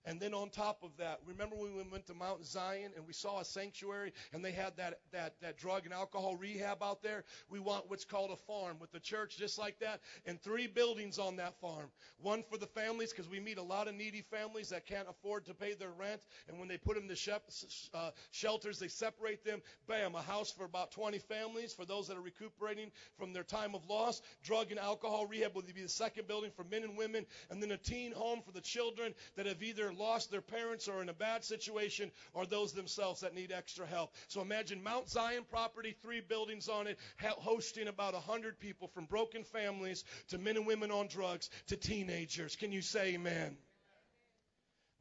And 0.08 0.22
then 0.22 0.34
on 0.34 0.50
top 0.50 0.84
of 0.84 0.92
that, 1.00 1.20
remember 1.26 1.58
when 1.58 1.76
we 1.76 1.84
went 1.84 2.08
to 2.08 2.14
Mount 2.14 2.46
Zion 2.46 2.92
and 2.96 3.06
we 3.06 3.12
saw 3.12 3.42
a 3.42 3.46
sanctuary 3.46 4.14
and 4.32 4.44
they 4.44 4.54
had 4.54 4.78
that, 4.78 5.02
that, 5.12 5.34
that 5.42 5.58
drug 5.58 5.84
and 5.84 5.94
alcohol 5.94 6.38
rehab 6.38 6.82
out 6.82 7.04
there? 7.04 7.26
We 7.50 7.60
want 7.60 7.90
what's 7.90 8.06
called 8.06 8.32
a 8.32 8.38
farm 8.38 8.78
with 8.80 8.94
the 8.94 9.02
church 9.02 9.36
just 9.38 9.60
like 9.60 9.80
that 9.80 10.00
and 10.26 10.42
three 10.42 10.68
buildings 10.68 11.20
on 11.20 11.36
that 11.36 11.60
farm. 11.60 11.92
One 12.22 12.42
for 12.50 12.58
the 12.58 12.68
families 12.68 13.12
because 13.12 13.30
we 13.30 13.42
meet 13.42 13.58
a 13.58 13.64
lot 13.64 13.90
of 13.90 13.96
needy 13.96 14.22
families 14.22 14.70
that 14.70 14.86
can't 14.86 15.10
afford 15.10 15.46
to 15.48 15.54
pay 15.54 15.74
their 15.74 15.92
rent. 15.92 16.22
And 16.48 16.58
when 16.58 16.70
they 16.70 16.78
put 16.78 16.96
them 16.96 17.10
to 17.10 17.16
shep- 17.16 17.52
uh, 17.94 18.12
shelters, 18.32 18.80
they 18.80 18.88
separate 18.88 19.44
them. 19.44 19.62
Bam, 19.90 20.16
a 20.16 20.22
house 20.22 20.54
for 20.54 20.64
about 20.64 20.92
20 20.92 21.20
families 21.20 21.74
for 21.74 21.84
those 21.84 22.08
that 22.08 22.16
are 22.16 22.22
recuperating 22.22 22.92
from 23.20 23.34
their 23.34 23.44
time 23.44 23.76
of 23.76 23.86
loss. 23.90 24.22
Drug 24.42 24.72
and 24.72 24.80
alcohol 24.80 25.26
rehab 25.26 25.54
will 25.54 25.64
be 25.64 25.82
the 25.82 25.90
second 25.90 26.30
building 26.30 26.52
for 26.56 26.64
men 26.64 26.84
and 26.84 26.98
women. 26.98 27.26
And 27.50 27.62
then 27.62 27.72
a 27.72 27.78
teen 27.78 28.14
home 28.14 28.40
for 28.46 28.54
the 28.54 28.62
children 28.62 29.14
that 29.36 29.46
have 29.48 29.62
either 29.62 29.92
lost 29.98 30.32
their 30.32 30.42
parents 30.42 30.88
or 30.88 31.02
in 31.02 31.10
a 31.10 31.14
bad 31.14 31.44
situation 31.44 32.12
or 32.34 32.46
those 32.46 32.74
themselves 32.74 33.22
that 33.22 33.34
need 33.34 33.52
extra 33.52 33.86
help. 33.86 34.14
So 34.28 34.42
imagine 34.42 34.84
Mount 34.84 35.10
Zion 35.10 35.44
property, 35.50 35.96
three 36.02 36.22
buildings 36.22 36.70
on 36.70 36.88
it, 36.88 36.98
hosting 37.22 37.88
about 37.88 38.14
100 38.14 38.60
people 38.60 38.88
from 38.88 39.06
broken 39.06 39.44
families 39.44 40.04
to 40.30 40.38
men 40.38 40.58
and 40.58 40.68
women 40.68 40.92
on 40.92 41.08
drugs 41.08 41.50
to 41.68 41.78
teenagers. 41.78 42.56
Can 42.56 42.72
you 42.72 42.82
say 42.82 43.16
amen? 43.16 43.58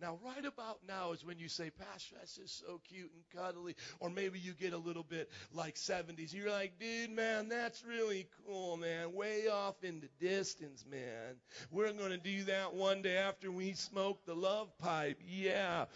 Now, 0.01 0.19
right 0.25 0.45
about 0.45 0.81
now 0.87 1.13
is 1.13 1.25
when 1.25 1.39
you 1.39 1.49
say, 1.49 1.71
Pastor, 1.71 2.17
that's 2.19 2.37
just 2.37 2.61
so 2.61 2.81
cute 2.89 3.11
and 3.15 3.43
cuddly. 3.43 3.77
Or 3.99 4.11
maybe 4.11 4.39
you 4.39 4.53
get 4.53 4.75
a 4.75 4.79
little 4.79 5.03
bit 5.03 5.31
like 5.55 5.77
70s. 5.77 6.35
You're 6.35 6.51
like, 6.51 6.79
dude, 6.79 7.11
man, 7.11 7.49
that's 7.49 7.83
really 7.85 8.29
cool, 8.47 8.77
man. 8.77 9.15
Way 9.15 9.49
off 9.49 9.83
in 9.83 10.01
the 10.01 10.27
distance, 10.27 10.85
man. 10.91 11.37
We're 11.71 11.93
going 11.93 12.11
to 12.11 12.19
do 12.19 12.45
that 12.45 12.75
one 12.75 13.01
day 13.03 13.17
after 13.17 13.51
we 13.51 13.73
smoke 13.73 14.25
the 14.27 14.35
love 14.35 14.69
pipe. 14.79 15.21
Yeah. 15.27 15.87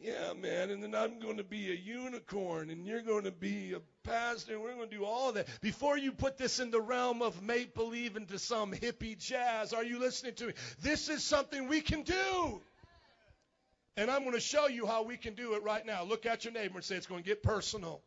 Yeah, 0.00 0.32
man. 0.32 0.70
And 0.70 0.82
then 0.82 0.94
I'm 0.94 1.18
going 1.20 1.36
to 1.36 1.44
be 1.44 1.70
a 1.70 1.74
unicorn 1.74 2.70
and 2.70 2.86
you're 2.86 3.02
going 3.02 3.24
to 3.24 3.30
be 3.30 3.74
a 3.74 3.80
pastor 4.08 4.54
and 4.54 4.62
we're 4.62 4.74
going 4.74 4.88
to 4.88 4.96
do 4.96 5.04
all 5.04 5.32
that. 5.32 5.46
Before 5.60 5.96
you 5.96 6.12
put 6.12 6.38
this 6.38 6.58
in 6.58 6.70
the 6.70 6.80
realm 6.80 7.22
of 7.22 7.42
make 7.42 7.74
believe 7.74 8.16
into 8.16 8.38
some 8.38 8.72
hippie 8.72 9.18
jazz, 9.18 9.72
are 9.72 9.84
you 9.84 10.00
listening 10.00 10.34
to 10.36 10.46
me? 10.48 10.52
This 10.80 11.08
is 11.08 11.22
something 11.22 11.68
we 11.68 11.80
can 11.80 12.02
do. 12.02 12.60
And 13.98 14.12
I'm 14.12 14.20
going 14.20 14.34
to 14.34 14.40
show 14.40 14.68
you 14.68 14.86
how 14.86 15.02
we 15.02 15.16
can 15.16 15.34
do 15.34 15.54
it 15.54 15.64
right 15.64 15.84
now. 15.84 16.04
Look 16.04 16.24
at 16.24 16.44
your 16.44 16.52
neighbor 16.52 16.76
and 16.76 16.84
say 16.84 16.94
it's 16.94 17.08
going 17.08 17.24
to 17.24 17.28
get 17.28 17.42
personal. 17.42 18.00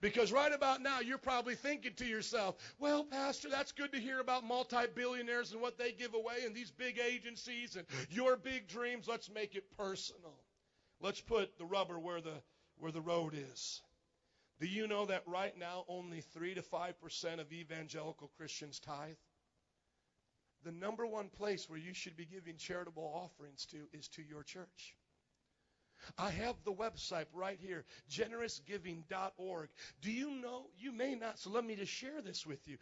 Because 0.00 0.32
right 0.32 0.50
about 0.50 0.80
now, 0.80 1.00
you're 1.00 1.18
probably 1.18 1.56
thinking 1.56 1.92
to 1.96 2.06
yourself, 2.06 2.56
well, 2.78 3.04
Pastor, 3.04 3.50
that's 3.50 3.72
good 3.72 3.92
to 3.92 4.00
hear 4.00 4.18
about 4.18 4.44
multi 4.44 4.86
billionaires 4.94 5.52
and 5.52 5.60
what 5.60 5.76
they 5.76 5.92
give 5.92 6.14
away 6.14 6.36
and 6.46 6.54
these 6.54 6.70
big 6.70 6.98
agencies 6.98 7.76
and 7.76 7.86
your 8.08 8.38
big 8.38 8.66
dreams. 8.66 9.06
Let's 9.06 9.30
make 9.30 9.54
it 9.54 9.64
personal. 9.76 10.40
Let's 11.02 11.20
put 11.20 11.58
the 11.58 11.66
rubber 11.66 11.98
where 11.98 12.22
the, 12.22 12.40
where 12.78 12.92
the 12.92 13.02
road 13.02 13.34
is. 13.34 13.82
Do 14.58 14.66
you 14.66 14.88
know 14.88 15.04
that 15.04 15.24
right 15.26 15.56
now 15.58 15.84
only 15.86 16.22
3 16.22 16.54
to 16.54 16.62
5% 16.62 17.40
of 17.40 17.52
evangelical 17.52 18.30
Christians 18.38 18.80
tithe? 18.80 19.16
The 20.64 20.72
number 20.72 21.06
one 21.06 21.28
place 21.28 21.68
where 21.68 21.78
you 21.78 21.94
should 21.94 22.16
be 22.16 22.24
giving 22.24 22.56
charitable 22.56 23.10
offerings 23.14 23.66
to 23.66 23.78
is 23.92 24.08
to 24.08 24.22
your 24.22 24.42
church. 24.42 24.96
I 26.18 26.30
have 26.30 26.56
the 26.64 26.72
website 26.72 27.26
right 27.32 27.58
here, 27.60 27.84
generousgiving.org. 28.10 29.68
Do 30.02 30.10
you 30.12 30.30
know? 30.30 30.66
You 30.78 30.92
may 30.92 31.14
not, 31.14 31.38
so 31.38 31.50
let 31.50 31.64
me 31.64 31.76
just 31.76 31.92
share 31.92 32.20
this 32.20 32.46
with 32.46 32.66
you. 32.66 32.76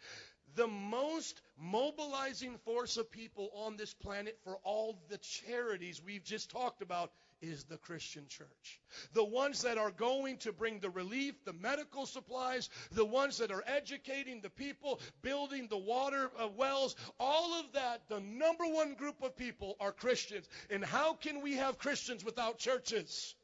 The 0.55 0.67
most 0.67 1.41
mobilizing 1.57 2.57
force 2.65 2.97
of 2.97 3.09
people 3.09 3.49
on 3.65 3.77
this 3.77 3.93
planet 3.93 4.37
for 4.43 4.57
all 4.63 4.99
the 5.09 5.17
charities 5.17 6.01
we've 6.03 6.23
just 6.23 6.51
talked 6.51 6.81
about 6.81 7.11
is 7.43 7.65
the 7.65 7.77
Christian 7.77 8.25
church. 8.29 8.79
The 9.13 9.23
ones 9.23 9.61
that 9.63 9.77
are 9.77 9.91
going 9.91 10.37
to 10.37 10.53
bring 10.53 10.79
the 10.79 10.89
relief, 10.89 11.35
the 11.43 11.53
medical 11.53 12.05
supplies, 12.05 12.69
the 12.91 13.05
ones 13.05 13.37
that 13.37 13.51
are 13.51 13.63
educating 13.67 14.39
the 14.39 14.49
people, 14.49 15.01
building 15.21 15.67
the 15.67 15.77
water 15.77 16.31
uh, 16.39 16.47
wells, 16.47 16.95
all 17.19 17.59
of 17.59 17.65
that, 17.73 18.07
the 18.07 18.21
number 18.21 18.65
one 18.65 18.93
group 18.93 19.21
of 19.21 19.35
people 19.35 19.75
are 19.79 19.91
Christians. 19.91 20.47
And 20.69 20.83
how 20.83 21.13
can 21.13 21.41
we 21.41 21.53
have 21.57 21.77
Christians 21.77 22.23
without 22.23 22.57
churches? 22.57 23.35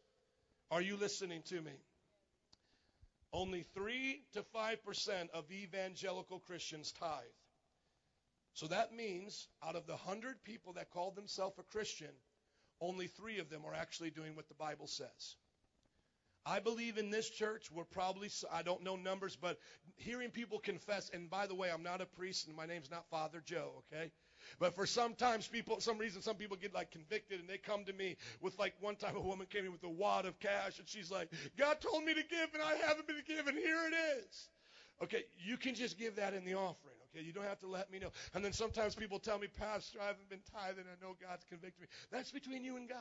Are 0.72 0.82
you 0.82 0.96
listening 0.96 1.42
to 1.50 1.62
me? 1.62 1.74
Only 3.34 3.64
3 3.76 4.22
to 4.34 4.46
5% 4.56 5.30
of 5.34 5.52
evangelical 5.52 6.40
Christians 6.40 6.94
tithe. 6.94 7.10
So 8.54 8.68
that 8.68 8.94
means 8.96 9.48
out 9.64 9.76
of 9.76 9.86
the 9.86 9.94
100 9.94 10.44
people 10.44 10.74
that 10.74 10.90
call 10.90 11.12
themselves 11.12 11.60
a 11.60 11.64
Christian, 11.64 12.12
only 12.82 13.08
three 13.08 13.40
of 13.40 13.50
them 13.50 13.62
are 13.66 13.74
actually 13.74 14.10
doing 14.10 14.36
what 14.36 14.48
the 14.48 14.56
Bible 14.56 14.88
says. 14.88 15.36
I 16.46 16.60
believe 16.60 16.98
in 16.98 17.12
this 17.12 17.30
church, 17.30 17.70
we're 17.72 17.84
probably, 17.84 18.30
I 18.52 18.64
don't 18.64 18.84
know 18.84 18.96
numbers, 18.96 19.36
but 19.36 19.60
hearing 19.98 20.30
people 20.32 20.58
confess, 20.58 21.10
and 21.14 21.30
by 21.30 21.48
the 21.48 21.56
way, 21.56 21.70
I'm 21.70 21.84
not 21.84 22.02
a 22.02 22.06
priest 22.06 22.48
and 22.48 22.56
my 22.56 22.66
name's 22.66 22.90
not 22.90 23.06
Father 23.10 23.44
Joe, 23.46 23.84
okay? 23.94 24.12
But 24.58 24.74
for 24.74 24.86
sometimes 24.86 25.48
people, 25.48 25.80
some 25.82 25.98
reason, 25.98 26.22
some 26.22 26.36
people 26.36 26.58
get 26.58 26.74
like 26.74 26.92
convicted 26.92 27.40
and 27.40 27.50
they 27.50 27.58
come 27.58 27.84
to 27.86 27.94
me 27.94 28.16
with 28.42 28.58
like 28.58 28.74
one 28.80 28.96
time 28.96 29.16
a 29.16 29.22
woman 29.22 29.48
came 29.48 29.66
in 29.66 29.72
with 29.72 29.84
a 29.84 29.90
wad 29.90 30.26
of 30.26 30.40
cash 30.40 30.80
and 30.80 30.88
she's 30.88 31.12
like, 31.12 31.30
God 31.58 31.82
told 31.82 32.04
me 32.04 32.14
to 32.14 32.24
give 32.24 32.50
and 32.54 32.64
I 32.64 32.76
haven't 32.88 33.06
been 33.06 33.22
given. 33.28 33.56
Here 33.56 33.80
it 33.88 34.24
is. 34.24 34.50
Okay, 35.04 35.24
you 35.46 35.58
can 35.58 35.76
just 35.76 36.00
give 36.00 36.16
that 36.16 36.34
in 36.34 36.46
the 36.46 36.56
offering. 36.56 36.99
Okay, 37.16 37.26
you 37.26 37.34
don't 37.34 37.46
have 37.46 37.60
to 37.60 37.68
let 37.68 37.92
me 37.92 38.00
know. 38.00 38.12
And 38.34 38.44
then 38.46 38.54
sometimes 38.54 38.96
people 38.96 39.20
tell 39.20 39.40
me, 39.40 39.48
Pastor, 39.48 40.00
I 40.02 40.08
haven't 40.08 40.30
been 40.30 40.42
tithing. 40.54 40.84
I 40.86 41.04
know 41.04 41.16
God's 41.22 41.44
convicted 41.50 41.82
me. 41.82 41.88
That's 42.12 42.32
between 42.32 42.64
you 42.64 42.78
and 42.78 42.88
God. 42.88 42.98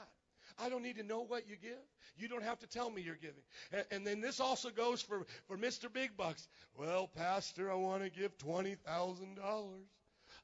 I 0.58 0.68
don't 0.68 0.82
need 0.82 0.96
to 0.96 1.02
know 1.02 1.20
what 1.20 1.48
you 1.48 1.56
give. 1.60 1.78
You 2.16 2.28
don't 2.28 2.42
have 2.42 2.58
to 2.60 2.66
tell 2.66 2.90
me 2.90 3.02
you're 3.02 3.16
giving. 3.16 3.42
And, 3.72 3.84
and 3.90 4.06
then 4.06 4.20
this 4.20 4.40
also 4.40 4.70
goes 4.70 5.02
for, 5.02 5.26
for 5.46 5.58
Mr. 5.58 5.92
Big 5.92 6.16
Bucks. 6.16 6.48
Well, 6.76 7.08
Pastor, 7.08 7.70
I 7.70 7.74
want 7.74 8.02
to 8.02 8.10
give 8.10 8.36
$20,000. 8.38 8.76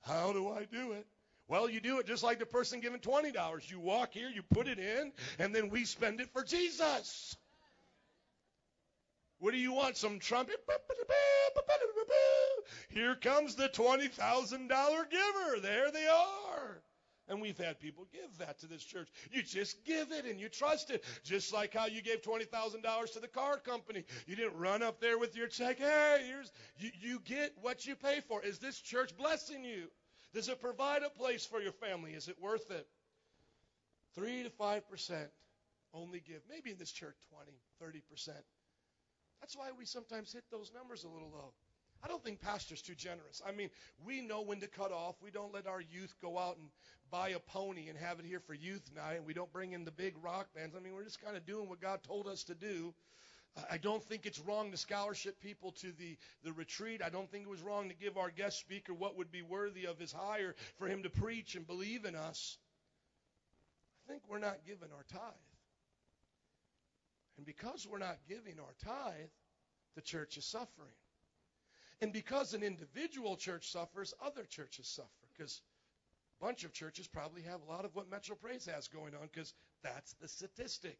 How 0.02 0.32
do 0.32 0.48
I 0.48 0.64
do 0.64 0.92
it? 0.92 1.06
Well, 1.48 1.68
you 1.68 1.80
do 1.80 1.98
it 1.98 2.06
just 2.06 2.22
like 2.22 2.38
the 2.38 2.46
person 2.46 2.80
giving 2.80 3.00
$20. 3.00 3.70
You 3.70 3.80
walk 3.80 4.12
here, 4.12 4.28
you 4.28 4.42
put 4.42 4.66
it 4.66 4.78
in, 4.78 5.12
and 5.38 5.54
then 5.54 5.68
we 5.68 5.84
spend 5.84 6.20
it 6.20 6.30
for 6.32 6.42
Jesus. 6.42 7.36
What 9.38 9.52
do 9.52 9.58
you 9.58 9.72
want? 9.72 9.96
Some 9.96 10.18
trumpet? 10.18 10.56
Here 12.88 13.16
comes 13.16 13.56
the 13.56 13.68
$20,000 13.68 14.68
giver. 14.68 15.60
There 15.60 15.90
they 15.90 16.06
are. 16.06 16.80
And 17.26 17.40
we've 17.40 17.58
had 17.58 17.80
people 17.80 18.06
give 18.12 18.38
that 18.38 18.58
to 18.60 18.66
this 18.66 18.84
church. 18.84 19.08
You 19.32 19.42
just 19.42 19.84
give 19.84 20.12
it 20.12 20.26
and 20.26 20.38
you 20.38 20.48
trust 20.48 20.90
it. 20.90 21.02
Just 21.24 21.54
like 21.54 21.72
how 21.72 21.86
you 21.86 22.02
gave 22.02 22.22
$20,000 22.22 23.12
to 23.14 23.20
the 23.20 23.28
car 23.28 23.56
company. 23.56 24.04
You 24.26 24.36
didn't 24.36 24.58
run 24.58 24.82
up 24.82 25.00
there 25.00 25.18
with 25.18 25.34
your 25.34 25.46
check. 25.46 25.78
Hey, 25.78 26.24
here's, 26.26 26.52
you, 26.78 26.90
you 27.00 27.20
get 27.24 27.52
what 27.62 27.86
you 27.86 27.96
pay 27.96 28.20
for. 28.20 28.42
Is 28.42 28.58
this 28.58 28.78
church 28.78 29.16
blessing 29.16 29.64
you? 29.64 29.88
Does 30.34 30.48
it 30.48 30.60
provide 30.60 31.02
a 31.02 31.10
place 31.10 31.46
for 31.46 31.60
your 31.60 31.72
family? 31.72 32.12
Is 32.12 32.28
it 32.28 32.36
worth 32.40 32.70
it? 32.70 32.86
3 34.14 34.44
to 34.44 34.50
5% 34.50 35.26
only 35.94 36.20
give. 36.20 36.42
Maybe 36.50 36.72
in 36.72 36.78
this 36.78 36.92
church, 36.92 37.16
20, 37.80 38.00
30%. 38.00 38.30
That's 39.44 39.58
why 39.58 39.68
we 39.78 39.84
sometimes 39.84 40.32
hit 40.32 40.44
those 40.50 40.72
numbers 40.74 41.04
a 41.04 41.08
little 41.08 41.28
low. 41.30 41.52
I 42.02 42.08
don't 42.08 42.24
think 42.24 42.40
pastor's 42.40 42.80
too 42.80 42.94
generous. 42.94 43.42
I 43.46 43.52
mean, 43.52 43.68
we 44.02 44.22
know 44.22 44.40
when 44.40 44.58
to 44.60 44.66
cut 44.66 44.90
off. 44.90 45.16
We 45.22 45.30
don't 45.30 45.52
let 45.52 45.66
our 45.66 45.82
youth 45.82 46.14
go 46.22 46.38
out 46.38 46.56
and 46.56 46.70
buy 47.10 47.28
a 47.28 47.38
pony 47.38 47.90
and 47.90 47.98
have 47.98 48.18
it 48.18 48.24
here 48.24 48.40
for 48.40 48.54
youth 48.54 48.90
night, 48.96 49.22
we 49.22 49.34
don't 49.34 49.52
bring 49.52 49.74
in 49.74 49.84
the 49.84 49.90
big 49.90 50.14
rock 50.22 50.46
bands. 50.54 50.74
I 50.74 50.80
mean, 50.80 50.94
we're 50.94 51.04
just 51.04 51.22
kind 51.22 51.36
of 51.36 51.44
doing 51.44 51.68
what 51.68 51.78
God 51.78 52.02
told 52.02 52.26
us 52.26 52.44
to 52.44 52.54
do. 52.54 52.94
I 53.70 53.76
don't 53.76 54.02
think 54.02 54.24
it's 54.24 54.40
wrong 54.40 54.70
to 54.70 54.78
scholarship 54.78 55.38
people 55.42 55.72
to 55.72 55.92
the, 55.92 56.16
the 56.42 56.54
retreat. 56.54 57.02
I 57.04 57.10
don't 57.10 57.30
think 57.30 57.44
it 57.44 57.50
was 57.50 57.60
wrong 57.60 57.90
to 57.90 57.94
give 57.94 58.16
our 58.16 58.30
guest 58.30 58.58
speaker 58.58 58.94
what 58.94 59.18
would 59.18 59.30
be 59.30 59.42
worthy 59.42 59.84
of 59.84 59.98
his 59.98 60.10
hire 60.10 60.54
for 60.78 60.88
him 60.88 61.02
to 61.02 61.10
preach 61.10 61.54
and 61.54 61.66
believe 61.66 62.06
in 62.06 62.14
us. 62.14 62.56
I 64.08 64.10
think 64.10 64.22
we're 64.26 64.38
not 64.38 64.64
giving 64.66 64.88
our 64.90 65.04
tithe. 65.12 65.53
And 67.36 67.46
because 67.46 67.86
we're 67.86 67.98
not 67.98 68.18
giving 68.28 68.58
our 68.60 68.74
tithe, 68.84 69.30
the 69.94 70.02
church 70.02 70.36
is 70.36 70.44
suffering. 70.44 70.94
And 72.00 72.12
because 72.12 72.54
an 72.54 72.62
individual 72.62 73.36
church 73.36 73.70
suffers, 73.70 74.14
other 74.24 74.44
churches 74.44 74.86
suffer. 74.86 75.08
Because 75.36 75.60
a 76.40 76.44
bunch 76.44 76.64
of 76.64 76.72
churches 76.72 77.06
probably 77.06 77.42
have 77.42 77.60
a 77.62 77.70
lot 77.70 77.84
of 77.84 77.94
what 77.94 78.10
Metro 78.10 78.36
Praise 78.36 78.66
has 78.66 78.88
going 78.88 79.14
on, 79.14 79.28
because 79.32 79.52
that's 79.82 80.12
the 80.14 80.28
statistic. 80.28 80.98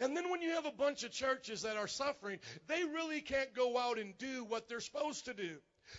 And 0.00 0.16
then 0.16 0.30
when 0.30 0.42
you 0.42 0.50
have 0.50 0.66
a 0.66 0.72
bunch 0.72 1.04
of 1.04 1.12
churches 1.12 1.62
that 1.62 1.76
are 1.76 1.88
suffering, 1.88 2.38
they 2.66 2.84
really 2.84 3.20
can't 3.20 3.54
go 3.54 3.78
out 3.78 3.98
and 3.98 4.16
do 4.18 4.44
what 4.44 4.68
they're 4.68 4.80
supposed 4.80 5.24
to 5.26 5.34
do. 5.34 5.56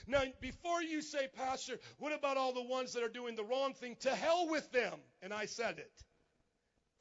Now, 0.07 0.23
before 0.39 0.81
you 0.81 1.01
say, 1.01 1.27
Pastor, 1.35 1.79
what 1.97 2.13
about 2.13 2.37
all 2.37 2.53
the 2.53 2.61
ones 2.61 2.93
that 2.93 3.03
are 3.03 3.09
doing 3.09 3.35
the 3.35 3.43
wrong 3.43 3.73
thing? 3.73 3.97
To 4.01 4.15
hell 4.15 4.47
with 4.49 4.71
them. 4.71 4.93
And 5.21 5.33
I 5.33 5.45
said 5.45 5.79
it. 5.79 5.91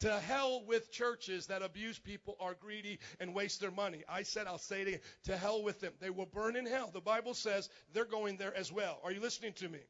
To 0.01 0.19
hell 0.21 0.63
with 0.67 0.91
churches 0.91 1.47
that 1.49 1.63
abuse 1.63 1.99
people, 1.99 2.37
are 2.41 2.55
greedy, 2.55 2.99
and 3.21 3.35
waste 3.35 3.61
their 3.61 3.71
money. 3.71 4.03
I 4.09 4.23
said, 4.23 4.47
I'll 4.47 4.59
say 4.59 4.83
it 4.83 4.89
again. 4.89 5.01
To 5.25 5.37
hell 5.37 5.63
with 5.63 5.81
them. 5.81 5.93
They 6.01 6.11
will 6.11 6.27
burn 6.27 6.57
in 6.57 6.67
hell. 6.67 6.91
The 6.93 7.01
Bible 7.01 7.35
says 7.35 7.69
they're 7.93 8.05
going 8.05 8.37
there 8.37 8.57
as 8.57 8.73
well. 8.73 8.99
Are 9.05 9.13
you 9.13 9.21
listening 9.21 9.53
to 9.55 9.69
me? 9.69 9.81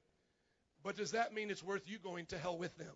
But 0.83 0.97
does 0.97 1.13
that 1.13 1.35
mean 1.35 1.51
it's 1.51 1.63
worth 1.63 1.89
you 1.89 1.99
going 1.99 2.27
to 2.27 2.39
hell 2.39 2.59
with 2.59 2.77
them? 2.77 2.95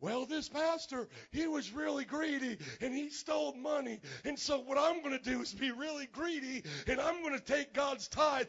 Well, 0.00 0.26
this 0.26 0.48
pastor, 0.48 1.08
he 1.30 1.46
was 1.46 1.72
really 1.72 2.04
greedy 2.04 2.58
and 2.80 2.94
he 2.94 3.08
stole 3.10 3.54
money. 3.54 4.00
And 4.24 4.38
so 4.38 4.58
what 4.58 4.76
I'm 4.76 5.02
going 5.02 5.18
to 5.18 5.30
do 5.30 5.40
is 5.40 5.52
be 5.52 5.70
really 5.70 6.06
greedy 6.06 6.62
and 6.86 7.00
I'm 7.00 7.22
going 7.22 7.38
to 7.38 7.44
take 7.44 7.72
God's 7.72 8.08
tithe 8.08 8.48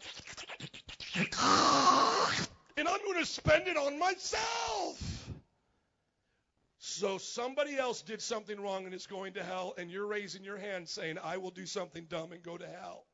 and 2.78 2.88
I'm 2.88 3.06
going 3.06 3.20
to 3.20 3.26
spend 3.26 3.68
it 3.68 3.78
on 3.78 3.98
myself. 3.98 5.15
So 6.88 7.18
somebody 7.18 7.78
else 7.78 8.04
did 8.04 8.22
something 8.22 8.62
wrong 8.62 8.86
and 8.86 8.94
is 8.94 9.08
going 9.08 9.34
to 9.34 9.44
hell, 9.44 9.74
and 9.76 9.90
you're 9.90 10.06
raising 10.06 10.44
your 10.44 10.60
hand 10.60 10.88
saying, 10.88 11.18
I 11.18 11.38
will 11.38 11.50
do 11.50 11.66
something 11.66 12.06
dumb 12.08 12.32
and 12.32 12.44
go 12.44 12.58
to 12.60 12.68
hell. 12.68 13.08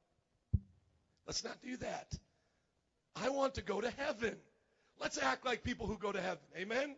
Let's 1.25 1.45
not 1.45 1.61
do 1.61 1.77
that. 1.77 2.13
I 3.15 3.29
want 3.29 3.55
to 3.55 3.61
go 3.61 3.79
to 3.79 3.89
heaven. 3.89 4.35
Let's 4.99 5.17
act 5.17 5.45
like 5.45 5.63
people 5.63 5.87
who 5.87 5.97
go 5.97 6.11
to 6.11 6.19
heaven. 6.19 6.43
Amen? 6.57 6.97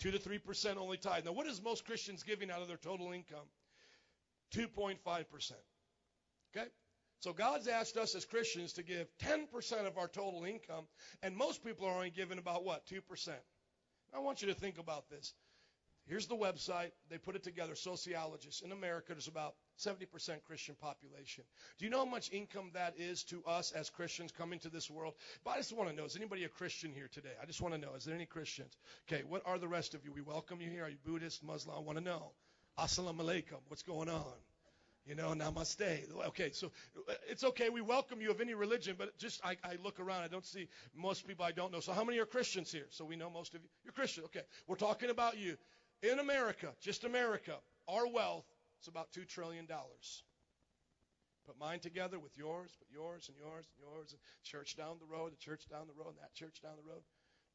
2 0.00 0.10
to 0.10 0.18
3% 0.18 0.76
only 0.76 0.98
tithe. 0.98 1.24
Now, 1.24 1.32
what 1.32 1.46
is 1.46 1.62
most 1.62 1.86
Christians 1.86 2.22
giving 2.22 2.50
out 2.50 2.60
of 2.60 2.68
their 2.68 2.76
total 2.76 3.12
income? 3.12 3.48
2.5%. 4.54 4.98
Okay? 6.54 6.66
So 7.20 7.32
God's 7.32 7.66
asked 7.66 7.96
us 7.96 8.14
as 8.14 8.26
Christians 8.26 8.74
to 8.74 8.82
give 8.82 9.08
10% 9.22 9.86
of 9.86 9.96
our 9.96 10.08
total 10.08 10.44
income, 10.44 10.84
and 11.22 11.34
most 11.34 11.64
people 11.64 11.86
are 11.86 11.94
only 11.94 12.10
giving 12.10 12.36
about 12.36 12.62
what? 12.62 12.84
2%. 12.88 13.00
I 14.14 14.18
want 14.18 14.42
you 14.42 14.48
to 14.48 14.54
think 14.54 14.76
about 14.78 15.08
this. 15.08 15.32
Here's 16.06 16.26
the 16.26 16.36
website. 16.36 16.90
They 17.08 17.16
put 17.16 17.34
it 17.34 17.42
together. 17.42 17.74
Sociologists. 17.74 18.60
In 18.60 18.72
America, 18.72 19.12
there's 19.12 19.28
about 19.28 19.54
70% 19.78 20.42
Christian 20.46 20.74
population. 20.80 21.44
Do 21.78 21.86
you 21.86 21.90
know 21.90 21.98
how 21.98 22.04
much 22.04 22.30
income 22.30 22.70
that 22.74 22.94
is 22.98 23.24
to 23.24 23.42
us 23.46 23.72
as 23.72 23.88
Christians 23.88 24.30
coming 24.30 24.58
to 24.60 24.68
this 24.68 24.90
world? 24.90 25.14
But 25.44 25.52
I 25.52 25.56
just 25.58 25.74
want 25.74 25.88
to 25.88 25.96
know, 25.96 26.04
is 26.04 26.16
anybody 26.16 26.44
a 26.44 26.48
Christian 26.48 26.92
here 26.92 27.08
today? 27.10 27.32
I 27.42 27.46
just 27.46 27.62
want 27.62 27.74
to 27.74 27.80
know, 27.80 27.94
is 27.96 28.04
there 28.04 28.14
any 28.14 28.26
Christians? 28.26 28.76
Okay, 29.08 29.22
what 29.26 29.42
are 29.46 29.58
the 29.58 29.68
rest 29.68 29.94
of 29.94 30.04
you? 30.04 30.12
We 30.12 30.20
welcome 30.20 30.60
you 30.60 30.68
here. 30.68 30.84
Are 30.84 30.90
you 30.90 30.98
Buddhist, 31.06 31.42
Muslim? 31.42 31.74
I 31.76 31.80
want 31.80 31.96
to 31.96 32.04
know. 32.04 32.32
Assalamu 32.78 33.20
alaikum. 33.20 33.60
What's 33.68 33.82
going 33.82 34.10
on? 34.10 34.34
You 35.06 35.14
know, 35.14 35.34
namaste. 35.34 36.10
Okay, 36.28 36.50
so 36.52 36.72
it's 37.28 37.44
okay. 37.44 37.68
We 37.68 37.82
welcome 37.82 38.22
you 38.22 38.30
of 38.30 38.40
any 38.40 38.54
religion, 38.54 38.96
but 38.98 39.16
just 39.18 39.44
I, 39.44 39.56
I 39.62 39.76
look 39.82 40.00
around. 40.00 40.22
I 40.22 40.28
don't 40.28 40.46
see 40.46 40.68
most 40.96 41.26
people 41.26 41.44
I 41.44 41.52
don't 41.52 41.70
know. 41.70 41.80
So 41.80 41.92
how 41.92 42.04
many 42.04 42.18
are 42.18 42.26
Christians 42.26 42.72
here? 42.72 42.86
So 42.88 43.04
we 43.04 43.14
know 43.14 43.28
most 43.28 43.54
of 43.54 43.60
you. 43.60 43.68
You're 43.84 43.92
Christian. 43.92 44.24
Okay, 44.24 44.40
we're 44.66 44.76
talking 44.76 45.10
about 45.10 45.36
you. 45.36 45.58
In 46.04 46.18
America, 46.18 46.68
just 46.82 47.04
America, 47.04 47.56
our 47.88 48.06
wealth 48.06 48.44
is 48.82 48.88
about 48.88 49.10
$2 49.12 49.26
trillion. 49.26 49.66
Put 51.46 51.58
mine 51.58 51.80
together 51.80 52.18
with 52.18 52.36
yours, 52.36 52.72
put 52.78 52.88
yours 52.92 53.28
and 53.28 53.38
yours 53.38 53.66
and 53.70 53.88
yours, 53.88 54.12
and 54.12 54.20
church 54.42 54.76
down 54.76 54.96
the 55.00 55.06
road, 55.06 55.32
the 55.32 55.36
church 55.36 55.66
down 55.70 55.86
the 55.86 55.94
road, 55.94 56.10
and 56.10 56.18
that 56.18 56.34
church 56.34 56.60
down 56.62 56.72
the 56.76 56.90
road. 56.90 57.02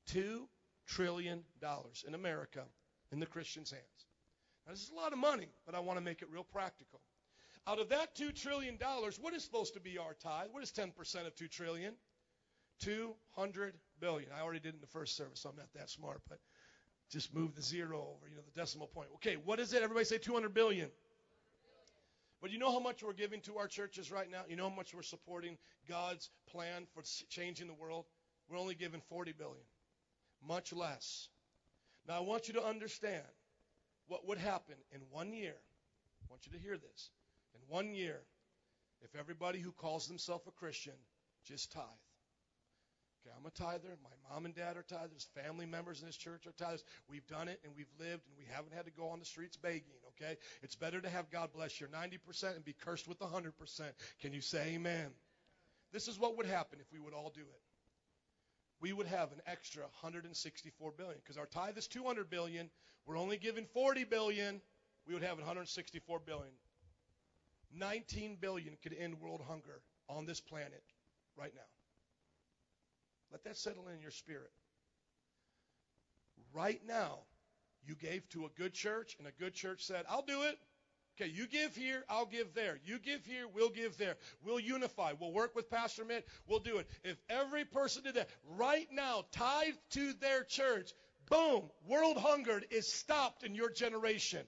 $2 0.10 0.48
trillion 0.88 1.44
in 2.08 2.16
America 2.16 2.64
in 3.12 3.20
the 3.20 3.28
Christian's 3.28 3.70
hands. 3.70 4.08
Now, 4.66 4.74
this 4.74 4.82
is 4.82 4.90
a 4.90 4.96
lot 4.96 5.14
of 5.14 5.20
money, 5.20 5.50
but 5.68 5.76
I 5.76 5.80
want 5.80 6.00
to 6.00 6.04
make 6.04 6.24
it 6.24 6.30
real 6.32 6.44
practical. 6.44 7.02
Out 7.68 7.80
of 7.80 7.90
that 7.90 8.16
$2 8.16 8.34
trillion, 8.34 8.80
what 9.22 9.36
is 9.36 9.44
supposed 9.44 9.76
to 9.76 9.80
be 9.80 10.00
our 10.00 10.16
tithe? 10.16 10.48
What 10.52 10.64
is 10.64 10.72
10% 10.72 11.28
of 11.28 11.36
2 11.36 11.48
trillion? 11.50 11.94
200 12.82 13.76
billion. 14.00 14.30
I 14.36 14.42
already 14.42 14.60
did 14.60 14.70
it 14.70 14.76
in 14.76 14.82
the 14.82 14.88
first 14.88 15.16
service, 15.16 15.42
so 15.42 15.50
I'm 15.50 15.56
not 15.56 15.72
that 15.76 15.90
smart, 15.90 16.22
but 16.28 16.40
just 17.10 17.34
move 17.34 17.56
the 17.56 17.62
zero 17.62 17.98
over, 17.98 18.30
you 18.30 18.36
know, 18.36 18.42
the 18.54 18.60
decimal 18.60 18.88
point. 18.88 19.10
Okay, 19.16 19.38
what 19.44 19.60
is 19.60 19.74
it? 19.74 19.82
Everybody 19.82 20.06
say 20.06 20.18
200 20.18 20.54
billion. 20.54 20.90
But 22.42 22.52
you 22.52 22.60
know 22.60 22.72
how 22.72 22.80
much 22.80 23.04
we're 23.04 23.14
giving 23.14 23.42
to 23.42 23.58
our 23.58 23.68
churches 23.68 24.12
right 24.12 24.30
now? 24.32 24.44
You 24.48 24.56
know 24.56 24.70
how 24.70 24.76
much 24.76 24.94
we're 24.94 25.02
supporting 25.02 25.58
God's 25.90 26.30
plan 26.50 26.86
for 26.94 27.04
changing 27.30 27.68
the 27.68 27.74
world? 27.74 28.06
We're 28.48 28.58
only 28.58 28.76
giving 28.76 29.02
40 29.10 29.34
billion. 29.34 29.66
Much 30.48 30.72
less. 30.72 31.28
Now 32.08 32.18
I 32.18 32.22
want 32.22 32.48
you 32.48 32.54
to 32.56 32.64
understand 32.64 33.26
what 34.08 34.28
would 34.28 34.38
happen 34.38 34.76
in 34.94 35.02
one 35.12 35.34
year. 35.34 35.56
I 36.22 36.26
want 36.30 36.46
you 36.46 36.54
to 36.54 36.60
hear 36.60 36.78
this. 36.78 37.10
In 37.54 37.60
one 37.68 37.94
year, 37.94 38.22
if 39.02 39.20
everybody 39.20 39.60
who 39.60 39.72
calls 39.72 40.08
themselves 40.08 40.48
a 40.48 40.52
Christian 40.52 40.94
just 41.46 41.72
tithe. 41.72 41.84
Okay, 43.30 43.38
I'm 43.38 43.46
a 43.46 43.52
tither. 43.52 43.98
My 44.04 44.34
mom 44.34 44.46
and 44.46 44.56
dad 44.56 44.78
are 44.78 44.84
tithers. 44.84 45.28
Family 45.44 45.66
members 45.66 46.02
in 46.02 46.08
this 46.08 46.18
church 46.18 46.48
are 46.48 46.52
tithers. 46.52 46.84
We've 47.10 47.26
done 47.28 47.48
it 47.48 47.60
and 47.64 47.74
we've 47.76 47.92
lived 48.00 48.24
and 48.28 48.38
we 48.38 48.46
haven't 48.52 48.74
had 48.74 48.86
to 48.86 48.92
go 48.92 49.10
on 49.10 49.20
the 49.20 49.26
streets 49.26 49.58
begging, 49.58 49.98
okay? 50.10 50.38
It's 50.62 50.76
better 50.76 51.02
to 51.02 51.10
have 51.10 51.30
God 51.30 51.50
bless 51.54 51.80
your 51.80 51.90
90% 51.90 52.56
and 52.56 52.66
be 52.66 52.74
cursed 52.74 53.08
with 53.08 53.20
100%. 53.20 53.54
Can 54.22 54.34
you 54.34 54.42
say 54.42 54.74
amen? 54.76 55.12
This 55.92 56.08
is 56.08 56.20
what 56.20 56.38
would 56.38 56.46
happen 56.46 56.80
if 56.80 56.92
we 56.92 57.00
would 57.00 57.14
all 57.14 57.32
do 57.34 57.42
it. 57.42 57.62
We 58.82 58.94
would 58.94 59.08
have 59.08 59.32
an 59.32 59.42
extra 59.46 59.84
164 59.84 60.92
billion 60.98 61.18
because 61.22 61.38
our 61.38 61.48
tithe 61.48 61.78
is 61.78 61.88
200 61.88 62.30
billion. 62.30 62.70
We're 63.06 63.18
only 63.18 63.38
giving 63.38 63.66
40 63.74 64.06
billion. 64.06 64.62
We 65.08 65.14
would 65.14 65.24
have 65.24 65.38
164 65.38 66.20
billion. 66.20 66.54
19 67.76 68.38
billion 68.40 68.78
could 68.82 68.96
end 68.98 69.20
world 69.20 69.42
hunger 69.48 69.82
on 70.08 70.26
this 70.26 70.40
planet 70.40 70.84
right 71.38 71.52
now. 71.54 71.79
Let 73.32 73.44
that 73.44 73.58
settle 73.58 73.88
in 73.88 74.02
your 74.02 74.12
spirit. 74.12 74.52
right 76.54 76.82
now 76.88 77.20
you 77.86 77.96
gave 77.96 78.28
to 78.30 78.46
a 78.46 78.50
good 78.58 78.74
church 78.74 79.16
and 79.20 79.28
a 79.28 79.32
good 79.32 79.54
church 79.54 79.84
said, 79.86 80.06
I'll 80.10 80.26
do 80.26 80.44
it. 80.44 80.58
Okay, 81.20 81.30
you 81.30 81.48
give 81.48 81.76
here, 81.76 82.06
I'll 82.08 82.26
give 82.26 82.54
there. 82.54 82.80
You 82.86 82.98
give 82.98 83.26
here, 83.26 83.46
we'll 83.54 83.70
give 83.70 83.98
there. 83.98 84.16
We'll 84.46 84.60
unify. 84.60 85.14
We'll 85.20 85.34
work 85.34 85.54
with 85.54 85.70
Pastor 85.70 86.06
Mitt. 86.06 86.26
We'll 86.48 86.60
do 86.60 86.78
it. 86.78 86.88
If 87.04 87.18
every 87.30 87.66
person 87.66 88.04
did 88.04 88.16
that 88.16 88.30
right 88.58 88.88
now, 88.92 89.26
tied 89.32 89.74
to 89.92 90.14
their 90.14 90.44
church, 90.44 90.92
boom, 91.30 91.70
world 91.88 92.18
hunger 92.18 92.62
is 92.72 92.92
stopped 92.92 93.44
in 93.44 93.54
your 93.54 93.70
generation. 93.70 94.46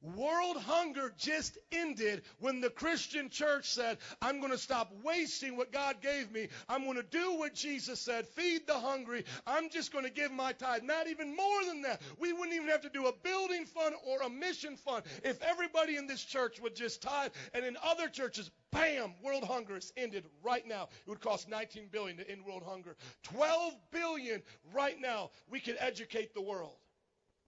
World 0.00 0.56
hunger 0.58 1.12
just 1.18 1.58
ended 1.72 2.22
when 2.38 2.60
the 2.60 2.70
Christian 2.70 3.30
church 3.30 3.68
said, 3.68 3.98
I'm 4.22 4.38
going 4.38 4.52
to 4.52 4.58
stop 4.58 4.92
wasting 5.02 5.56
what 5.56 5.72
God 5.72 6.00
gave 6.00 6.30
me. 6.30 6.48
I'm 6.68 6.84
going 6.84 6.96
to 6.96 7.02
do 7.02 7.36
what 7.36 7.54
Jesus 7.54 7.98
said, 8.00 8.28
feed 8.28 8.68
the 8.68 8.78
hungry. 8.78 9.24
I'm 9.44 9.70
just 9.70 9.92
going 9.92 10.04
to 10.04 10.10
give 10.10 10.30
my 10.30 10.52
tithe. 10.52 10.84
Not 10.84 11.08
even 11.08 11.34
more 11.34 11.64
than 11.64 11.82
that. 11.82 12.00
We 12.16 12.32
wouldn't 12.32 12.54
even 12.54 12.68
have 12.68 12.82
to 12.82 12.88
do 12.90 13.06
a 13.06 13.12
building 13.24 13.64
fund 13.66 13.96
or 14.06 14.22
a 14.22 14.30
mission 14.30 14.76
fund 14.76 15.04
if 15.24 15.42
everybody 15.42 15.96
in 15.96 16.06
this 16.06 16.22
church 16.22 16.60
would 16.60 16.76
just 16.76 17.02
tithe. 17.02 17.32
And 17.52 17.64
in 17.64 17.76
other 17.82 18.08
churches, 18.08 18.52
bam, 18.70 19.14
world 19.20 19.44
hunger 19.44 19.76
is 19.76 19.92
ended 19.96 20.26
right 20.44 20.66
now. 20.66 20.88
It 21.06 21.10
would 21.10 21.20
cost 21.20 21.48
19 21.48 21.88
billion 21.90 22.18
to 22.18 22.30
end 22.30 22.44
world 22.46 22.62
hunger. 22.64 22.96
12 23.24 23.74
billion 23.90 24.42
right 24.72 25.00
now. 25.00 25.30
We 25.50 25.58
could 25.58 25.76
educate 25.80 26.34
the 26.34 26.42
world. 26.42 26.76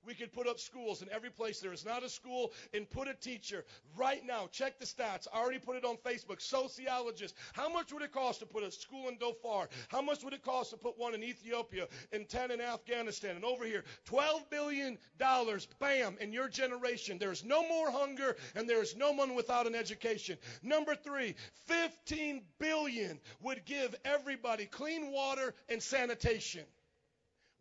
We 0.06 0.14
could 0.14 0.32
put 0.32 0.46
up 0.46 0.58
schools 0.58 1.02
in 1.02 1.08
every 1.10 1.30
place 1.30 1.60
there 1.60 1.72
is 1.72 1.84
not 1.84 2.02
a 2.02 2.08
school 2.08 2.52
and 2.72 2.88
put 2.88 3.08
a 3.08 3.14
teacher 3.14 3.64
right 3.96 4.24
now. 4.24 4.48
Check 4.50 4.78
the 4.78 4.86
stats. 4.86 5.26
I 5.32 5.38
already 5.38 5.58
put 5.58 5.76
it 5.76 5.84
on 5.84 5.96
Facebook. 5.98 6.40
Sociologists. 6.40 7.38
How 7.52 7.68
much 7.68 7.92
would 7.92 8.02
it 8.02 8.12
cost 8.12 8.40
to 8.40 8.46
put 8.46 8.62
a 8.62 8.70
school 8.70 9.08
in 9.08 9.18
Darfur? 9.18 9.68
How 9.88 10.00
much 10.02 10.24
would 10.24 10.32
it 10.32 10.42
cost 10.42 10.70
to 10.70 10.76
put 10.76 10.98
one 10.98 11.14
in 11.14 11.22
Ethiopia 11.22 11.86
and 12.12 12.28
10 12.28 12.50
in 12.50 12.60
Afghanistan? 12.60 13.36
And 13.36 13.44
over 13.44 13.64
here, 13.64 13.84
$12 14.08 14.50
billion, 14.50 14.98
bam, 15.18 16.16
in 16.20 16.32
your 16.32 16.48
generation. 16.48 17.18
There's 17.18 17.44
no 17.44 17.66
more 17.68 17.90
hunger 17.90 18.36
and 18.54 18.68
there 18.68 18.82
is 18.82 18.96
no 18.96 19.12
one 19.12 19.34
without 19.34 19.66
an 19.66 19.74
education. 19.74 20.38
Number 20.62 20.94
three, 20.94 21.34
15 21.66 22.42
billion 22.58 23.20
would 23.42 23.64
give 23.64 23.94
everybody 24.04 24.66
clean 24.66 25.12
water 25.12 25.54
and 25.68 25.82
sanitation. 25.82 26.64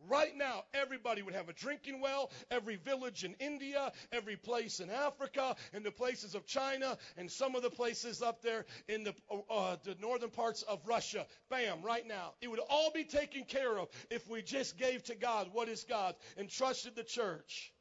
Right 0.07 0.35
now, 0.35 0.63
everybody 0.73 1.21
would 1.21 1.33
have 1.33 1.49
a 1.49 1.53
drinking 1.53 1.99
well, 1.99 2.31
every 2.49 2.77
village 2.77 3.23
in 3.23 3.33
India, 3.39 3.91
every 4.11 4.37
place 4.37 4.79
in 4.79 4.89
Africa, 4.89 5.55
in 5.73 5.83
the 5.83 5.91
places 5.91 6.35
of 6.35 6.45
China, 6.45 6.97
and 7.17 7.29
some 7.29 7.55
of 7.55 7.63
the 7.63 7.69
places 7.69 8.21
up 8.21 8.41
there 8.41 8.65
in 8.87 9.03
the, 9.03 9.13
uh, 9.49 9.75
the 9.83 9.95
northern 9.99 10.29
parts 10.29 10.61
of 10.63 10.79
Russia. 10.87 11.25
Bam, 11.49 11.81
right 11.81 12.07
now. 12.07 12.33
It 12.41 12.49
would 12.49 12.61
all 12.69 12.91
be 12.91 13.03
taken 13.03 13.43
care 13.43 13.77
of 13.77 13.89
if 14.09 14.27
we 14.29 14.41
just 14.41 14.77
gave 14.77 15.03
to 15.05 15.15
God 15.15 15.49
what 15.51 15.67
is 15.67 15.83
God 15.83 16.15
and 16.37 16.49
trusted 16.49 16.95
the 16.95 17.03
church. 17.03 17.73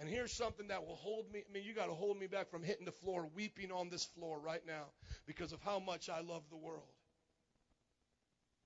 And 0.00 0.08
here's 0.08 0.32
something 0.32 0.68
that 0.68 0.84
will 0.84 0.96
hold 0.96 1.30
me. 1.32 1.44
I 1.48 1.52
mean, 1.52 1.62
you 1.64 1.72
got 1.72 1.86
to 1.86 1.94
hold 1.94 2.18
me 2.18 2.26
back 2.26 2.50
from 2.50 2.64
hitting 2.64 2.84
the 2.84 2.92
floor, 2.92 3.28
weeping 3.34 3.70
on 3.70 3.90
this 3.90 4.04
floor 4.04 4.40
right 4.40 4.62
now 4.66 4.86
because 5.24 5.52
of 5.52 5.60
how 5.62 5.78
much 5.78 6.08
I 6.08 6.20
love 6.20 6.42
the 6.50 6.56
world. 6.56 6.82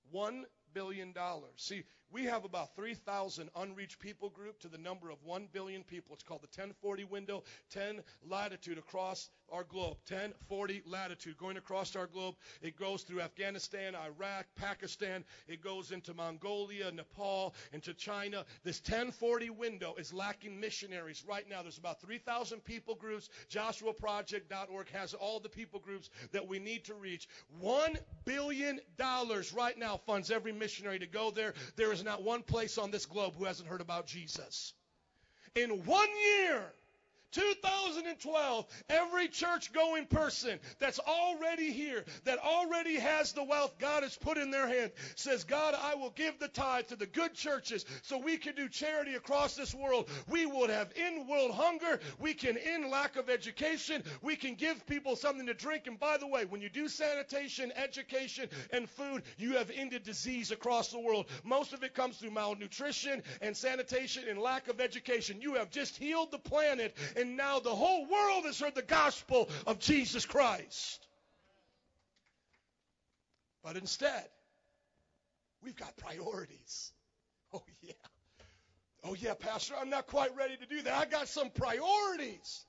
One 0.09 0.45
billion 0.73 1.13
dollars. 1.13 1.53
See, 1.57 1.83
we 2.11 2.25
have 2.25 2.45
about 2.45 2.75
3,000 2.75 3.49
unreached 3.55 3.99
people 3.99 4.29
group 4.29 4.59
to 4.59 4.67
the 4.67 4.77
number 4.77 5.09
of 5.09 5.17
1 5.23 5.47
billion 5.51 5.83
people. 5.83 6.13
It's 6.13 6.23
called 6.23 6.41
the 6.41 6.47
1040 6.47 7.03
window, 7.05 7.43
10 7.71 8.01
latitude 8.27 8.77
across 8.77 9.29
our 9.51 9.63
globe. 9.63 9.97
1040 10.09 10.83
latitude 10.85 11.37
going 11.37 11.57
across 11.57 11.95
our 11.95 12.07
globe. 12.07 12.35
It 12.61 12.77
goes 12.77 13.03
through 13.03 13.21
Afghanistan, 13.21 13.95
Iraq, 13.95 14.45
Pakistan. 14.55 15.23
It 15.47 15.61
goes 15.61 15.91
into 15.91 16.13
Mongolia, 16.13 16.91
Nepal, 16.91 17.53
into 17.73 17.93
China. 17.93 18.45
This 18.63 18.79
1040 18.79 19.49
window 19.51 19.95
is 19.97 20.13
lacking 20.13 20.59
missionaries 20.59 21.23
right 21.27 21.47
now. 21.49 21.61
There's 21.61 21.77
about 21.77 22.01
3,000 22.01 22.63
people 22.63 22.95
groups. 22.95 23.29
JoshuaProject.org 23.51 24.89
has 24.91 25.13
all 25.13 25.39
the 25.39 25.49
people 25.49 25.79
groups 25.79 26.09
that 26.31 26.47
we 26.47 26.59
need 26.59 26.85
to 26.85 26.93
reach. 26.93 27.27
$1 27.63 27.97
billion 28.25 28.79
right 29.55 29.77
now 29.77 29.97
funds 30.05 30.31
every 30.31 30.51
missionary 30.51 30.99
to 30.99 31.07
go 31.07 31.31
there. 31.31 31.53
There 31.75 31.91
is 31.91 31.98
is 31.99 32.05
not 32.05 32.23
one 32.23 32.41
place 32.41 32.77
on 32.77 32.91
this 32.91 33.05
globe 33.05 33.33
who 33.37 33.45
hasn't 33.45 33.67
heard 33.67 33.81
about 33.81 34.07
Jesus. 34.07 34.73
In 35.55 35.83
one 35.85 36.07
year, 36.37 36.73
2012, 37.31 38.65
every 38.89 39.27
church 39.27 39.71
going 39.73 40.05
person 40.05 40.59
that's 40.79 40.99
already 40.99 41.71
here, 41.71 42.03
that 42.25 42.39
already 42.39 42.95
has 42.95 43.33
the 43.33 43.43
wealth 43.43 43.77
God 43.79 44.03
has 44.03 44.15
put 44.15 44.37
in 44.37 44.51
their 44.51 44.67
hand, 44.67 44.91
says, 45.15 45.43
God, 45.43 45.75
I 45.79 45.95
will 45.95 46.11
give 46.11 46.39
the 46.39 46.47
tithe 46.47 46.87
to 46.87 46.95
the 46.95 47.05
good 47.05 47.33
churches 47.33 47.85
so 48.01 48.17
we 48.17 48.37
can 48.37 48.55
do 48.55 48.67
charity 48.67 49.15
across 49.15 49.55
this 49.55 49.73
world. 49.73 50.09
We 50.27 50.45
would 50.45 50.69
have 50.69 50.91
end 50.95 51.27
world 51.27 51.51
hunger. 51.51 51.99
We 52.19 52.33
can 52.33 52.57
end 52.57 52.89
lack 52.89 53.15
of 53.15 53.29
education. 53.29 54.03
We 54.21 54.35
can 54.35 54.55
give 54.55 54.85
people 54.87 55.15
something 55.15 55.47
to 55.47 55.53
drink. 55.53 55.87
And 55.87 55.99
by 55.99 56.17
the 56.17 56.27
way, 56.27 56.45
when 56.45 56.61
you 56.61 56.69
do 56.69 56.87
sanitation, 56.87 57.71
education, 57.75 58.49
and 58.71 58.89
food, 58.89 59.23
you 59.37 59.53
have 59.57 59.71
ended 59.73 60.03
disease 60.03 60.51
across 60.51 60.89
the 60.89 60.99
world. 60.99 61.27
Most 61.43 61.73
of 61.73 61.83
it 61.83 61.93
comes 61.93 62.17
through 62.17 62.31
malnutrition 62.31 63.23
and 63.41 63.55
sanitation 63.55 64.23
and 64.27 64.39
lack 64.39 64.67
of 64.67 64.79
education. 64.79 65.41
You 65.41 65.55
have 65.55 65.69
just 65.69 65.97
healed 65.97 66.31
the 66.31 66.39
planet 66.39 66.95
and 67.19 67.37
now 67.37 67.59
the 67.59 67.75
whole 67.75 68.05
world 68.05 68.45
has 68.45 68.59
heard 68.59 68.75
the 68.75 68.81
gospel 68.81 69.49
of 69.67 69.79
Jesus 69.79 70.25
Christ. 70.25 71.05
But 73.63 73.75
instead, 73.75 74.25
we've 75.63 75.75
got 75.75 75.95
priorities. 75.97 76.91
Oh, 77.51 77.63
yeah. 77.81 77.93
Oh, 79.03 79.15
yeah, 79.15 79.33
Pastor, 79.33 79.73
I'm 79.75 79.89
not 79.89 80.05
quite 80.05 80.35
ready 80.37 80.55
to 80.55 80.67
do 80.67 80.83
that. 80.83 80.93
I 80.93 81.05
got 81.05 81.27
some 81.27 81.49
priorities. 81.49 82.63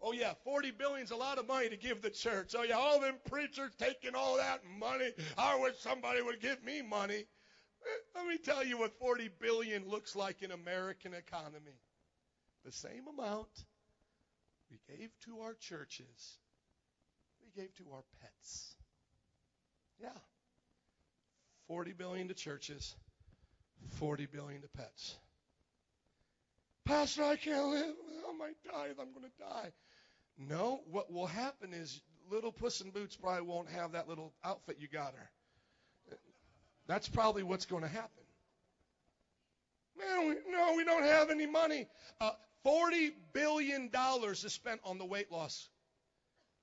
Oh, 0.00 0.12
yeah, 0.12 0.34
40 0.44 0.70
billion's 0.70 1.10
a 1.10 1.16
lot 1.16 1.38
of 1.38 1.48
money 1.48 1.68
to 1.68 1.76
give 1.76 2.00
the 2.00 2.10
church. 2.10 2.54
Oh, 2.56 2.62
yeah, 2.62 2.76
all 2.76 3.00
them 3.00 3.16
preachers 3.28 3.72
taking 3.76 4.14
all 4.14 4.36
that 4.36 4.60
money. 4.78 5.10
I 5.36 5.58
wish 5.58 5.80
somebody 5.80 6.22
would 6.22 6.40
give 6.40 6.62
me 6.62 6.80
money. 6.80 7.24
Eh, 7.24 8.00
let 8.14 8.28
me 8.28 8.38
tell 8.38 8.64
you 8.64 8.78
what 8.78 8.96
40 9.00 9.30
billion 9.40 9.88
looks 9.88 10.14
like 10.14 10.42
in 10.42 10.52
American 10.52 11.12
economy. 11.12 11.80
The 12.64 12.70
same 12.70 13.08
amount 13.08 13.48
we 14.74 14.96
gave 14.96 15.10
to 15.24 15.40
our 15.40 15.54
churches. 15.54 16.38
We 17.42 17.62
gave 17.62 17.74
to 17.76 17.84
our 17.92 18.02
pets. 18.20 18.74
Yeah. 20.00 20.08
40 21.68 21.92
billion 21.92 22.28
to 22.28 22.34
churches, 22.34 22.94
40 23.92 24.26
billion 24.26 24.62
to 24.62 24.68
pets. 24.76 25.16
Pastor, 26.84 27.24
I 27.24 27.36
can't 27.36 27.68
live 27.68 27.94
without 28.06 28.38
my 28.38 28.50
tithe. 28.70 28.96
I'm 29.00 29.12
going 29.12 29.24
to 29.24 29.38
die. 29.38 29.72
No, 30.36 30.80
what 30.90 31.12
will 31.12 31.26
happen 31.26 31.72
is 31.72 32.02
little 32.30 32.52
Puss 32.52 32.80
in 32.80 32.90
Boots 32.90 33.16
probably 33.16 33.46
won't 33.46 33.70
have 33.70 33.92
that 33.92 34.08
little 34.08 34.32
outfit 34.44 34.76
you 34.80 34.88
got 34.88 35.14
her. 35.14 35.30
That's 36.86 37.08
probably 37.08 37.42
what's 37.42 37.64
going 37.64 37.82
to 37.82 37.88
happen. 37.88 38.10
Man, 39.98 40.28
we, 40.28 40.52
no, 40.52 40.74
we 40.76 40.84
don't 40.84 41.04
have 41.04 41.30
any 41.30 41.46
money. 41.46 41.86
Uh, 42.20 42.32
$40 42.66 43.12
billion 43.32 43.90
is 44.32 44.52
spent 44.52 44.80
on 44.84 44.98
the 44.98 45.04
weight 45.04 45.30
loss, 45.30 45.68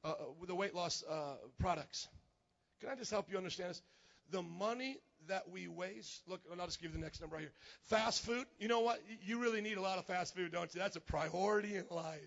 uh, 0.03 0.09
uh, 0.09 0.45
the 0.47 0.55
weight 0.55 0.73
loss 0.73 1.03
uh, 1.09 1.35
products. 1.59 2.07
Can 2.79 2.89
I 2.89 2.95
just 2.95 3.11
help 3.11 3.31
you 3.31 3.37
understand 3.37 3.71
this? 3.71 3.81
The 4.31 4.41
money 4.41 4.97
that 5.27 5.49
we 5.49 5.67
waste, 5.67 6.21
look, 6.27 6.41
I'll 6.59 6.65
just 6.65 6.81
give 6.81 6.91
you 6.91 6.97
the 6.97 7.03
next 7.03 7.21
number 7.21 7.35
right 7.35 7.43
here. 7.43 7.53
Fast 7.83 8.23
food, 8.25 8.45
you 8.59 8.67
know 8.67 8.79
what? 8.79 9.01
You 9.23 9.39
really 9.39 9.61
need 9.61 9.77
a 9.77 9.81
lot 9.81 9.99
of 9.99 10.05
fast 10.05 10.35
food, 10.35 10.51
don't 10.51 10.73
you? 10.73 10.79
That's 10.79 10.95
a 10.95 11.01
priority 11.01 11.75
in 11.75 11.85
life. 11.91 12.19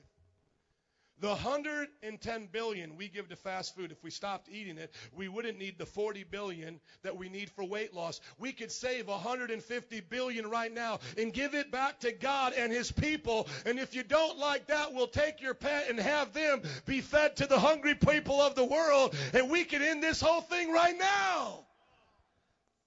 The 1.20 1.28
110 1.28 2.49
billion 2.51 2.97
we 2.97 3.09
give 3.09 3.28
to 3.28 3.36
fast 3.36 3.77
food, 3.77 3.93
if 3.93 4.03
we 4.03 4.11
stopped 4.11 4.49
eating 4.51 4.78
it, 4.78 4.93
we 5.15 5.28
wouldn't 5.28 5.59
need 5.59 5.78
the 5.78 5.86
40 5.86 6.24
billion 6.24 6.81
that 7.03 7.16
we 7.16 7.28
need 7.28 7.51
for 7.51 7.65
weight 7.65 7.95
loss. 7.95 8.20
We 8.39 8.53
could 8.53 8.73
save 8.73 9.07
150 9.07 10.01
billion 10.01 10.51
right 10.51 10.73
now 10.73 10.99
and 11.16 11.32
give 11.32 11.55
it 11.55 11.70
back 11.70 12.01
to 12.01 12.11
God 12.12 12.53
and 12.55 12.73
his 12.73 12.91
people. 12.91 13.49
And 13.65 13.78
if 13.78 13.95
you 13.95 14.03
don't 14.03 14.39
like 14.39 14.66
that, 14.66 14.93
we'll 14.93 15.07
take 15.07 15.41
your 15.41 15.55
pet 15.55 15.89
and 15.89 16.01
have 16.01 16.32
them 16.32 16.62
be 16.85 17.01
fed 17.01 17.36
to 17.36 17.47
the 17.47 17.61
hungry 17.61 17.95
people 17.95 18.41
of 18.41 18.57
the 18.57 18.65
world 18.65 19.15
and 19.32 19.49
we 19.51 19.65
can 19.65 19.82
end 19.82 20.03
this 20.03 20.20
whole 20.20 20.41
thing 20.41 20.73
right 20.73 20.99
now. 20.99 21.65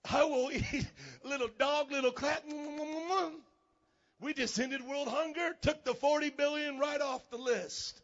I 0.10 0.26
will 0.26 0.52
eat 0.52 0.86
little 1.24 1.50
dog, 1.58 1.92
little 1.92 2.12
cat. 2.12 2.44
We 4.20 4.34
just 4.34 4.60
ended 4.60 4.82
world 4.86 5.08
hunger, 5.08 5.56
took 5.62 5.84
the 5.86 5.94
40 5.94 6.32
billion 6.32 6.78
right 6.78 7.02
off 7.02 7.30
the 7.30 7.38
list. 7.38 8.02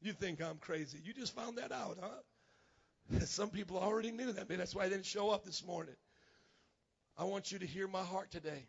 You 0.00 0.12
think 0.12 0.42
I'm 0.42 0.58
crazy. 0.58 0.98
You 1.04 1.12
just 1.12 1.34
found 1.34 1.58
that 1.58 1.72
out, 1.72 1.98
huh? 2.00 3.18
Some 3.26 3.50
people 3.50 3.78
already 3.78 4.10
knew 4.10 4.32
that. 4.32 4.48
Maybe 4.48 4.58
that's 4.58 4.74
why 4.74 4.84
I 4.84 4.88
didn't 4.88 5.06
show 5.06 5.30
up 5.30 5.44
this 5.44 5.64
morning. 5.64 5.94
I 7.18 7.24
want 7.24 7.50
you 7.50 7.58
to 7.58 7.66
hear 7.66 7.88
my 7.88 8.02
heart 8.02 8.30
today. 8.30 8.66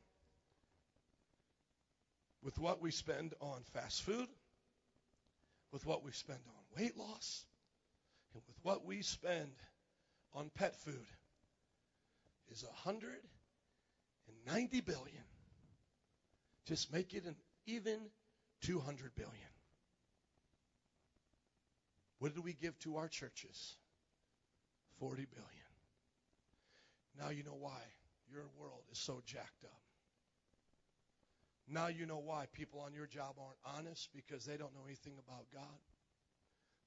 With 2.43 2.57
what 2.59 2.81
we 2.81 2.91
spend 2.91 3.33
on 3.41 3.61
fast 3.73 4.03
food, 4.03 4.27
with 5.71 5.85
what 5.85 6.03
we 6.03 6.11
spend 6.11 6.39
on 6.47 6.81
weight 6.81 6.97
loss, 6.97 7.45
and 8.33 8.41
with 8.47 8.57
what 8.63 8.85
we 8.85 9.01
spend 9.01 9.51
on 10.33 10.49
pet 10.55 10.75
food 10.75 11.05
is 12.51 12.63
a 12.63 12.67
190 12.67 14.81
billion 14.81 15.23
Just 16.67 16.93
make 16.93 17.13
it 17.13 17.25
an 17.25 17.35
even 17.65 17.99
200 18.61 19.15
billion. 19.15 19.33
What 22.19 22.33
did 22.33 22.43
we 22.43 22.53
give 22.53 22.77
to 22.79 22.97
our 22.97 23.07
churches? 23.07 23.75
40 24.99 25.25
billion. 25.31 25.67
Now 27.19 27.29
you 27.29 27.43
know 27.43 27.57
why 27.59 27.81
your 28.31 28.45
world 28.59 28.83
is 28.91 28.97
so 28.97 29.21
jacked 29.25 29.63
up. 29.63 29.81
Now 31.69 31.87
you 31.87 32.05
know 32.05 32.21
why 32.23 32.45
people 32.53 32.79
on 32.79 32.93
your 32.93 33.07
job 33.07 33.35
aren't 33.39 33.77
honest 33.77 34.09
because 34.15 34.45
they 34.45 34.57
don't 34.57 34.73
know 34.73 34.85
anything 34.85 35.13
about 35.27 35.45
God. 35.53 35.79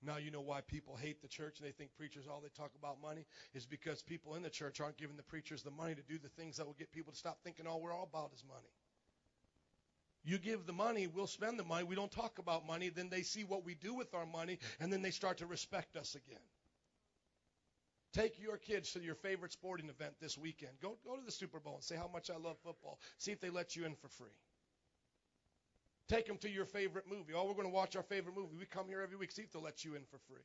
Now 0.03 0.17
you 0.17 0.31
know 0.31 0.41
why 0.41 0.63
people 0.63 0.97
hate 0.97 1.21
the 1.21 1.29
church 1.29 1.59
and 1.59 1.69
they 1.69 1.73
think 1.73 1.91
preachers 1.95 2.25
all 2.27 2.41
they 2.41 2.49
talk 2.57 2.71
about 2.79 3.03
money 3.03 3.27
is 3.53 3.67
because 3.67 4.03
people 4.03 4.35
in 4.35 4.43
the 4.43 4.49
church 4.49 4.81
aren't 4.81 4.97
giving 4.97 5.17
the 5.17 5.23
preachers 5.23 5.63
the 5.63 5.71
money 5.71 5.95
to 5.95 6.03
do 6.03 6.19
the 6.19 6.31
things 6.31 6.57
that 6.57 6.65
will 6.65 6.77
get 6.79 6.91
people 6.91 7.13
to 7.13 7.19
stop 7.19 7.39
thinking 7.45 7.67
all 7.67 7.83
we're 7.83 7.93
all 7.93 8.09
about 8.11 8.33
is 8.35 8.43
money. 8.49 8.73
You 10.23 10.39
give 10.39 10.67
the 10.67 10.73
money, 10.73 11.07
we'll 11.07 11.27
spend 11.27 11.59
the 11.59 11.65
money. 11.65 11.85
We 11.85 11.95
don't 11.95 12.11
talk 12.11 12.39
about 12.39 12.67
money. 12.67 12.91
Then 12.91 13.09
they 13.09 13.23
see 13.23 13.45
what 13.45 13.65
we 13.65 13.75
do 13.75 13.95
with 13.95 14.15
our 14.15 14.27
money, 14.27 14.59
and 14.79 14.93
then 14.93 15.03
they 15.03 15.11
start 15.11 15.39
to 15.39 15.47
respect 15.47 15.97
us 15.97 16.15
again. 16.15 16.43
Take 18.13 18.41
your 18.41 18.57
kids 18.57 18.93
to 18.93 19.01
your 19.01 19.15
favorite 19.15 19.53
sporting 19.53 19.89
event 19.89 20.15
this 20.21 20.37
weekend. 20.37 20.73
Go, 20.83 20.99
go 21.05 21.17
to 21.17 21.25
the 21.25 21.31
Super 21.31 21.61
Bowl 21.61 21.75
and 21.77 21.85
say 21.85 21.97
how 21.97 22.11
much 22.13 22.29
I 22.29 22.37
love 22.37 22.57
football. 22.65 22.99
See 23.19 23.31
if 23.31 23.41
they 23.41 23.51
let 23.51 23.77
you 23.77 23.85
in 23.87 23.95
for 23.95 24.09
free. 24.09 24.37
Take 26.09 26.27
them 26.27 26.37
to 26.39 26.51
your 26.51 26.65
favorite 26.65 27.05
movie. 27.09 27.35
Oh, 27.37 27.47
we're 27.47 27.55
going 27.55 27.69
to 27.69 27.73
watch 27.73 27.95
our 27.95 28.03
favorite 28.03 28.35
movie. 28.37 28.57
We 28.59 28.67
come 28.67 28.89
here 28.89 29.01
every 29.01 29.17
week. 29.17 29.31
See 29.31 29.43
if 29.43 29.53
they'll 29.53 29.63
let 29.63 29.85
you 29.85 29.95
in 29.95 30.03
for 30.11 30.19
free. 30.29 30.43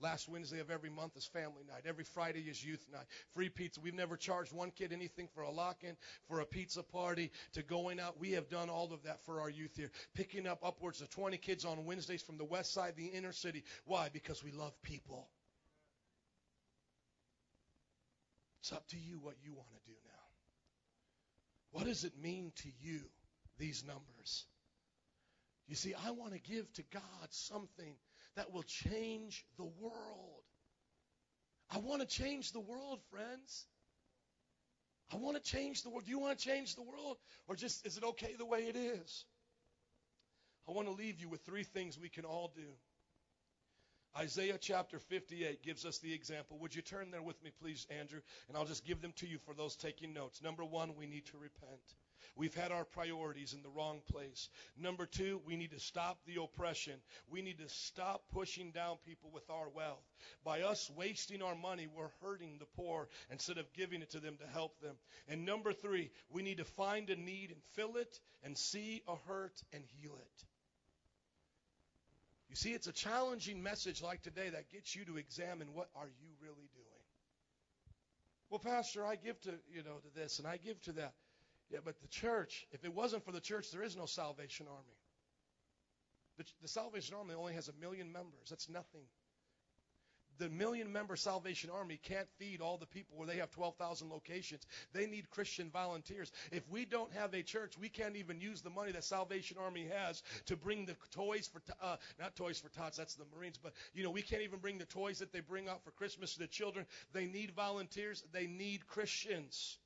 Last 0.00 0.28
Wednesday 0.28 0.60
of 0.60 0.70
every 0.70 0.88
month 0.88 1.16
is 1.16 1.26
family 1.26 1.62
night. 1.68 1.82
Every 1.86 2.04
Friday 2.04 2.40
is 2.40 2.64
youth 2.64 2.84
night. 2.90 3.04
Free 3.34 3.50
pizza. 3.50 3.80
We've 3.80 3.94
never 3.94 4.16
charged 4.16 4.52
one 4.52 4.70
kid 4.70 4.92
anything 4.92 5.28
for 5.34 5.42
a 5.42 5.50
lock-in, 5.50 5.96
for 6.26 6.40
a 6.40 6.46
pizza 6.46 6.82
party, 6.82 7.30
to 7.52 7.62
going 7.62 8.00
out. 8.00 8.18
We 8.18 8.32
have 8.32 8.48
done 8.48 8.70
all 8.70 8.92
of 8.92 9.02
that 9.02 9.24
for 9.26 9.40
our 9.40 9.50
youth 9.50 9.76
here. 9.76 9.90
Picking 10.14 10.46
up 10.46 10.64
upwards 10.64 11.02
of 11.02 11.10
20 11.10 11.36
kids 11.36 11.66
on 11.66 11.84
Wednesdays 11.84 12.22
from 12.22 12.38
the 12.38 12.44
west 12.44 12.72
side, 12.72 12.94
the 12.96 13.06
inner 13.06 13.32
city. 13.32 13.62
Why? 13.84 14.08
Because 14.10 14.42
we 14.42 14.52
love 14.52 14.72
people. 14.82 15.28
It's 18.60 18.72
up 18.72 18.86
to 18.88 18.96
you 18.98 19.18
what 19.18 19.34
you 19.42 19.52
want 19.52 19.68
to 19.70 19.90
do 19.90 19.96
now. 20.04 20.20
What 21.72 21.84
does 21.86 22.04
it 22.04 22.12
mean 22.20 22.52
to 22.56 22.68
you, 22.80 23.00
these 23.58 23.84
numbers? 23.86 24.44
You 25.68 25.76
see, 25.76 25.94
I 25.94 26.10
want 26.10 26.32
to 26.32 26.40
give 26.40 26.70
to 26.74 26.82
God 26.92 27.28
something 27.30 27.94
that 28.36 28.52
will 28.52 28.62
change 28.62 29.44
the 29.56 29.68
world. 29.80 30.44
I 31.70 31.78
want 31.78 32.00
to 32.00 32.06
change 32.06 32.52
the 32.52 32.60
world, 32.60 33.00
friends. 33.10 33.66
I 35.12 35.16
want 35.16 35.36
to 35.36 35.42
change 35.42 35.82
the 35.82 35.90
world. 35.90 36.04
Do 36.04 36.10
you 36.10 36.18
want 36.18 36.38
to 36.38 36.44
change 36.44 36.74
the 36.74 36.82
world? 36.82 37.16
Or 37.48 37.56
just 37.56 37.86
is 37.86 37.96
it 37.96 38.04
okay 38.04 38.34
the 38.38 38.46
way 38.46 38.60
it 38.60 38.76
is? 38.76 39.24
I 40.68 40.72
want 40.72 40.86
to 40.88 40.94
leave 40.94 41.20
you 41.20 41.28
with 41.28 41.44
three 41.44 41.64
things 41.64 41.98
we 41.98 42.08
can 42.08 42.24
all 42.24 42.52
do. 42.54 42.68
Isaiah 44.18 44.58
chapter 44.60 44.98
58 44.98 45.62
gives 45.62 45.84
us 45.84 45.98
the 45.98 46.12
example. 46.12 46.58
Would 46.60 46.74
you 46.74 46.82
turn 46.82 47.10
there 47.10 47.22
with 47.22 47.42
me, 47.44 47.52
please, 47.60 47.86
Andrew? 48.00 48.20
And 48.48 48.56
I'll 48.56 48.64
just 48.64 48.84
give 48.84 49.00
them 49.00 49.12
to 49.16 49.26
you 49.26 49.38
for 49.38 49.54
those 49.54 49.76
taking 49.76 50.12
notes. 50.12 50.42
Number 50.42 50.64
one, 50.64 50.96
we 50.96 51.06
need 51.06 51.26
to 51.26 51.38
repent. 51.38 51.80
We've 52.36 52.54
had 52.54 52.72
our 52.72 52.84
priorities 52.84 53.52
in 53.52 53.62
the 53.62 53.68
wrong 53.68 54.00
place. 54.10 54.48
Number 54.78 55.06
two, 55.06 55.40
we 55.46 55.56
need 55.56 55.72
to 55.72 55.80
stop 55.80 56.18
the 56.26 56.42
oppression. 56.42 56.94
We 57.28 57.42
need 57.42 57.58
to 57.58 57.68
stop 57.68 58.22
pushing 58.32 58.70
down 58.70 58.96
people 59.06 59.30
with 59.32 59.48
our 59.50 59.68
wealth. 59.68 60.04
By 60.44 60.62
us 60.62 60.90
wasting 60.96 61.42
our 61.42 61.54
money, 61.54 61.86
we're 61.86 62.10
hurting 62.22 62.58
the 62.58 62.66
poor 62.76 63.08
instead 63.30 63.58
of 63.58 63.72
giving 63.72 64.02
it 64.02 64.10
to 64.10 64.20
them 64.20 64.36
to 64.40 64.46
help 64.46 64.80
them. 64.80 64.96
And 65.28 65.44
number 65.44 65.72
three, 65.72 66.10
we 66.30 66.42
need 66.42 66.58
to 66.58 66.64
find 66.64 67.10
a 67.10 67.16
need 67.16 67.50
and 67.50 67.60
fill 67.74 67.96
it 67.96 68.20
and 68.42 68.56
see 68.56 69.02
a 69.06 69.16
hurt 69.26 69.60
and 69.72 69.84
heal 70.00 70.16
it. 70.18 70.44
You 72.48 72.56
see, 72.56 72.72
it's 72.72 72.88
a 72.88 72.92
challenging 72.92 73.62
message 73.62 74.02
like 74.02 74.22
today 74.22 74.48
that 74.50 74.70
gets 74.70 74.96
you 74.96 75.04
to 75.04 75.18
examine 75.18 75.68
what 75.72 75.88
are 75.94 76.08
you 76.20 76.30
really 76.42 76.68
doing. 76.74 76.86
Well, 78.50 78.58
Pastor, 78.58 79.06
I 79.06 79.14
give 79.14 79.40
to, 79.42 79.50
you 79.72 79.84
know, 79.84 79.98
to 80.02 80.20
this 80.20 80.40
and 80.40 80.48
I 80.48 80.56
give 80.56 80.80
to 80.82 80.92
that. 80.92 81.14
Yeah, 81.70 81.78
but 81.84 82.00
the 82.00 82.08
church, 82.08 82.66
if 82.72 82.84
it 82.84 82.94
wasn't 82.94 83.24
for 83.24 83.32
the 83.32 83.40
church, 83.40 83.70
there 83.70 83.82
is 83.82 83.96
no 83.96 84.06
Salvation 84.06 84.66
Army. 84.68 84.98
The, 86.36 86.44
the 86.62 86.68
Salvation 86.68 87.14
Army 87.16 87.34
only 87.34 87.54
has 87.54 87.68
a 87.68 87.72
million 87.80 88.12
members. 88.12 88.48
That's 88.48 88.68
nothing. 88.68 89.02
The 90.38 90.48
million 90.48 90.90
member 90.90 91.16
Salvation 91.16 91.68
Army 91.68 92.00
can't 92.02 92.26
feed 92.38 92.62
all 92.62 92.78
the 92.78 92.86
people 92.86 93.18
where 93.18 93.26
they 93.26 93.36
have 93.36 93.50
12,000 93.50 94.08
locations. 94.08 94.66
They 94.94 95.06
need 95.06 95.28
Christian 95.28 95.68
volunteers. 95.70 96.32
If 96.50 96.66
we 96.70 96.86
don't 96.86 97.12
have 97.12 97.34
a 97.34 97.42
church, 97.42 97.74
we 97.78 97.90
can't 97.90 98.16
even 98.16 98.40
use 98.40 98.62
the 98.62 98.70
money 98.70 98.90
that 98.92 99.04
Salvation 99.04 99.58
Army 99.62 99.86
has 99.94 100.22
to 100.46 100.56
bring 100.56 100.86
the 100.86 100.96
toys 101.10 101.46
for, 101.46 101.60
uh, 101.82 101.96
not 102.18 102.36
toys 102.36 102.58
for 102.58 102.70
tots, 102.70 102.96
that's 102.96 103.16
the 103.16 103.26
Marines, 103.36 103.58
but, 103.62 103.74
you 103.92 104.02
know, 104.02 104.10
we 104.10 104.22
can't 104.22 104.42
even 104.42 104.60
bring 104.60 104.78
the 104.78 104.86
toys 104.86 105.18
that 105.18 105.30
they 105.30 105.40
bring 105.40 105.68
out 105.68 105.84
for 105.84 105.90
Christmas 105.90 106.32
to 106.32 106.38
the 106.38 106.46
children. 106.46 106.86
They 107.12 107.26
need 107.26 107.50
volunteers. 107.50 108.24
They 108.32 108.46
need 108.46 108.86
Christians. 108.86 109.76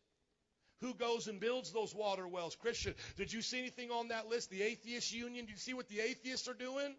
Who 0.81 0.95
goes 0.95 1.29
and 1.29 1.41
builds 1.41 1.73
those 1.73 1.95
water 1.95 2.27
wells? 2.27 2.57
Christian. 2.57 2.95
Did 3.17 3.33
you 3.33 3.43
see 3.43 3.59
anything 3.59 3.91
on 3.91 4.09
that 4.09 4.29
list? 4.29 4.51
The 4.51 4.63
Atheist 4.63 5.13
Union. 5.13 5.47
Do 5.47 5.53
you 5.53 5.59
see 5.59 5.75
what 5.75 5.89
the 5.89 6.01
atheists 6.01 6.49
are 6.49 6.55
doing? 6.55 6.95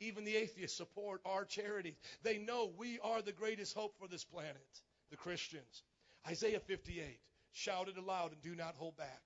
Even 0.00 0.24
the 0.24 0.36
atheists 0.36 0.76
support 0.76 1.20
our 1.24 1.44
charities. 1.44 1.94
They 2.22 2.38
know 2.38 2.72
we 2.76 2.98
are 3.00 3.22
the 3.22 3.32
greatest 3.32 3.74
hope 3.76 3.94
for 3.98 4.08
this 4.08 4.24
planet, 4.24 4.56
the 5.10 5.16
Christians. 5.16 5.82
Isaiah 6.26 6.60
58. 6.60 7.18
Shout 7.52 7.88
it 7.88 7.96
aloud 7.96 8.32
and 8.32 8.42
do 8.42 8.54
not 8.54 8.74
hold 8.74 8.96
back. 8.96 9.22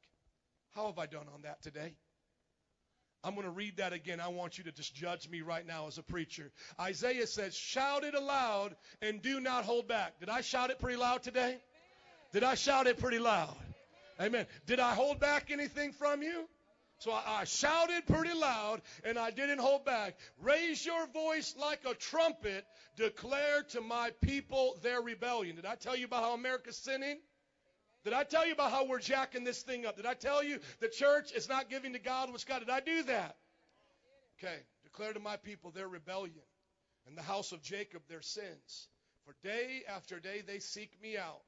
How 0.74 0.86
have 0.86 0.98
I 0.98 1.06
done 1.06 1.26
on 1.34 1.42
that 1.42 1.62
today? 1.62 1.94
I'm 3.24 3.34
going 3.34 3.46
to 3.46 3.52
read 3.52 3.78
that 3.78 3.92
again. 3.92 4.20
I 4.20 4.28
want 4.28 4.58
you 4.58 4.64
to 4.64 4.72
just 4.72 4.94
judge 4.94 5.28
me 5.28 5.40
right 5.40 5.66
now 5.66 5.88
as 5.88 5.98
a 5.98 6.02
preacher. 6.02 6.52
Isaiah 6.78 7.26
says, 7.26 7.54
Shout 7.54 8.04
it 8.04 8.14
aloud 8.14 8.76
and 9.02 9.20
do 9.20 9.40
not 9.40 9.64
hold 9.64 9.88
back. 9.88 10.20
Did 10.20 10.28
I 10.28 10.42
shout 10.42 10.70
it 10.70 10.78
pretty 10.78 10.98
loud 10.98 11.22
today? 11.22 11.56
Did 12.32 12.44
I 12.44 12.54
shout 12.54 12.86
it 12.86 12.98
pretty 12.98 13.18
loud? 13.18 13.56
Amen. 14.20 14.46
Did 14.66 14.80
I 14.80 14.94
hold 14.94 15.20
back 15.20 15.50
anything 15.50 15.92
from 15.92 16.22
you? 16.22 16.48
So 16.98 17.12
I, 17.12 17.40
I, 17.40 17.44
shouted 17.44 18.06
pretty 18.06 18.34
loud 18.34 18.82
and 19.04 19.16
I 19.16 19.30
didn't 19.30 19.58
hold 19.58 19.84
back. 19.84 20.16
Raise 20.42 20.84
your 20.84 21.06
voice 21.06 21.54
like 21.56 21.80
a 21.88 21.94
trumpet. 21.94 22.64
Declare 22.96 23.62
to 23.70 23.80
my 23.80 24.10
people 24.20 24.76
their 24.82 25.00
rebellion. 25.00 25.54
Did 25.54 25.66
I 25.66 25.76
tell 25.76 25.94
you 25.94 26.06
about 26.06 26.24
how 26.24 26.34
America's 26.34 26.76
sinning? 26.76 27.18
Did 28.02 28.14
I 28.14 28.24
tell 28.24 28.44
you 28.44 28.52
about 28.52 28.72
how 28.72 28.84
we're 28.84 28.98
jacking 28.98 29.44
this 29.44 29.62
thing 29.62 29.86
up? 29.86 29.96
Did 29.96 30.06
I 30.06 30.14
tell 30.14 30.42
you 30.42 30.58
the 30.80 30.88
church 30.88 31.30
is 31.32 31.48
not 31.48 31.70
giving 31.70 31.92
to 31.92 32.00
God 32.00 32.32
what's 32.32 32.44
God? 32.44 32.60
Did 32.60 32.70
I 32.70 32.80
do 32.80 33.04
that? 33.04 33.36
Okay. 34.38 34.56
Declare 34.82 35.12
to 35.12 35.20
my 35.20 35.36
people 35.36 35.70
their 35.70 35.88
rebellion 35.88 36.34
and 37.06 37.16
the 37.16 37.22
house 37.22 37.52
of 37.52 37.62
Jacob 37.62 38.02
their 38.08 38.22
sins. 38.22 38.88
For 39.24 39.36
day 39.44 39.82
after 39.88 40.18
day 40.18 40.42
they 40.44 40.58
seek 40.58 40.90
me 41.00 41.16
out. 41.16 41.42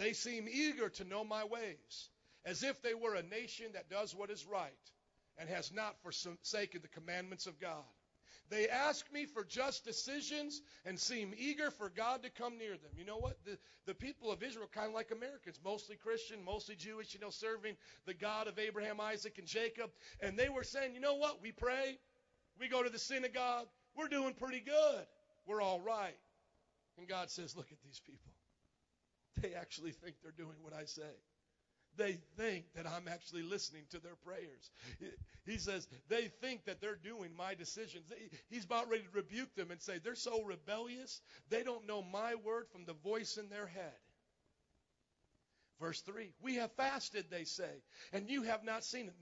They 0.00 0.14
seem 0.14 0.48
eager 0.50 0.88
to 0.88 1.04
know 1.04 1.24
my 1.24 1.44
ways, 1.44 2.08
as 2.46 2.62
if 2.62 2.80
they 2.80 2.94
were 2.94 3.16
a 3.16 3.22
nation 3.22 3.66
that 3.74 3.90
does 3.90 4.14
what 4.14 4.30
is 4.30 4.46
right 4.46 4.72
and 5.36 5.46
has 5.50 5.70
not 5.74 5.94
forsaken 6.02 6.80
the 6.80 6.88
commandments 6.88 7.46
of 7.46 7.60
God. 7.60 7.84
They 8.48 8.66
ask 8.66 9.04
me 9.12 9.26
for 9.26 9.44
just 9.44 9.84
decisions 9.84 10.62
and 10.86 10.98
seem 10.98 11.34
eager 11.36 11.70
for 11.70 11.90
God 11.90 12.22
to 12.22 12.30
come 12.30 12.56
near 12.56 12.70
them. 12.70 12.92
You 12.96 13.04
know 13.04 13.18
what? 13.18 13.44
The, 13.44 13.58
the 13.84 13.94
people 13.94 14.32
of 14.32 14.42
Israel 14.42 14.70
kind 14.72 14.88
of 14.88 14.94
like 14.94 15.10
Americans, 15.10 15.60
mostly 15.62 15.96
Christian, 15.96 16.42
mostly 16.46 16.76
Jewish, 16.76 17.12
you 17.12 17.20
know, 17.20 17.28
serving 17.28 17.76
the 18.06 18.14
God 18.14 18.48
of 18.48 18.58
Abraham, 18.58 19.02
Isaac, 19.02 19.36
and 19.36 19.46
Jacob. 19.46 19.90
And 20.20 20.38
they 20.38 20.48
were 20.48 20.64
saying, 20.64 20.94
you 20.94 21.00
know 21.00 21.16
what? 21.16 21.42
We 21.42 21.52
pray. 21.52 21.98
We 22.58 22.68
go 22.68 22.82
to 22.82 22.88
the 22.88 22.98
synagogue. 22.98 23.66
We're 23.94 24.08
doing 24.08 24.32
pretty 24.32 24.60
good. 24.60 25.06
We're 25.46 25.60
all 25.60 25.80
right. 25.80 26.16
And 26.96 27.06
God 27.06 27.30
says, 27.30 27.54
look 27.54 27.70
at 27.70 27.78
these 27.84 28.00
people. 28.00 28.29
They 29.40 29.54
actually 29.54 29.92
think 29.92 30.16
they're 30.22 30.32
doing 30.32 30.56
what 30.62 30.72
I 30.72 30.84
say. 30.84 31.10
They 31.96 32.18
think 32.36 32.66
that 32.74 32.86
I'm 32.86 33.08
actually 33.08 33.42
listening 33.42 33.82
to 33.90 33.98
their 33.98 34.14
prayers. 34.24 34.70
He 35.44 35.58
says 35.58 35.88
they 36.08 36.28
think 36.40 36.64
that 36.66 36.80
they're 36.80 36.94
doing 37.02 37.30
my 37.36 37.54
decisions. 37.54 38.12
He's 38.48 38.64
about 38.64 38.88
ready 38.88 39.02
to 39.02 39.08
rebuke 39.12 39.54
them 39.56 39.70
and 39.70 39.80
say 39.82 39.98
they're 39.98 40.14
so 40.14 40.44
rebellious, 40.44 41.20
they 41.48 41.62
don't 41.62 41.86
know 41.86 42.02
my 42.02 42.36
word 42.36 42.66
from 42.70 42.84
the 42.84 42.94
voice 42.94 43.36
in 43.36 43.48
their 43.48 43.66
head. 43.66 43.92
Verse 45.80 46.00
3 46.02 46.32
We 46.42 46.56
have 46.56 46.70
fasted, 46.72 47.26
they 47.30 47.44
say, 47.44 47.82
and 48.12 48.28
you 48.28 48.42
have 48.42 48.64
not 48.64 48.84
seen 48.84 49.06
it. 49.08 49.14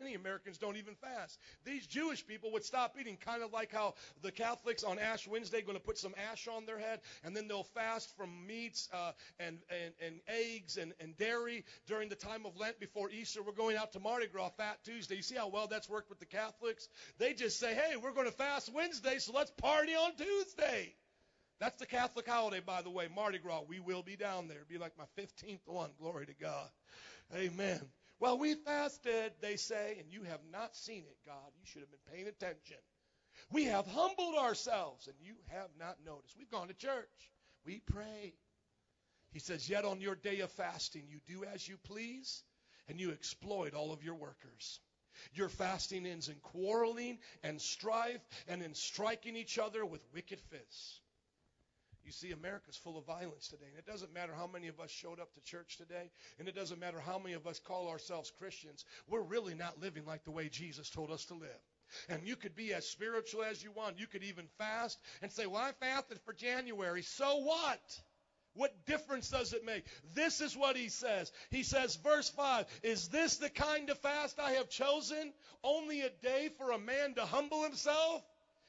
Many 0.00 0.14
Americans 0.14 0.58
don't 0.58 0.76
even 0.76 0.94
fast. 0.94 1.38
These 1.64 1.86
Jewish 1.86 2.26
people 2.26 2.52
would 2.52 2.64
stop 2.64 2.96
eating, 2.98 3.18
kind 3.18 3.42
of 3.42 3.52
like 3.52 3.70
how 3.70 3.94
the 4.22 4.32
Catholics 4.32 4.82
on 4.82 4.98
Ash 4.98 5.28
Wednesday 5.28 5.60
going 5.60 5.76
to 5.76 5.84
put 5.84 5.98
some 5.98 6.14
ash 6.30 6.48
on 6.48 6.64
their 6.64 6.78
head, 6.78 7.00
and 7.22 7.36
then 7.36 7.48
they'll 7.48 7.64
fast 7.64 8.16
from 8.16 8.46
meats 8.46 8.88
uh, 8.92 9.12
and, 9.38 9.58
and, 9.70 9.92
and 10.04 10.20
eggs 10.26 10.78
and, 10.78 10.94
and 11.00 11.16
dairy 11.18 11.64
during 11.86 12.08
the 12.08 12.16
time 12.16 12.46
of 12.46 12.56
Lent 12.56 12.80
before 12.80 13.10
Easter. 13.10 13.42
We're 13.42 13.52
going 13.52 13.76
out 13.76 13.92
to 13.92 14.00
Mardi 14.00 14.26
Gras 14.26 14.50
Fat 14.56 14.78
Tuesday. 14.84 15.16
You 15.16 15.22
see 15.22 15.36
how 15.36 15.48
well 15.48 15.66
that's 15.66 15.88
worked 15.88 16.08
with 16.08 16.18
the 16.18 16.26
Catholics? 16.26 16.88
They 17.18 17.34
just 17.34 17.58
say, 17.58 17.74
hey, 17.74 17.96
we're 17.96 18.12
going 18.12 18.26
to 18.26 18.32
fast 18.32 18.72
Wednesday, 18.72 19.18
so 19.18 19.32
let's 19.34 19.50
party 19.50 19.94
on 19.94 20.12
Tuesday. 20.16 20.94
That's 21.58 21.78
the 21.78 21.86
Catholic 21.86 22.28
holiday, 22.28 22.60
by 22.60 22.82
the 22.82 22.90
way, 22.90 23.08
Mardi 23.14 23.38
Gras. 23.38 23.62
We 23.66 23.80
will 23.80 24.02
be 24.02 24.16
down 24.16 24.48
there. 24.48 24.58
It'll 24.58 24.68
be 24.68 24.78
like 24.78 24.92
my 24.98 25.06
15th 25.18 25.66
one. 25.66 25.90
Glory 25.98 26.26
to 26.26 26.34
God. 26.34 26.68
Amen. 27.34 27.80
Well, 28.20 28.38
we 28.38 28.54
fasted, 28.54 29.32
they 29.40 29.56
say, 29.56 29.96
and 29.98 30.10
you 30.10 30.22
have 30.22 30.40
not 30.50 30.74
seen 30.76 31.04
it, 31.04 31.16
God. 31.26 31.50
You 31.58 31.66
should 31.66 31.82
have 31.82 31.90
been 31.90 32.14
paying 32.14 32.28
attention. 32.28 32.78
We 33.52 33.64
have 33.64 33.86
humbled 33.86 34.34
ourselves, 34.36 35.06
and 35.06 35.16
you 35.20 35.34
have 35.48 35.68
not 35.78 35.96
noticed. 36.04 36.36
We've 36.38 36.50
gone 36.50 36.68
to 36.68 36.74
church. 36.74 37.30
We 37.64 37.80
pray. 37.86 38.34
He 39.32 39.38
says, 39.38 39.68
Yet 39.68 39.84
on 39.84 40.00
your 40.00 40.14
day 40.14 40.40
of 40.40 40.50
fasting, 40.52 41.04
you 41.08 41.20
do 41.26 41.44
as 41.44 41.66
you 41.68 41.76
please, 41.84 42.42
and 42.88 43.00
you 43.00 43.10
exploit 43.10 43.74
all 43.74 43.92
of 43.92 44.02
your 44.02 44.14
workers. 44.14 44.80
Your 45.34 45.48
fasting 45.48 46.06
ends 46.06 46.28
in 46.28 46.36
quarreling 46.36 47.18
and 47.42 47.60
strife 47.60 48.20
and 48.48 48.62
in 48.62 48.74
striking 48.74 49.36
each 49.36 49.58
other 49.58 49.84
with 49.84 50.04
wicked 50.12 50.40
fists. 50.50 51.00
You 52.06 52.12
see, 52.12 52.30
America's 52.30 52.76
full 52.76 52.96
of 52.96 53.04
violence 53.04 53.48
today. 53.48 53.66
And 53.68 53.78
it 53.78 53.90
doesn't 53.90 54.14
matter 54.14 54.32
how 54.32 54.46
many 54.46 54.68
of 54.68 54.78
us 54.78 54.90
showed 54.90 55.18
up 55.18 55.34
to 55.34 55.40
church 55.40 55.76
today, 55.76 56.10
and 56.38 56.46
it 56.46 56.54
doesn't 56.54 56.78
matter 56.78 57.00
how 57.00 57.18
many 57.18 57.34
of 57.34 57.48
us 57.48 57.58
call 57.58 57.88
ourselves 57.88 58.32
Christians. 58.38 58.84
We're 59.08 59.22
really 59.22 59.54
not 59.54 59.80
living 59.82 60.06
like 60.06 60.24
the 60.24 60.30
way 60.30 60.48
Jesus 60.48 60.88
told 60.88 61.10
us 61.10 61.24
to 61.26 61.34
live. 61.34 61.50
And 62.08 62.22
you 62.24 62.36
could 62.36 62.54
be 62.54 62.72
as 62.74 62.88
spiritual 62.88 63.42
as 63.42 63.62
you 63.62 63.72
want. 63.72 63.98
You 63.98 64.06
could 64.06 64.22
even 64.22 64.46
fast 64.56 64.98
and 65.20 65.32
say, 65.32 65.46
Well, 65.46 65.60
I 65.60 65.72
fasted 65.72 66.20
for 66.24 66.32
January. 66.32 67.02
So 67.02 67.38
what? 67.38 68.00
What 68.54 68.86
difference 68.86 69.28
does 69.28 69.52
it 69.52 69.66
make? 69.66 69.84
This 70.14 70.40
is 70.40 70.56
what 70.56 70.76
he 70.76 70.88
says. 70.88 71.30
He 71.50 71.62
says, 71.62 71.96
verse 71.96 72.30
5 72.30 72.66
Is 72.82 73.08
this 73.08 73.36
the 73.36 73.50
kind 73.50 73.90
of 73.90 73.98
fast 73.98 74.38
I 74.40 74.52
have 74.52 74.70
chosen? 74.70 75.32
Only 75.62 76.00
a 76.02 76.10
day 76.22 76.50
for 76.56 76.70
a 76.70 76.78
man 76.78 77.14
to 77.14 77.26
humble 77.26 77.62
himself? 77.64 78.22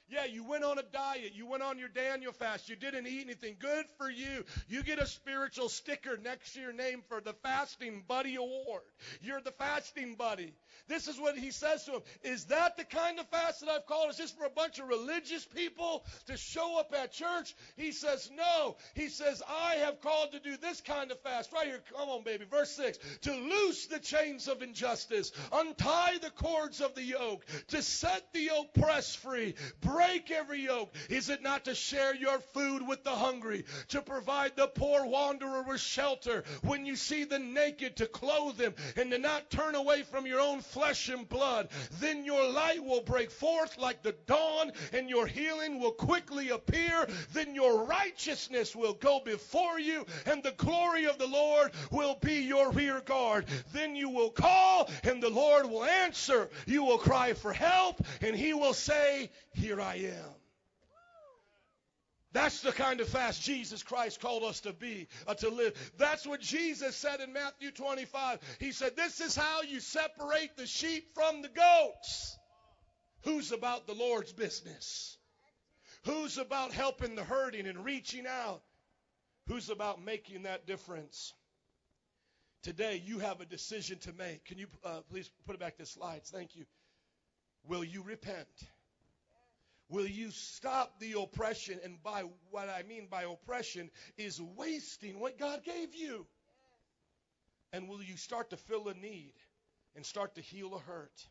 Yeah, 0.10 0.26
you 0.26 0.44
went 0.48 0.64
on 0.64 0.80
a 0.80 0.84
diet. 0.84 1.34
You 1.36 1.48
went 1.48 1.64
on 1.64 1.78
your 1.78 1.90
Daniel 1.90 2.32
fast. 2.32 2.70
You 2.70 2.78
didn't 2.78 3.08
eat 3.08 3.22
anything. 3.26 3.58
Good 3.60 3.86
for 3.98 4.10
you. 4.10 4.46
You 4.70 4.84
get 4.84 5.00
a 5.00 5.06
spiritual 5.06 5.68
sticker 5.68 6.18
next 6.18 6.54
to 6.54 6.62
your 6.62 6.72
name 6.72 7.04
for 7.10 7.20
the 7.20 7.34
Fasting 7.44 8.04
Buddy 8.08 8.36
Award. 8.36 8.84
You're 9.22 9.42
the 9.42 9.52
fasting 9.52 10.16
buddy. 10.16 10.54
This 10.88 11.08
is 11.08 11.20
what 11.20 11.38
he 11.38 11.52
says 11.52 11.84
to 11.86 11.94
him. 11.94 12.02
Is 12.24 12.46
that 12.46 12.78
the 12.78 12.84
kind 12.84 13.20
of 13.20 13.28
fast 13.28 13.62
that 13.62 13.70
I've 13.70 13.86
called? 13.86 14.10
Is 14.12 14.18
this 14.18 14.32
for 14.32 14.46
a 14.46 14.50
bunch 14.50 14.80
of 14.80 14.88
religious 14.88 15.46
people 15.46 16.06
to 16.28 16.38
show 16.38 16.80
up 16.80 16.94
at 16.98 17.12
church? 17.12 17.56
He 17.76 17.92
says, 17.92 18.30
No. 18.36 18.78
He 18.94 19.10
says, 19.10 19.42
I 19.48 19.76
have 19.76 20.02
called 20.02 20.32
to 20.34 20.40
do 20.40 20.58
this 20.58 20.82
kind 20.82 21.12
of 21.12 21.20
fast. 21.22 21.52
Right 21.52 21.68
here. 21.68 21.82
Come 21.96 22.10
on, 22.10 22.24
baby. 22.24 22.46
Verse 22.50 22.72
6. 22.72 22.98
To 23.22 23.34
loose 23.34 23.88
the 23.88 24.00
chains 24.00 24.48
of 24.48 24.62
injustice, 24.62 25.32
untie 25.52 26.18
the 26.22 26.32
cords 26.32 26.82
of 26.82 26.96
the 26.96 27.04
yoke, 27.04 27.46
to 27.70 27.82
set 27.82 28.32
the 28.34 28.50
oppressed 28.60 29.18
free 29.18 29.56
break 29.82 30.32
every 30.32 30.62
yoke? 30.62 30.94
Is 31.10 31.30
it 31.30 31.42
not 31.42 31.66
to 31.66 31.76
share 31.76 32.16
your 32.16 32.40
food 32.40 32.88
with 32.88 33.04
the 33.04 33.12
hungry, 33.12 33.66
to 33.90 34.02
provide 34.02 34.56
the 34.56 34.68
poor 34.68 35.06
wanderer 35.06 35.64
with 35.64 35.80
shelter, 35.80 36.44
when 36.64 36.86
you 36.86 36.96
see 36.96 37.24
the 37.24 37.40
naked 37.40 37.98
to 37.98 38.08
clothe 38.08 38.58
them, 38.58 38.76
and 38.96 39.12
to 39.12 39.18
not 39.18 39.50
turn 39.50 39.76
away 39.76 40.04
from 40.04 40.26
your 40.26 40.40
own 40.40 40.62
flesh 40.68 41.10
and 41.10 41.28
blood? 41.28 41.70
Then 42.00 42.26
your 42.26 42.50
light 42.52 42.84
will 42.84 43.02
break 43.02 43.32
forth 43.32 43.78
like 43.78 44.04
the 44.04 44.16
dawn, 44.26 44.72
and 44.94 45.10
your 45.10 45.28
healing 45.28 45.80
will 45.80 45.92
quickly 45.92 46.50
appear. 46.50 47.08
Then 47.34 47.56
your 47.56 47.86
righteousness 47.86 48.76
will 48.76 48.94
go 48.94 49.20
before 49.24 49.80
you, 49.80 50.06
and 50.26 50.44
the 50.44 50.52
glory 50.52 51.06
of 51.06 51.18
the 51.18 51.28
Lord 51.28 51.72
will 51.92 52.16
be 52.22 52.42
your 52.42 52.72
rear 52.72 53.02
guard. 53.02 53.46
Then 53.74 53.96
you 53.96 54.10
will 54.10 54.32
call, 54.32 54.90
and 55.04 55.22
the 55.22 55.30
Lord 55.30 55.70
will 55.70 55.84
answer. 55.84 56.50
You 56.66 56.84
will 56.84 56.98
cry 56.98 57.34
for 57.34 57.54
help, 57.54 58.04
and 58.22 58.36
he 58.36 58.54
will 58.54 58.74
say, 58.74 59.32
Here 59.54 59.82
I 59.82 59.96
am. 59.96 60.37
That's 62.38 62.62
the 62.62 62.72
kind 62.72 63.02
of 63.02 63.10
fast 63.10 63.42
Jesus 63.42 63.82
Christ 63.82 64.20
called 64.20 64.44
us 64.44 64.60
to 64.60 64.72
be, 64.72 65.08
uh, 65.26 65.34
to 65.34 65.50
live. 65.50 65.74
That's 65.98 66.24
what 66.28 66.40
Jesus 66.40 66.96
said 66.96 67.20
in 67.20 67.34
Matthew 67.34 67.72
25. 67.72 68.58
He 68.60 68.74
said, 68.74 68.96
This 68.96 69.22
is 69.22 69.36
how 69.36 69.64
you 69.64 69.80
separate 69.80 70.56
the 70.56 70.68
sheep 70.68 71.16
from 71.16 71.42
the 71.42 71.50
goats. 71.50 72.38
Who's 73.24 73.52
about 73.52 73.88
the 73.88 73.96
Lord's 73.96 74.34
business? 74.34 75.18
Who's 76.06 76.38
about 76.38 76.74
helping 76.74 77.16
the 77.16 77.24
hurting 77.24 77.66
and 77.66 77.84
reaching 77.84 78.28
out? 78.28 78.62
Who's 79.48 79.72
about 79.72 80.06
making 80.06 80.44
that 80.44 80.68
difference? 80.68 81.34
Today, 82.62 83.02
you 83.04 83.18
have 83.18 83.42
a 83.42 83.46
decision 83.46 83.98
to 84.02 84.14
make. 84.14 84.46
Can 84.46 84.60
you 84.60 84.68
uh, 84.84 85.00
please 85.10 85.28
put 85.48 85.56
it 85.56 85.60
back 85.60 85.78
to 85.78 85.88
slides? 85.88 86.30
Thank 86.30 86.56
you. 86.56 86.66
Will 87.68 87.84
you 87.84 88.04
repent? 88.04 88.48
Will 89.90 90.08
you 90.08 90.32
stop 90.32 91.00
the 91.00 91.14
oppression? 91.20 91.80
And 91.84 92.02
by 92.04 92.24
what 92.52 92.70
I 92.70 92.84
mean 92.84 93.08
by 93.10 93.24
oppression 93.24 93.90
is 94.18 94.42
wasting 94.42 95.20
what 95.20 95.40
God 95.40 95.64
gave 95.64 95.96
you. 95.96 96.26
And 97.72 97.88
will 97.88 98.04
you 98.04 98.18
start 98.18 98.50
to 98.50 98.58
fill 98.58 98.88
a 98.90 98.94
need 98.94 99.34
and 99.96 100.06
start 100.06 100.36
to 100.36 100.42
heal 100.42 100.76
a 100.76 100.80
hurt? 100.80 101.26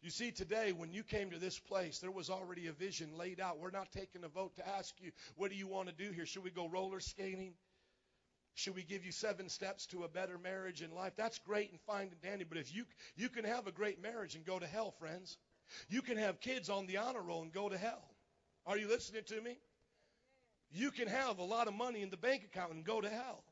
You 0.00 0.10
see, 0.10 0.30
today, 0.30 0.70
when 0.70 0.92
you 0.92 1.02
came 1.02 1.30
to 1.30 1.38
this 1.38 1.58
place, 1.58 1.98
there 1.98 2.12
was 2.12 2.30
already 2.30 2.68
a 2.68 2.72
vision 2.72 3.16
laid 3.18 3.40
out. 3.40 3.58
We're 3.58 3.70
not 3.70 3.90
taking 3.90 4.22
a 4.22 4.28
vote 4.28 4.54
to 4.56 4.68
ask 4.68 4.94
you, 5.00 5.10
what 5.34 5.50
do 5.50 5.56
you 5.56 5.66
want 5.66 5.88
to 5.88 5.94
do 5.94 6.12
here? 6.12 6.24
Should 6.24 6.44
we 6.44 6.50
go 6.50 6.68
roller 6.68 7.00
skating? 7.00 7.54
Should 8.54 8.76
we 8.76 8.82
give 8.82 9.04
you 9.04 9.12
seven 9.12 9.48
steps 9.48 9.86
to 9.86 10.04
a 10.04 10.08
better 10.08 10.38
marriage 10.38 10.82
in 10.82 10.92
life? 10.92 11.14
That's 11.16 11.38
great 11.40 11.70
and 11.70 11.80
fine 11.80 12.08
and 12.08 12.22
dandy, 12.22 12.44
but 12.44 12.58
if 12.58 12.74
you 12.74 12.84
you 13.16 13.28
can 13.28 13.44
have 13.44 13.66
a 13.66 13.72
great 13.72 14.00
marriage 14.02 14.34
and 14.34 14.44
go 14.44 14.58
to 14.58 14.66
hell, 14.66 14.92
friends. 14.98 15.36
You 15.88 16.02
can 16.02 16.16
have 16.16 16.40
kids 16.40 16.68
on 16.68 16.86
the 16.86 16.98
honor 16.98 17.22
roll 17.22 17.42
and 17.42 17.52
go 17.52 17.68
to 17.68 17.78
hell. 17.78 18.02
Are 18.66 18.76
you 18.76 18.88
listening 18.88 19.22
to 19.26 19.40
me? 19.40 19.58
You 20.70 20.90
can 20.90 21.08
have 21.08 21.38
a 21.38 21.44
lot 21.44 21.68
of 21.68 21.74
money 21.74 22.02
in 22.02 22.10
the 22.10 22.16
bank 22.16 22.44
account 22.44 22.72
and 22.72 22.84
go 22.84 23.00
to 23.00 23.08
hell. 23.08 23.42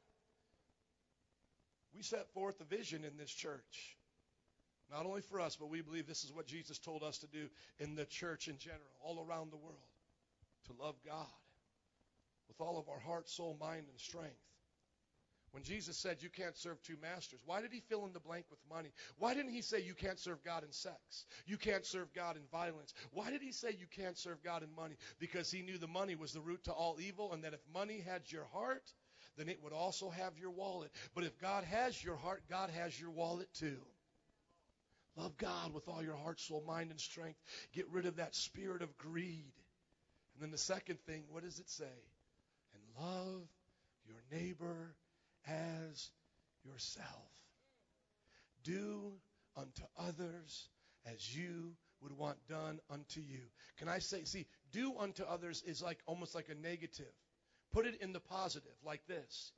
We 1.95 2.03
set 2.03 2.29
forth 2.35 2.61
a 2.61 2.65
vision 2.65 3.05
in 3.05 3.17
this 3.17 3.31
church. 3.31 3.97
Not 4.91 5.07
only 5.07 5.23
for 5.23 5.41
us, 5.41 5.57
but 5.57 5.71
we 5.71 5.81
believe 5.81 6.07
this 6.07 6.25
is 6.25 6.33
what 6.33 6.47
Jesus 6.47 6.79
told 6.79 7.03
us 7.03 7.19
to 7.19 7.27
do 7.27 7.49
in 7.79 7.95
the 7.95 8.05
church 8.05 8.49
in 8.49 8.59
general, 8.59 8.83
all 9.03 9.25
around 9.27 9.51
the 9.51 9.57
world. 9.57 9.79
To 10.67 10.83
love 10.83 10.97
God 11.05 11.27
with 12.49 12.61
all 12.61 12.79
of 12.79 12.89
our 12.89 13.01
heart, 13.01 13.29
soul, 13.29 13.57
mind, 13.61 13.87
and 13.91 13.99
strength. 13.99 14.35
When 15.53 15.63
Jesus 15.63 15.97
said 15.97 16.19
you 16.21 16.29
can't 16.29 16.57
serve 16.57 16.83
two 16.83 16.97
masters, 17.01 17.41
why 17.47 17.63
did 17.63 17.73
he 17.73 17.81
fill 17.89 18.05
in 18.05 18.13
the 18.13 18.21
blank 18.21 18.45
with 18.51 18.59
money? 18.69 18.91
Why 19.19 19.33
didn't 19.33 19.53
he 19.53 19.63
say 19.63 19.81
you 19.81 19.95
can't 19.95 20.19
serve 20.19 20.45
God 20.45 20.65
in 20.65 20.73
sex? 20.73 21.25
You 21.47 21.57
can't 21.57 21.87
serve 21.87 22.13
God 22.13 22.37
in 22.37 22.43
violence? 22.53 22.93
Why 23.13 23.31
did 23.31 23.41
he 23.41 23.53
say 23.53 23.71
you 23.71 23.87
can't 23.97 24.19
serve 24.19 24.43
God 24.43 24.63
in 24.63 24.75
money? 24.75 24.97
Because 25.19 25.51
he 25.51 25.63
knew 25.63 25.79
the 25.79 25.87
money 25.87 26.15
was 26.15 26.33
the 26.33 26.41
root 26.41 26.65
to 26.65 26.73
all 26.73 26.99
evil 27.01 27.33
and 27.33 27.45
that 27.45 27.55
if 27.55 27.61
money 27.73 28.01
had 28.07 28.31
your 28.31 28.45
heart, 28.53 28.93
then 29.37 29.49
it 29.49 29.63
would 29.63 29.73
also 29.73 30.11
have 30.11 30.39
your 30.39 30.51
wallet. 30.51 30.91
But 31.15 31.25
if 31.25 31.39
God 31.39 31.65
has 31.65 32.03
your 32.03 32.17
heart, 32.17 32.43
God 32.51 32.71
has 32.71 32.99
your 33.01 33.11
wallet 33.11 33.49
too. 33.55 33.79
Love 35.17 35.37
God 35.39 35.73
with 35.73 35.89
all 35.89 36.03
your 36.03 36.17
heart, 36.17 36.41
soul, 36.41 36.63
mind, 36.67 36.91
and 36.91 37.01
strength. 37.01 37.39
Get 37.73 37.89
rid 37.91 38.05
of 38.05 38.17
that 38.17 38.35
spirit 38.35 38.83
of 38.83 38.99
greed. 38.99 39.53
And 40.35 40.43
then 40.43 40.51
the 40.51 40.59
second 40.59 40.99
thing, 41.07 41.25
what 41.31 41.43
does 41.43 41.59
it 41.59 41.71
say? 41.71 41.85
And 42.75 43.07
love 43.07 43.43
your 44.07 44.23
neighbor 44.31 44.95
as 45.47 46.11
yourself. 46.65 47.07
Do 48.65 49.13
unto 49.57 49.83
others 49.99 50.69
as 51.07 51.37
you 51.37 51.73
would 52.01 52.13
want 52.13 52.37
done 52.49 52.81
unto 52.91 53.21
you. 53.21 53.41
Can 53.79 53.89
I 53.89 54.01
say, 54.01 54.25
see, 54.25 54.47
do 54.73 54.95
unto 54.99 55.23
others 55.23 55.63
is 55.67 55.83
like 55.83 55.99
almost 56.07 56.35
like 56.35 56.49
a 56.49 56.55
negative. 56.55 57.13
Put 57.73 57.87
it 57.87 58.01
in 58.01 58.13
the 58.13 58.21
positive, 58.21 58.77
like 58.85 59.07
this 59.07 59.53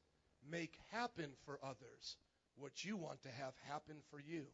make 0.50 0.78
happen 0.92 1.30
for 1.44 1.58
others 1.62 2.16
what 2.56 2.84
you 2.84 2.96
want 2.96 3.22
to 3.22 3.28
have 3.28 3.54
happen 3.68 3.96
for 4.10 4.20
you. 4.20 4.44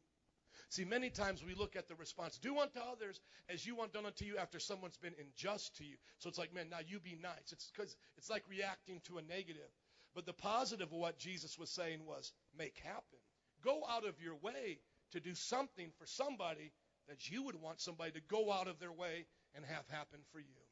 See, 0.68 0.84
many 0.84 1.10
times 1.10 1.42
we 1.44 1.54
look 1.54 1.74
at 1.76 1.88
the 1.88 1.94
response, 1.96 2.38
do 2.38 2.58
unto 2.58 2.78
others 2.78 3.20
as 3.48 3.66
you 3.66 3.74
want 3.74 3.92
done 3.92 4.06
unto 4.06 4.24
you 4.24 4.38
after 4.38 4.60
someone's 4.60 4.96
been 4.96 5.14
unjust 5.18 5.76
to 5.76 5.84
you. 5.84 5.96
So 6.18 6.28
it's 6.28 6.38
like, 6.38 6.54
man, 6.54 6.68
now 6.70 6.78
you 6.86 7.00
be 7.00 7.18
nice. 7.20 7.52
It's 7.52 7.70
because 7.74 7.96
it's 8.16 8.30
like 8.30 8.44
reacting 8.48 9.00
to 9.06 9.18
a 9.18 9.22
negative. 9.22 9.70
But 10.14 10.26
the 10.26 10.32
positive 10.32 10.92
of 10.92 10.98
what 10.98 11.18
Jesus 11.18 11.58
was 11.58 11.70
saying 11.70 12.00
was 12.06 12.32
make 12.56 12.76
happen. 12.84 13.18
Go 13.64 13.82
out 13.88 14.06
of 14.06 14.20
your 14.22 14.36
way 14.36 14.78
to 15.12 15.20
do 15.20 15.34
something 15.34 15.90
for 15.98 16.06
somebody 16.06 16.72
that 17.08 17.30
you 17.30 17.42
would 17.42 17.60
want 17.60 17.80
somebody 17.80 18.12
to 18.12 18.20
go 18.28 18.52
out 18.52 18.68
of 18.68 18.78
their 18.78 18.92
way 18.92 19.26
and 19.54 19.64
have 19.64 19.88
happen 19.88 20.20
for 20.32 20.38
you. 20.38 20.64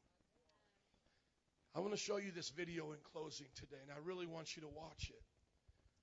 I 1.75 1.79
want 1.79 1.91
to 1.91 1.97
show 1.97 2.17
you 2.17 2.31
this 2.31 2.49
video 2.49 2.91
in 2.91 2.99
closing 3.11 3.47
today, 3.55 3.81
and 3.81 3.91
I 3.91 3.99
really 4.05 4.27
want 4.27 4.55
you 4.55 4.61
to 4.61 4.69
watch 4.69 5.09
it 5.09 5.23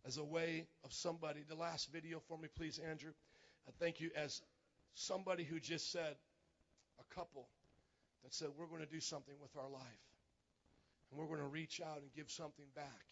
as 0.07 0.17
a 0.17 0.25
way 0.25 0.67
of 0.85 0.93
somebody. 0.93 1.41
The 1.49 1.55
last 1.55 1.93
video 1.93 2.21
for 2.29 2.37
me, 2.37 2.49
please, 2.57 2.81
Andrew. 2.91 3.13
I 3.69 3.73
thank 3.79 4.01
you 4.01 4.11
as 4.17 4.43
somebody 4.95 5.45
who 5.45 5.61
just 5.61 5.93
said, 5.93 6.17
a 6.99 7.15
couple 7.15 7.47
that 8.25 8.35
said, 8.35 8.49
we're 8.59 8.67
going 8.67 8.83
to 8.83 8.93
do 8.93 9.01
something 9.01 9.35
with 9.41 9.57
our 9.57 9.69
life. 9.69 9.83
And 11.11 11.21
we're 11.21 11.27
going 11.27 11.41
to 11.41 11.47
reach 11.47 11.81
out 11.81 11.99
and 12.03 12.13
give 12.15 12.31
something 12.31 12.67
back. 12.75 13.05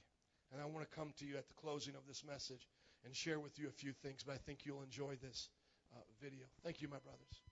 And 0.53 0.63
I 0.63 0.65
want 0.65 0.89
to 0.89 0.97
come 0.97 1.13
to 1.19 1.27
you 1.27 1.37
at 1.37 1.47
the 1.47 1.55
closing 1.55 1.95
of 1.95 2.07
this 2.07 2.25
message 2.25 2.67
and 3.05 3.15
share 3.15 3.39
with 3.39 3.59
you 3.59 3.69
a 3.69 3.73
few 3.73 3.93
things, 3.93 4.23
but 4.25 4.35
I 4.35 4.39
think 4.39 4.61
you'll 4.65 4.83
enjoy 4.83 5.17
this 5.23 5.51
uh, 5.95 6.01
video. 6.23 6.47
Thank 6.65 6.81
you, 6.81 6.89
my 6.89 6.97
brothers. 6.99 7.43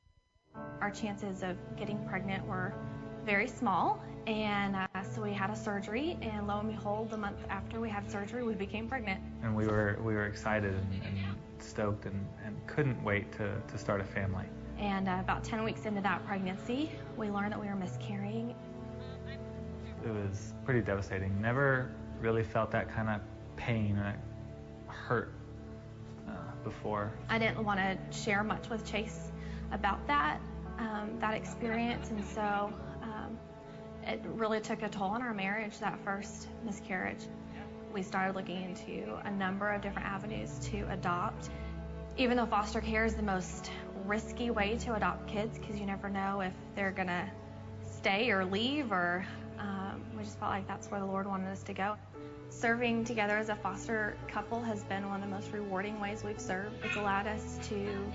Our 0.80 0.90
chances 0.90 1.42
of 1.42 1.56
getting 1.76 2.02
pregnant 2.06 2.46
were 2.46 2.72
very 3.26 3.48
small, 3.48 4.02
and 4.26 4.76
uh, 4.76 4.86
so 5.02 5.20
we 5.20 5.32
had 5.32 5.50
a 5.50 5.56
surgery, 5.56 6.16
and 6.22 6.46
lo 6.46 6.60
and 6.60 6.70
behold, 6.70 7.10
the 7.10 7.16
month 7.18 7.38
after 7.50 7.80
we 7.80 7.90
had 7.90 8.10
surgery, 8.10 8.42
we 8.42 8.54
became 8.54 8.88
pregnant. 8.88 9.20
And 9.42 9.54
we 9.54 9.66
were 9.66 9.98
we 10.02 10.14
were 10.14 10.26
excited 10.26 10.72
and, 10.74 11.02
and 11.02 11.36
stoked 11.58 12.06
and, 12.06 12.26
and 12.44 12.56
couldn't 12.66 13.02
wait 13.04 13.32
to, 13.32 13.60
to 13.60 13.78
start 13.78 14.00
a 14.00 14.04
family. 14.04 14.46
And 14.78 15.08
uh, 15.08 15.18
about 15.20 15.44
10 15.44 15.62
weeks 15.64 15.84
into 15.84 16.00
that 16.02 16.24
pregnancy, 16.26 16.90
we 17.16 17.30
learned 17.30 17.52
that 17.52 17.60
we 17.60 17.66
were 17.66 17.76
miscarrying. 17.76 18.54
It 20.04 20.10
was 20.10 20.54
pretty 20.64 20.80
devastating. 20.80 21.40
Never 21.40 21.90
really 22.20 22.42
felt 22.42 22.70
that 22.70 22.88
kind 22.92 23.08
of 23.08 23.20
pain 23.56 23.96
or 23.96 24.16
hurt 24.86 25.32
uh, 26.28 26.32
before. 26.64 27.12
I 27.28 27.38
didn't 27.38 27.64
want 27.64 27.80
to 27.80 27.98
share 28.16 28.42
much 28.42 28.68
with 28.68 28.84
Chase 28.84 29.32
about 29.72 30.06
that, 30.06 30.40
um, 30.78 31.10
that 31.20 31.34
experience, 31.34 32.10
and 32.10 32.24
so 32.24 32.72
um, 33.02 33.38
it 34.04 34.22
really 34.24 34.60
took 34.60 34.82
a 34.82 34.88
toll 34.88 35.08
on 35.08 35.22
our 35.22 35.34
marriage, 35.34 35.78
that 35.78 35.98
first 36.04 36.48
miscarriage. 36.64 37.26
We 37.92 38.02
started 38.02 38.36
looking 38.36 38.62
into 38.62 39.16
a 39.24 39.30
number 39.30 39.70
of 39.70 39.80
different 39.80 40.06
avenues 40.06 40.58
to 40.70 40.86
adopt. 40.90 41.50
Even 42.18 42.36
though 42.36 42.46
foster 42.46 42.80
care 42.80 43.04
is 43.04 43.14
the 43.14 43.22
most 43.22 43.70
risky 44.04 44.50
way 44.50 44.76
to 44.78 44.94
adopt 44.94 45.26
kids 45.26 45.58
because 45.58 45.78
you 45.78 45.86
never 45.86 46.08
know 46.08 46.40
if 46.40 46.52
they're 46.74 46.92
going 46.92 47.08
to 47.08 47.30
stay 47.82 48.30
or 48.30 48.44
leave, 48.44 48.92
or 48.92 49.26
we 50.16 50.24
just 50.24 50.38
felt 50.38 50.50
like 50.50 50.66
that's 50.66 50.90
where 50.90 51.00
the 51.00 51.06
Lord 51.06 51.26
wanted 51.26 51.50
us 51.50 51.62
to 51.64 51.74
go. 51.74 51.96
Serving 52.48 53.04
together 53.04 53.36
as 53.36 53.48
a 53.48 53.56
foster 53.56 54.16
couple 54.28 54.62
has 54.62 54.82
been 54.84 55.08
one 55.08 55.22
of 55.22 55.28
the 55.28 55.34
most 55.34 55.52
rewarding 55.52 56.00
ways 56.00 56.22
we've 56.24 56.40
served. 56.40 56.76
It's 56.84 56.96
allowed 56.96 57.26
us 57.26 57.58
to 57.68 58.12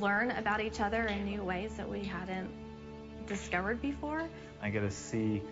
learn 0.00 0.30
about 0.32 0.60
each 0.60 0.80
other 0.80 1.04
in 1.04 1.24
new 1.24 1.42
ways 1.42 1.74
that 1.76 1.88
we 1.88 2.02
hadn't 2.02 2.50
discovered 3.26 3.80
before. 3.80 4.28
I 4.62 4.70
get 4.70 4.80
to 4.80 4.90
see 4.90 5.42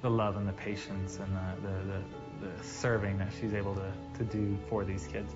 the 0.00 0.10
love 0.10 0.36
and 0.36 0.48
the 0.48 0.52
patience 0.52 1.18
and 1.18 1.36
the, 1.36 1.68
the, 1.68 1.84
the, 1.84 2.46
the 2.46 2.64
serving 2.64 3.18
that 3.18 3.32
she's 3.38 3.54
able 3.54 3.74
to, 3.74 3.92
to 4.18 4.24
do 4.24 4.56
for 4.68 4.84
these 4.84 5.06
kids. 5.06 5.34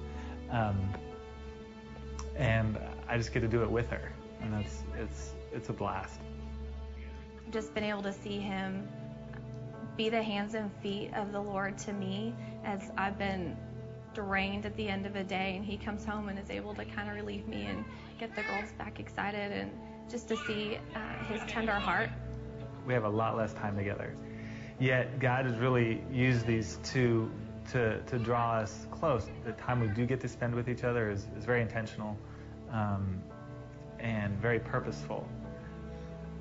Um, 0.50 0.92
and 2.36 2.78
I 3.08 3.16
just 3.16 3.32
get 3.32 3.40
to 3.40 3.48
do 3.48 3.62
it 3.62 3.70
with 3.70 3.88
her, 3.90 4.12
and 4.42 4.52
that's 4.52 4.82
it's 4.98 5.34
it's 5.52 5.68
a 5.70 5.72
blast. 5.72 6.20
Just 7.50 7.72
been 7.74 7.84
able 7.84 8.02
to 8.02 8.12
see 8.12 8.38
him 8.38 8.86
be 9.96 10.08
the 10.08 10.22
hands 10.22 10.54
and 10.54 10.70
feet 10.82 11.10
of 11.14 11.32
the 11.32 11.40
Lord 11.40 11.78
to 11.78 11.92
me 11.92 12.34
as 12.64 12.90
I've 12.96 13.18
been 13.18 13.56
drained 14.14 14.66
at 14.66 14.76
the 14.76 14.88
end 14.88 15.06
of 15.06 15.16
a 15.16 15.24
day, 15.24 15.54
and 15.56 15.64
he 15.64 15.76
comes 15.76 16.04
home 16.04 16.28
and 16.28 16.38
is 16.38 16.50
able 16.50 16.74
to 16.74 16.84
kind 16.84 17.08
of 17.08 17.14
relieve 17.14 17.46
me 17.46 17.66
and 17.66 17.84
get 18.18 18.34
the 18.34 18.42
girls 18.42 18.72
back 18.78 18.98
excited, 19.00 19.52
and 19.52 19.70
just 20.10 20.28
to 20.28 20.36
see 20.46 20.78
uh, 20.94 21.24
his 21.24 21.42
tender 21.46 21.72
heart. 21.72 22.10
We 22.86 22.94
have 22.94 23.04
a 23.04 23.08
lot 23.08 23.36
less 23.36 23.52
time 23.52 23.76
together, 23.76 24.14
yet 24.78 25.18
God 25.18 25.44
has 25.44 25.56
really 25.56 26.02
used 26.10 26.46
these 26.46 26.78
two 26.82 27.30
to, 27.72 28.00
to 28.02 28.18
draw 28.18 28.54
us 28.54 28.86
close. 28.90 29.26
The 29.44 29.52
time 29.52 29.80
we 29.80 29.88
do 29.88 30.06
get 30.06 30.20
to 30.20 30.28
spend 30.28 30.54
with 30.54 30.68
each 30.68 30.84
other 30.84 31.10
is, 31.10 31.26
is 31.36 31.44
very 31.44 31.60
intentional 31.60 32.16
um, 32.70 33.22
and 33.98 34.36
very 34.38 34.60
purposeful. 34.60 35.28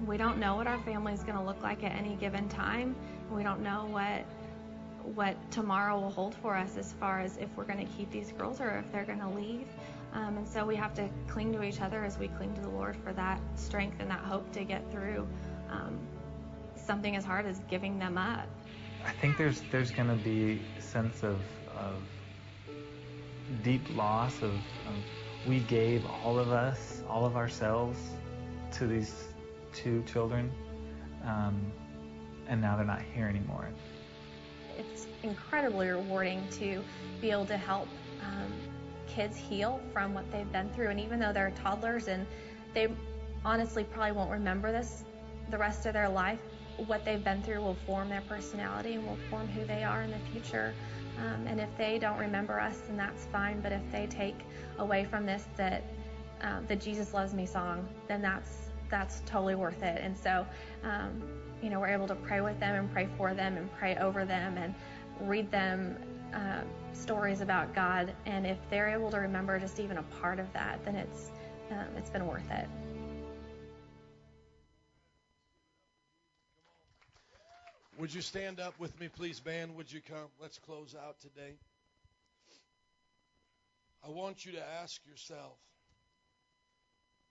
We 0.06 0.18
don't 0.18 0.38
know 0.38 0.56
what 0.56 0.68
our 0.68 0.80
family 0.84 1.14
is 1.14 1.23
going 1.23 1.38
to 1.38 1.44
look 1.44 1.61
like 1.61 1.84
at 1.84 1.94
any 1.94 2.15
given 2.15 2.48
time. 2.49 2.95
We 3.32 3.44
don't 3.44 3.62
know 3.62 3.88
what 3.90 4.26
what 5.14 5.36
tomorrow 5.52 6.00
will 6.00 6.10
hold 6.10 6.34
for 6.34 6.56
us 6.56 6.78
as 6.78 6.94
far 6.94 7.20
as 7.20 7.38
if 7.38 7.48
we're 7.56 7.66
going 7.66 7.86
to 7.86 7.94
keep 7.94 8.10
these 8.10 8.32
girls 8.32 8.60
or 8.60 8.80
if 8.80 8.92
they're 8.92 9.06
going 9.06 9.20
to 9.20 9.30
leave. 9.30 9.68
Um, 10.14 10.38
and 10.38 10.48
so 10.48 10.66
we 10.66 10.76
have 10.76 10.96
to 10.96 11.08
cling 11.28 11.54
to 11.54 11.62
each 11.62 11.80
other 11.80 12.04
as 12.04 12.18
we 12.18 12.28
cling 12.30 12.56
to 12.56 12.62
the 12.62 12.70
Lord 12.70 12.96
for 13.04 13.14
that 13.14 13.40
strength 13.56 13.98
and 14.00 14.10
that 14.10 14.22
hope 14.22 14.52
to 14.54 14.64
get 14.64 14.90
through 14.92 15.28
um, 15.70 16.00
something 16.76 17.16
as 17.16 17.24
hard 17.24 17.46
as 17.46 17.60
giving 17.70 18.00
them 18.00 18.18
up. 18.18 18.48
I 19.06 19.12
think 19.12 19.38
there's 19.38 19.62
there's 19.72 19.92
going 19.92 20.08
to 20.08 20.16
be 20.16 20.62
a 20.78 20.82
sense 20.82 21.22
of, 21.22 21.40
of 21.78 22.02
deep 23.64 23.82
loss 23.96 24.42
of, 24.42 24.52
of 24.54 24.96
we 25.46 25.60
gave 25.60 26.04
all 26.24 26.40
of 26.40 26.52
us, 26.52 27.04
all 27.08 27.26
of 27.26 27.36
ourselves 27.36 28.00
to 28.74 28.88
these 28.88 29.14
two 29.74 30.04
children, 30.04 30.52
um, 31.24 31.72
and 32.48 32.62
now 32.62 32.76
they're 32.76 32.86
not 32.86 33.02
here 33.14 33.28
anymore. 33.28 33.68
It's 34.78 35.08
incredibly 35.24 35.88
rewarding 35.88 36.48
to 36.60 36.84
be 37.22 37.32
able 37.32 37.46
to 37.46 37.58
help 37.58 37.88
um, 38.22 38.52
kids 39.08 39.38
heal 39.38 39.80
from 39.94 40.14
what 40.14 40.30
they've 40.32 40.52
been 40.52 40.70
through, 40.70 40.90
and 40.90 41.00
even 41.00 41.20
though 41.20 41.32
they're 41.34 41.52
toddlers 41.52 42.08
and 42.08 42.26
they 42.74 42.90
honestly 43.44 43.84
probably 43.84 44.12
won't 44.12 44.32
remember 44.32 44.72
this 44.72 45.04
the 45.52 45.58
rest 45.58 45.86
of 45.86 45.94
their 45.94 46.10
life, 46.10 46.40
what 46.88 47.06
they've 47.06 47.24
been 47.24 47.42
through 47.42 47.62
will 47.62 47.78
form 47.86 48.10
their 48.10 48.22
personality 48.22 48.96
and 48.96 49.06
will 49.06 49.18
form 49.30 49.48
who 49.48 49.64
they 49.66 49.84
are 49.84 50.02
in 50.02 50.12
the 50.12 50.20
future. 50.32 50.74
Um, 51.20 51.48
and 51.48 51.60
if 51.60 51.70
they 51.78 51.98
don't 51.98 52.18
remember 52.18 52.60
us, 52.60 52.82
then 52.88 52.98
that's 52.98 53.26
fine. 53.26 53.62
But 53.62 53.72
if 53.72 53.82
they 53.92 54.08
take 54.08 54.36
away 54.80 55.06
from 55.06 55.26
this 55.26 55.46
that 55.56 55.84
um, 56.42 56.66
the 56.68 56.76
Jesus 56.76 57.14
loves 57.14 57.34
me 57.34 57.46
song, 57.46 57.88
then 58.08 58.22
that's 58.22 58.70
that's 58.90 59.22
totally 59.26 59.56
worth 59.56 59.82
it. 59.82 60.00
And 60.02 60.18
so, 60.18 60.46
um, 60.84 61.22
you 61.61 61.69
know, 61.69 61.80
we're 61.80 61.88
able 61.88 62.07
to 62.07 62.15
pray 62.15 62.41
with 62.41 62.60
them 62.60 62.76
and 62.76 62.91
pray 62.91 63.07
for 63.18 63.34
them 63.34 63.57
and 63.57 63.72
pray 63.73 63.95
over 63.98 64.26
them 64.26 64.57
and 64.57 64.76
read 65.22 65.49
them 65.52 65.98
uh, 66.34 66.61
stories 66.94 67.41
about 67.41 67.73
God. 67.73 68.14
And 68.26 68.45
if 68.45 68.57
they're 68.69 68.90
able 68.90 69.10
to 69.11 69.18
remember 69.18 69.60
just 69.60 69.80
even 69.80 69.98
a 69.98 70.03
part 70.03 70.40
of 70.40 70.52
that, 70.53 70.84
then 70.86 70.95
it's 70.95 71.32
um, 71.72 71.88
it's 71.98 72.10
been 72.10 72.27
worth 72.27 72.49
it. 72.52 72.68
Would 77.98 78.14
you 78.14 78.22
stand 78.22 78.60
up 78.60 78.77
with 78.77 78.99
me, 78.99 79.07
please, 79.07 79.40
band? 79.40 79.76
Would 79.77 79.91
you 79.91 80.02
come? 80.02 80.27
Let's 80.41 80.60
close 80.60 80.95
out 81.02 81.19
today. 81.22 81.56
I 84.06 84.10
want 84.10 84.45
you 84.45 84.52
to 84.52 84.64
ask 84.82 85.02
yourself, 85.07 85.57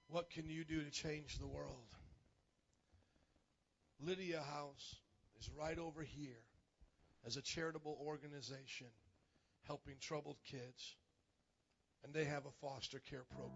what 0.08 0.30
can 0.30 0.48
you 0.48 0.64
do 0.64 0.82
to 0.82 0.90
change 0.90 1.38
the 1.38 1.46
world? 1.46 1.93
Lydia 4.00 4.42
House 4.42 4.96
is 5.38 5.48
right 5.58 5.78
over 5.78 6.02
here 6.02 6.42
as 7.26 7.36
a 7.36 7.42
charitable 7.42 7.98
organization 8.04 8.88
helping 9.66 9.94
troubled 10.00 10.36
kids, 10.44 10.96
and 12.04 12.12
they 12.12 12.24
have 12.24 12.44
a 12.46 12.50
foster 12.60 13.00
care 13.08 13.24
program. 13.30 13.54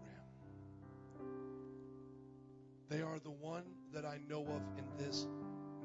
They 2.89 3.01
are 3.01 3.19
the 3.19 3.29
one 3.29 3.63
that 3.93 4.05
I 4.05 4.17
know 4.27 4.41
of 4.41 4.61
in 4.77 4.85
this 4.97 5.27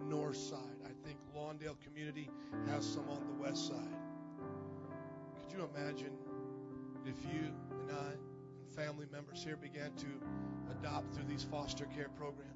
north 0.08 0.36
side. 0.36 0.78
I 0.84 1.06
think 1.06 1.18
Lawndale 1.36 1.76
Community 1.84 2.30
has 2.68 2.86
some 2.86 3.08
on 3.10 3.26
the 3.26 3.42
west 3.42 3.66
side. 3.66 3.98
Could 5.36 5.58
you 5.58 5.68
imagine 5.76 6.12
if 7.04 7.16
you 7.24 7.50
and 7.70 7.90
I 7.90 8.12
and 8.12 8.74
family 8.74 9.06
members 9.12 9.44
here 9.44 9.56
began 9.56 9.92
to 9.96 10.06
adopt 10.70 11.14
through 11.14 11.26
these 11.28 11.44
foster 11.44 11.84
care 11.86 12.08
programs? 12.16 12.53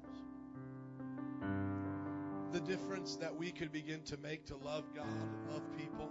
The 2.51 2.59
difference 2.61 3.15
that 3.17 3.35
we 3.35 3.51
could 3.51 3.71
begin 3.71 4.01
to 4.03 4.17
make 4.17 4.45
to 4.47 4.55
love 4.57 4.83
God 4.95 5.05
and 5.05 5.53
love 5.53 5.61
people. 5.77 6.09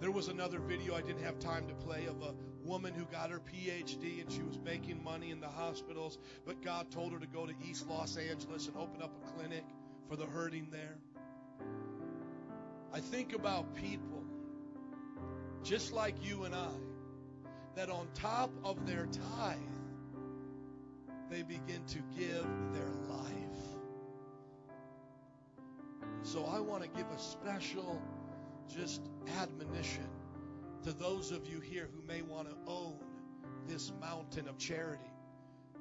There 0.00 0.10
was 0.10 0.28
another 0.28 0.58
video 0.58 0.94
I 0.94 1.00
didn't 1.00 1.22
have 1.22 1.38
time 1.38 1.66
to 1.68 1.74
play 1.74 2.06
of 2.06 2.20
a 2.20 2.34
woman 2.62 2.92
who 2.92 3.04
got 3.06 3.30
her 3.30 3.40
PhD 3.40 4.20
and 4.20 4.30
she 4.30 4.42
was 4.42 4.58
making 4.58 5.02
money 5.02 5.30
in 5.30 5.40
the 5.40 5.48
hospitals, 5.48 6.18
but 6.44 6.62
God 6.62 6.90
told 6.90 7.12
her 7.12 7.18
to 7.18 7.26
go 7.26 7.46
to 7.46 7.54
East 7.66 7.88
Los 7.88 8.16
Angeles 8.18 8.66
and 8.66 8.76
open 8.76 9.00
up 9.00 9.12
a 9.16 9.32
clinic 9.32 9.64
for 10.08 10.16
the 10.16 10.26
hurting 10.26 10.68
there. 10.70 10.98
I 12.92 13.00
think 13.00 13.34
about 13.34 13.74
people 13.74 14.24
just 15.62 15.94
like 15.94 16.14
you 16.22 16.44
and 16.44 16.54
I 16.54 16.68
that 17.76 17.88
on 17.88 18.06
top 18.14 18.50
of 18.62 18.86
their 18.86 19.06
tithe, 19.06 19.56
they 21.30 21.42
begin 21.42 21.82
to 21.88 21.98
give 22.16 22.46
their 22.72 22.92
life. 23.08 23.33
So 26.24 26.46
I 26.46 26.58
want 26.58 26.82
to 26.82 26.88
give 26.88 27.06
a 27.14 27.18
special 27.18 28.00
just 28.74 29.02
admonition 29.42 30.08
to 30.82 30.92
those 30.92 31.30
of 31.30 31.46
you 31.46 31.60
here 31.60 31.86
who 31.94 32.02
may 32.08 32.22
want 32.22 32.48
to 32.48 32.56
own 32.66 32.98
this 33.68 33.92
mountain 34.00 34.48
of 34.48 34.56
charity. 34.56 35.12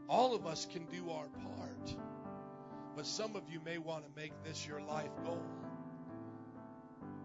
All 0.10 0.36
of 0.36 0.46
us 0.46 0.68
can 0.70 0.86
do 0.88 1.10
our 1.12 1.28
part, 1.30 1.96
but 2.94 3.06
some 3.06 3.38
of 3.38 3.44
you 3.50 3.62
may 3.64 3.78
want 3.78 4.04
to 4.04 4.22
make 4.22 4.34
this 4.44 4.68
your 4.68 4.82
life 4.82 5.12
goal 5.24 5.42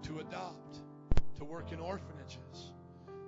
to 0.04 0.20
adopt, 0.20 0.78
to 1.38 1.44
work 1.44 1.72
in 1.72 1.80
orphanages, 1.80 2.72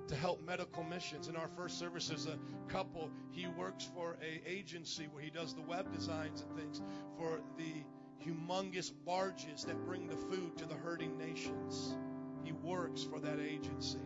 to 0.06 0.14
help 0.14 0.40
medical 0.46 0.84
missions. 0.84 1.26
In 1.26 1.34
our 1.34 1.48
first 1.56 1.80
service, 1.80 2.06
there's 2.06 2.26
a 2.26 2.38
couple. 2.68 3.10
He 3.32 3.48
works 3.48 3.88
for 3.92 4.16
a 4.22 4.48
agency 4.48 5.08
where 5.10 5.22
he 5.22 5.30
does 5.30 5.52
the 5.52 5.62
web 5.62 5.92
designs 5.92 6.42
and 6.42 6.56
things 6.56 6.80
for 7.18 7.40
the 7.58 7.84
humongous 8.24 8.92
barges 9.06 9.64
that 9.64 9.84
bring 9.84 10.06
the 10.06 10.16
food 10.16 10.56
to 10.58 10.66
the 10.66 10.74
hurting 10.74 11.16
nations. 11.16 11.96
He 12.44 12.52
works 12.52 13.02
for 13.02 13.18
that 13.20 13.38
agency. 13.40 13.98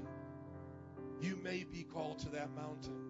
You 1.21 1.37
may 1.43 1.65
be 1.65 1.83
called 1.83 2.19
to 2.21 2.29
that 2.31 2.55
mountain. 2.55 3.01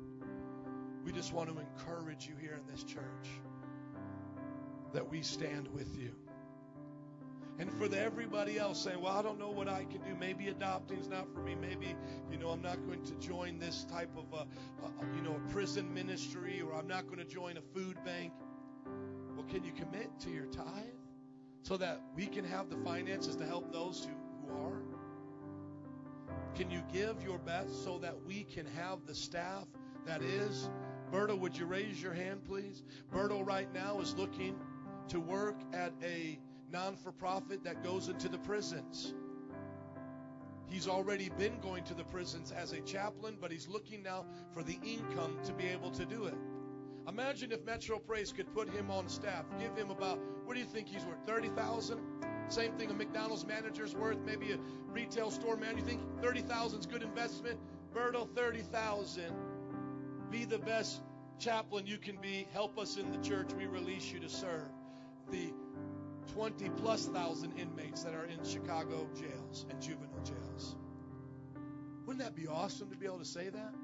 We 1.05 1.12
just 1.12 1.32
want 1.32 1.51
to 1.51 1.59
encourage 1.59 2.26
you 2.26 2.35
here 2.40 2.59
in 2.59 2.72
this 2.72 2.85
church 2.85 3.28
that 4.93 5.10
we 5.10 5.22
stand 5.22 5.68
with 5.68 5.98
you. 5.98 6.12
And 7.59 7.72
for 7.72 7.86
the 7.86 8.01
everybody 8.01 8.59
else 8.59 8.82
saying, 8.82 9.01
well, 9.01 9.12
I 9.12 9.22
don't 9.22 9.39
know 9.39 9.51
what 9.51 9.68
I 9.68 9.85
can 9.85 10.01
do. 10.01 10.14
Maybe 10.18 10.48
adopting 10.48 10.98
is 10.98 11.09
not 11.09 11.32
for 11.32 11.40
me. 11.40 11.55
Maybe, 11.55 11.94
you 12.31 12.39
know, 12.39 12.48
I'm 12.48 12.62
not 12.62 12.85
going 12.86 13.05
to 13.05 13.14
join 13.14 13.59
this 13.59 13.85
type 13.85 14.10
of, 14.16 14.24
a, 14.32 14.43
a, 14.86 15.16
you 15.16 15.22
know, 15.22 15.36
a 15.36 15.52
prison 15.52 15.93
ministry 15.94 16.60
or 16.62 16.74
I'm 16.74 16.89
not 16.89 17.06
going 17.06 17.18
to 17.18 17.24
join 17.24 17.56
a 17.56 17.62
food 17.62 17.97
bank. 18.05 18.32
Well, 19.36 19.47
can 19.48 19.62
you 19.62 19.72
commit 19.72 20.09
to 20.20 20.31
your 20.31 20.47
tithe 20.47 20.94
so 21.65 21.78
that 21.78 21.99
we 22.15 22.27
can 22.27 22.45
have 22.45 22.69
the 22.69 22.77
finances 22.77 23.36
to 23.36 23.47
help 23.47 23.73
those 23.73 24.07
who, 24.07 24.47
who 24.47 24.61
are? 24.62 24.82
Can 26.55 26.70
you 26.70 26.82
give 26.93 27.23
your 27.23 27.39
best 27.39 27.82
so 27.82 27.99
that 27.99 28.15
we 28.27 28.45
can 28.45 28.66
have 28.66 29.07
the 29.07 29.15
staff 29.15 29.65
that 30.05 30.23
is? 30.23 30.69
Berto, 31.11 31.39
would 31.39 31.57
you 31.57 31.65
raise 31.65 32.03
your 32.03 32.12
hand, 32.12 32.45
please? 32.45 32.82
Berto 33.11 33.45
right 33.45 33.73
now 33.73 33.99
is 34.01 34.15
looking 34.15 34.57
to 35.09 35.19
work 35.19 35.57
at 35.73 35.95
a 36.03 36.39
non 36.70 36.97
for 36.97 37.12
profit 37.12 37.65
that 37.65 37.82
goes 37.82 38.09
into 38.09 38.28
the 38.28 38.39
prisons. 38.39 39.15
He's 40.66 40.86
already 40.86 41.31
been 41.31 41.59
going 41.61 41.85
to 41.85 41.95
the 41.95 42.05
prisons 42.05 42.53
as 42.53 42.73
a 42.73 42.81
chaplain, 42.82 43.39
but 43.41 43.51
he's 43.51 43.69
looking 43.69 44.03
now 44.03 44.27
for 44.53 44.62
the 44.62 44.78
income 44.85 45.39
to 45.45 45.53
be 45.55 45.66
able 45.69 45.91
to 45.93 46.05
do 46.05 46.27
it. 46.27 46.35
Imagine 47.06 47.52
if 47.52 47.64
Metro 47.64 47.98
Praise 47.98 48.32
could 48.32 48.52
put 48.55 48.68
him 48.70 48.90
on 48.90 49.09
staff, 49.09 49.44
give 49.59 49.76
him 49.76 49.90
about, 49.90 50.18
what 50.44 50.55
do 50.55 50.60
you 50.60 50.66
think 50.66 50.89
he's 50.89 51.05
worth? 51.05 51.18
30,000? 51.26 52.01
Same 52.48 52.72
thing 52.72 52.90
a 52.90 52.94
McDonald's 52.94 53.47
manager's 53.47 53.94
worth, 53.94 54.18
maybe 54.24 54.52
a 54.52 54.59
retail 54.90 55.31
store 55.31 55.56
man. 55.56 55.76
You 55.76 55.85
think 55.85 56.01
30,000 56.22 56.81
is 56.81 56.86
good 56.86 57.02
investment? 57.02 57.59
Berto, 57.94 58.28
30,000. 58.35 59.32
Be 60.31 60.44
the 60.44 60.59
best 60.59 61.02
chaplain 61.39 61.86
you 61.86 61.98
can 61.98 62.16
be. 62.16 62.47
Help 62.52 62.78
us 62.78 62.97
in 62.97 63.10
the 63.10 63.18
church. 63.18 63.52
We 63.52 63.66
release 63.66 64.10
you 64.10 64.20
to 64.20 64.28
serve. 64.28 64.68
The 65.31 65.52
20 66.32 66.70
plus 66.70 67.06
thousand 67.06 67.52
inmates 67.59 68.02
that 68.02 68.14
are 68.14 68.24
in 68.24 68.43
Chicago 68.44 69.06
jails 69.14 69.66
and 69.70 69.81
juvenile 69.81 70.22
jails. 70.24 70.76
Wouldn't 72.06 72.24
that 72.24 72.35
be 72.35 72.47
awesome 72.47 72.90
to 72.90 72.97
be 72.97 73.06
able 73.06 73.18
to 73.18 73.24
say 73.24 73.48
that? 73.51 73.74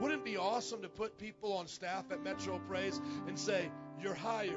Wouldn't 0.00 0.20
it 0.20 0.24
be 0.24 0.36
awesome 0.36 0.82
to 0.82 0.88
put 0.88 1.18
people 1.18 1.52
on 1.52 1.66
staff 1.66 2.10
at 2.10 2.22
Metro 2.22 2.58
Praise 2.68 3.00
and 3.26 3.38
say, 3.38 3.70
You're 4.00 4.14
hired. 4.14 4.54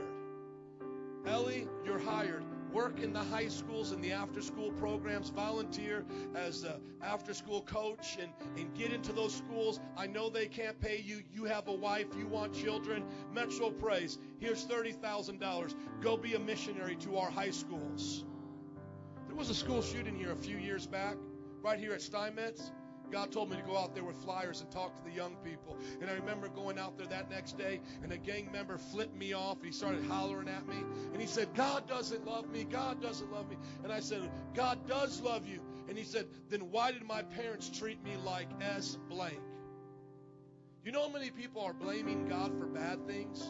Ellie, 1.25 1.67
you're 1.83 1.99
hired 1.99 2.43
work 2.75 2.99
in 2.99 3.13
the 3.13 3.23
high 3.23 3.47
schools 3.47 3.93
and 3.93 4.03
the 4.03 4.11
after 4.11 4.41
school 4.41 4.69
programs, 4.73 5.29
volunteer 5.29 6.03
as 6.35 6.63
an 6.63 6.73
after 7.01 7.33
school 7.33 7.61
coach, 7.61 8.17
and, 8.19 8.33
and 8.57 8.75
get 8.75 8.91
into 8.91 9.13
those 9.13 9.33
schools. 9.33 9.79
I 9.95 10.07
know 10.07 10.29
they 10.29 10.47
can't 10.47 10.79
pay 10.81 10.99
you. 10.99 11.23
You 11.33 11.45
have 11.45 11.69
a 11.69 11.73
wife, 11.73 12.07
you 12.19 12.27
want 12.27 12.53
children. 12.53 13.05
Metro 13.31 13.69
Praise, 13.69 14.19
here's 14.39 14.65
$30,000. 14.65 15.73
Go 16.01 16.17
be 16.17 16.33
a 16.33 16.39
missionary 16.39 16.97
to 16.97 17.17
our 17.17 17.31
high 17.31 17.51
schools. 17.51 18.25
There 19.27 19.37
was 19.37 19.49
a 19.49 19.55
school 19.55 19.81
shooting 19.81 20.15
here 20.15 20.33
a 20.33 20.35
few 20.35 20.57
years 20.57 20.85
back, 20.85 21.15
right 21.61 21.79
here 21.79 21.93
at 21.93 22.01
Steinmetz. 22.01 22.71
God 23.15 23.31
told 23.31 23.49
me 23.49 23.55
to 23.55 23.63
go 23.63 23.77
out 23.77 23.95
there 23.95 24.03
with 24.03 24.17
flyers 24.17 24.59
and 24.59 24.69
talk 24.69 24.93
to 24.97 25.03
the 25.09 25.15
young 25.15 25.37
people. 25.37 25.77
And 26.01 26.09
I 26.09 26.15
remember 26.15 26.49
going 26.49 26.77
out 26.77 26.97
there 26.97 27.07
that 27.07 27.29
next 27.29 27.57
day, 27.57 27.79
and 28.03 28.11
a 28.11 28.17
gang 28.17 28.51
member 28.51 28.77
flipped 28.77 29.15
me 29.15 29.31
off, 29.31 29.55
and 29.59 29.67
he 29.67 29.71
started 29.71 30.03
hollering 30.03 30.49
at 30.49 30.67
me. 30.67 30.75
And 31.13 31.21
he 31.21 31.25
said, 31.25 31.47
God 31.55 31.87
doesn't 31.87 32.25
love 32.25 32.49
me. 32.49 32.65
God 32.65 33.01
doesn't 33.01 33.31
love 33.31 33.49
me. 33.49 33.55
And 33.85 33.93
I 33.93 34.01
said, 34.01 34.29
God 34.53 34.85
does 34.85 35.21
love 35.21 35.47
you. 35.47 35.61
And 35.87 35.97
he 35.97 36.03
said, 36.03 36.25
then 36.49 36.71
why 36.71 36.91
did 36.91 37.05
my 37.05 37.21
parents 37.21 37.69
treat 37.69 38.03
me 38.03 38.17
like 38.25 38.49
S 38.59 38.97
blank? 39.07 39.39
You 40.83 40.91
know 40.91 41.03
how 41.03 41.13
many 41.13 41.29
people 41.29 41.61
are 41.61 41.73
blaming 41.73 42.27
God 42.27 42.59
for 42.59 42.65
bad 42.65 43.07
things? 43.07 43.47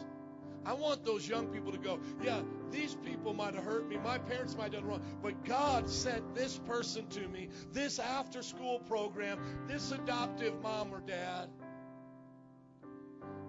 I 0.66 0.72
want 0.72 1.04
those 1.04 1.28
young 1.28 1.46
people 1.46 1.70
to 1.70 1.78
go, 1.78 2.00
yeah, 2.22 2.40
these 2.72 2.96
people 2.96 3.32
might 3.32 3.54
have 3.54 3.62
hurt 3.62 3.88
me. 3.88 3.98
My 3.98 4.18
parents 4.18 4.56
might 4.56 4.74
have 4.74 4.82
done 4.82 4.84
wrong. 4.84 5.02
But 5.22 5.44
God 5.44 5.88
sent 5.88 6.34
this 6.34 6.58
person 6.58 7.06
to 7.10 7.28
me, 7.28 7.48
this 7.72 8.00
after 8.00 8.42
school 8.42 8.80
program, 8.80 9.38
this 9.68 9.92
adoptive 9.92 10.60
mom 10.62 10.92
or 10.92 11.00
dad. 11.00 11.48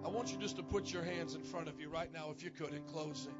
I 0.04 0.08
want 0.08 0.30
you 0.32 0.38
just 0.38 0.56
to 0.56 0.62
put 0.62 0.92
your 0.92 1.02
hands 1.02 1.34
in 1.34 1.42
front 1.42 1.68
of 1.68 1.80
you 1.80 1.88
right 1.90 2.12
now, 2.14 2.30
if 2.30 2.44
you 2.44 2.50
could, 2.50 2.72
in 2.72 2.84
closing. 2.84 3.34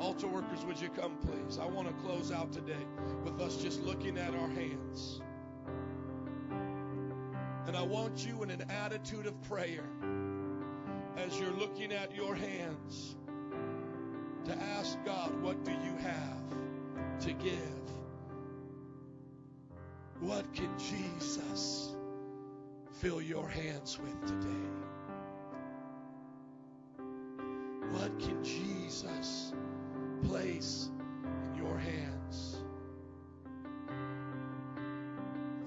Altar 0.00 0.26
workers, 0.26 0.64
would 0.64 0.80
you 0.80 0.88
come, 0.88 1.18
please? 1.18 1.58
I 1.58 1.66
want 1.66 1.88
to 1.88 1.94
close 2.02 2.32
out 2.32 2.54
today 2.54 2.86
with 3.22 3.38
us 3.42 3.58
just 3.58 3.82
looking 3.82 4.16
at 4.16 4.34
our 4.34 4.48
hands. 4.48 5.20
And 7.66 7.76
I 7.76 7.82
want 7.82 8.26
you 8.26 8.42
in 8.42 8.50
an 8.50 8.64
attitude 8.70 9.26
of 9.26 9.40
prayer 9.42 9.84
as 11.16 11.38
you're 11.38 11.52
looking 11.52 11.92
at 11.92 12.14
your 12.14 12.34
hands 12.34 13.16
to 14.44 14.56
ask 14.56 14.98
God, 15.04 15.40
what 15.42 15.64
do 15.64 15.70
you 15.70 15.96
have 16.02 17.20
to 17.20 17.32
give? 17.32 17.80
What 20.20 20.52
can 20.54 20.70
Jesus 20.78 21.94
fill 23.00 23.22
your 23.22 23.48
hands 23.48 23.98
with 23.98 24.26
today? 24.26 24.70
What 27.90 28.18
can 28.20 28.42
Jesus 28.44 29.52
place 30.24 30.90
in 31.52 31.64
your 31.64 31.78
hands? 31.78 32.62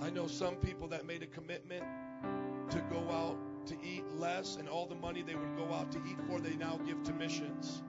I 0.02 0.10
know 0.10 0.28
some 0.28 0.56
people 0.56 0.88
that 0.90 1.06
made 1.06 1.24
a 1.24 1.28
commitment 1.28 1.84
to 2.70 2.80
go 2.92 3.00
out 3.10 3.38
to 3.68 3.76
eat 3.84 4.04
less, 4.18 4.58
and 4.58 4.68
all 4.68 4.86
the 4.86 4.96
money 4.96 5.22
they 5.22 5.36
would 5.36 5.56
go 5.58 5.74
out 5.74 5.92
to 5.92 6.00
eat 6.00 6.18
for, 6.28 6.40
they 6.40 6.56
now 6.56 6.80
give 6.86 7.04
to 7.04 7.14
missions. 7.14 7.82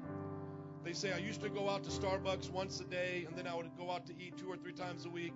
They 0.84 0.92
say, 0.92 1.12
I 1.12 1.18
used 1.18 1.40
to 1.40 1.48
go 1.48 1.70
out 1.70 1.84
to 1.84 1.90
Starbucks 1.90 2.50
once 2.50 2.80
a 2.80 2.84
day, 2.84 3.24
and 3.26 3.36
then 3.36 3.46
I 3.46 3.54
would 3.54 3.70
go 3.78 3.90
out 3.90 4.06
to 4.06 4.12
eat 4.18 4.36
two 4.36 4.48
or 4.50 4.56
three 4.56 4.72
times 4.72 5.06
a 5.06 5.10
week, 5.10 5.32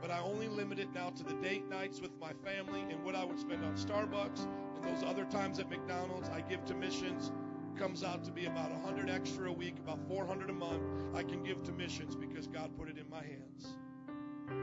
but 0.00 0.10
I 0.10 0.20
only 0.20 0.48
limit 0.48 0.78
it 0.78 0.92
now 0.94 1.10
to 1.10 1.24
the 1.24 1.34
date 1.34 1.68
nights 1.70 2.00
with 2.00 2.10
my 2.20 2.32
family 2.44 2.82
and 2.90 3.02
what 3.04 3.14
I 3.14 3.24
would 3.24 3.38
spend 3.38 3.64
on 3.64 3.74
Starbucks, 3.74 4.46
and 4.76 4.84
those 4.84 5.02
other 5.02 5.24
times 5.24 5.58
at 5.58 5.70
McDonald's, 5.70 6.28
I 6.28 6.42
give 6.42 6.64
to 6.66 6.74
missions. 6.74 7.32
Comes 7.78 8.04
out 8.04 8.24
to 8.24 8.30
be 8.30 8.44
about 8.44 8.70
100 8.70 9.08
extra 9.08 9.48
a 9.48 9.52
week, 9.52 9.76
about 9.78 10.00
400 10.06 10.50
a 10.50 10.52
month. 10.52 10.82
I 11.14 11.22
can 11.22 11.42
give 11.42 11.62
to 11.62 11.72
missions 11.72 12.14
because 12.14 12.46
God 12.46 12.76
put 12.76 12.90
it 12.90 12.98
in 12.98 13.08
my 13.08 13.22
hands. 13.22 13.68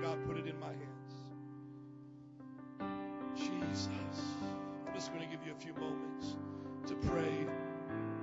God 0.03 0.23
put 0.27 0.37
it 0.37 0.45
in 0.45 0.59
my 0.59 0.67
hands. 0.67 0.97
Jesus 3.35 3.89
just 4.97 5.13
going 5.13 5.23
to 5.23 5.29
give 5.29 5.45
you 5.45 5.51
a 5.51 5.55
few 5.55 5.73
moments 5.75 6.37
to 6.87 6.95
pray 6.95 7.45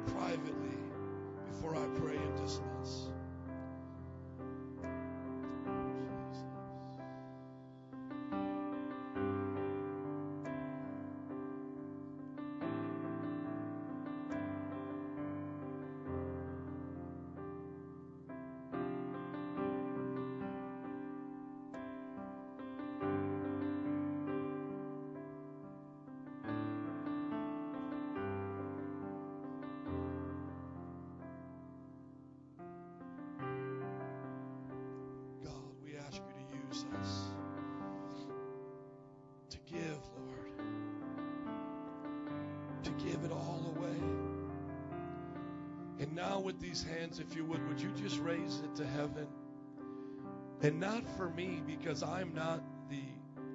privately 0.07 0.77
before 1.47 1.77
I 1.77 1.87
pray 2.01 2.17
and 2.17 2.37
dismiss. 2.37 3.14
Now 46.35 46.41
with 46.41 46.61
these 46.61 46.83
hands, 46.83 47.21
if 47.21 47.37
you 47.37 47.45
would, 47.45 47.67
would 47.69 47.81
you 47.81 47.91
just 47.97 48.19
raise 48.19 48.61
it 48.65 48.75
to 48.75 48.85
heaven? 48.85 49.29
And 50.63 50.81
not 50.81 51.09
for 51.17 51.31
me, 51.31 51.63
because 51.65 52.03
I'm 52.03 52.35
not 52.35 52.61
the 52.91 53.03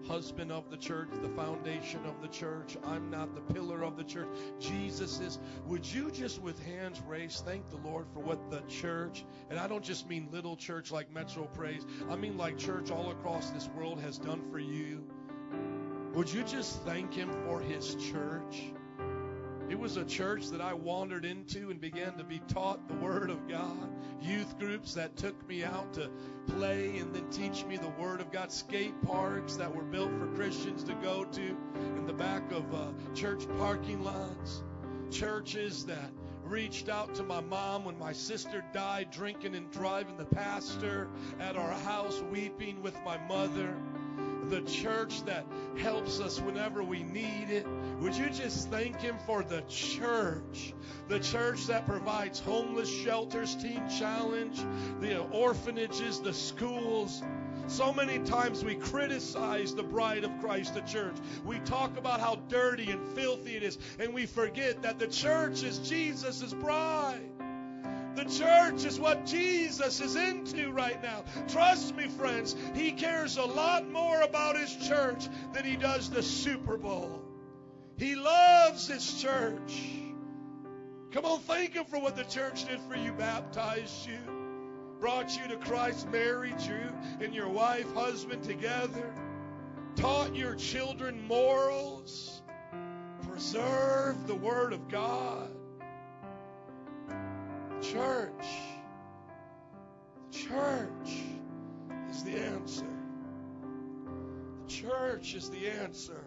husband 0.07 0.49
of 0.49 0.69
the 0.72 0.77
church, 0.77 1.10
the 1.22 1.30
foundation 1.30 1.99
of 2.06 2.22
the 2.22 2.30
church. 2.30 2.77
I'm 2.85 3.10
not 3.10 3.35
the 3.35 3.41
pillar 3.53 3.84
of 3.84 3.97
the 3.97 4.03
church. 4.06 4.30
Jesus 4.60 5.19
is. 5.19 5.39
Would 5.65 5.85
you 5.85 6.10
just 6.10 6.41
with 6.41 6.57
hands 6.64 7.01
raised 7.06 7.43
thank 7.43 7.69
the 7.69 7.77
Lord 7.77 8.06
for 8.14 8.22
what 8.22 8.49
the 8.49 8.61
church, 8.69 9.26
and 9.49 9.60
I 9.60 9.68
don't 9.68 9.84
just 9.84 10.07
mean 10.07 10.30
little 10.31 10.56
church 10.56 10.89
like 10.89 11.14
Metro 11.14 11.47
Praise, 11.53 11.85
I 12.10 12.15
mean 12.15 12.38
like 12.38 12.57
church 12.57 12.91
all 12.91 13.11
across 13.11 13.49
this 13.49 13.68
world 13.76 13.99
has 13.99 14.18
done 14.18 14.41
for 14.49 14.60
you. 14.60 15.03
Would 16.14 16.31
you 16.31 16.43
just 16.43 16.81
thank 16.84 17.14
Him 17.14 17.30
for 17.45 17.60
His 17.60 17.95
church? 17.95 18.72
It 19.70 19.80
was 19.80 19.98
a 19.98 20.04
church 20.04 20.48
that 20.48 20.62
I 20.62 20.74
wandered 20.74 21.26
into 21.26 21.70
and 21.70 21.80
began 21.80 22.18
to 22.18 22.24
be 22.24 22.41
taught 22.48 22.88
the 22.88 22.96
Word 22.96 23.30
of 23.30 23.48
God. 23.48 23.88
Youth 24.20 24.58
groups 24.58 24.96
that 24.96 25.16
took 25.16 25.48
me 25.48 25.64
out 25.64 25.94
to 25.94 26.10
play 26.48 26.98
and 26.98 27.14
then 27.14 27.30
teach 27.30 27.64
me 27.66 27.78
the 27.78 27.90
Word 27.90 28.20
of 28.20 28.32
God. 28.32 28.52
Skate 28.52 29.00
parks 29.04 29.58
that 29.58 29.74
were 29.74 29.84
built 29.84 30.12
for 30.18 30.26
Christians 30.36 30.84
to 30.86 30.94
go 30.96 31.24
to 31.24 31.58
in 31.96 32.08
the 32.08 32.14
back 32.14 32.52
of 32.52 32.74
uh, 32.74 32.88
church 33.14 33.46
parking 33.60 34.04
lots. 34.04 34.64
Churches 35.12 35.86
that 35.86 36.12
reached 36.44 36.90
out 36.90 37.14
to 37.14 37.24
my 37.24 37.41
mom 37.41 37.86
when 37.86 37.98
my 38.00 38.12
sister 38.12 38.66
died, 38.74 39.12
drinking 39.12 39.54
and 39.54 39.70
driving 39.70 40.18
the 40.18 40.26
pastor 40.26 41.08
at 41.40 41.56
our 41.56 41.74
house, 41.74 42.24
weeping 42.32 42.82
with 42.82 42.96
my 43.06 43.18
mother. 43.28 43.76
The 44.49 44.61
church 44.61 45.23
that 45.26 45.45
helps 45.77 46.19
us 46.19 46.41
whenever 46.41 46.84
we 46.84 47.03
need 47.03 47.49
it. 47.49 47.67
Would 47.99 48.15
you 48.15 48.31
just 48.31 48.69
thank 48.69 48.99
Him 48.99 49.15
for 49.27 49.43
the 49.43 49.61
church? 49.67 50.73
The 51.07 51.19
church 51.19 51.67
that 51.67 51.85
provides 51.85 52.39
homeless 52.39 52.89
shelters, 52.89 53.55
Teen 53.55 53.88
Challenge, 53.89 54.59
the 55.01 55.19
orphanages, 55.27 56.19
the 56.19 56.34
schools. 56.34 57.21
So 57.67 57.93
many 57.93 58.17
times 58.19 58.65
we 58.65 58.73
criticize 58.73 59.76
the 59.76 59.84
bride 59.84 60.23
of 60.23 60.31
Christ, 60.39 60.73
the 60.73 60.81
church. 60.81 61.15
We 61.45 61.59
talk 61.59 61.95
about 61.97 62.19
how 62.19 62.38
dirty 62.49 62.89
and 62.89 63.15
filthy 63.15 63.55
it 63.55 63.61
is, 63.61 63.77
and 63.99 64.15
we 64.15 64.26
forget 64.26 64.81
that 64.81 64.97
the 64.97 65.07
church 65.07 65.61
is 65.61 65.77
Jesus' 65.77 66.53
bride. 66.55 67.39
The 68.20 68.38
church 68.38 68.84
is 68.84 69.00
what 69.00 69.26
Jesus 69.26 70.02
is 70.02 70.18
into 70.18 70.72
right 70.72 71.02
now. 71.02 71.24
Trust 71.48 71.96
me, 71.96 72.10
friends, 72.10 72.54
He 72.76 72.91
cares 72.91 73.38
a 73.38 73.46
lot 73.46 73.90
more 73.90 74.22
about 74.22 74.58
His 74.58 74.76
church 74.76 75.30
than 75.54 75.64
He 75.64 75.78
does 75.78 76.10
the 76.10 76.22
Super 76.22 76.76
Bowl. 76.76 77.22
He 77.98 78.16
loves 78.16 78.90
His 78.90 79.22
church. 79.22 79.84
Come 81.12 81.24
on, 81.24 81.40
thank 81.40 81.76
Him 81.76 81.86
for 81.86 81.98
what 81.98 82.18
the 82.18 82.26
church 82.26 82.66
did 82.66 82.82
for 82.90 82.98
you, 82.98 83.14
baptized 83.14 84.06
you 84.06 84.20
brought 85.00 85.38
you 85.38 85.48
to 85.48 85.56
Christ, 85.56 86.10
married 86.10 86.60
you 86.60 86.91
and 87.22 87.34
your 87.34 87.48
wife, 87.48 87.90
husband 87.94 88.44
together, 88.44 89.14
taught 89.96 90.36
your 90.36 90.56
children 90.56 91.26
morals, 91.26 92.41
preserved 93.26 94.28
the 94.28 94.36
Word 94.36 94.74
of 94.74 94.90
God. 94.90 95.50
Church, 97.81 98.45
church 100.31 101.10
is 102.10 102.23
the 102.23 102.38
answer. 102.38 102.85
The 104.61 104.68
church 104.68 105.34
is 105.34 105.49
the 105.49 105.68
answer. 105.68 106.26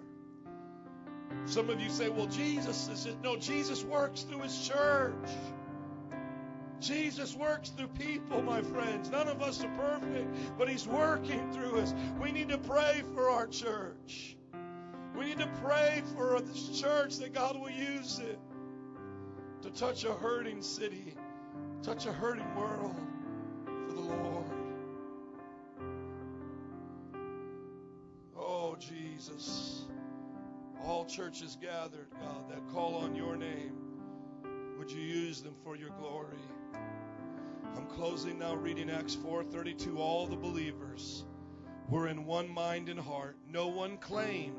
Some 1.44 1.70
of 1.70 1.80
you 1.80 1.90
say, 1.90 2.08
well, 2.08 2.26
Jesus 2.26 2.88
is 2.88 3.06
it. 3.06 3.16
No, 3.22 3.36
Jesus 3.36 3.84
works 3.84 4.22
through 4.22 4.40
his 4.40 4.68
church. 4.68 5.30
Jesus 6.82 7.36
works 7.36 7.70
through 7.70 7.88
people, 7.88 8.42
my 8.42 8.60
friends. 8.60 9.08
None 9.08 9.28
of 9.28 9.40
us 9.40 9.62
are 9.62 9.68
perfect, 9.68 10.58
but 10.58 10.68
He's 10.68 10.86
working 10.86 11.52
through 11.52 11.78
us. 11.78 11.94
We 12.20 12.32
need 12.32 12.48
to 12.48 12.58
pray 12.58 13.04
for 13.14 13.30
our 13.30 13.46
church. 13.46 14.36
We 15.16 15.26
need 15.26 15.38
to 15.38 15.50
pray 15.62 16.02
for 16.16 16.40
this 16.40 16.80
church 16.80 17.18
that 17.18 17.34
God 17.34 17.58
will 17.58 17.70
use 17.70 18.18
it 18.18 18.38
to 19.62 19.70
touch 19.70 20.04
a 20.04 20.12
hurting 20.12 20.60
city, 20.60 21.14
touch 21.82 22.06
a 22.06 22.12
hurting 22.12 22.54
world 22.54 22.94
for 23.64 23.92
the 23.92 24.00
Lord. 24.00 24.44
Oh, 28.38 28.76
Jesus. 28.78 29.86
All 30.84 31.04
churches 31.04 31.56
gathered, 31.60 32.06
God, 32.20 32.48
that 32.50 32.68
call 32.72 32.94
on 32.94 33.16
your 33.16 33.36
name, 33.36 33.72
would 34.78 34.92
you 34.92 35.00
use 35.00 35.42
them 35.42 35.56
for 35.64 35.74
your 35.74 35.90
glory? 35.98 36.38
I'm 37.76 37.86
closing 37.86 38.38
now 38.38 38.54
reading 38.54 38.88
Acts 38.88 39.16
4:32 39.16 39.98
all 39.98 40.26
the 40.26 40.36
believers 40.36 41.24
were 41.88 42.09
in 42.09 42.26
one 42.26 42.48
mind 42.48 42.90
and 42.90 43.00
heart 43.00 43.36
no 43.48 43.68
one 43.68 43.96
claimed 43.96 44.56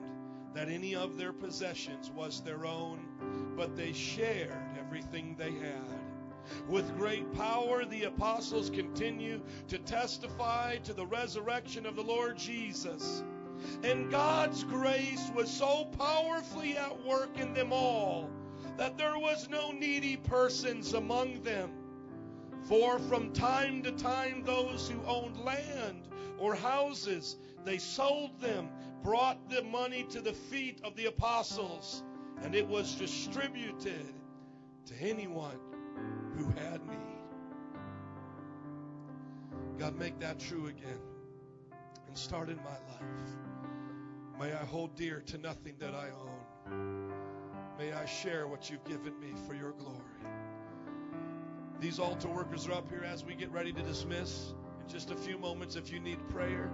that 0.54 0.68
any 0.68 0.96
of 0.96 1.18
their 1.18 1.32
possessions 1.32 2.10
was 2.10 2.42
their 2.42 2.66
own 2.66 3.54
but 3.56 3.76
they 3.76 3.94
shared 3.94 4.78
everything 4.80 5.36
they 5.38 5.52
had 5.52 6.03
with 6.68 6.98
great 6.98 7.32
power 7.34 7.86
the 7.86 8.04
apostles 8.04 8.70
continue 8.70 9.42
to 9.68 9.78
testify 9.80 10.78
to 10.78 10.94
the 10.94 11.06
resurrection 11.06 11.86
of 11.86 11.96
the 11.96 12.04
Lord 12.04 12.38
Jesus. 12.38 13.24
And 13.84 14.12
God's 14.12 14.64
grace 14.64 15.32
was 15.36 15.50
so 15.50 15.86
powerfully 15.98 16.78
at 16.78 17.06
work 17.06 17.38
in 17.38 17.54
them 17.54 17.72
all 17.72 18.30
that 18.78 18.98
there 18.98 19.18
was 19.18 19.48
no 19.50 19.72
needy 19.72 20.18
persons 20.18 20.94
among 20.94 21.44
them. 21.44 21.72
For 22.64 22.98
from 22.98 23.34
time 23.34 23.84
to 23.84 23.92
time, 23.92 24.44
those 24.44 24.90
who 24.90 25.02
owned 25.06 25.38
land 25.38 26.08
or 26.40 26.56
houses, 26.56 27.38
they 27.66 27.78
sold 27.78 28.40
them, 28.40 28.70
brought 29.04 29.50
the 29.50 29.64
money 29.64 30.06
to 30.10 30.22
the 30.22 30.34
feet 30.34 30.80
of 30.84 30.96
the 30.96 31.08
apostles, 31.08 32.04
and 32.42 32.56
it 32.56 32.68
was 32.68 32.96
distributed 32.96 34.14
to 34.86 34.96
anyone 35.02 35.60
who 36.38 36.46
had 36.62 36.86
need. 36.88 36.98
God, 39.78 39.98
make 39.98 40.20
that 40.20 40.40
true 40.40 40.68
again 40.68 41.00
and 42.08 42.18
start 42.18 42.50
in 42.50 42.58
my 42.58 42.64
life. 42.64 44.40
May 44.40 44.54
I 44.54 44.66
hold 44.66 44.96
dear 44.96 45.22
to 45.28 45.38
nothing 45.38 45.76
that 45.80 45.94
I 45.94 46.10
own. 46.10 47.12
May 47.78 47.92
I 47.92 48.06
share 48.06 48.48
what 48.48 48.70
you've 48.70 48.84
given 48.84 49.20
me 49.20 49.34
for 49.48 49.54
your 49.54 49.72
glory. 49.72 50.00
These 51.80 52.00
altar 52.00 52.30
workers 52.30 52.68
are 52.68 52.74
up 52.74 52.90
here 52.90 53.04
as 53.04 53.26
we 53.26 53.36
get 53.36 53.52
ready 53.52 53.74
to 53.74 53.82
dismiss. 53.82 54.54
In 54.82 54.88
just 54.88 55.12
a 55.12 55.16
few 55.16 55.38
moments, 55.38 55.76
if 55.76 55.92
you 55.92 56.00
need 56.00 56.20
prayer 56.30 56.72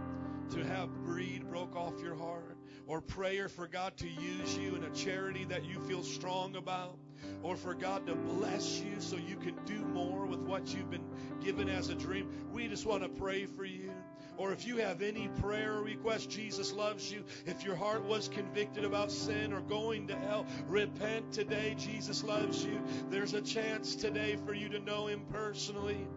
to 0.51 0.65
have 0.65 0.89
greed 1.03 1.49
broke 1.49 1.75
off 1.75 1.99
your 2.01 2.15
heart, 2.15 2.57
or 2.87 3.01
prayer 3.01 3.49
for 3.49 3.67
God 3.67 3.95
to 3.97 4.07
use 4.07 4.57
you 4.57 4.75
in 4.75 4.83
a 4.83 4.89
charity 4.89 5.45
that 5.45 5.63
you 5.63 5.79
feel 5.81 6.03
strong 6.03 6.55
about, 6.55 6.97
or 7.43 7.55
for 7.55 7.73
God 7.73 8.07
to 8.07 8.15
bless 8.15 8.79
you 8.79 8.99
so 8.99 9.15
you 9.15 9.35
can 9.35 9.55
do 9.65 9.79
more 9.85 10.25
with 10.25 10.39
what 10.39 10.73
you've 10.73 10.89
been 10.89 11.05
given 11.43 11.69
as 11.69 11.89
a 11.89 11.95
dream, 11.95 12.29
we 12.51 12.67
just 12.67 12.85
want 12.85 13.03
to 13.03 13.09
pray 13.09 13.45
for 13.45 13.65
you 13.65 13.91
or 14.39 14.53
if 14.53 14.65
you 14.65 14.77
have 14.77 15.01
any 15.01 15.27
prayer 15.41 15.73
request, 15.73 16.29
Jesus 16.29 16.71
loves 16.71 17.11
you. 17.11 17.25
If 17.45 17.65
your 17.65 17.75
heart 17.75 18.05
was 18.05 18.29
convicted 18.29 18.85
about 18.85 19.11
sin 19.11 19.51
or 19.51 19.59
going 19.59 20.07
to 20.07 20.15
hell, 20.15 20.45
repent 20.65 21.33
today. 21.33 21.75
Jesus 21.77 22.23
loves 22.23 22.63
you. 22.63 22.81
There's 23.09 23.33
a 23.33 23.41
chance 23.41 23.95
today 23.95 24.37
for 24.45 24.53
you 24.53 24.69
to 24.69 24.79
know 24.79 25.07
Him 25.07 25.25
personally. 25.29 26.07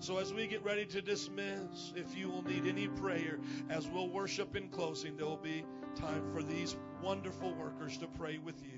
So, 0.00 0.18
as 0.18 0.32
we 0.32 0.48
get 0.48 0.64
ready 0.64 0.84
to 0.86 1.00
dismiss, 1.00 1.92
if 1.94 2.16
you 2.16 2.28
will 2.28 2.42
need 2.42 2.66
any 2.66 2.88
prayer, 2.88 3.38
as 3.70 3.86
we'll 3.86 4.08
worship 4.08 4.56
in 4.56 4.68
closing, 4.68 5.16
there 5.16 5.26
will 5.26 5.36
be 5.36 5.64
time 5.94 6.24
for 6.32 6.42
these 6.42 6.76
wonderful 7.02 7.54
workers 7.54 7.98
to 7.98 8.08
pray 8.08 8.38
with 8.38 8.60
you. 8.64 8.77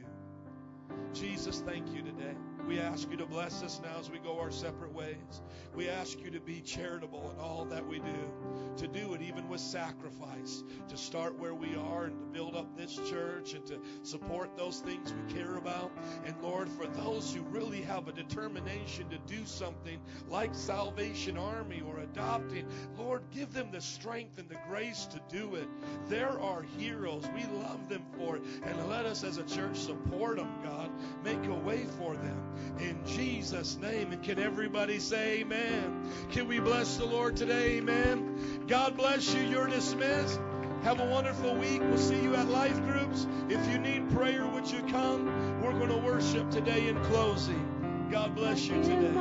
Jesus, 1.12 1.60
thank 1.66 1.92
you 1.94 2.02
today. 2.02 2.34
We 2.70 2.78
ask 2.78 3.10
you 3.10 3.16
to 3.16 3.26
bless 3.26 3.64
us 3.64 3.80
now 3.82 3.98
as 3.98 4.08
we 4.08 4.18
go 4.18 4.38
our 4.38 4.52
separate 4.52 4.94
ways. 4.94 5.42
We 5.74 5.88
ask 5.88 6.20
you 6.20 6.30
to 6.30 6.40
be 6.40 6.60
charitable 6.60 7.32
in 7.34 7.42
all 7.42 7.64
that 7.64 7.84
we 7.84 7.98
do, 7.98 8.30
to 8.76 8.86
do 8.86 9.14
it 9.14 9.22
even 9.22 9.48
with 9.48 9.60
sacrifice, 9.60 10.62
to 10.88 10.96
start 10.96 11.36
where 11.36 11.54
we 11.54 11.74
are 11.74 12.04
and 12.04 12.16
to 12.16 12.26
build 12.26 12.54
up 12.54 12.76
this 12.76 12.94
church 13.10 13.54
and 13.54 13.66
to 13.66 13.80
support 14.04 14.56
those 14.56 14.78
things 14.78 15.12
we 15.12 15.34
care 15.34 15.56
about. 15.56 15.90
And 16.24 16.34
Lord, 16.40 16.68
for 16.68 16.86
those 16.86 17.34
who 17.34 17.42
really 17.42 17.82
have 17.82 18.06
a 18.06 18.12
determination 18.12 19.08
to 19.08 19.18
do 19.26 19.44
something 19.46 19.98
like 20.28 20.54
Salvation 20.54 21.36
Army 21.36 21.82
or 21.84 21.98
adopting, 21.98 22.66
Lord, 22.96 23.22
give 23.32 23.52
them 23.52 23.72
the 23.72 23.80
strength 23.80 24.38
and 24.38 24.48
the 24.48 24.58
grace 24.68 25.06
to 25.06 25.20
do 25.28 25.56
it. 25.56 25.66
There 26.08 26.38
are 26.40 26.62
heroes. 26.78 27.24
We 27.34 27.44
love 27.58 27.88
them 27.88 28.04
for 28.16 28.36
it. 28.36 28.42
And 28.62 28.88
let 28.88 29.06
us 29.06 29.24
as 29.24 29.38
a 29.38 29.44
church 29.44 29.76
support 29.76 30.36
them, 30.36 30.52
God. 30.62 30.79
Make 31.24 31.46
a 31.46 31.54
way 31.54 31.86
for 31.98 32.14
them 32.14 32.40
in 32.78 32.98
Jesus' 33.06 33.76
name. 33.76 34.12
And 34.12 34.22
can 34.22 34.38
everybody 34.38 34.98
say 34.98 35.40
amen? 35.40 36.10
Can 36.30 36.48
we 36.48 36.60
bless 36.60 36.96
the 36.96 37.04
Lord 37.04 37.36
today? 37.36 37.78
Amen. 37.78 38.64
God 38.66 38.96
bless 38.96 39.34
you. 39.34 39.42
You're 39.42 39.66
dismissed. 39.66 40.40
Have 40.82 41.00
a 41.00 41.04
wonderful 41.04 41.54
week. 41.56 41.82
We'll 41.82 41.98
see 41.98 42.20
you 42.22 42.34
at 42.34 42.48
life 42.48 42.82
groups. 42.84 43.26
If 43.48 43.68
you 43.70 43.78
need 43.78 44.10
prayer, 44.10 44.46
would 44.46 44.70
you 44.70 44.82
come? 44.84 45.60
We're 45.60 45.72
going 45.72 45.90
to 45.90 45.98
worship 45.98 46.50
today 46.50 46.88
in 46.88 46.98
closing. 47.04 48.08
God 48.10 48.34
bless 48.34 48.66
you 48.66 48.82
today. 48.82 49.12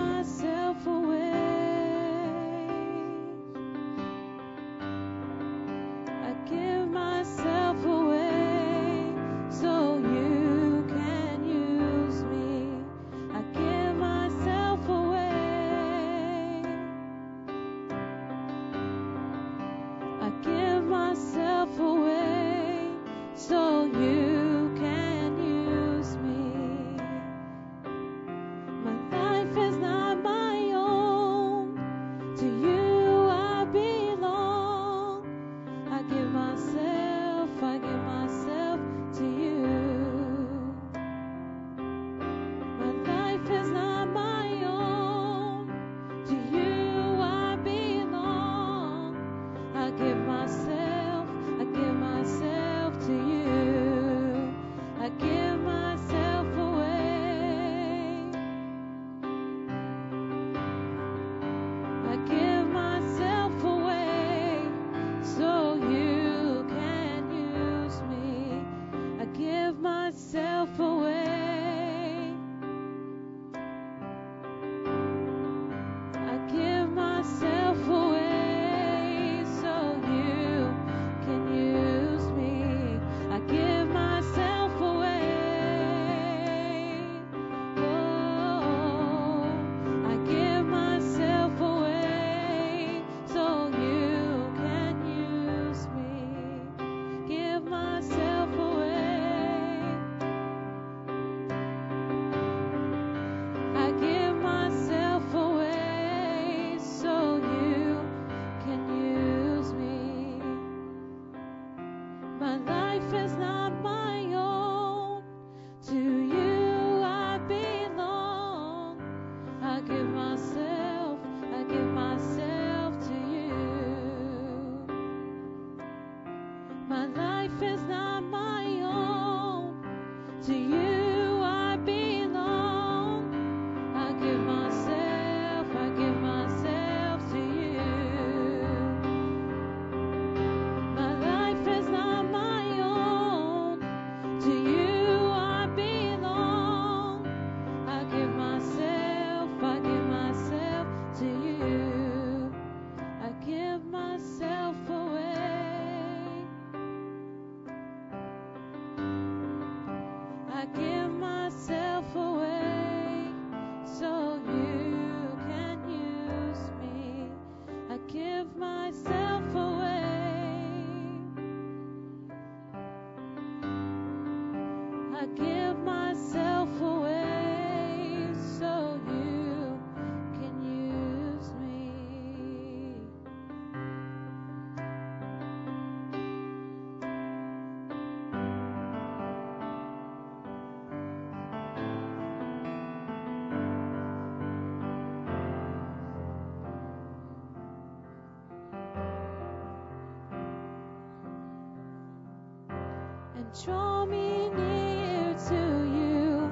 Draw 203.52 204.06
me 204.06 204.50
near 204.50 205.34
to 205.50 205.56
you. 205.98 206.52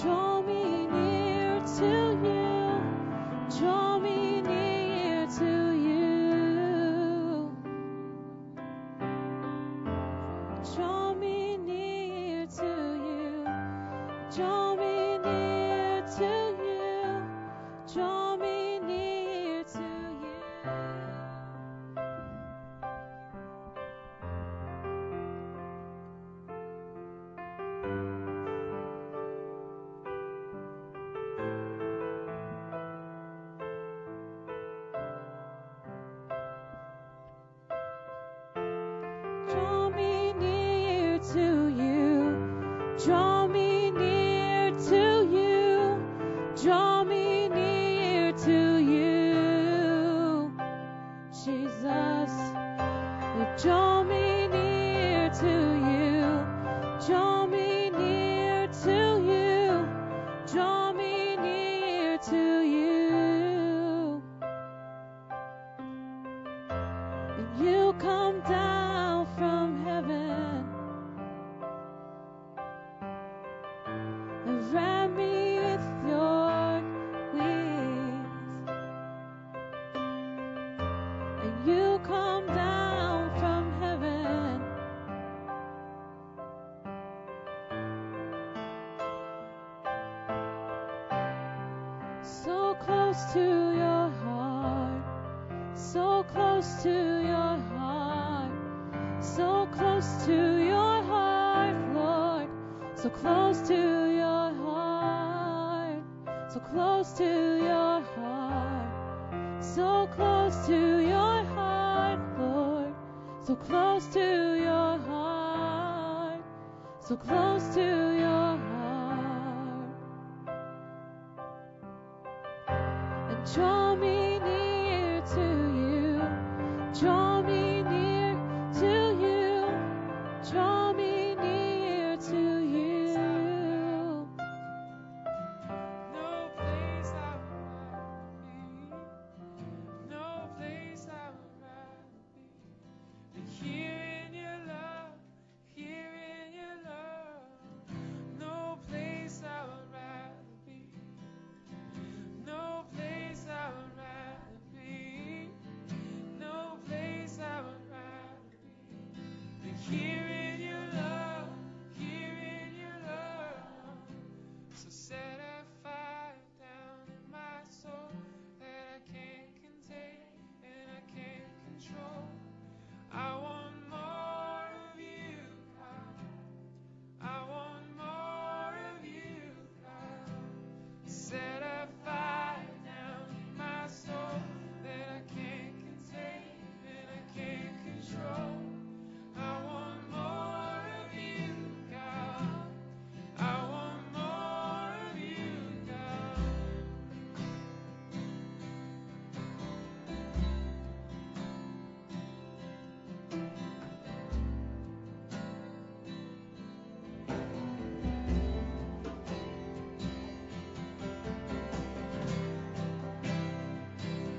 Draw 0.00 0.40